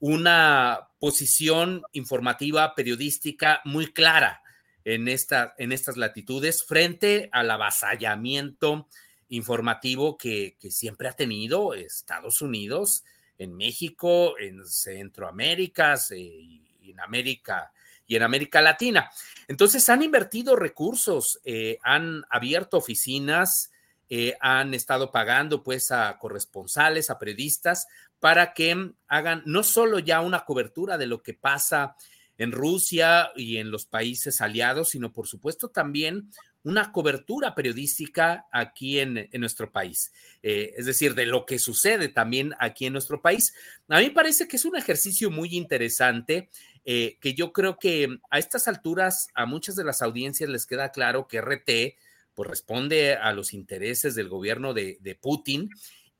una 0.00 0.88
posición 0.98 1.82
informativa, 1.92 2.74
periodística 2.74 3.60
muy 3.64 3.92
clara 3.92 4.42
en, 4.84 5.06
esta, 5.06 5.54
en 5.58 5.70
estas 5.70 5.96
latitudes 5.96 6.64
frente 6.64 7.28
al 7.32 7.50
avasallamiento 7.50 8.88
informativo 9.28 10.18
que, 10.18 10.56
que 10.58 10.72
siempre 10.72 11.08
ha 11.08 11.12
tenido 11.12 11.74
Estados 11.74 12.42
Unidos 12.42 13.04
en 13.42 13.56
México, 13.56 14.38
en 14.38 14.66
Centroamérica 14.66 15.96
y 16.10 16.90
en 16.90 17.00
América 17.00 17.72
y 18.06 18.16
en 18.16 18.22
América 18.22 18.60
Latina. 18.60 19.10
Entonces 19.48 19.88
han 19.88 20.02
invertido 20.02 20.56
recursos, 20.56 21.40
eh, 21.44 21.78
han 21.82 22.24
abierto 22.28 22.76
oficinas, 22.76 23.70
eh, 24.08 24.36
han 24.40 24.74
estado 24.74 25.10
pagando 25.10 25.62
pues 25.62 25.90
a 25.90 26.18
corresponsales, 26.18 27.10
a 27.10 27.18
periodistas, 27.18 27.86
para 28.20 28.52
que 28.52 28.92
hagan 29.08 29.42
no 29.46 29.62
solo 29.62 29.98
ya 29.98 30.20
una 30.20 30.44
cobertura 30.44 30.98
de 30.98 31.06
lo 31.06 31.22
que 31.22 31.34
pasa 31.34 31.96
en 32.38 32.52
Rusia 32.52 33.30
y 33.34 33.56
en 33.56 33.70
los 33.70 33.86
países 33.86 34.40
aliados, 34.40 34.90
sino 34.90 35.12
por 35.12 35.26
supuesto 35.26 35.68
también 35.68 36.30
una 36.64 36.92
cobertura 36.92 37.54
periodística 37.54 38.46
aquí 38.52 39.00
en, 39.00 39.28
nuestro 39.34 39.72
país, 39.72 40.12
eh, 40.42 40.74
es 40.76 40.86
decir, 40.86 41.14
de 41.14 41.26
lo 41.26 41.44
que 41.44 41.58
sucede 41.58 42.08
también 42.08 42.54
aquí 42.58 42.86
en 42.86 42.92
nuestro 42.92 43.20
país. 43.20 43.52
A 43.88 43.98
mí 43.98 44.10
parece 44.10 44.46
que 44.46 44.56
es 44.56 44.64
un 44.64 44.76
ejercicio 44.76 45.30
muy 45.30 45.56
interesante, 45.56 46.50
eh, 46.84 47.18
que 47.20 47.34
yo 47.34 47.52
creo 47.52 47.78
que 47.78 48.18
a 48.30 48.38
estas 48.38 48.68
alturas 48.68 49.28
a 49.34 49.46
muchas 49.46 49.76
de 49.76 49.84
las 49.84 50.02
audiencias 50.02 50.48
les 50.48 50.66
queda 50.66 50.90
claro 50.90 51.26
que 51.26 51.40
RT 51.40 51.96
pues, 52.34 52.48
responde 52.48 53.14
a 53.14 53.32
los 53.32 53.52
intereses 53.52 54.14
del 54.14 54.28
gobierno 54.28 54.72
de, 54.72 55.18
Putin, 55.20 55.70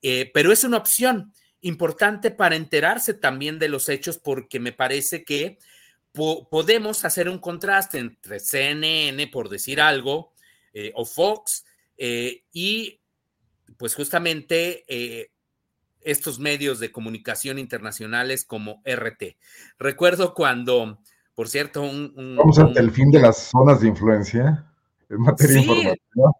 eh, 0.01 0.29
pero 0.33 0.51
es 0.51 0.63
una 0.63 0.77
opción 0.77 1.33
importante 1.61 2.31
para 2.31 2.57
enterarse 2.57 3.13
también 3.13 3.59
de 3.59 3.69
los 3.69 3.87
hechos 3.87 4.17
porque 4.17 4.59
me 4.59 4.73
parece 4.73 5.23
que 5.23 5.57
po 6.11 6.47
podemos 6.49 7.05
hacer 7.05 7.29
un 7.29 7.39
contraste 7.39 7.99
entre 7.99 8.39
CNN, 8.39 9.27
por 9.27 9.49
decir 9.49 9.81
algo, 9.81 10.32
eh, 10.73 10.91
o 10.95 11.05
Fox, 11.05 11.65
eh, 11.97 12.43
y 12.51 12.99
pues 13.77 13.95
justamente 13.95 14.83
eh, 14.87 15.31
estos 16.01 16.39
medios 16.39 16.79
de 16.79 16.91
comunicación 16.91 17.59
internacionales 17.59 18.45
como 18.45 18.81
RT. 18.85 19.37
Recuerdo 19.77 20.33
cuando, 20.33 20.99
por 21.35 21.47
cierto, 21.47 21.81
un... 21.81 22.13
un 22.15 22.35
Vamos 22.37 22.59
ante 22.59 22.79
un, 22.79 22.85
el 22.85 22.91
fin 22.91 23.11
de 23.11 23.19
las 23.19 23.37
zonas 23.37 23.81
de 23.81 23.87
influencia 23.87 24.65
en 25.09 25.21
materia 25.21 25.55
Sí, 25.55 25.59
informativa. 25.61 26.31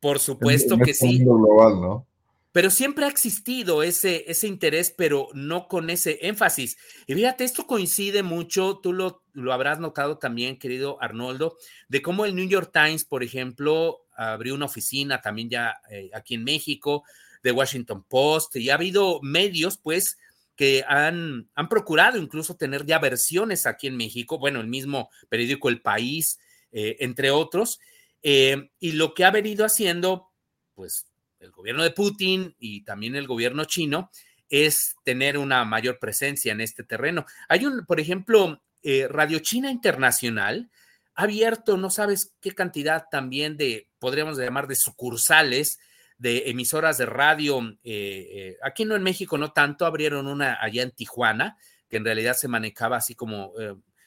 Por 0.00 0.18
supuesto 0.18 0.74
en, 0.74 0.80
en 0.80 0.84
que 0.84 0.90
este 0.90 1.08
sí. 1.08 1.18
mundo 1.24 1.46
global, 1.46 1.80
¿no? 1.80 2.06
Pero 2.52 2.68
siempre 2.68 3.06
ha 3.06 3.08
existido 3.08 3.82
ese, 3.82 4.30
ese 4.30 4.46
interés, 4.46 4.92
pero 4.96 5.28
no 5.32 5.68
con 5.68 5.88
ese 5.88 6.18
énfasis. 6.20 6.76
Y 7.06 7.14
fíjate, 7.14 7.44
esto 7.44 7.66
coincide 7.66 8.22
mucho, 8.22 8.78
tú 8.82 8.92
lo, 8.92 9.21
lo 9.32 9.52
habrás 9.52 9.80
notado 9.80 10.18
también, 10.18 10.58
querido 10.58 11.00
Arnoldo, 11.02 11.56
de 11.88 12.02
cómo 12.02 12.24
el 12.24 12.34
New 12.34 12.48
York 12.48 12.70
Times, 12.72 13.04
por 13.04 13.22
ejemplo, 13.22 14.06
abrió 14.14 14.54
una 14.54 14.66
oficina 14.66 15.20
también 15.20 15.48
ya 15.50 15.80
eh, 15.90 16.10
aquí 16.14 16.34
en 16.34 16.44
México, 16.44 17.04
de 17.42 17.52
Washington 17.52 18.04
Post, 18.04 18.56
y 18.56 18.70
ha 18.70 18.74
habido 18.74 19.20
medios, 19.22 19.76
pues, 19.76 20.18
que 20.54 20.84
han, 20.86 21.48
han 21.54 21.68
procurado 21.68 22.18
incluso 22.18 22.56
tener 22.56 22.86
ya 22.86 22.98
versiones 22.98 23.66
aquí 23.66 23.86
en 23.86 23.96
México, 23.96 24.38
bueno, 24.38 24.60
el 24.60 24.68
mismo 24.68 25.10
periódico 25.28 25.68
El 25.68 25.80
País, 25.80 26.38
eh, 26.70 26.96
entre 27.00 27.30
otros, 27.30 27.80
eh, 28.22 28.70
y 28.78 28.92
lo 28.92 29.14
que 29.14 29.24
ha 29.24 29.30
venido 29.30 29.64
haciendo, 29.64 30.30
pues, 30.74 31.06
el 31.40 31.50
gobierno 31.50 31.82
de 31.82 31.90
Putin 31.90 32.54
y 32.58 32.84
también 32.84 33.16
el 33.16 33.26
gobierno 33.26 33.64
chino 33.64 34.10
es 34.48 34.94
tener 35.02 35.38
una 35.38 35.64
mayor 35.64 35.98
presencia 35.98 36.52
en 36.52 36.60
este 36.60 36.84
terreno. 36.84 37.24
Hay 37.48 37.66
un, 37.66 37.84
por 37.84 37.98
ejemplo, 37.98 38.62
eh, 38.82 39.06
Radio 39.08 39.38
China 39.38 39.70
Internacional 39.70 40.70
ha 41.14 41.24
abierto, 41.24 41.76
no 41.76 41.90
sabes 41.90 42.34
qué 42.40 42.52
cantidad 42.52 43.04
también 43.10 43.56
de, 43.56 43.88
podríamos 43.98 44.38
llamar, 44.38 44.66
de 44.66 44.76
sucursales 44.76 45.78
de 46.18 46.50
emisoras 46.50 46.98
de 46.98 47.06
radio. 47.06 47.60
Eh, 47.82 48.28
eh, 48.32 48.56
aquí 48.62 48.84
no 48.84 48.94
en 48.94 49.02
México, 49.02 49.38
no 49.38 49.52
tanto, 49.52 49.86
abrieron 49.86 50.26
una 50.26 50.58
allá 50.60 50.82
en 50.82 50.92
Tijuana, 50.92 51.56
que 51.88 51.96
en 51.96 52.04
realidad 52.04 52.34
se 52.34 52.48
manejaba 52.48 52.96
así 52.96 53.14
como, 53.14 53.52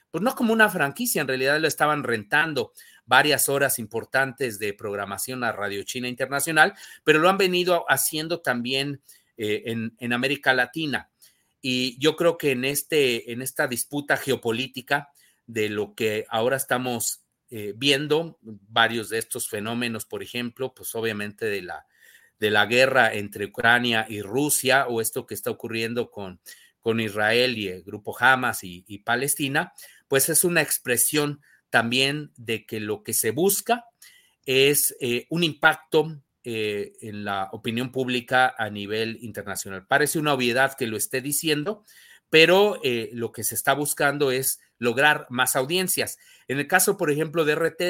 pues 0.10 0.23
no 0.23 0.34
como 0.34 0.53
una 0.53 0.69
franquicia, 0.69 1.22
en 1.22 1.27
realidad 1.27 1.60
lo 1.60 1.68
estaban 1.68 2.03
rentando 2.03 2.72
varias 3.06 3.49
horas 3.49 3.80
importantes 3.80 4.60
de 4.60 4.73
programación 4.73 5.43
a 5.43 5.52
Radio 5.52 5.84
China 5.84 6.07
Internacional, 6.07 6.73
pero 7.03 7.19
lo 7.19 7.30
han 7.30 7.38
venido 7.38 7.85
haciendo 7.89 8.41
también 8.41 9.02
en, 9.38 10.14
América 10.14 10.53
Latina. 10.53 11.10
Y 11.67 11.97
yo 11.97 12.15
creo 12.15 12.37
que 12.37 12.51
en, 12.51 12.63
este, 12.63 13.31
en 13.31 13.41
esta 13.41 13.65
disputa 13.65 14.17
geopolítica 14.17 15.09
de 15.47 15.67
lo 15.69 15.95
que 15.95 16.27
ahora 16.29 16.57
estamos 16.57 17.23
eh, 17.49 17.73
viendo, 17.75 18.37
varios 18.43 19.09
de 19.09 19.17
estos 19.17 19.49
fenómenos, 19.49 20.05
por 20.05 20.21
ejemplo, 20.21 20.75
pues 20.75 20.93
obviamente 20.93 21.47
de 21.47 21.63
la, 21.63 21.87
de 22.37 22.51
la 22.51 22.67
guerra 22.67 23.15
entre 23.15 23.45
Ucrania 23.45 24.05
y 24.07 24.21
Rusia 24.21 24.85
o 24.87 25.01
esto 25.01 25.25
que 25.25 25.33
está 25.33 25.49
ocurriendo 25.49 26.11
con, 26.11 26.39
con 26.81 26.99
Israel 26.99 27.57
y 27.57 27.69
el 27.69 27.81
grupo 27.81 28.15
Hamas 28.19 28.59
y, 28.61 28.99
Palestina, 28.99 29.73
pues 30.07 30.29
es 30.29 30.43
una 30.43 30.61
expresión 30.61 31.41
también 31.71 32.31
de 32.37 32.67
que 32.67 32.79
lo 32.79 33.01
que 33.01 33.15
se 33.15 33.31
busca 33.31 33.85
es 34.45 34.95
eh, 34.99 35.25
un 35.31 35.43
impacto 35.43 36.21
eh, 36.47 36.93
en 37.01 37.26
la 37.26 37.49
opinión 37.53 37.91
pública 37.91 38.53
a 38.55 38.69
nivel 38.69 39.17
internacional. 39.22 39.88
Parece 39.88 40.19
una 40.19 40.34
obviedad 40.34 40.76
que 40.76 40.85
lo 40.85 40.95
esté 40.95 41.19
diciendo, 41.19 41.84
pero 42.30 42.80
eh, 42.84 43.09
lo 43.13 43.31
que 43.31 43.43
se 43.43 43.55
está 43.55 43.73
buscando 43.73 44.30
es 44.30 44.59
lograr 44.77 45.26
más 45.30 45.55
audiencias. 45.55 46.19
En 46.47 46.59
el 46.59 46.67
caso, 46.67 46.97
por 46.97 47.09
ejemplo, 47.09 47.45
de 47.45 47.55
RT, 47.55 47.81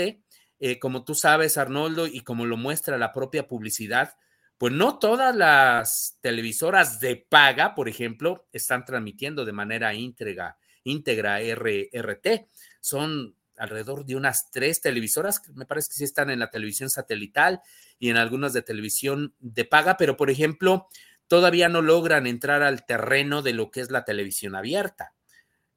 eh, 0.62 0.80
como 0.80 1.04
tú 1.04 1.16
sabes, 1.16 1.58
Arnoldo, 1.58 2.08
y 2.08 2.22
como 2.22 2.46
lo 2.46 2.56
muestra 2.56 2.98
la 2.98 3.12
propia 3.12 3.46
publicidad, 3.46 4.16
pues 4.58 4.72
no 4.72 5.00
todas 5.00 5.36
las 5.36 6.18
televisoras 6.22 7.02
de 7.02 7.18
paga, 7.18 7.76
por 7.76 7.90
ejemplo, 7.90 8.48
están 8.54 8.86
transmitiendo 8.86 9.44
de 9.44 9.52
manera 9.52 9.94
íntegra, 9.94 10.58
íntegra 10.86 11.42
RT. 11.42 12.48
Son 12.80 13.36
alrededor 13.58 14.06
de 14.06 14.16
unas 14.16 14.52
tres 14.52 14.82
televisoras, 14.82 15.42
me 15.54 15.66
parece 15.66 15.90
que 15.90 15.96
sí 15.96 16.04
están 16.04 16.30
en 16.30 16.40
la 16.40 16.50
televisión 16.50 16.90
satelital 16.90 17.62
y 18.00 18.10
en 18.10 18.18
algunas 18.18 18.54
de 18.54 18.62
televisión 18.62 19.34
de 19.40 19.66
paga, 19.66 19.98
pero 19.98 20.18
por 20.18 20.30
ejemplo, 20.30 20.88
todavía 21.28 21.70
no 21.70 21.82
logran 21.82 22.28
entrar 22.28 22.64
al 22.64 22.86
terreno 22.86 23.42
de 23.42 23.54
lo 23.54 23.72
que 23.72 23.82
es 23.82 23.92
la 23.92 24.06
televisión 24.06 24.56
abierta, 24.56 25.14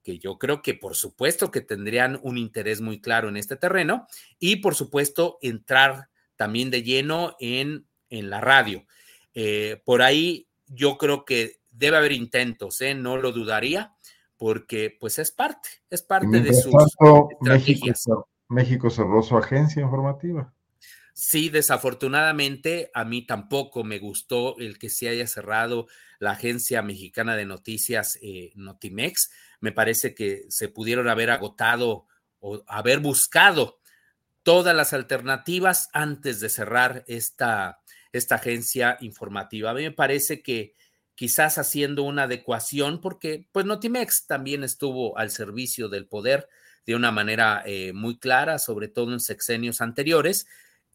que 0.02 0.18
yo 0.18 0.38
creo 0.38 0.62
que 0.62 0.74
por 0.74 0.96
supuesto 0.96 1.50
que 1.50 1.60
tendrían 1.60 2.18
un 2.22 2.38
interés 2.38 2.80
muy 2.80 3.00
claro 3.00 3.28
en 3.28 3.36
este 3.36 3.56
terreno 3.56 4.06
y 4.38 4.56
por 4.56 4.74
supuesto 4.74 5.38
entrar 5.42 6.08
también 6.36 6.70
de 6.70 6.82
lleno 6.82 7.36
en 7.40 7.88
en 8.10 8.30
la 8.30 8.40
radio. 8.40 8.86
Eh, 9.34 9.80
por 9.84 10.02
ahí 10.02 10.48
yo 10.66 10.98
creo 10.98 11.24
que 11.24 11.60
debe 11.70 11.96
haber 11.96 12.12
intentos, 12.12 12.80
¿eh? 12.80 12.94
no 12.94 13.16
lo 13.16 13.32
dudaría, 13.32 13.94
porque 14.38 14.96
pues 14.98 15.18
es 15.18 15.32
parte, 15.32 15.68
es 15.90 16.02
parte 16.02 16.40
de 16.40 16.54
sus 16.54 16.72
estrategias. 16.74 18.06
México, 18.06 18.28
México 18.48 18.90
cerró 18.90 19.22
su 19.22 19.36
agencia 19.36 19.82
informativa. 19.82 20.54
Sí, 21.12 21.48
desafortunadamente 21.48 22.92
a 22.94 23.04
mí 23.04 23.26
tampoco 23.26 23.82
me 23.82 23.98
gustó 23.98 24.56
el 24.58 24.78
que 24.78 24.88
se 24.88 25.08
haya 25.08 25.26
cerrado 25.26 25.88
la 26.20 26.30
agencia 26.30 26.80
mexicana 26.80 27.34
de 27.34 27.44
noticias 27.44 28.18
eh, 28.22 28.52
Notimex. 28.54 29.32
Me 29.58 29.72
parece 29.72 30.14
que 30.14 30.44
se 30.48 30.68
pudieron 30.68 31.08
haber 31.08 31.30
agotado 31.30 32.06
o 32.38 32.62
haber 32.68 33.00
buscado 33.00 33.80
todas 34.44 34.76
las 34.76 34.92
alternativas 34.92 35.88
antes 35.92 36.38
de 36.38 36.48
cerrar 36.48 37.04
esta, 37.08 37.80
esta 38.12 38.36
agencia 38.36 38.96
informativa. 39.00 39.70
A 39.70 39.74
mí 39.74 39.82
me 39.82 39.90
parece 39.90 40.40
que 40.40 40.74
quizás 41.18 41.58
haciendo 41.58 42.04
una 42.04 42.22
adecuación, 42.22 43.00
porque 43.00 43.48
pues 43.50 43.66
Notimex 43.66 44.28
también 44.28 44.62
estuvo 44.62 45.18
al 45.18 45.32
servicio 45.32 45.88
del 45.88 46.06
poder 46.06 46.48
de 46.86 46.94
una 46.94 47.10
manera 47.10 47.64
eh, 47.66 47.92
muy 47.92 48.20
clara, 48.20 48.60
sobre 48.60 48.86
todo 48.86 49.12
en 49.12 49.18
sexenios 49.18 49.80
anteriores, 49.80 50.46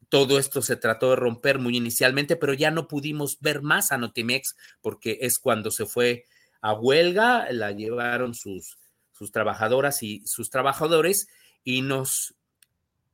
todo 0.07 0.39
esto 0.39 0.61
se 0.61 0.77
trató 0.77 1.09
de 1.09 1.17
romper 1.17 1.59
muy 1.59 1.75
inicialmente, 1.75 2.37
pero 2.37 2.53
ya 2.53 2.71
no 2.71 2.87
pudimos 2.87 3.37
ver 3.41 3.63
más 3.63 3.91
a 3.91 3.97
Notimex 3.97 4.55
porque 4.79 5.17
es 5.19 5.39
cuando 5.39 5.71
se 5.71 5.85
fue 5.85 6.23
a 6.61 6.71
huelga, 6.71 7.51
la 7.51 7.73
llevaron 7.73 8.33
sus, 8.33 8.77
sus 9.11 9.29
trabajadoras 9.29 10.03
y 10.03 10.25
sus 10.25 10.49
trabajadores 10.49 11.27
y 11.65 11.81
nos, 11.81 12.33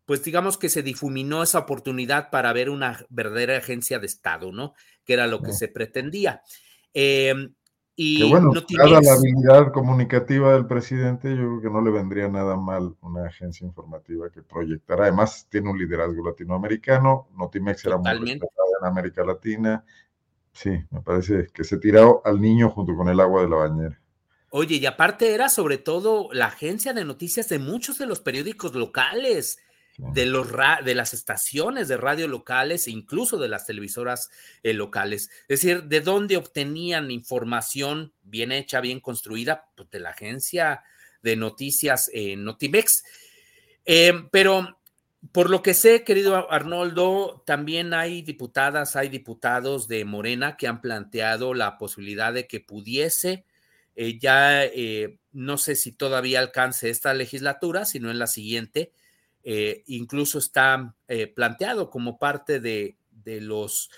pues 0.05 0.23
digamos 0.23 0.59
que 0.59 0.69
se 0.69 0.83
difuminó 0.83 1.41
esa 1.41 1.57
oportunidad 1.57 2.29
para 2.29 2.53
ver 2.53 2.69
una 2.69 3.03
verdadera 3.09 3.57
agencia 3.57 3.97
de 3.97 4.05
Estado, 4.05 4.51
¿no? 4.51 4.75
Que 5.05 5.13
era 5.13 5.25
lo 5.25 5.41
que 5.41 5.53
se 5.53 5.69
pretendía. 5.69 6.43
Eh, 6.93 7.33
y 8.01 8.29
bueno, 8.29 8.53
dada 8.53 9.01
la 9.01 9.11
habilidad 9.11 9.73
comunicativa 9.73 10.53
del 10.53 10.65
presidente, 10.65 11.31
yo 11.31 11.35
creo 11.35 11.61
que 11.61 11.69
no 11.69 11.81
le 11.81 11.91
vendría 11.91 12.29
nada 12.29 12.55
mal 12.55 12.95
una 13.01 13.27
agencia 13.27 13.67
informativa 13.67 14.29
que 14.29 14.41
proyectara. 14.41 15.03
Además, 15.03 15.47
tiene 15.49 15.69
un 15.69 15.77
liderazgo 15.77 16.25
latinoamericano. 16.25 17.27
Notimex 17.37 17.83
era 17.83 17.97
muy 17.97 18.09
respetada 18.09 18.69
en 18.81 18.87
América 18.87 19.25
Latina. 19.25 19.83
Sí, 20.53 20.71
me 20.91 21.01
parece 21.01 21.47
que 21.53 21.65
se 21.65 21.77
tiró 21.77 22.21
al 22.23 22.39
niño 22.39 22.69
junto 22.69 22.95
con 22.95 23.09
el 23.09 23.19
agua 23.19 23.41
de 23.41 23.49
la 23.49 23.55
bañera. 23.57 24.01
Oye, 24.49 24.77
y 24.77 24.85
aparte 24.85 25.33
era 25.33 25.49
sobre 25.49 25.77
todo 25.77 26.29
la 26.31 26.45
agencia 26.45 26.93
de 26.93 27.03
noticias 27.03 27.49
de 27.49 27.59
muchos 27.59 27.97
de 27.97 28.07
los 28.07 28.21
periódicos 28.21 28.73
locales 28.75 29.59
de, 30.13 30.25
los 30.25 30.47
de 30.83 30.95
las 30.95 31.13
estaciones 31.13 31.87
de 31.87 31.97
radio 31.97 32.27
locales 32.27 32.87
e 32.87 32.91
incluso 32.91 33.37
de 33.37 33.49
las 33.49 33.65
televisoras 33.65 34.29
eh, 34.63 34.73
locales. 34.73 35.29
Es 35.47 35.61
decir, 35.61 35.83
de 35.83 36.01
dónde 36.01 36.37
obtenían 36.37 37.11
información 37.11 38.13
bien 38.23 38.51
hecha, 38.51 38.79
bien 38.79 39.01
construida, 39.01 39.69
pues 39.75 39.89
de 39.89 39.99
la 39.99 40.11
agencia 40.11 40.83
de 41.21 41.35
noticias 41.35 42.09
eh, 42.13 42.37
Notimex. 42.37 43.03
Em, 43.85 44.29
pero 44.29 44.79
por 45.33 45.49
lo 45.49 45.61
que 45.61 45.73
sé, 45.73 46.03
querido 46.05 46.49
Arnoldo, 46.49 47.43
también 47.45 47.93
hay 47.93 48.21
diputadas, 48.21 48.95
hay 48.95 49.09
diputados 49.09 49.89
de 49.89 50.05
Morena 50.05 50.55
que 50.55 50.67
han 50.67 50.79
planteado 50.79 51.53
la 51.53 51.77
posibilidad 51.77 52.33
de 52.33 52.47
que 52.47 52.61
pudiese 52.61 53.45
eh, 53.97 54.17
ya, 54.17 54.63
no 55.33 55.57
sé 55.57 55.75
si 55.75 55.91
todavía 55.91 56.39
alcance 56.39 56.89
esta 56.89 57.13
legislatura, 57.13 57.83
sino 57.83 58.09
en 58.09 58.17
la 58.17 58.27
siguiente, 58.27 58.93
eh, 59.43 59.83
incluso 59.87 60.37
está 60.37 60.95
eh, 61.07 61.27
planteado 61.27 61.89
como 61.89 62.19
parte 62.19 62.59
de, 62.59 62.97
los, 63.25 63.89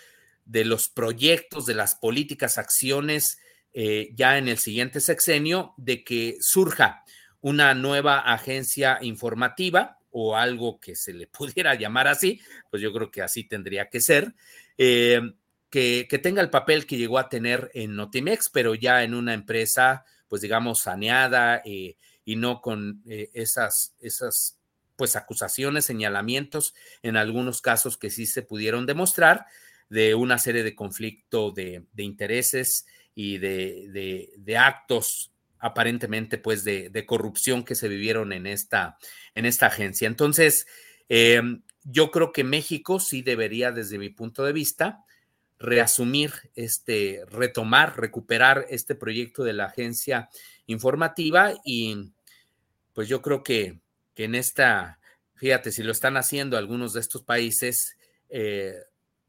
de 0.46 0.66
los 0.66 0.88
proyectos, 0.90 1.66
de 1.66 1.74
las 1.74 1.96
políticas, 1.96 2.58
acciones 2.58 3.40
eh, 3.74 4.12
ya 4.14 4.38
en 4.38 4.48
el 4.48 4.58
siguiente 4.58 5.00
sexenio, 5.00 5.74
de 5.78 6.04
que 6.04 6.38
surja 6.40 7.04
una 7.40 7.74
nueva 7.74 8.20
agencia 8.20 9.00
informativa 9.02 9.98
o 10.12 10.36
algo 10.36 10.80
que 10.80 10.96
se 10.96 11.14
le 11.14 11.28
pudiera 11.28 11.76
llamar 11.76 12.08
así, 12.08 12.40
pues 12.70 12.82
yo 12.82 12.94
creo 12.94 13.10
que 13.10 13.22
así 13.22 13.44
tendría 13.44 13.90
que 13.90 14.02
ser, 14.02 14.36
que, 14.78 16.08
que, 16.10 16.20
tenga 16.20 16.42
el 16.42 16.50
papel 16.50 16.86
que 16.86 16.98
llegó 16.98 17.18
a 17.18 17.30
tener 17.30 17.72
en 17.74 17.96
Notimex, 17.96 18.50
pero 18.50 18.76
ya 18.76 19.04
en 19.04 19.14
una 19.14 19.34
empresa, 19.34 20.06
pues 20.28 20.42
digamos, 20.42 20.82
saneada 20.82 21.62
y 21.66 21.98
no 22.26 22.62
con 22.62 23.04
esas, 23.06 23.96
esas 24.00 24.61
pues 24.96 25.16
acusaciones, 25.16 25.86
señalamientos, 25.86 26.74
en 27.02 27.18
algunos 27.18 27.62
casos 27.62 27.98
que 27.98 28.10
sí 28.10 28.26
se 28.26 28.42
pudieron 28.42 28.86
demostrar, 28.86 29.46
de 29.90 30.16
una 30.16 30.38
serie 30.38 30.64
de 30.64 30.74
conflicto 30.74 31.52
de, 31.52 31.84
intereses 31.98 32.86
y 33.14 33.40
de, 33.40 34.58
actos 34.58 35.34
aparentemente 35.60 36.38
pues 36.38 36.64
de, 36.64 37.06
corrupción 37.06 37.64
que 37.64 37.76
se 37.76 37.90
vivieron 37.90 38.32
en 38.32 38.48
esta, 38.48 38.98
en 39.36 39.46
esta 39.46 39.68
agencia. 39.68 40.08
Entonces, 40.08 40.66
em, 41.10 41.64
yo 41.84 42.10
creo 42.10 42.32
que 42.32 42.44
México 42.44 43.00
sí 43.00 43.22
debería, 43.22 43.72
desde 43.72 43.98
mi 43.98 44.10
punto 44.10 44.46
de 44.46 44.54
vista, 44.54 45.04
reasumir 45.62 46.32
este, 46.56 47.24
retomar, 47.30 48.00
recuperar 48.00 48.66
este 48.70 48.96
proyecto 48.96 49.44
de 49.44 49.54
la 49.54 49.66
agencia 49.66 50.30
informativa 50.66 51.54
y 51.64 52.12
pues 52.94 53.08
yo 53.08 53.22
creo 53.22 53.44
que 53.44 53.80
que 54.16 54.26
en 54.26 54.36
esta, 54.36 55.00
fíjate, 55.36 55.72
si 55.72 55.84
lo 55.84 55.92
están 55.92 56.18
haciendo 56.18 56.58
algunos 56.58 56.94
de 56.94 57.00
estos 57.00 57.24
países, 57.24 57.98
eh, 58.30 58.76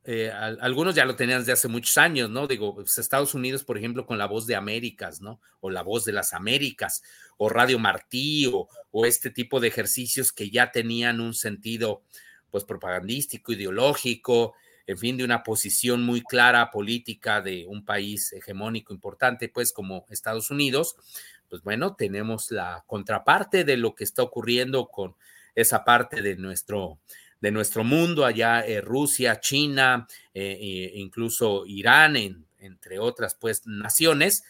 eh, 0.05 0.33
algunos 0.33 0.97
ya 0.97 1.05
lo 1.05 1.15
tenían 1.15 1.41
desde 1.41 1.53
hace 1.53 1.69
muchos 1.69 1.97
años, 1.97 2.29
¿no? 2.29 2.49
Digo, 2.49 2.75
pues, 2.75 2.99
Estados 2.99 3.35
Unidos, 3.35 3.63
por 3.63 3.79
ejemplo, 3.79 4.05
con 4.05 4.19
la 4.19 4.27
voz 4.27 4.47
de 4.47 4.57
Américas, 4.57 5.21
¿no? 5.21 5.41
O 5.61 5.71
la 5.71 5.83
voz 5.83 6.05
de 6.05 6.13
las 6.13 6.33
Américas, 6.33 7.03
o 7.37 7.49
Radio 7.49 7.79
Martí, 7.79 8.47
o, 8.47 8.69
o 8.91 9.07
este 9.07 9.31
tipo 9.31 9.61
de 9.61 9.69
ejercicios 9.69 10.33
que 10.33 10.51
ya 10.51 10.73
tenían 10.73 11.21
un 11.21 11.35
sentido, 11.35 12.03
pues, 12.51 12.65
propagandístico, 12.65 13.53
ideológico, 13.53 14.55
en 14.89 14.99
fin, 14.99 15.17
de 15.17 15.25
una 15.25 15.45
posición 15.45 16.03
muy 16.03 16.23
clara 16.23 16.73
política 16.73 17.41
de 17.41 17.65
un 17.69 17.85
país 17.85 18.33
hegemónico 18.33 18.93
importante, 18.93 19.49
pues, 19.49 19.73
como 19.73 20.05
Estados 20.11 20.51
Unidos, 20.51 20.97
pues 21.53 21.63
bueno, 21.63 21.95
tenemos 21.95 22.51
la 22.51 22.83
contraparte 22.87 23.63
de 23.63 23.77
lo 23.77 23.95
que 23.95 24.05
está 24.05 24.23
ocurriendo 24.23 24.89
con 24.89 25.17
esa 25.55 25.85
parte 25.85 26.23
de 26.23 26.35
nuestro, 26.37 27.01
de 27.43 27.51
nuestro 27.51 27.85
mundo, 27.85 28.25
allá 28.25 28.65
eh, 28.67 28.81
Rusia, 28.81 29.39
China, 29.39 30.07
e 30.33 30.93
incluso 30.95 31.67
Irán, 31.67 32.17
entre 32.59 32.99
otras 32.99 33.35
pues 33.35 33.67
naciones, 33.67 34.45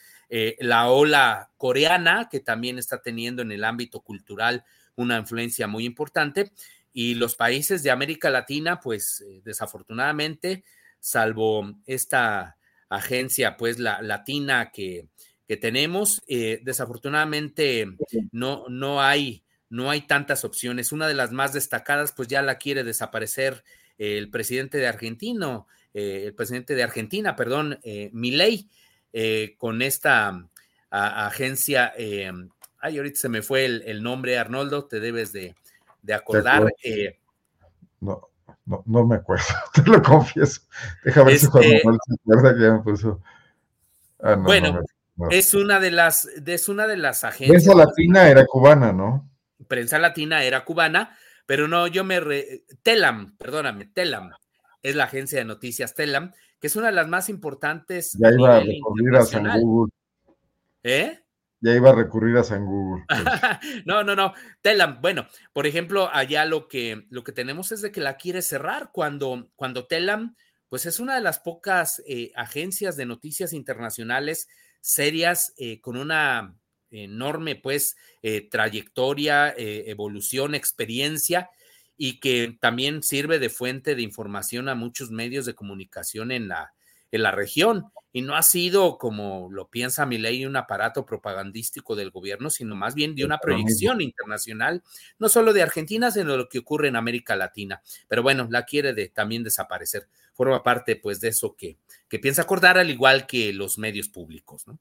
la 0.60 0.90
ola 0.90 1.50
coreana, 1.56 2.28
que 2.30 2.38
también 2.38 2.78
está 2.78 3.02
teniendo 3.02 3.42
en 3.42 3.50
el 3.50 3.64
ámbito 3.64 3.98
cultural 4.02 4.64
una 4.94 5.18
influencia 5.18 5.66
muy 5.66 5.84
importante, 5.84 6.52
y 6.92 7.16
los 7.16 7.34
países 7.34 7.82
de 7.82 7.90
América 7.90 8.30
Latina, 8.30 8.78
pues 8.78 9.24
desafortunadamente, 9.42 10.62
salvo 11.00 11.68
esta 11.84 12.58
agencia 12.96 13.56
pues 13.56 13.80
la 13.80 14.00
latina 14.02 14.70
que 14.70 15.08
que 15.46 15.56
tenemos. 15.56 16.22
Eh, 16.26 16.60
desafortunadamente 16.62 17.86
no, 18.30 18.64
no, 18.68 19.02
hay, 19.02 19.44
no 19.68 19.90
hay 19.90 20.02
tantas 20.02 20.44
opciones. 20.44 20.92
Una 20.92 21.08
de 21.08 21.14
las 21.14 21.32
más 21.32 21.52
destacadas, 21.52 22.12
pues 22.12 22.28
ya 22.28 22.42
la 22.42 22.58
quiere 22.58 22.84
desaparecer 22.84 23.64
el 23.98 24.30
presidente 24.30 24.78
de 24.78 24.88
Argentino, 24.88 25.66
eh, 25.94 26.24
el 26.26 26.34
presidente 26.34 26.74
de 26.74 26.82
Argentina, 26.82 27.36
perdón, 27.36 27.78
eh, 27.82 28.10
Milei, 28.12 28.68
con 29.58 29.82
esta 29.82 30.48
agencia. 30.90 31.92
ay, 32.78 32.96
ahorita 32.96 33.20
se 33.20 33.28
me 33.28 33.42
fue 33.42 33.66
el, 33.66 34.02
nombre, 34.02 34.38
Arnoldo, 34.38 34.86
te 34.86 35.00
debes 35.00 35.32
de, 35.32 35.54
acordar. 36.12 36.72
no, 38.00 38.30
no, 38.64 38.82
no, 38.86 39.06
me 39.06 39.16
acuerdo, 39.16 39.44
te 39.74 39.82
lo 39.82 40.02
confieso. 40.02 40.62
Déjame 41.04 41.32
ver 41.32 41.38
si 41.38 41.46
Juan 41.46 41.64
este 41.64 41.82
Manuel 41.84 42.00
se 42.06 42.14
acuerda 42.14 42.54
que 42.54 42.62
ya 42.62 42.72
me 42.72 42.80
puso. 42.80 43.20
Ah, 44.22 44.36
bueno, 44.36 44.80
es 45.30 45.54
una 45.54 45.80
de 45.80 45.90
las, 45.90 46.26
es 46.26 46.68
una 46.68 46.86
de 46.86 46.96
las 46.96 47.24
agencias. 47.24 47.64
Prensa 47.64 47.74
Latina 47.74 48.28
era 48.28 48.46
cubana, 48.46 48.92
¿no? 48.92 49.30
Prensa 49.68 49.98
Latina 49.98 50.42
era 50.42 50.64
cubana, 50.64 51.16
pero 51.46 51.68
no, 51.68 51.86
yo 51.86 52.04
me 52.04 52.20
Telam, 52.82 53.36
perdóname, 53.36 53.86
Telam 53.86 54.30
es 54.82 54.96
la 54.96 55.04
agencia 55.04 55.38
de 55.38 55.44
noticias 55.44 55.94
Telam, 55.94 56.32
que 56.60 56.66
es 56.66 56.76
una 56.76 56.88
de 56.88 56.92
las 56.92 57.08
más 57.08 57.28
importantes. 57.28 58.16
Ya 58.18 58.30
iba 58.30 58.56
a 58.56 58.60
recurrir 58.60 59.16
a 59.16 59.22
San 59.22 59.60
Google. 59.60 59.92
¿Eh? 60.82 61.20
Ya 61.60 61.74
iba 61.74 61.90
a 61.90 61.94
recurrir 61.94 62.36
a 62.36 62.44
San 62.44 62.66
Google. 62.66 63.04
Pues. 63.08 63.20
no, 63.86 64.02
no, 64.02 64.16
no. 64.16 64.34
Telam, 64.60 65.00
bueno, 65.00 65.28
por 65.52 65.66
ejemplo, 65.66 66.10
allá 66.12 66.44
lo 66.44 66.66
que, 66.66 67.06
lo 67.10 67.22
que 67.22 67.32
tenemos 67.32 67.70
es 67.70 67.82
de 67.82 67.92
que 67.92 68.00
la 68.00 68.16
quiere 68.16 68.42
cerrar 68.42 68.90
cuando, 68.92 69.50
cuando 69.54 69.86
Telam, 69.86 70.34
pues 70.68 70.86
es 70.86 70.98
una 70.98 71.14
de 71.14 71.20
las 71.20 71.38
pocas 71.38 72.02
eh, 72.06 72.32
agencias 72.34 72.96
de 72.96 73.06
noticias 73.06 73.52
internacionales 73.52 74.48
serias 74.82 75.54
eh, 75.56 75.80
con 75.80 75.96
una 75.96 76.54
enorme 76.90 77.56
pues 77.56 77.96
eh, 78.20 78.46
trayectoria, 78.50 79.48
eh, 79.56 79.84
evolución, 79.86 80.54
experiencia 80.54 81.48
y 81.96 82.20
que 82.20 82.58
también 82.60 83.02
sirve 83.02 83.38
de 83.38 83.48
fuente 83.48 83.94
de 83.94 84.02
información 84.02 84.68
a 84.68 84.74
muchos 84.74 85.10
medios 85.10 85.46
de 85.46 85.54
comunicación 85.54 86.32
en 86.32 86.48
la, 86.48 86.74
en 87.12 87.22
la 87.22 87.30
región. 87.30 87.86
Y 88.14 88.20
no 88.20 88.34
ha 88.34 88.42
sido, 88.42 88.98
como 88.98 89.48
lo 89.50 89.68
piensa 89.70 90.04
mi 90.04 90.18
ley, 90.18 90.44
un 90.44 90.56
aparato 90.56 91.06
propagandístico 91.06 91.96
del 91.96 92.10
gobierno, 92.10 92.50
sino 92.50 92.74
más 92.74 92.94
bien 92.94 93.14
de 93.14 93.24
una 93.24 93.38
proyección 93.38 94.02
internacional, 94.02 94.82
no 95.18 95.30
solo 95.30 95.54
de 95.54 95.62
Argentina, 95.62 96.10
sino 96.10 96.32
de 96.32 96.38
lo 96.38 96.48
que 96.48 96.58
ocurre 96.58 96.88
en 96.88 96.96
América 96.96 97.36
Latina. 97.36 97.80
Pero 98.08 98.22
bueno, 98.22 98.48
la 98.50 98.64
quiere 98.64 98.92
de, 98.92 99.08
también 99.08 99.44
desaparecer. 99.44 100.08
Forma 100.34 100.62
parte, 100.62 100.96
pues, 100.96 101.20
de 101.20 101.28
eso 101.28 101.54
que, 101.56 101.78
que 102.08 102.18
piensa 102.18 102.42
acordar, 102.42 102.76
al 102.76 102.90
igual 102.90 103.26
que 103.26 103.52
los 103.54 103.78
medios 103.78 104.08
públicos, 104.08 104.66
¿no? 104.66 104.78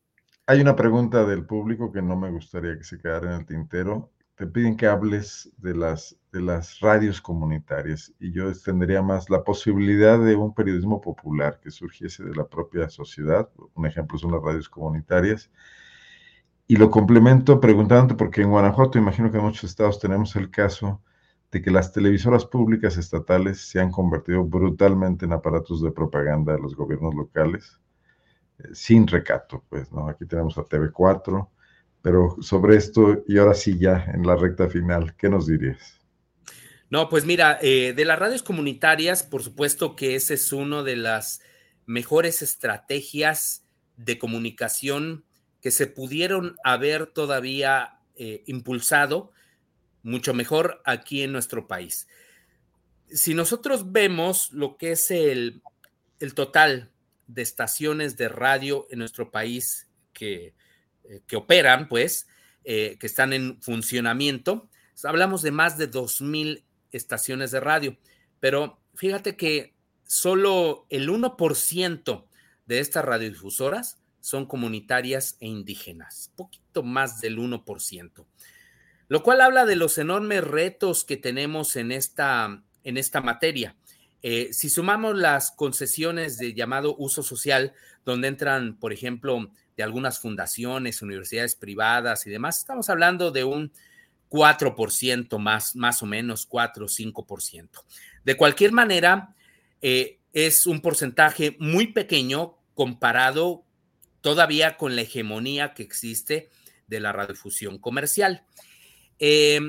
Hay 0.48 0.60
una 0.60 0.76
pregunta 0.76 1.24
del 1.24 1.46
público 1.46 1.94
que 1.94 2.02
no 2.02 2.18
me 2.18 2.30
gustaría 2.30 2.78
que 2.78 2.84
se 2.84 3.00
quedara 3.00 3.34
en 3.34 3.40
el 3.42 3.46
tintero. 3.46 4.12
Te 4.36 4.48
piden 4.48 4.76
que 4.76 4.88
hables 4.88 5.50
de 5.58 5.76
las, 5.76 6.18
de 6.32 6.42
las 6.42 6.80
radios 6.80 7.22
comunitarias 7.22 8.14
y 8.20 8.32
yo 8.32 8.50
extendería 8.50 9.02
más 9.02 9.30
la 9.30 9.44
posibilidad 9.44 10.20
de 10.20 10.36
un 10.36 10.54
periodismo 10.54 11.02
popular 11.02 11.60
que 11.62 11.72
surgiese 11.72 12.24
de 12.24 12.36
la 12.36 12.48
propia 12.48 12.90
sociedad. 12.90 13.50
Un 13.74 13.86
ejemplo 13.86 14.18
son 14.18 14.32
las 14.32 14.42
radios 14.42 14.70
comunitarias. 14.70 15.52
Y 16.68 16.78
lo 16.78 16.90
complemento 16.90 17.60
preguntándote, 17.60 18.16
porque 18.16 18.42
en 18.42 18.50
Guanajuato, 18.50 18.98
imagino 18.98 19.30
que 19.30 19.38
en 19.38 19.44
muchos 19.44 19.66
estados 19.66 20.00
tenemos 20.00 20.36
el 20.38 20.50
caso 20.50 21.02
de 21.52 21.62
que 21.62 21.70
las 21.70 21.92
televisoras 21.92 22.46
públicas 22.46 22.98
estatales 22.98 23.60
se 23.60 23.82
han 23.82 23.92
convertido 23.92 24.46
brutalmente 24.46 25.26
en 25.26 25.34
aparatos 25.34 25.82
de 25.82 25.92
propaganda 25.92 26.54
de 26.54 26.60
los 26.60 26.76
gobiernos 26.76 27.14
locales 27.14 27.78
sin 28.74 29.08
recato, 29.08 29.64
pues, 29.70 29.92
¿no? 29.92 30.08
Aquí 30.08 30.26
tenemos 30.26 30.58
a 30.58 30.64
TV4, 30.64 31.50
pero 32.02 32.38
sobre 32.42 32.78
esto, 32.78 33.24
y 33.28 33.38
ahora 33.38 33.54
sí 33.54 33.78
ya 33.78 34.06
en 34.14 34.26
la 34.26 34.36
recta 34.36 34.68
final, 34.70 35.16
¿qué 35.16 35.30
nos 35.30 35.48
dirías? 35.48 36.01
No, 36.92 37.08
pues 37.08 37.24
mira, 37.24 37.58
eh, 37.62 37.94
de 37.96 38.04
las 38.04 38.20
radios 38.20 38.44
comunitarias, 38.44 39.24
por 39.24 39.42
supuesto 39.44 39.96
que 39.96 40.16
ese 40.16 40.34
es 40.34 40.52
uno 40.52 40.84
de 40.84 40.98
las 40.98 41.42
mejores 41.86 42.42
estrategias 42.42 43.64
de 43.96 44.20
comunicación 44.20 45.24
que 45.62 45.72
se 45.72 45.88
pudieron 45.88 46.58
haber 46.66 47.08
todavía 47.08 48.02
eh, 48.16 48.44
impulsado 48.46 49.32
mucho 50.04 50.34
mejor 50.34 50.82
aquí 50.84 51.22
en 51.22 51.32
nuestro 51.32 51.66
país. 51.66 52.10
Si 53.10 53.36
nosotros 53.36 53.94
vemos 53.94 54.52
lo 54.52 54.76
que 54.76 54.92
es 54.92 55.12
el, 55.12 55.62
el 56.20 56.34
total 56.34 56.92
de 57.26 57.42
estaciones 57.42 58.18
de 58.18 58.28
radio 58.28 58.86
en 58.92 59.00
nuestro 59.00 59.32
país 59.32 59.88
que, 60.12 60.56
eh, 61.06 61.22
que 61.26 61.38
operan, 61.38 61.88
pues, 61.88 62.28
que 62.64 63.00
están 63.02 63.34
en 63.34 63.60
funcionamiento. 63.62 64.70
Hablamos 65.04 65.42
de 65.42 65.50
más 65.50 65.80
de 65.80 65.90
2.000 65.90 66.64
estaciones 66.92 67.52
de 67.52 67.60
radio, 67.60 67.98
pero 68.40 68.80
fíjate 68.96 69.36
que 69.36 69.74
solo 70.06 70.86
el 70.90 71.10
1% 71.10 72.26
de 72.66 72.80
estas 72.80 73.06
radiodifusoras 73.06 74.02
son 74.20 74.46
comunitarias 74.46 75.38
e 75.40 75.48
indígenas, 75.48 76.32
poquito 76.36 76.84
más 76.84 77.22
del 77.22 77.38
1%, 77.38 78.26
lo 79.08 79.24
cual 79.24 79.42
habla 79.42 79.66
de 79.66 79.76
los 79.76 79.98
enormes 79.98 80.44
retos 80.44 81.04
que 81.04 81.18
tenemos 81.18 81.76
en 81.76 81.92
esta, 81.92 82.64
en 82.84 82.98
esta 82.98 83.22
materia. 83.22 83.76
Eh, 84.24 84.54
si 84.54 84.70
sumamos 84.70 85.18
las 85.18 85.52
concesiones 85.52 86.38
de 86.38 86.54
llamado 86.54 86.96
uso 86.98 87.24
social, 87.24 87.74
donde 88.06 88.28
entran, 88.28 88.78
por 88.78 88.94
ejemplo, 88.94 89.52
de 89.76 89.84
algunas 89.84 90.20
fundaciones, 90.20 91.02
universidades 91.02 91.56
privadas 91.56 92.28
y 92.28 92.30
demás, 92.30 92.60
estamos 92.60 92.90
hablando 92.90 93.32
de 93.32 93.44
un 93.44 93.72
4% 94.32 95.38
más, 95.40 95.76
más 95.76 96.02
o 96.02 96.06
menos, 96.06 96.46
4 96.46 96.86
o 96.86 96.88
5%. 96.88 97.70
De 98.24 98.38
cualquier 98.38 98.72
manera, 98.72 99.36
eh, 99.82 100.20
es 100.32 100.66
un 100.66 100.80
porcentaje 100.82 101.58
muy 101.60 101.88
pequeño 101.88 102.58
comparado 102.74 103.66
todavía 104.22 104.78
con 104.78 104.96
la 104.96 105.02
hegemonía 105.02 105.74
que 105.74 105.84
existe 105.84 106.50
de 106.88 107.00
la 107.02 107.12
radiofusión 107.12 107.78
comercial. 107.78 108.46
Eh, 109.20 109.60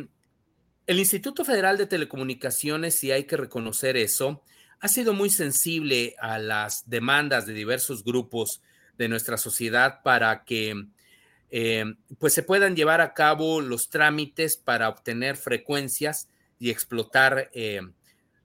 el 0.86 0.98
Instituto 0.98 1.44
Federal 1.44 1.76
de 1.76 1.86
Telecomunicaciones, 1.86 3.02
y 3.02 3.10
hay 3.10 3.24
que 3.24 3.36
reconocer 3.36 3.96
eso, 3.96 4.44
ha 4.78 4.88
sido 4.88 5.12
muy 5.12 5.30
sensible 5.30 6.14
a 6.20 6.38
las 6.38 6.88
demandas 6.88 7.46
de 7.46 7.54
diversos 7.54 8.04
grupos 8.04 8.62
de 8.96 9.08
nuestra 9.08 9.38
sociedad 9.38 10.02
para 10.02 10.44
que 10.44 10.86
eh, 11.54 11.84
pues 12.18 12.32
se 12.32 12.42
puedan 12.42 12.74
llevar 12.74 13.02
a 13.02 13.12
cabo 13.12 13.60
los 13.60 13.90
trámites 13.90 14.56
para 14.56 14.88
obtener 14.88 15.36
frecuencias 15.36 16.30
y 16.58 16.70
explotar 16.70 17.50
eh, 17.52 17.82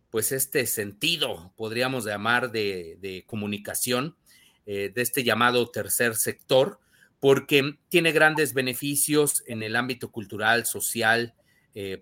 pues 0.09 0.33
este 0.33 0.65
sentido, 0.65 1.53
podríamos 1.55 2.03
llamar, 2.03 2.51
de, 2.51 3.23
comunicación 3.25 4.17
eh, 4.65 4.91
de 4.93 5.01
este 5.01 5.23
llamado 5.23 5.71
tercer 5.71 6.17
sector, 6.17 6.81
porque 7.21 7.77
tiene 7.87 8.11
grandes 8.11 8.53
beneficios 8.53 9.41
en 9.47 9.63
el 9.63 9.77
ámbito 9.77 10.11
cultural, 10.11 10.65
social, 10.65 11.33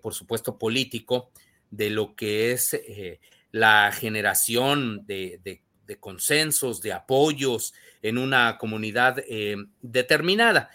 por 0.02 0.14
supuesto, 0.14 0.58
político, 0.58 1.30
de 1.70 1.90
lo 1.90 2.16
que 2.16 2.52
es 2.52 2.78
la 3.50 3.92
generación 3.92 5.06
de, 5.06 5.62
consensos, 6.00 6.80
de 6.80 6.92
apoyos 6.92 7.74
en 8.02 8.18
una 8.18 8.58
comunidad 8.58 9.22
determinada. 9.82 10.70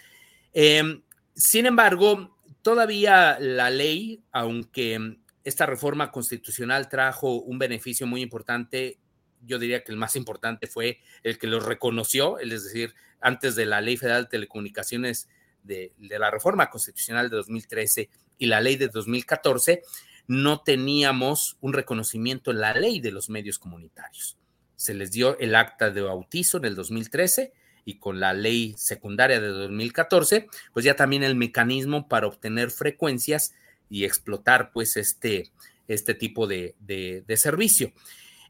Em, 0.53 1.02
sin 1.36 1.65
embargo, 1.65 2.38
todavía 2.61 3.38
la 3.40 3.69
ley, 3.69 4.23
aunque 4.32 5.18
esta 5.44 5.65
reforma 5.65 6.11
constitucional 6.11 6.90
trajo 6.90 7.36
un 7.41 7.57
beneficio 7.57 8.06
muy 8.06 8.22
importante, 8.22 8.99
yo 9.44 9.57
diría 9.57 9.84
que 9.84 9.91
el 9.91 9.98
más 9.98 10.15
importante 10.15 10.68
fue 10.68 10.99
el 11.23 11.40
que 11.40 11.48
lo 11.48 11.60
reconoció, 11.60 12.38
es 12.40 12.64
decir, 12.64 12.94
antes 13.19 13.56
de 13.56 13.65
la 13.65 13.82
Ley 13.82 13.98
Federal 13.98 14.23
de 14.23 14.30
Telecomunicaciones 14.30 15.30
de, 15.64 15.94
de 15.98 16.19
la 16.19 16.30
reforma 16.30 16.69
constitucional 16.69 17.30
de 17.30 17.38
2013, 17.38 18.10
y 18.41 18.48
la 18.48 18.60
ley 18.60 18.76
de 18.76 18.88
2014, 18.88 19.84
no 20.26 20.61
teníamos 20.61 21.57
un 21.61 21.73
reconocimiento 21.73 22.49
en 22.49 22.60
la 22.60 22.73
ley 22.73 22.99
de 22.99 23.11
los 23.11 23.30
medios 23.30 23.60
comunitarios. 23.60 24.36
Se 24.76 24.95
les 24.95 25.11
dio 25.11 25.38
el 25.38 25.53
acta 25.53 25.91
de 25.91 26.02
bautizo 26.02 26.57
en 26.57 26.65
el 26.65 26.73
2013 26.73 27.53
y 27.86 27.95
con 27.95 28.20
la 28.20 28.34
ley 28.34 28.76
secundaria 28.78 29.40
de 29.40 29.48
2014, 29.48 30.48
pues 30.74 30.86
ya 30.86 30.95
también 30.95 31.24
el 31.24 31.36
mecanismo 31.36 32.08
para 32.08 32.28
obtener 32.28 32.72
frecuencias 32.72 33.53
y 33.90 34.06
explotar 34.06 34.72
pues 34.72 34.98
este, 34.98 35.52
este 35.88 36.14
tipo 36.14 36.48
de, 36.48 36.76
servicio. 37.36 37.91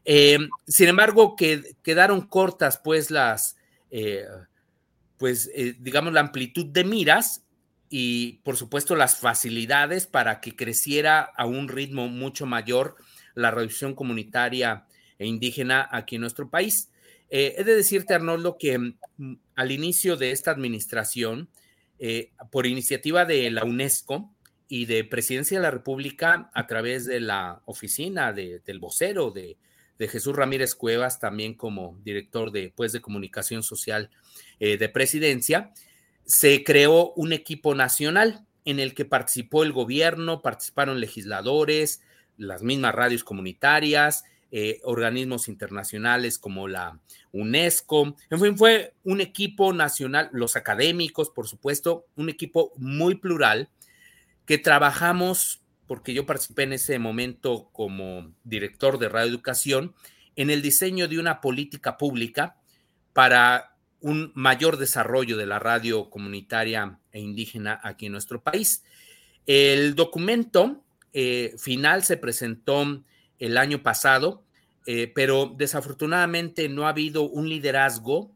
Eh, 0.04 0.38
sin 0.66 0.88
embargo, 0.88 1.36
que, 1.36 1.76
quedaron 1.82 2.22
cortas 2.22 2.78
pues 2.78 3.10
las, 3.10 3.56
eh, 3.90 4.26
pues 5.16 5.50
eh, 5.54 5.76
digamos 5.78 6.12
la 6.12 6.20
amplitud 6.20 6.66
de 6.66 6.84
miras 6.84 7.44
y 7.88 8.40
por 8.44 8.56
supuesto 8.56 8.96
las 8.96 9.16
facilidades 9.18 10.06
para 10.06 10.40
que 10.40 10.56
creciera 10.56 11.20
a 11.20 11.46
un 11.46 11.68
ritmo 11.68 12.08
mucho 12.08 12.46
mayor 12.46 12.96
la 13.34 13.50
reducción 13.50 13.94
comunitaria 13.94 14.86
e 15.18 15.26
indígena 15.26 15.88
aquí 15.90 16.16
en 16.16 16.22
nuestro 16.22 16.48
país. 16.48 16.91
Eh, 17.34 17.54
he 17.56 17.64
de 17.64 17.74
decirte, 17.74 18.12
Arnoldo, 18.12 18.58
que 18.58 18.78
mm, 18.78 19.34
al 19.56 19.72
inicio 19.72 20.18
de 20.18 20.32
esta 20.32 20.50
administración, 20.50 21.48
eh, 21.98 22.30
por 22.50 22.66
iniciativa 22.66 23.24
de 23.24 23.50
la 23.50 23.64
UNESCO 23.64 24.30
y 24.68 24.84
de 24.84 25.02
Presidencia 25.04 25.56
de 25.56 25.62
la 25.62 25.70
República, 25.70 26.50
a 26.52 26.66
través 26.66 27.06
de 27.06 27.20
la 27.20 27.62
oficina 27.64 28.34
del 28.34 28.78
vocero 28.78 29.30
de, 29.30 29.56
Jesús 29.98 30.34
Ramírez 30.34 30.74
Cuevas, 30.74 31.20
también 31.20 31.54
como 31.54 31.96
director 32.02 32.50
de, 32.50 32.72
pues, 32.74 32.92
de 32.92 33.00
comunicación 33.00 33.62
social 33.62 34.10
eh, 34.58 34.76
de 34.76 34.88
Presidencia, 34.88 35.72
se 36.24 36.64
creó 36.64 37.12
un 37.12 37.32
equipo 37.32 37.76
nacional 37.76 38.44
en 38.64 38.80
el 38.80 38.94
que 38.94 39.04
participó 39.04 39.62
el 39.62 39.72
gobierno, 39.72 40.42
participaron 40.42 40.98
legisladores, 40.98 42.02
las 42.36 42.64
mismas 42.64 42.96
radios 42.96 43.22
comunitarias, 43.22 44.24
eh, 44.54 44.80
organismos 44.84 45.48
internacionales 45.48 46.38
como 46.38 46.68
la 46.68 47.00
UNESCO. 47.32 48.14
En 48.28 48.38
fin, 48.38 48.58
fue 48.58 48.92
un 49.02 49.22
equipo 49.22 49.72
nacional, 49.72 50.28
los 50.32 50.56
académicos, 50.56 51.30
por 51.30 51.48
supuesto, 51.48 52.04
un 52.16 52.28
equipo 52.28 52.70
muy 52.76 53.14
plural 53.14 53.70
que 54.44 54.58
trabajamos, 54.58 55.62
porque 55.86 56.12
yo 56.12 56.26
participé 56.26 56.64
en 56.64 56.74
ese 56.74 56.98
momento 56.98 57.70
como 57.72 58.30
director 58.44 58.98
de 58.98 59.08
radioeducación, 59.08 59.94
en 60.36 60.50
el 60.50 60.60
diseño 60.60 61.08
de 61.08 61.18
una 61.18 61.40
política 61.40 61.96
pública 61.96 62.56
para 63.14 63.74
un 64.00 64.32
mayor 64.34 64.76
desarrollo 64.76 65.38
de 65.38 65.46
la 65.46 65.60
radio 65.60 66.10
comunitaria 66.10 66.98
e 67.10 67.20
indígena 67.20 67.80
aquí 67.82 68.04
en 68.04 68.12
nuestro 68.12 68.42
país. 68.42 68.84
El 69.46 69.94
documento 69.94 70.84
eh, 71.14 71.54
final 71.56 72.04
se 72.04 72.18
presentó 72.18 73.02
el 73.42 73.58
año 73.58 73.82
pasado, 73.82 74.44
eh, 74.86 75.10
pero 75.12 75.52
desafortunadamente 75.56 76.68
no 76.68 76.86
ha 76.86 76.90
habido 76.90 77.22
un 77.22 77.48
liderazgo 77.48 78.30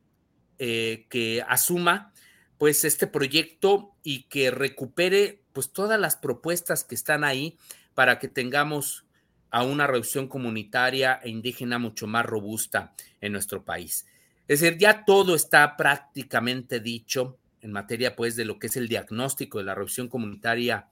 eh, 0.58 1.06
que 1.08 1.44
asuma 1.48 2.12
pues 2.58 2.84
este 2.84 3.06
proyecto 3.06 3.94
y 4.02 4.24
que 4.24 4.50
recupere 4.50 5.42
pues 5.52 5.72
todas 5.72 6.00
las 6.00 6.16
propuestas 6.16 6.82
que 6.82 6.96
están 6.96 7.22
ahí 7.22 7.56
para 7.94 8.18
que 8.18 8.26
tengamos 8.28 9.04
a 9.50 9.62
una 9.62 9.86
reducción 9.86 10.26
comunitaria 10.26 11.20
e 11.22 11.30
indígena 11.30 11.78
mucho 11.78 12.08
más 12.08 12.26
robusta 12.26 12.94
en 13.20 13.32
nuestro 13.32 13.64
país. 13.64 14.06
Es 14.48 14.60
decir, 14.60 14.78
ya 14.78 15.04
todo 15.04 15.36
está 15.36 15.76
prácticamente 15.76 16.80
dicho 16.80 17.38
en 17.60 17.70
materia 17.70 18.16
pues 18.16 18.34
de 18.34 18.44
lo 18.44 18.58
que 18.58 18.66
es 18.66 18.76
el 18.76 18.88
diagnóstico 18.88 19.58
de 19.58 19.64
la 19.64 19.74
reducción 19.74 20.08
comunitaria 20.08 20.88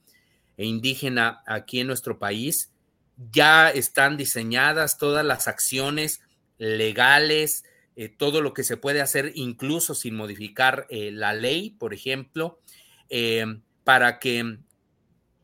e 0.56 0.66
indígena 0.66 1.42
aquí 1.46 1.80
en 1.80 1.88
nuestro 1.88 2.18
país. 2.18 2.70
Ya 3.30 3.70
están 3.70 4.16
diseñadas 4.16 4.98
todas 4.98 5.24
las 5.24 5.48
acciones 5.48 6.22
legales, 6.58 7.64
eh, 7.96 8.08
todo 8.08 8.40
lo 8.40 8.54
que 8.54 8.64
se 8.64 8.76
puede 8.76 9.00
hacer 9.00 9.32
incluso 9.34 9.94
sin 9.94 10.16
modificar 10.16 10.86
eh, 10.90 11.10
la 11.12 11.32
ley, 11.32 11.70
por 11.70 11.94
ejemplo, 11.94 12.60
eh, 13.08 13.44
para 13.84 14.18
que 14.18 14.58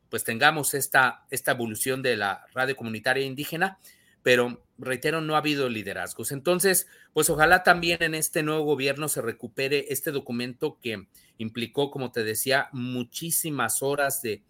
pues 0.09 0.25
tengamos 0.25 0.73
esta, 0.73 1.25
esta 1.29 1.51
evolución 1.51 2.01
de 2.01 2.17
la 2.17 2.45
radio 2.53 2.75
comunitaria 2.75 3.25
indígena, 3.25 3.79
pero 4.23 4.65
reitero, 4.81 5.21
no 5.21 5.35
ha 5.35 5.39
habido 5.39 5.69
liderazgos. 5.69 6.31
Entonces, 6.31 6.87
pues 7.13 7.29
ojalá 7.29 7.63
también 7.63 8.03
en 8.03 8.15
este 8.15 8.43
nuevo 8.43 8.63
gobierno 8.63 9.07
se 9.07 9.21
recupere 9.21 9.85
este 9.89 10.11
documento 10.11 10.79
que 10.81 11.07
implicó, 11.37 11.91
como 11.91 12.11
te 12.11 12.23
decía, 12.23 12.69
muchísimas 12.71 13.81
horas 13.81 14.21
de 14.21 14.43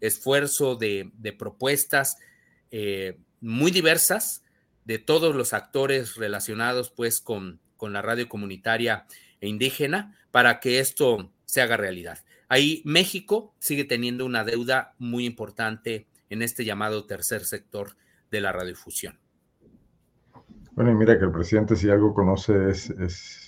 esfuerzo, 0.00 0.76
de, 0.76 1.10
propuestas 1.38 2.18
muy 3.40 3.70
diversas, 3.70 4.42
de 4.84 4.98
todos 4.98 5.34
los 5.34 5.52
actores 5.52 6.16
relacionados 6.16 6.90
pues 6.90 7.20
con, 7.20 7.60
con 7.76 7.92
la 7.92 8.02
radio 8.02 8.28
comunitaria 8.28 9.06
e 9.40 9.48
indígena 9.48 10.16
para 10.30 10.60
que 10.60 10.78
esto 10.78 11.30
se 11.44 11.60
haga 11.60 11.76
realidad. 11.76 12.18
Ahí 12.48 12.82
México 12.84 13.52
sigue 13.58 13.84
teniendo 13.84 14.24
una 14.24 14.44
deuda 14.44 14.94
muy 14.98 15.26
importante 15.26 16.06
en 16.30 16.42
este 16.42 16.64
llamado 16.64 17.06
tercer 17.06 17.44
sector 17.44 17.96
de 18.30 18.40
la 18.40 18.52
radiodifusión. 18.52 19.18
Bueno, 20.72 20.92
y 20.92 20.94
mira 20.94 21.18
que 21.18 21.24
el 21.24 21.32
presidente 21.32 21.74
si 21.74 21.88
algo 21.88 22.14
conoce 22.14 22.70
es, 22.70 22.92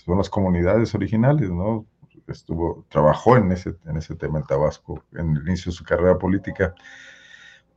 son 0.04 0.18
las 0.18 0.30
comunidades 0.30 0.94
originales, 0.94 1.50
¿no? 1.50 1.86
Estuvo, 2.26 2.86
trabajó 2.88 3.36
en 3.36 3.52
ese, 3.52 3.76
en 3.86 3.96
ese 3.96 4.14
tema 4.14 4.38
en 4.38 4.46
Tabasco 4.46 5.04
en 5.12 5.36
el 5.36 5.46
inicio 5.46 5.70
de 5.70 5.76
su 5.76 5.84
carrera 5.84 6.18
política. 6.18 6.74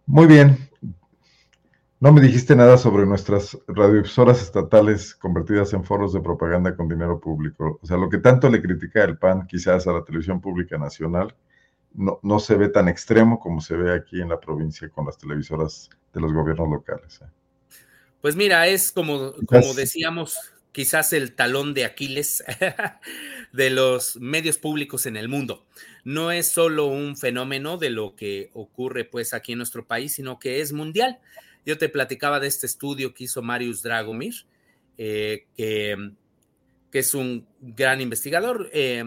Muy 0.06 0.26
bien, 0.26 0.58
no 2.02 2.12
me 2.12 2.20
dijiste 2.20 2.56
nada 2.56 2.80
sobre 2.80 3.06
nuestras 3.06 3.56
radioemisoras 3.68 4.42
estatales 4.42 5.14
convertidas 5.14 5.72
en 5.74 5.84
foros 5.84 6.14
de 6.14 6.20
propaganda 6.20 6.76
con 6.76 6.90
dinero 6.90 7.22
público. 7.22 7.80
O 7.80 7.86
sea, 7.86 7.96
lo 7.96 8.10
que 8.10 8.18
tanto 8.18 8.50
le 8.50 8.60
critica 8.60 9.04
el 9.04 9.20
PAN 9.20 9.46
quizás 9.46 9.86
a 9.86 9.94
la 9.94 10.04
televisión 10.04 10.42
pública 10.42 10.80
nacional, 10.80 11.36
no, 11.94 12.20
no 12.24 12.40
se 12.40 12.56
ve 12.56 12.70
tan 12.70 12.88
extremo 12.88 13.40
como 13.40 13.62
se 13.62 13.76
ve 13.76 13.94
aquí 13.94 14.20
en 14.20 14.30
la 14.30 14.40
provincia 14.40 14.90
con 14.90 15.06
las 15.06 15.20
televisoras 15.20 15.92
de 16.12 16.22
los 16.22 16.34
gobiernos 16.34 16.70
locales. 16.70 17.22
¿eh? 17.22 17.28
Pues 18.20 18.36
mira, 18.36 18.68
es 18.68 18.92
como, 18.92 19.34
como 19.46 19.76
decíamos, 19.76 20.40
quizás 20.72 21.14
el 21.14 21.36
talón 21.36 21.76
de 21.76 21.86
Aquiles 21.86 22.44
de 23.54 23.70
los 23.70 24.16
medios 24.16 24.58
públicos 24.58 25.06
en 25.06 25.18
el 25.18 25.30
mundo. 25.30 25.68
No 26.04 26.32
es 26.32 26.52
solo 26.52 26.88
un 26.88 27.16
fenómeno 27.16 27.78
de 27.78 27.92
lo 27.92 28.16
que 28.16 28.50
ocurre 28.54 29.06
pues 29.06 29.36
aquí 29.36 29.52
en 29.52 29.60
nuestro 29.60 29.86
país, 29.86 30.16
sino 30.16 30.40
que 30.40 30.62
es 30.62 30.74
mundial. 30.74 31.20
Yo 31.66 31.78
te 31.78 31.90
platicaba 31.90 32.40
de 32.40 32.48
este 32.48 32.66
estudio 32.66 33.14
que 33.14 33.26
hizo 33.26 33.42
Marius 33.42 33.82
Dragomir, 33.82 34.34
eh, 34.98 35.46
que, 35.56 35.98
es 36.92 37.14
un 37.14 37.48
gran 37.60 38.02
investigador. 38.02 38.70
Eh, 38.74 39.04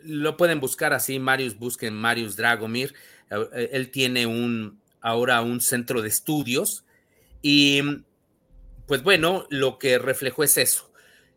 lo 0.00 0.36
pueden 0.36 0.60
buscar 0.60 0.92
así, 0.92 1.18
Marius, 1.18 1.58
busquen 1.58 1.94
Marius 1.94 2.36
Dragomir. 2.36 2.94
Eh, 3.30 3.70
él 3.72 3.90
tiene 3.90 4.26
un, 4.26 4.80
ahora 5.00 5.40
un 5.40 5.60
centro 5.60 6.02
de 6.02 6.08
estudios 6.08 6.84
y 7.42 7.80
pues 8.86 9.02
bueno, 9.02 9.46
lo 9.50 9.78
que 9.78 9.98
reflejó 9.98 10.44
es 10.44 10.56
eso, 10.56 10.90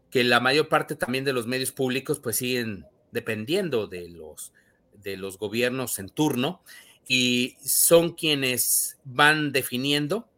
que 0.10 0.23
la 0.23 0.40
mayor 0.40 0.69
parte 0.69 0.95
también 0.95 1.26
de 1.26 1.34
los 1.34 1.48
medios 1.48 1.72
públicos 1.72 2.19
pues 2.19 2.38
siguen 2.38 2.86
dependiendo 3.11 3.88
de 3.88 4.07
los, 4.07 4.53
de 5.03 5.18
los 5.18 5.38
gobiernos 5.38 5.99
en 5.99 6.10
turno 6.10 6.64
y 7.07 7.57
son 7.61 8.14
quienes 8.14 8.98
van 9.03 9.52
definiendo 9.52 10.30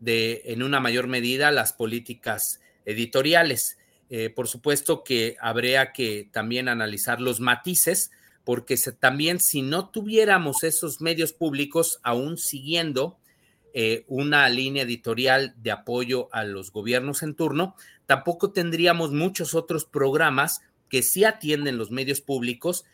de, 0.00 0.42
en 0.46 0.62
una 0.62 0.80
mayor 0.80 1.06
medida, 1.06 1.50
las 1.50 1.72
políticas 1.72 2.60
editoriales. 2.84 3.78
Eh, 4.08 4.30
por 4.30 4.48
supuesto 4.48 5.04
que 5.04 5.36
habría 5.40 5.92
que 5.92 6.28
también 6.32 6.68
analizar 6.68 7.20
los 7.20 7.38
matices, 7.38 8.10
porque 8.44 8.76
también 8.98 9.38
si 9.38 9.62
no 9.62 9.90
tuviéramos 9.90 10.64
esos 10.64 11.00
medios 11.00 11.32
públicos 11.32 12.00
aún 12.02 12.36
siguiendo 12.36 13.18
eh, 13.72 14.04
una 14.08 14.48
línea 14.48 14.82
editorial 14.82 15.54
de 15.58 15.70
apoyo 15.70 16.28
a 16.32 16.42
los 16.42 16.72
gobiernos 16.72 17.22
en 17.22 17.36
turno, 17.36 17.76
tampoco 18.06 18.50
tendríamos 18.50 19.12
muchos 19.12 19.54
otros 19.54 19.84
programas 19.84 20.62
que 20.88 21.02
sí 21.02 21.22
atienden 21.22 21.78
los 21.78 21.92
medios 21.92 22.20
públicos 22.20 22.84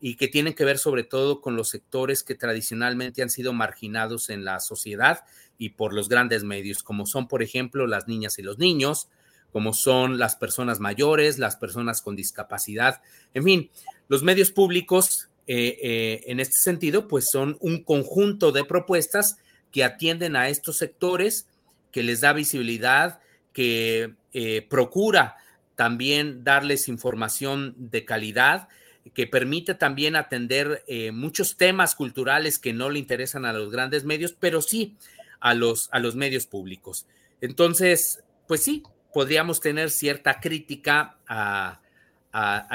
y 0.00 0.16
que 0.16 0.28
tienen 0.28 0.54
que 0.54 0.64
ver 0.64 0.78
sobre 0.78 1.04
todo 1.04 1.42
con 1.42 1.54
los 1.54 1.68
sectores 1.68 2.24
que 2.24 2.34
tradicionalmente 2.34 3.22
han 3.22 3.28
sido 3.28 3.52
marginados 3.52 4.30
en 4.30 4.44
la 4.44 4.58
sociedad 4.58 5.20
y 5.62 5.68
por 5.68 5.92
los 5.94 6.08
grandes 6.08 6.42
medios, 6.42 6.82
como 6.82 7.06
son, 7.06 7.28
por 7.28 7.40
ejemplo, 7.40 7.86
las 7.86 8.08
niñas 8.08 8.36
y 8.40 8.42
los 8.42 8.58
niños, 8.58 9.08
como 9.52 9.72
son 9.72 10.18
las 10.18 10.34
personas 10.34 10.80
mayores, 10.80 11.38
las 11.38 11.54
personas 11.54 12.02
con 12.02 12.16
discapacidad, 12.16 13.00
en 13.32 13.44
fin, 13.44 13.70
los 14.08 14.24
medios 14.24 14.50
públicos 14.50 15.28
eh, 15.46 15.78
eh, 15.80 16.24
en 16.26 16.40
este 16.40 16.58
sentido, 16.58 17.06
pues 17.06 17.30
son 17.30 17.58
un 17.60 17.84
conjunto 17.84 18.50
de 18.50 18.64
propuestas 18.64 19.36
que 19.70 19.84
atienden 19.84 20.34
a 20.34 20.48
estos 20.48 20.78
sectores, 20.78 21.46
que 21.92 22.02
les 22.02 22.22
da 22.22 22.32
visibilidad, 22.32 23.20
que 23.52 24.14
eh, 24.32 24.66
procura 24.68 25.36
también 25.76 26.42
darles 26.42 26.88
información 26.88 27.76
de 27.78 28.04
calidad 28.04 28.66
que 29.14 29.26
permite 29.26 29.74
también 29.74 30.14
atender 30.14 30.84
muchos 31.12 31.56
temas 31.56 31.96
culturales 31.96 32.60
que 32.60 32.72
no 32.72 32.88
le 32.88 33.00
interesan 33.00 33.44
a 33.44 33.52
los 33.52 33.68
grandes 33.72 34.04
medios, 34.04 34.32
pero 34.38 34.62
sí 34.62 34.96
a 35.42 35.54
los, 35.54 35.88
a 35.92 35.98
los 35.98 36.16
medios 36.16 36.46
públicos. 36.46 37.06
Entonces, 37.40 38.24
pues 38.48 38.62
sí, 38.62 38.82
podríamos 39.12 39.60
tener 39.60 39.90
cierta 39.90 40.40
crítica 40.40 41.18
a, 41.28 41.78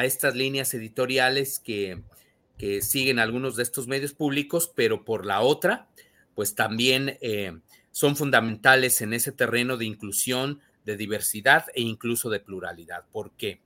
estas 0.04 0.36
líneas 0.36 0.72
editoriales 0.76 1.58
que, 1.58 2.04
que, 2.60 2.84
siguen 2.84 3.18
algunos 3.18 3.56
de 3.56 3.64
estos 3.64 3.88
medios 3.88 4.14
públicos, 4.14 4.72
pero 4.76 5.04
por 5.04 5.26
la 5.26 5.42
otra, 5.42 5.88
pues 6.36 6.54
también 6.54 7.18
eh, 7.22 7.58
son 7.92 8.16
fundamentales 8.16 9.02
en 9.02 9.14
ese 9.14 9.32
terreno 9.32 9.76
de 9.76 9.86
inclusión, 9.86 10.62
de 10.86 10.96
diversidad 10.96 11.66
e 11.74 11.82
incluso 11.82 12.30
de 12.30 12.40
pluralidad. 12.40 13.06
¿Por 13.12 13.32
qué? 13.32 13.62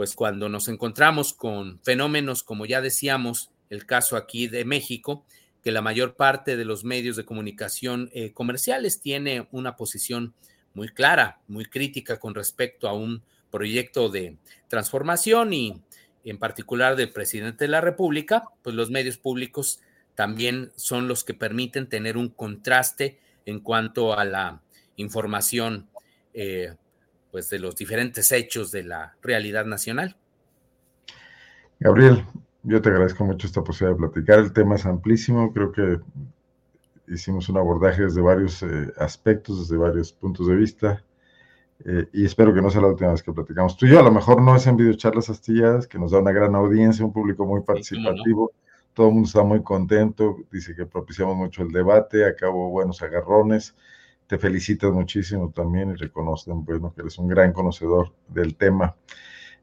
pues 0.00 0.14
cuando 0.14 0.48
nos 0.48 0.68
encontramos 0.68 1.34
con 1.34 1.78
fenómenos 1.82 2.42
como 2.42 2.64
ya 2.64 2.80
decíamos, 2.80 3.50
el 3.68 3.84
caso 3.84 4.16
aquí 4.16 4.48
de 4.48 4.64
México, 4.64 5.26
que 5.62 5.72
la 5.72 5.82
mayor 5.82 6.14
parte 6.14 6.56
de 6.56 6.64
los 6.64 6.84
medios 6.84 7.16
de 7.16 7.24
comunicación 7.24 8.10
eh, 8.12 8.32
comerciales 8.32 9.00
tiene 9.00 9.48
una 9.52 9.76
posición 9.76 10.34
muy 10.74 10.88
clara, 10.88 11.40
muy 11.48 11.66
crítica 11.66 12.18
con 12.18 12.34
respecto 12.34 12.88
a 12.88 12.94
un 12.94 13.22
proyecto 13.50 14.08
de 14.08 14.36
transformación 14.68 15.52
y 15.52 15.82
en 16.24 16.38
particular 16.38 16.96
del 16.96 17.10
presidente 17.10 17.64
de 17.64 17.68
la 17.68 17.80
República, 17.80 18.44
pues 18.62 18.76
los 18.76 18.90
medios 18.90 19.18
públicos 19.18 19.80
también 20.14 20.72
son 20.76 21.08
los 21.08 21.24
que 21.24 21.34
permiten 21.34 21.88
tener 21.88 22.16
un 22.16 22.28
contraste 22.28 23.18
en 23.46 23.60
cuanto 23.60 24.16
a 24.16 24.24
la 24.24 24.60
información 24.96 25.88
eh, 26.34 26.74
pues 27.30 27.48
de 27.48 27.58
los 27.58 27.76
diferentes 27.76 28.30
hechos 28.32 28.70
de 28.70 28.82
la 28.84 29.16
realidad 29.22 29.64
nacional. 29.64 30.16
Gabriel, 31.78 32.24
yo 32.62 32.82
te 32.82 32.88
agradezco 32.88 33.24
mucho 33.24 33.46
esta 33.46 33.62
posibilidad 33.62 33.96
de 33.98 34.08
platicar. 34.08 34.38
El 34.38 34.52
tema 34.52 34.76
es 34.76 34.86
amplísimo, 34.86 35.52
creo 35.52 35.72
que 35.72 36.00
hicimos 37.08 37.48
un 37.48 37.56
abordaje 37.58 38.02
desde 38.02 38.20
varios 38.20 38.62
eh, 38.62 38.92
aspectos, 38.98 39.60
desde 39.60 39.76
varios 39.76 40.12
puntos 40.12 40.46
de 40.46 40.56
vista, 40.56 41.04
eh, 41.84 42.06
y 42.12 42.24
espero 42.24 42.54
que 42.54 42.60
no 42.60 42.70
sea 42.70 42.82
la 42.82 42.88
última 42.88 43.10
vez 43.10 43.22
que 43.22 43.32
platicamos. 43.32 43.76
Tú 43.76 43.86
y 43.86 43.90
yo 43.90 44.00
a 44.00 44.02
lo 44.02 44.12
mejor 44.12 44.42
no 44.42 44.54
es 44.54 44.66
en 44.66 44.76
videocharlas 44.76 45.30
astilladas, 45.30 45.86
que 45.86 45.98
nos 45.98 46.12
da 46.12 46.18
una 46.18 46.32
gran 46.32 46.54
audiencia, 46.54 47.04
un 47.04 47.12
público 47.12 47.46
muy 47.46 47.62
participativo, 47.62 48.52
todo 48.92 49.08
el 49.08 49.14
mundo 49.14 49.26
está 49.26 49.42
muy 49.42 49.62
contento, 49.62 50.36
dice 50.52 50.74
que 50.74 50.84
propiciamos 50.84 51.36
mucho 51.36 51.62
el 51.62 51.70
debate, 51.70 52.26
acabo 52.26 52.70
buenos 52.70 53.02
agarrones, 53.02 53.74
te 54.26 54.38
felicitan 54.38 54.92
muchísimo 54.92 55.50
también 55.50 55.90
y 55.90 55.94
reconocen, 55.94 56.64
bueno, 56.64 56.92
que 56.94 57.00
eres 57.00 57.18
un 57.18 57.28
gran 57.28 57.52
conocedor 57.52 58.12
del 58.28 58.56
tema. 58.56 58.94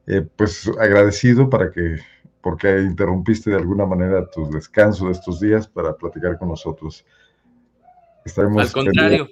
Eh, 0.06 0.26
pues 0.36 0.70
agradecido 0.80 1.50
para 1.50 1.70
que, 1.70 1.98
porque 2.40 2.80
interrumpiste 2.80 3.50
de 3.50 3.56
alguna 3.56 3.86
manera 3.86 4.28
tu 4.30 4.48
descanso 4.50 5.06
de 5.06 5.12
estos 5.12 5.40
días 5.40 5.66
para 5.66 5.96
platicar 5.96 6.38
con 6.38 6.48
nosotros. 6.48 7.04
Estaremos 8.24 8.62
al 8.62 8.72
contrario, 8.72 9.28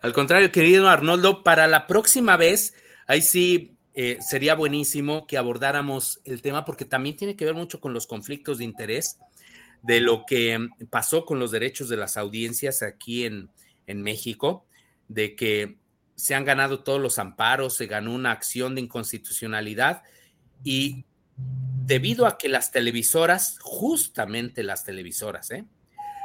al 0.00 0.12
contrario, 0.12 0.52
querido 0.52 0.88
Arnoldo, 0.88 1.42
para 1.42 1.66
la 1.66 1.86
próxima 1.86 2.36
vez, 2.36 2.74
ahí 3.06 3.22
sí 3.22 3.76
eh, 3.94 4.18
sería 4.20 4.54
buenísimo 4.54 5.26
que 5.26 5.38
abordáramos 5.38 6.20
el 6.24 6.42
tema 6.42 6.64
porque 6.64 6.84
también 6.84 7.16
tiene 7.16 7.36
que 7.36 7.44
ver 7.44 7.54
mucho 7.54 7.80
con 7.80 7.94
los 7.94 8.06
conflictos 8.06 8.58
de 8.58 8.64
interés 8.64 9.18
de 9.82 10.00
lo 10.00 10.24
que 10.26 10.68
pasó 10.90 11.24
con 11.24 11.38
los 11.38 11.50
derechos 11.50 11.88
de 11.88 11.96
las 11.96 12.16
audiencias 12.16 12.82
aquí 12.82 13.24
en, 13.24 13.50
en 13.86 14.02
México. 14.02 14.66
de 15.08 15.36
que 15.36 15.76
se 16.16 16.34
han 16.34 16.44
ganado 16.44 16.80
todos 16.80 17.00
los 17.00 17.18
amparos, 17.18 17.74
se 17.74 17.86
ganó 17.86 18.14
una 18.14 18.30
acción 18.30 18.74
de 18.74 18.80
inconstitucionalidad 18.80 20.02
y 20.62 21.04
debido 21.36 22.26
a 22.26 22.38
que 22.38 22.48
las 22.48 22.70
televisoras, 22.70 23.58
justamente 23.60 24.62
las 24.62 24.84
televisoras, 24.84 25.50
¿eh? 25.50 25.64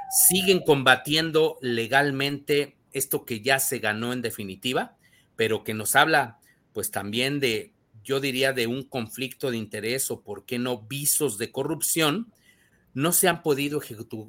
siguen 0.10 0.61
combatiendo 0.61 1.57
legalmente 1.61 2.77
esto 2.94 3.26
que 3.26 3.41
ya 3.41 3.60
se 3.60 3.80
ganó 3.80 4.14
en 4.14 4.22
definitiva, 4.22 4.98
pero 5.36 5.64
que 5.64 5.73
nos 5.73 5.95
habla 5.95 6.40
pues 6.73 6.91
también 6.91 7.40
de, 7.40 7.73
yo 8.03 8.19
diría, 8.19 8.53
de 8.53 8.68
un 8.68 8.84
conflicto 8.84 9.52
de 9.52 9.57
interés 9.57 10.10
o 10.11 10.22
por 10.22 10.45
qué 10.45 10.60
no 10.60 10.81
visos 10.81 11.38
de 11.38 11.52
corrupción, 11.52 12.31
no 12.94 13.11
se 13.11 13.27
han 13.27 13.44
podido 13.44 13.81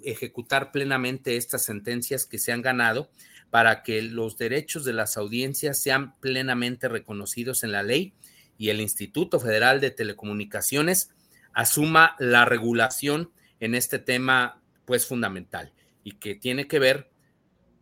ejecutar 0.05 0.71
plenamente 0.71 1.37
estas 1.37 1.65
sentencias 1.65 2.27
que 2.27 2.39
se 2.39 2.53
han 2.53 2.61
ganado 2.61 3.11
para 3.51 3.83
que 3.83 4.03
los 4.03 4.37
derechos 4.37 4.85
de 4.85 4.93
las 4.93 5.17
audiencias 5.17 5.81
sean 5.81 6.19
plenamente 6.21 6.89
reconocidos 6.89 7.65
en 7.65 7.73
la 7.73 7.83
ley 7.83 8.13
y 8.61 8.69
el 8.69 8.83
Instituto 8.83 9.41
Federal 9.41 9.81
de 9.81 9.91
Telecomunicaciones 9.91 11.09
asuma 11.55 12.15
la 12.19 12.45
regulación 12.45 13.31
en 13.59 13.75
este 13.75 13.99
tema 13.99 14.61
pues 14.85 15.07
fundamental 15.07 15.73
y 16.05 16.17
que 16.17 16.35
tiene 16.35 16.69
que 16.69 16.79
ver 16.79 17.11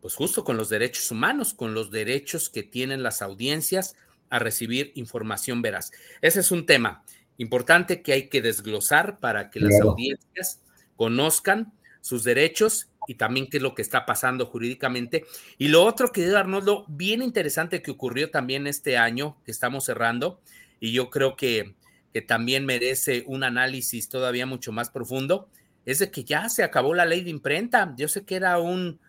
pues 0.01 0.15
justo 0.15 0.45
con 0.45 0.57
los 0.57 0.69
derechos 0.69 1.11
humanos, 1.11 1.53
con 1.53 1.75
los 1.75 1.91
derechos 1.91 2.49
que 2.49 2.63
tienen 2.63 3.03
las 3.03 3.23
audiencias 3.23 3.97
a 4.31 4.39
recibir 4.39 4.93
información 4.95 5.63
veraz. 5.63 5.91
Ese 6.23 6.39
es 6.39 6.53
un 6.53 6.65
tema 6.65 7.03
importante 7.39 8.01
que 8.01 8.13
hay 8.13 8.29
que 8.29 8.41
desglosar 8.41 9.19
para 9.19 9.51
que 9.51 9.59
las 9.59 9.81
audiencias 9.81 10.61
conozcan 10.95 11.73
sus 12.03 12.23
derechos 12.23 12.89
y 13.09 13.15
también 13.15 13.49
qué 13.51 13.57
es 13.57 13.65
lo 13.65 13.75
que 13.75 13.83
está 13.83 14.07
pasando 14.07 14.47
jurídicamente. 14.47 15.25
Y 15.57 15.69
lo 15.69 15.85
otro, 15.85 16.13
que 16.13 16.25
Arnoldo, 16.37 16.85
bien 16.87 17.21
interesante 17.21 17.83
que 17.83 17.91
ocurrió 17.91 18.31
también 18.31 18.69
este 18.69 18.97
año 18.97 19.39
que 19.45 19.51
estamos 19.51 19.85
cerrando, 19.87 20.41
y 20.81 20.93
yo 20.93 21.11
creo 21.11 21.37
que, 21.37 21.75
que 22.13 22.23
también 22.23 22.67
merece 22.67 23.25
un 23.27 23.45
análisis 23.45 24.09
todavía 24.09 24.47
mucho 24.47 24.73
más 24.73 24.91
profundo, 24.91 25.49
es 25.85 25.99
de 26.01 26.11
que 26.11 26.25
ya 26.25 26.49
se 26.49 26.63
acabó 26.63 26.95
la 26.95 27.07
ley 27.07 27.23
de 27.23 27.31
imprenta. 27.31 27.95
Yo 27.97 28.09
sé 28.09 28.25
que 28.25 28.37
era 28.37 28.59
un, 28.59 29.01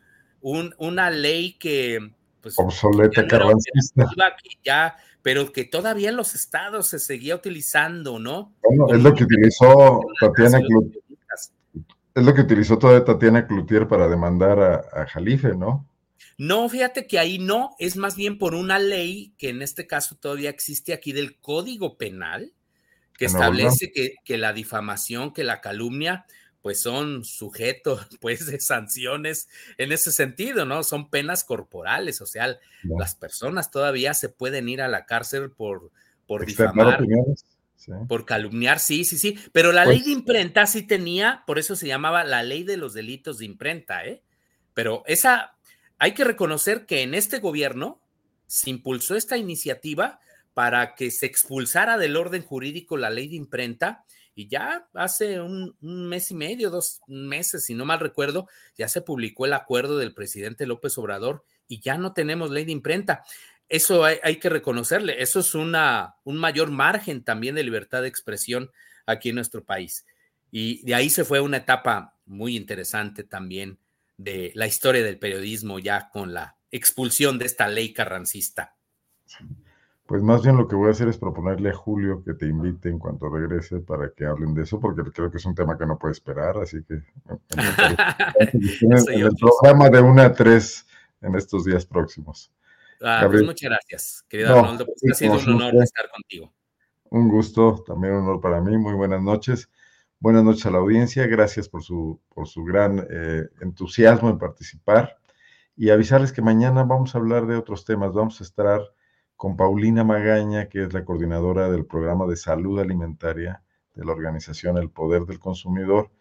un 0.41 0.73
una 0.77 1.09
ley 1.09 1.53
que... 1.53 2.11
Pues, 2.41 2.55
Obsoleta, 2.57 3.27
ya, 4.63 4.95
pero 5.21 5.51
que 5.51 5.65
todavía 5.65 6.09
en 6.09 6.15
los 6.15 6.35
estados 6.35 6.87
se 6.87 6.99
seguía 6.99 7.35
utilizando, 7.35 8.17
¿no? 8.17 8.53
Bueno, 8.63 8.95
es 8.95 9.03
lo 9.03 9.13
que 9.13 9.25
utilizó 9.25 9.99
Tatiana 10.21 10.59
es 12.15 12.25
lo 12.25 12.33
que 12.33 12.41
utilizó 12.41 12.77
toda 12.77 13.03
Tatiana 13.03 13.47
Cloutier 13.47 13.87
para 13.87 14.07
demandar 14.07 14.59
a, 14.93 15.05
Jalife, 15.07 15.55
¿no? 15.55 15.85
No, 16.39 16.69
fíjate 16.69 17.05
que 17.05 17.19
ahí 17.19 17.37
no, 17.37 17.75
es 17.79 17.97
más 17.97 18.15
bien 18.15 18.37
por 18.37 18.55
una 18.55 18.79
ley 18.79 19.33
que 19.37 19.49
en 19.49 19.61
este 19.61 19.87
caso 19.87 20.15
todavía 20.15 20.49
existe 20.49 20.93
aquí 20.93 21.11
del 21.11 21.37
Código 21.37 21.97
Penal, 21.97 22.53
que 23.17 23.25
establece 23.25 23.91
que, 23.91 24.15
que, 24.23 24.37
la 24.37 24.53
difamación, 24.53 25.33
que 25.33 25.43
la 25.43 25.59
calumnia, 25.59 26.25
pues 26.61 26.81
son 26.81 27.25
sujetos, 27.25 28.07
pues, 28.21 28.45
de 28.45 28.61
sanciones 28.61 29.49
en 29.77 29.91
ese 29.91 30.13
sentido, 30.13 30.63
¿no? 30.63 30.83
Son 30.83 31.09
penas 31.09 31.43
corporales, 31.43 32.21
o 32.21 32.25
sea, 32.25 32.57
las 32.83 33.15
personas 33.15 33.69
todavía 33.69 34.13
se 34.13 34.29
pueden 34.29 34.69
ir 34.69 34.81
a 34.81 34.87
la 34.87 35.05
cárcel 35.05 35.51
por, 35.51 35.91
por 36.25 36.45
difamar. 36.45 37.03
Por 38.07 38.25
calumniar, 38.25 38.79
sí, 38.79 39.03
sí, 39.03 39.17
sí. 39.17 39.37
Pero 39.51 39.73
la 39.73 39.83
ley 39.83 39.97
pues 39.97 40.05
de 40.05 40.11
imprenta 40.13 40.65
sí 40.67 40.83
tenía, 40.83 41.43
por 41.45 41.59
eso 41.59 41.75
se 41.75 41.87
llamaba 41.87 42.23
la 42.23 42.43
ley 42.43 42.63
de 42.63 42.77
los 42.77 42.93
delitos 42.93 43.39
de 43.39 43.45
imprenta, 43.45 44.05
¿eh? 44.05 44.23
Pero 44.73 45.03
esa, 45.07 45.57
hay 45.99 46.13
que 46.13 46.23
reconocer 46.23 46.85
que 46.85 47.03
en 47.03 47.13
este 47.13 47.39
gobierno 47.39 48.01
se 48.47 48.69
impulsó 48.69 49.15
esta 49.15 49.37
iniciativa 49.37 50.19
para 50.53 50.95
que 50.95 51.11
se 51.11 51.27
expulsara 51.27 51.97
del 51.97 52.17
orden 52.17 52.41
jurídico 52.41 52.97
la 52.97 53.09
ley 53.09 53.27
de 53.27 53.35
imprenta 53.35 54.03
y 54.33 54.47
ya 54.47 54.87
hace 54.93 55.39
un, 55.41 55.75
mes 55.81 56.31
y 56.31 56.35
medio, 56.35 56.69
dos 56.69 57.01
meses, 57.07 57.65
si 57.65 57.73
no 57.73 57.85
mal 57.85 57.99
recuerdo, 57.99 58.47
ya 58.77 58.87
se 58.87 59.01
publicó 59.01 59.45
el 59.45 59.53
acuerdo 59.53 59.97
del 59.97 60.13
presidente 60.13 60.65
López 60.65 60.97
Obrador 60.97 61.43
y 61.67 61.81
ya 61.81 61.97
no 61.97 62.13
tenemos 62.13 62.49
ley 62.49 62.65
de 62.65 62.71
imprenta 62.71 63.23
eso 63.69 64.03
hay, 64.03 64.37
que 64.37 64.49
reconocerle, 64.49 65.21
eso 65.21 65.39
es 65.39 65.53
una, 65.53 66.15
un 66.23 66.37
mayor 66.37 66.71
margen 66.71 67.23
también 67.23 67.53
de 67.53 67.63
libertad 67.63 68.01
de 68.01 68.07
expresión 68.07 68.71
aquí 69.05 69.29
en 69.29 69.35
nuestro 69.35 69.63
país. 69.63 70.07
Y 70.51 70.83
de 70.83 70.95
ahí 70.95 71.11
se 71.11 71.23
fue 71.23 71.39
una 71.39 71.57
etapa 71.57 72.17
muy 72.25 72.55
interesante 72.55 73.23
también 73.23 73.77
de 74.19 74.51
la 74.53 74.67
historia 74.67 75.01
del 75.01 75.17
periodismo 75.17 75.79
ya 75.79 76.09
con 76.11 76.33
la 76.33 76.57
expulsión 76.71 77.39
de 77.39 77.45
esta 77.45 77.69
ley 77.69 77.93
carrancista. 77.93 78.75
Pues 80.05 80.21
más 80.21 80.43
bien 80.43 80.57
lo 80.57 80.67
que 80.67 80.75
voy 80.75 80.89
a 80.89 80.91
hacer 80.91 81.07
es 81.07 81.17
proponerle 81.17 81.69
a 81.69 81.73
Julio 81.73 82.21
que 82.25 82.33
te 82.33 82.45
invite 82.45 82.89
en 82.89 82.99
cuanto 82.99 83.29
regrese 83.29 83.79
para 83.79 84.11
que 84.11 84.25
hablen 84.25 84.53
de 84.53 84.63
eso, 84.63 84.79
porque 84.79 85.09
creo 85.09 85.31
que 85.31 85.37
es 85.37 85.45
un 85.45 85.55
tema 85.55 85.77
que 85.77 85.85
no 85.85 85.97
puede 85.97 86.11
esperar, 86.11 86.57
así 86.57 86.83
que 86.83 86.95
en 86.95 88.91
el 88.91 89.35
programa 89.39 89.89
de 89.89 90.01
una 90.01 90.25
a 90.25 90.33
tres 90.33 90.85
en 91.21 91.35
estos 91.35 91.63
días 91.63 91.85
próximos. 91.85 92.51
Ah, 93.01 93.25
pues 93.29 93.43
muchas 93.43 93.69
gracias, 93.69 94.25
querido 94.27 94.53
Arnoldo. 94.53 94.85
Pues 94.85 95.11
ha 95.11 95.15
sido 95.15 95.33
un 95.35 95.61
honor 95.61 95.81
estar 95.81 96.09
contigo. 96.09 96.51
Un 97.11 97.29
gusto, 97.29 97.83
también 97.87 98.15
un 98.15 98.23
honor 98.23 98.41
para 98.41 98.59
mí. 98.59 98.77
Muy 98.77 98.93
buenas 98.93 99.21
noches. 99.21 99.69
Buenas 100.21 100.43
noches 100.43 100.65
a 100.65 100.71
la 100.71 100.79
audiencia. 100.79 101.27
Gracias 101.27 101.69
por 101.69 101.81
su, 101.81 102.19
por 102.35 102.45
su 102.45 102.65
gran 102.65 103.07
eh, 103.09 103.47
entusiasmo 103.61 104.29
en 104.29 104.37
participar. 104.37 105.17
Y 105.77 105.91
avisarles 105.91 106.33
que 106.33 106.41
mañana 106.41 106.83
vamos 106.83 107.15
a 107.15 107.19
hablar 107.19 107.47
de 107.47 107.55
otros 107.55 107.85
temas. 107.85 108.13
Vamos 108.13 108.41
a 108.41 108.43
estar 108.43 108.81
con 109.37 109.55
Paulina 109.55 110.03
Magaña, 110.03 110.67
que 110.67 110.83
es 110.83 110.91
la 110.91 111.05
coordinadora 111.05 111.71
del 111.71 111.85
programa 111.85 112.25
de 112.27 112.35
salud 112.35 112.81
alimentaria 112.81 113.63
de 113.95 114.03
la 114.03 114.11
organización 114.11 114.77
El 114.77 114.89
Poder 114.89 115.23
del 115.23 115.39
Consumidor, 115.39 116.11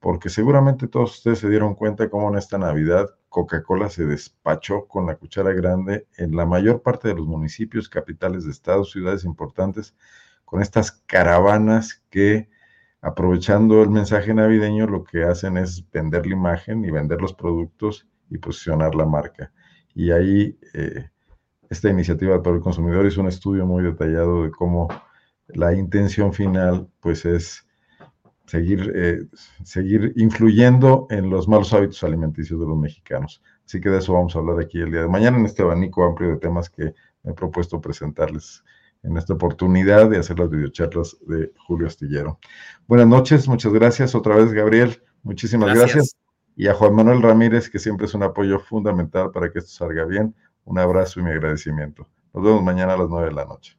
porque 0.00 0.28
seguramente 0.28 0.86
todos 0.86 1.16
ustedes 1.16 1.38
se 1.38 1.48
dieron 1.48 1.74
cuenta 1.74 2.10
cómo 2.10 2.28
en 2.28 2.36
esta 2.36 2.58
Navidad 2.58 3.08
Coca-Cola 3.30 3.88
se 3.88 4.04
despachó 4.04 4.86
con 4.86 5.06
la 5.06 5.16
cuchara 5.16 5.54
grande 5.54 6.06
en 6.18 6.36
la 6.36 6.44
mayor 6.44 6.82
parte 6.82 7.08
de 7.08 7.14
los 7.14 7.26
municipios, 7.26 7.88
capitales 7.88 8.44
de 8.44 8.50
estados, 8.50 8.90
ciudades 8.90 9.24
importantes, 9.24 9.94
con 10.44 10.60
estas 10.60 10.92
caravanas 10.92 12.02
que, 12.10 12.50
aprovechando 13.00 13.82
el 13.82 13.90
mensaje 13.90 14.34
navideño, 14.34 14.86
lo 14.86 15.04
que 15.04 15.24
hacen 15.24 15.56
es 15.56 15.88
vender 15.90 16.26
la 16.26 16.34
imagen 16.34 16.84
y 16.84 16.90
vender 16.90 17.20
los 17.20 17.34
productos 17.34 18.06
y 18.30 18.38
posicionar 18.38 18.94
la 18.94 19.06
marca. 19.06 19.52
Y 19.94 20.10
ahí 20.10 20.58
eh, 20.74 21.10
esta 21.70 21.90
iniciativa 21.90 22.42
para 22.42 22.56
el 22.56 22.62
consumidor 22.62 23.06
hizo 23.06 23.20
un 23.20 23.28
estudio 23.28 23.66
muy 23.66 23.82
detallado 23.82 24.44
de 24.44 24.50
cómo 24.50 24.88
la 25.48 25.74
intención 25.74 26.32
final 26.32 26.88
pues 27.00 27.24
es 27.24 27.66
seguir, 28.46 28.92
eh, 28.94 29.26
seguir 29.64 30.12
influyendo 30.16 31.06
en 31.10 31.30
los 31.30 31.48
malos 31.48 31.72
hábitos 31.72 32.02
alimenticios 32.04 32.58
de 32.60 32.66
los 32.66 32.78
mexicanos. 32.78 33.42
Así 33.64 33.80
que 33.80 33.88
de 33.88 33.98
eso 33.98 34.12
vamos 34.12 34.34
a 34.36 34.38
hablar 34.38 34.60
aquí 34.60 34.80
el 34.80 34.90
día 34.90 35.02
de 35.02 35.08
mañana 35.08 35.38
en 35.38 35.46
este 35.46 35.62
abanico 35.62 36.04
amplio 36.04 36.30
de 36.30 36.36
temas 36.36 36.70
que 36.70 36.94
me 37.22 37.32
he 37.32 37.34
propuesto 37.34 37.80
presentarles 37.80 38.62
en 39.06 39.16
esta 39.16 39.34
oportunidad 39.34 40.10
de 40.10 40.18
hacer 40.18 40.38
las 40.38 40.50
videocharlas 40.50 41.16
de 41.26 41.52
Julio 41.66 41.86
Astillero. 41.86 42.38
Buenas 42.86 43.06
noches, 43.06 43.48
muchas 43.48 43.72
gracias 43.72 44.14
otra 44.14 44.36
vez, 44.36 44.52
Gabriel. 44.52 45.00
Muchísimas 45.22 45.74
gracias. 45.74 46.16
Y 46.56 46.68
a 46.68 46.74
Juan 46.74 46.94
Manuel 46.94 47.22
Ramírez, 47.22 47.70
que 47.70 47.78
siempre 47.78 48.06
es 48.06 48.14
un 48.14 48.22
apoyo 48.22 48.58
fundamental 48.58 49.30
para 49.30 49.52
que 49.52 49.60
esto 49.60 49.70
salga 49.70 50.04
bien. 50.04 50.34
Un 50.64 50.78
abrazo 50.78 51.20
y 51.20 51.22
mi 51.22 51.30
agradecimiento. 51.30 52.08
Nos 52.32 52.44
vemos 52.44 52.62
mañana 52.62 52.94
a 52.94 52.96
las 52.96 53.08
nueve 53.08 53.28
de 53.28 53.34
la 53.34 53.44
noche. 53.44 53.78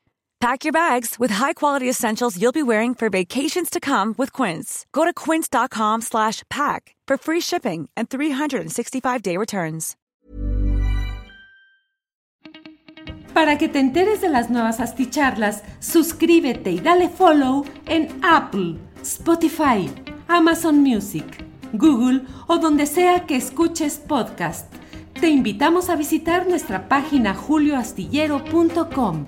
Pack 0.41 0.65
your 0.65 0.73
bags 0.73 1.19
with 1.19 1.29
high-quality 1.29 1.87
essentials 1.87 2.35
you'll 2.41 2.51
be 2.51 2.63
wearing 2.63 2.95
for 2.95 3.11
vacations 3.11 3.69
to 3.69 3.79
come 3.79 4.15
with 4.17 4.33
Quince. 4.33 4.87
Go 4.91 5.05
to 5.05 5.13
quince.com 5.13 6.01
slash 6.01 6.41
pack 6.49 6.95
for 7.07 7.15
free 7.15 7.39
shipping 7.39 7.87
and 7.95 8.09
365-day 8.09 9.37
returns. 9.37 9.95
Para 13.35 13.59
que 13.59 13.69
te 13.69 13.77
enteres 13.79 14.21
de 14.21 14.29
las 14.29 14.49
nuevas 14.49 14.79
asticharlas, 14.79 15.61
suscríbete 15.79 16.71
y 16.71 16.79
dale 16.79 17.07
follow 17.09 17.63
en 17.85 18.09
Apple, 18.23 18.77
Spotify, 19.03 19.91
Amazon 20.27 20.81
Music, 20.81 21.45
Google 21.73 22.25
o 22.47 22.57
donde 22.57 22.87
sea 22.87 23.27
que 23.27 23.35
escuches 23.35 23.99
podcast. 23.99 24.73
Te 25.19 25.29
invitamos 25.29 25.91
a 25.91 25.95
visitar 25.95 26.47
nuestra 26.47 26.89
página 26.89 27.35
julioastillero.com. 27.35 29.27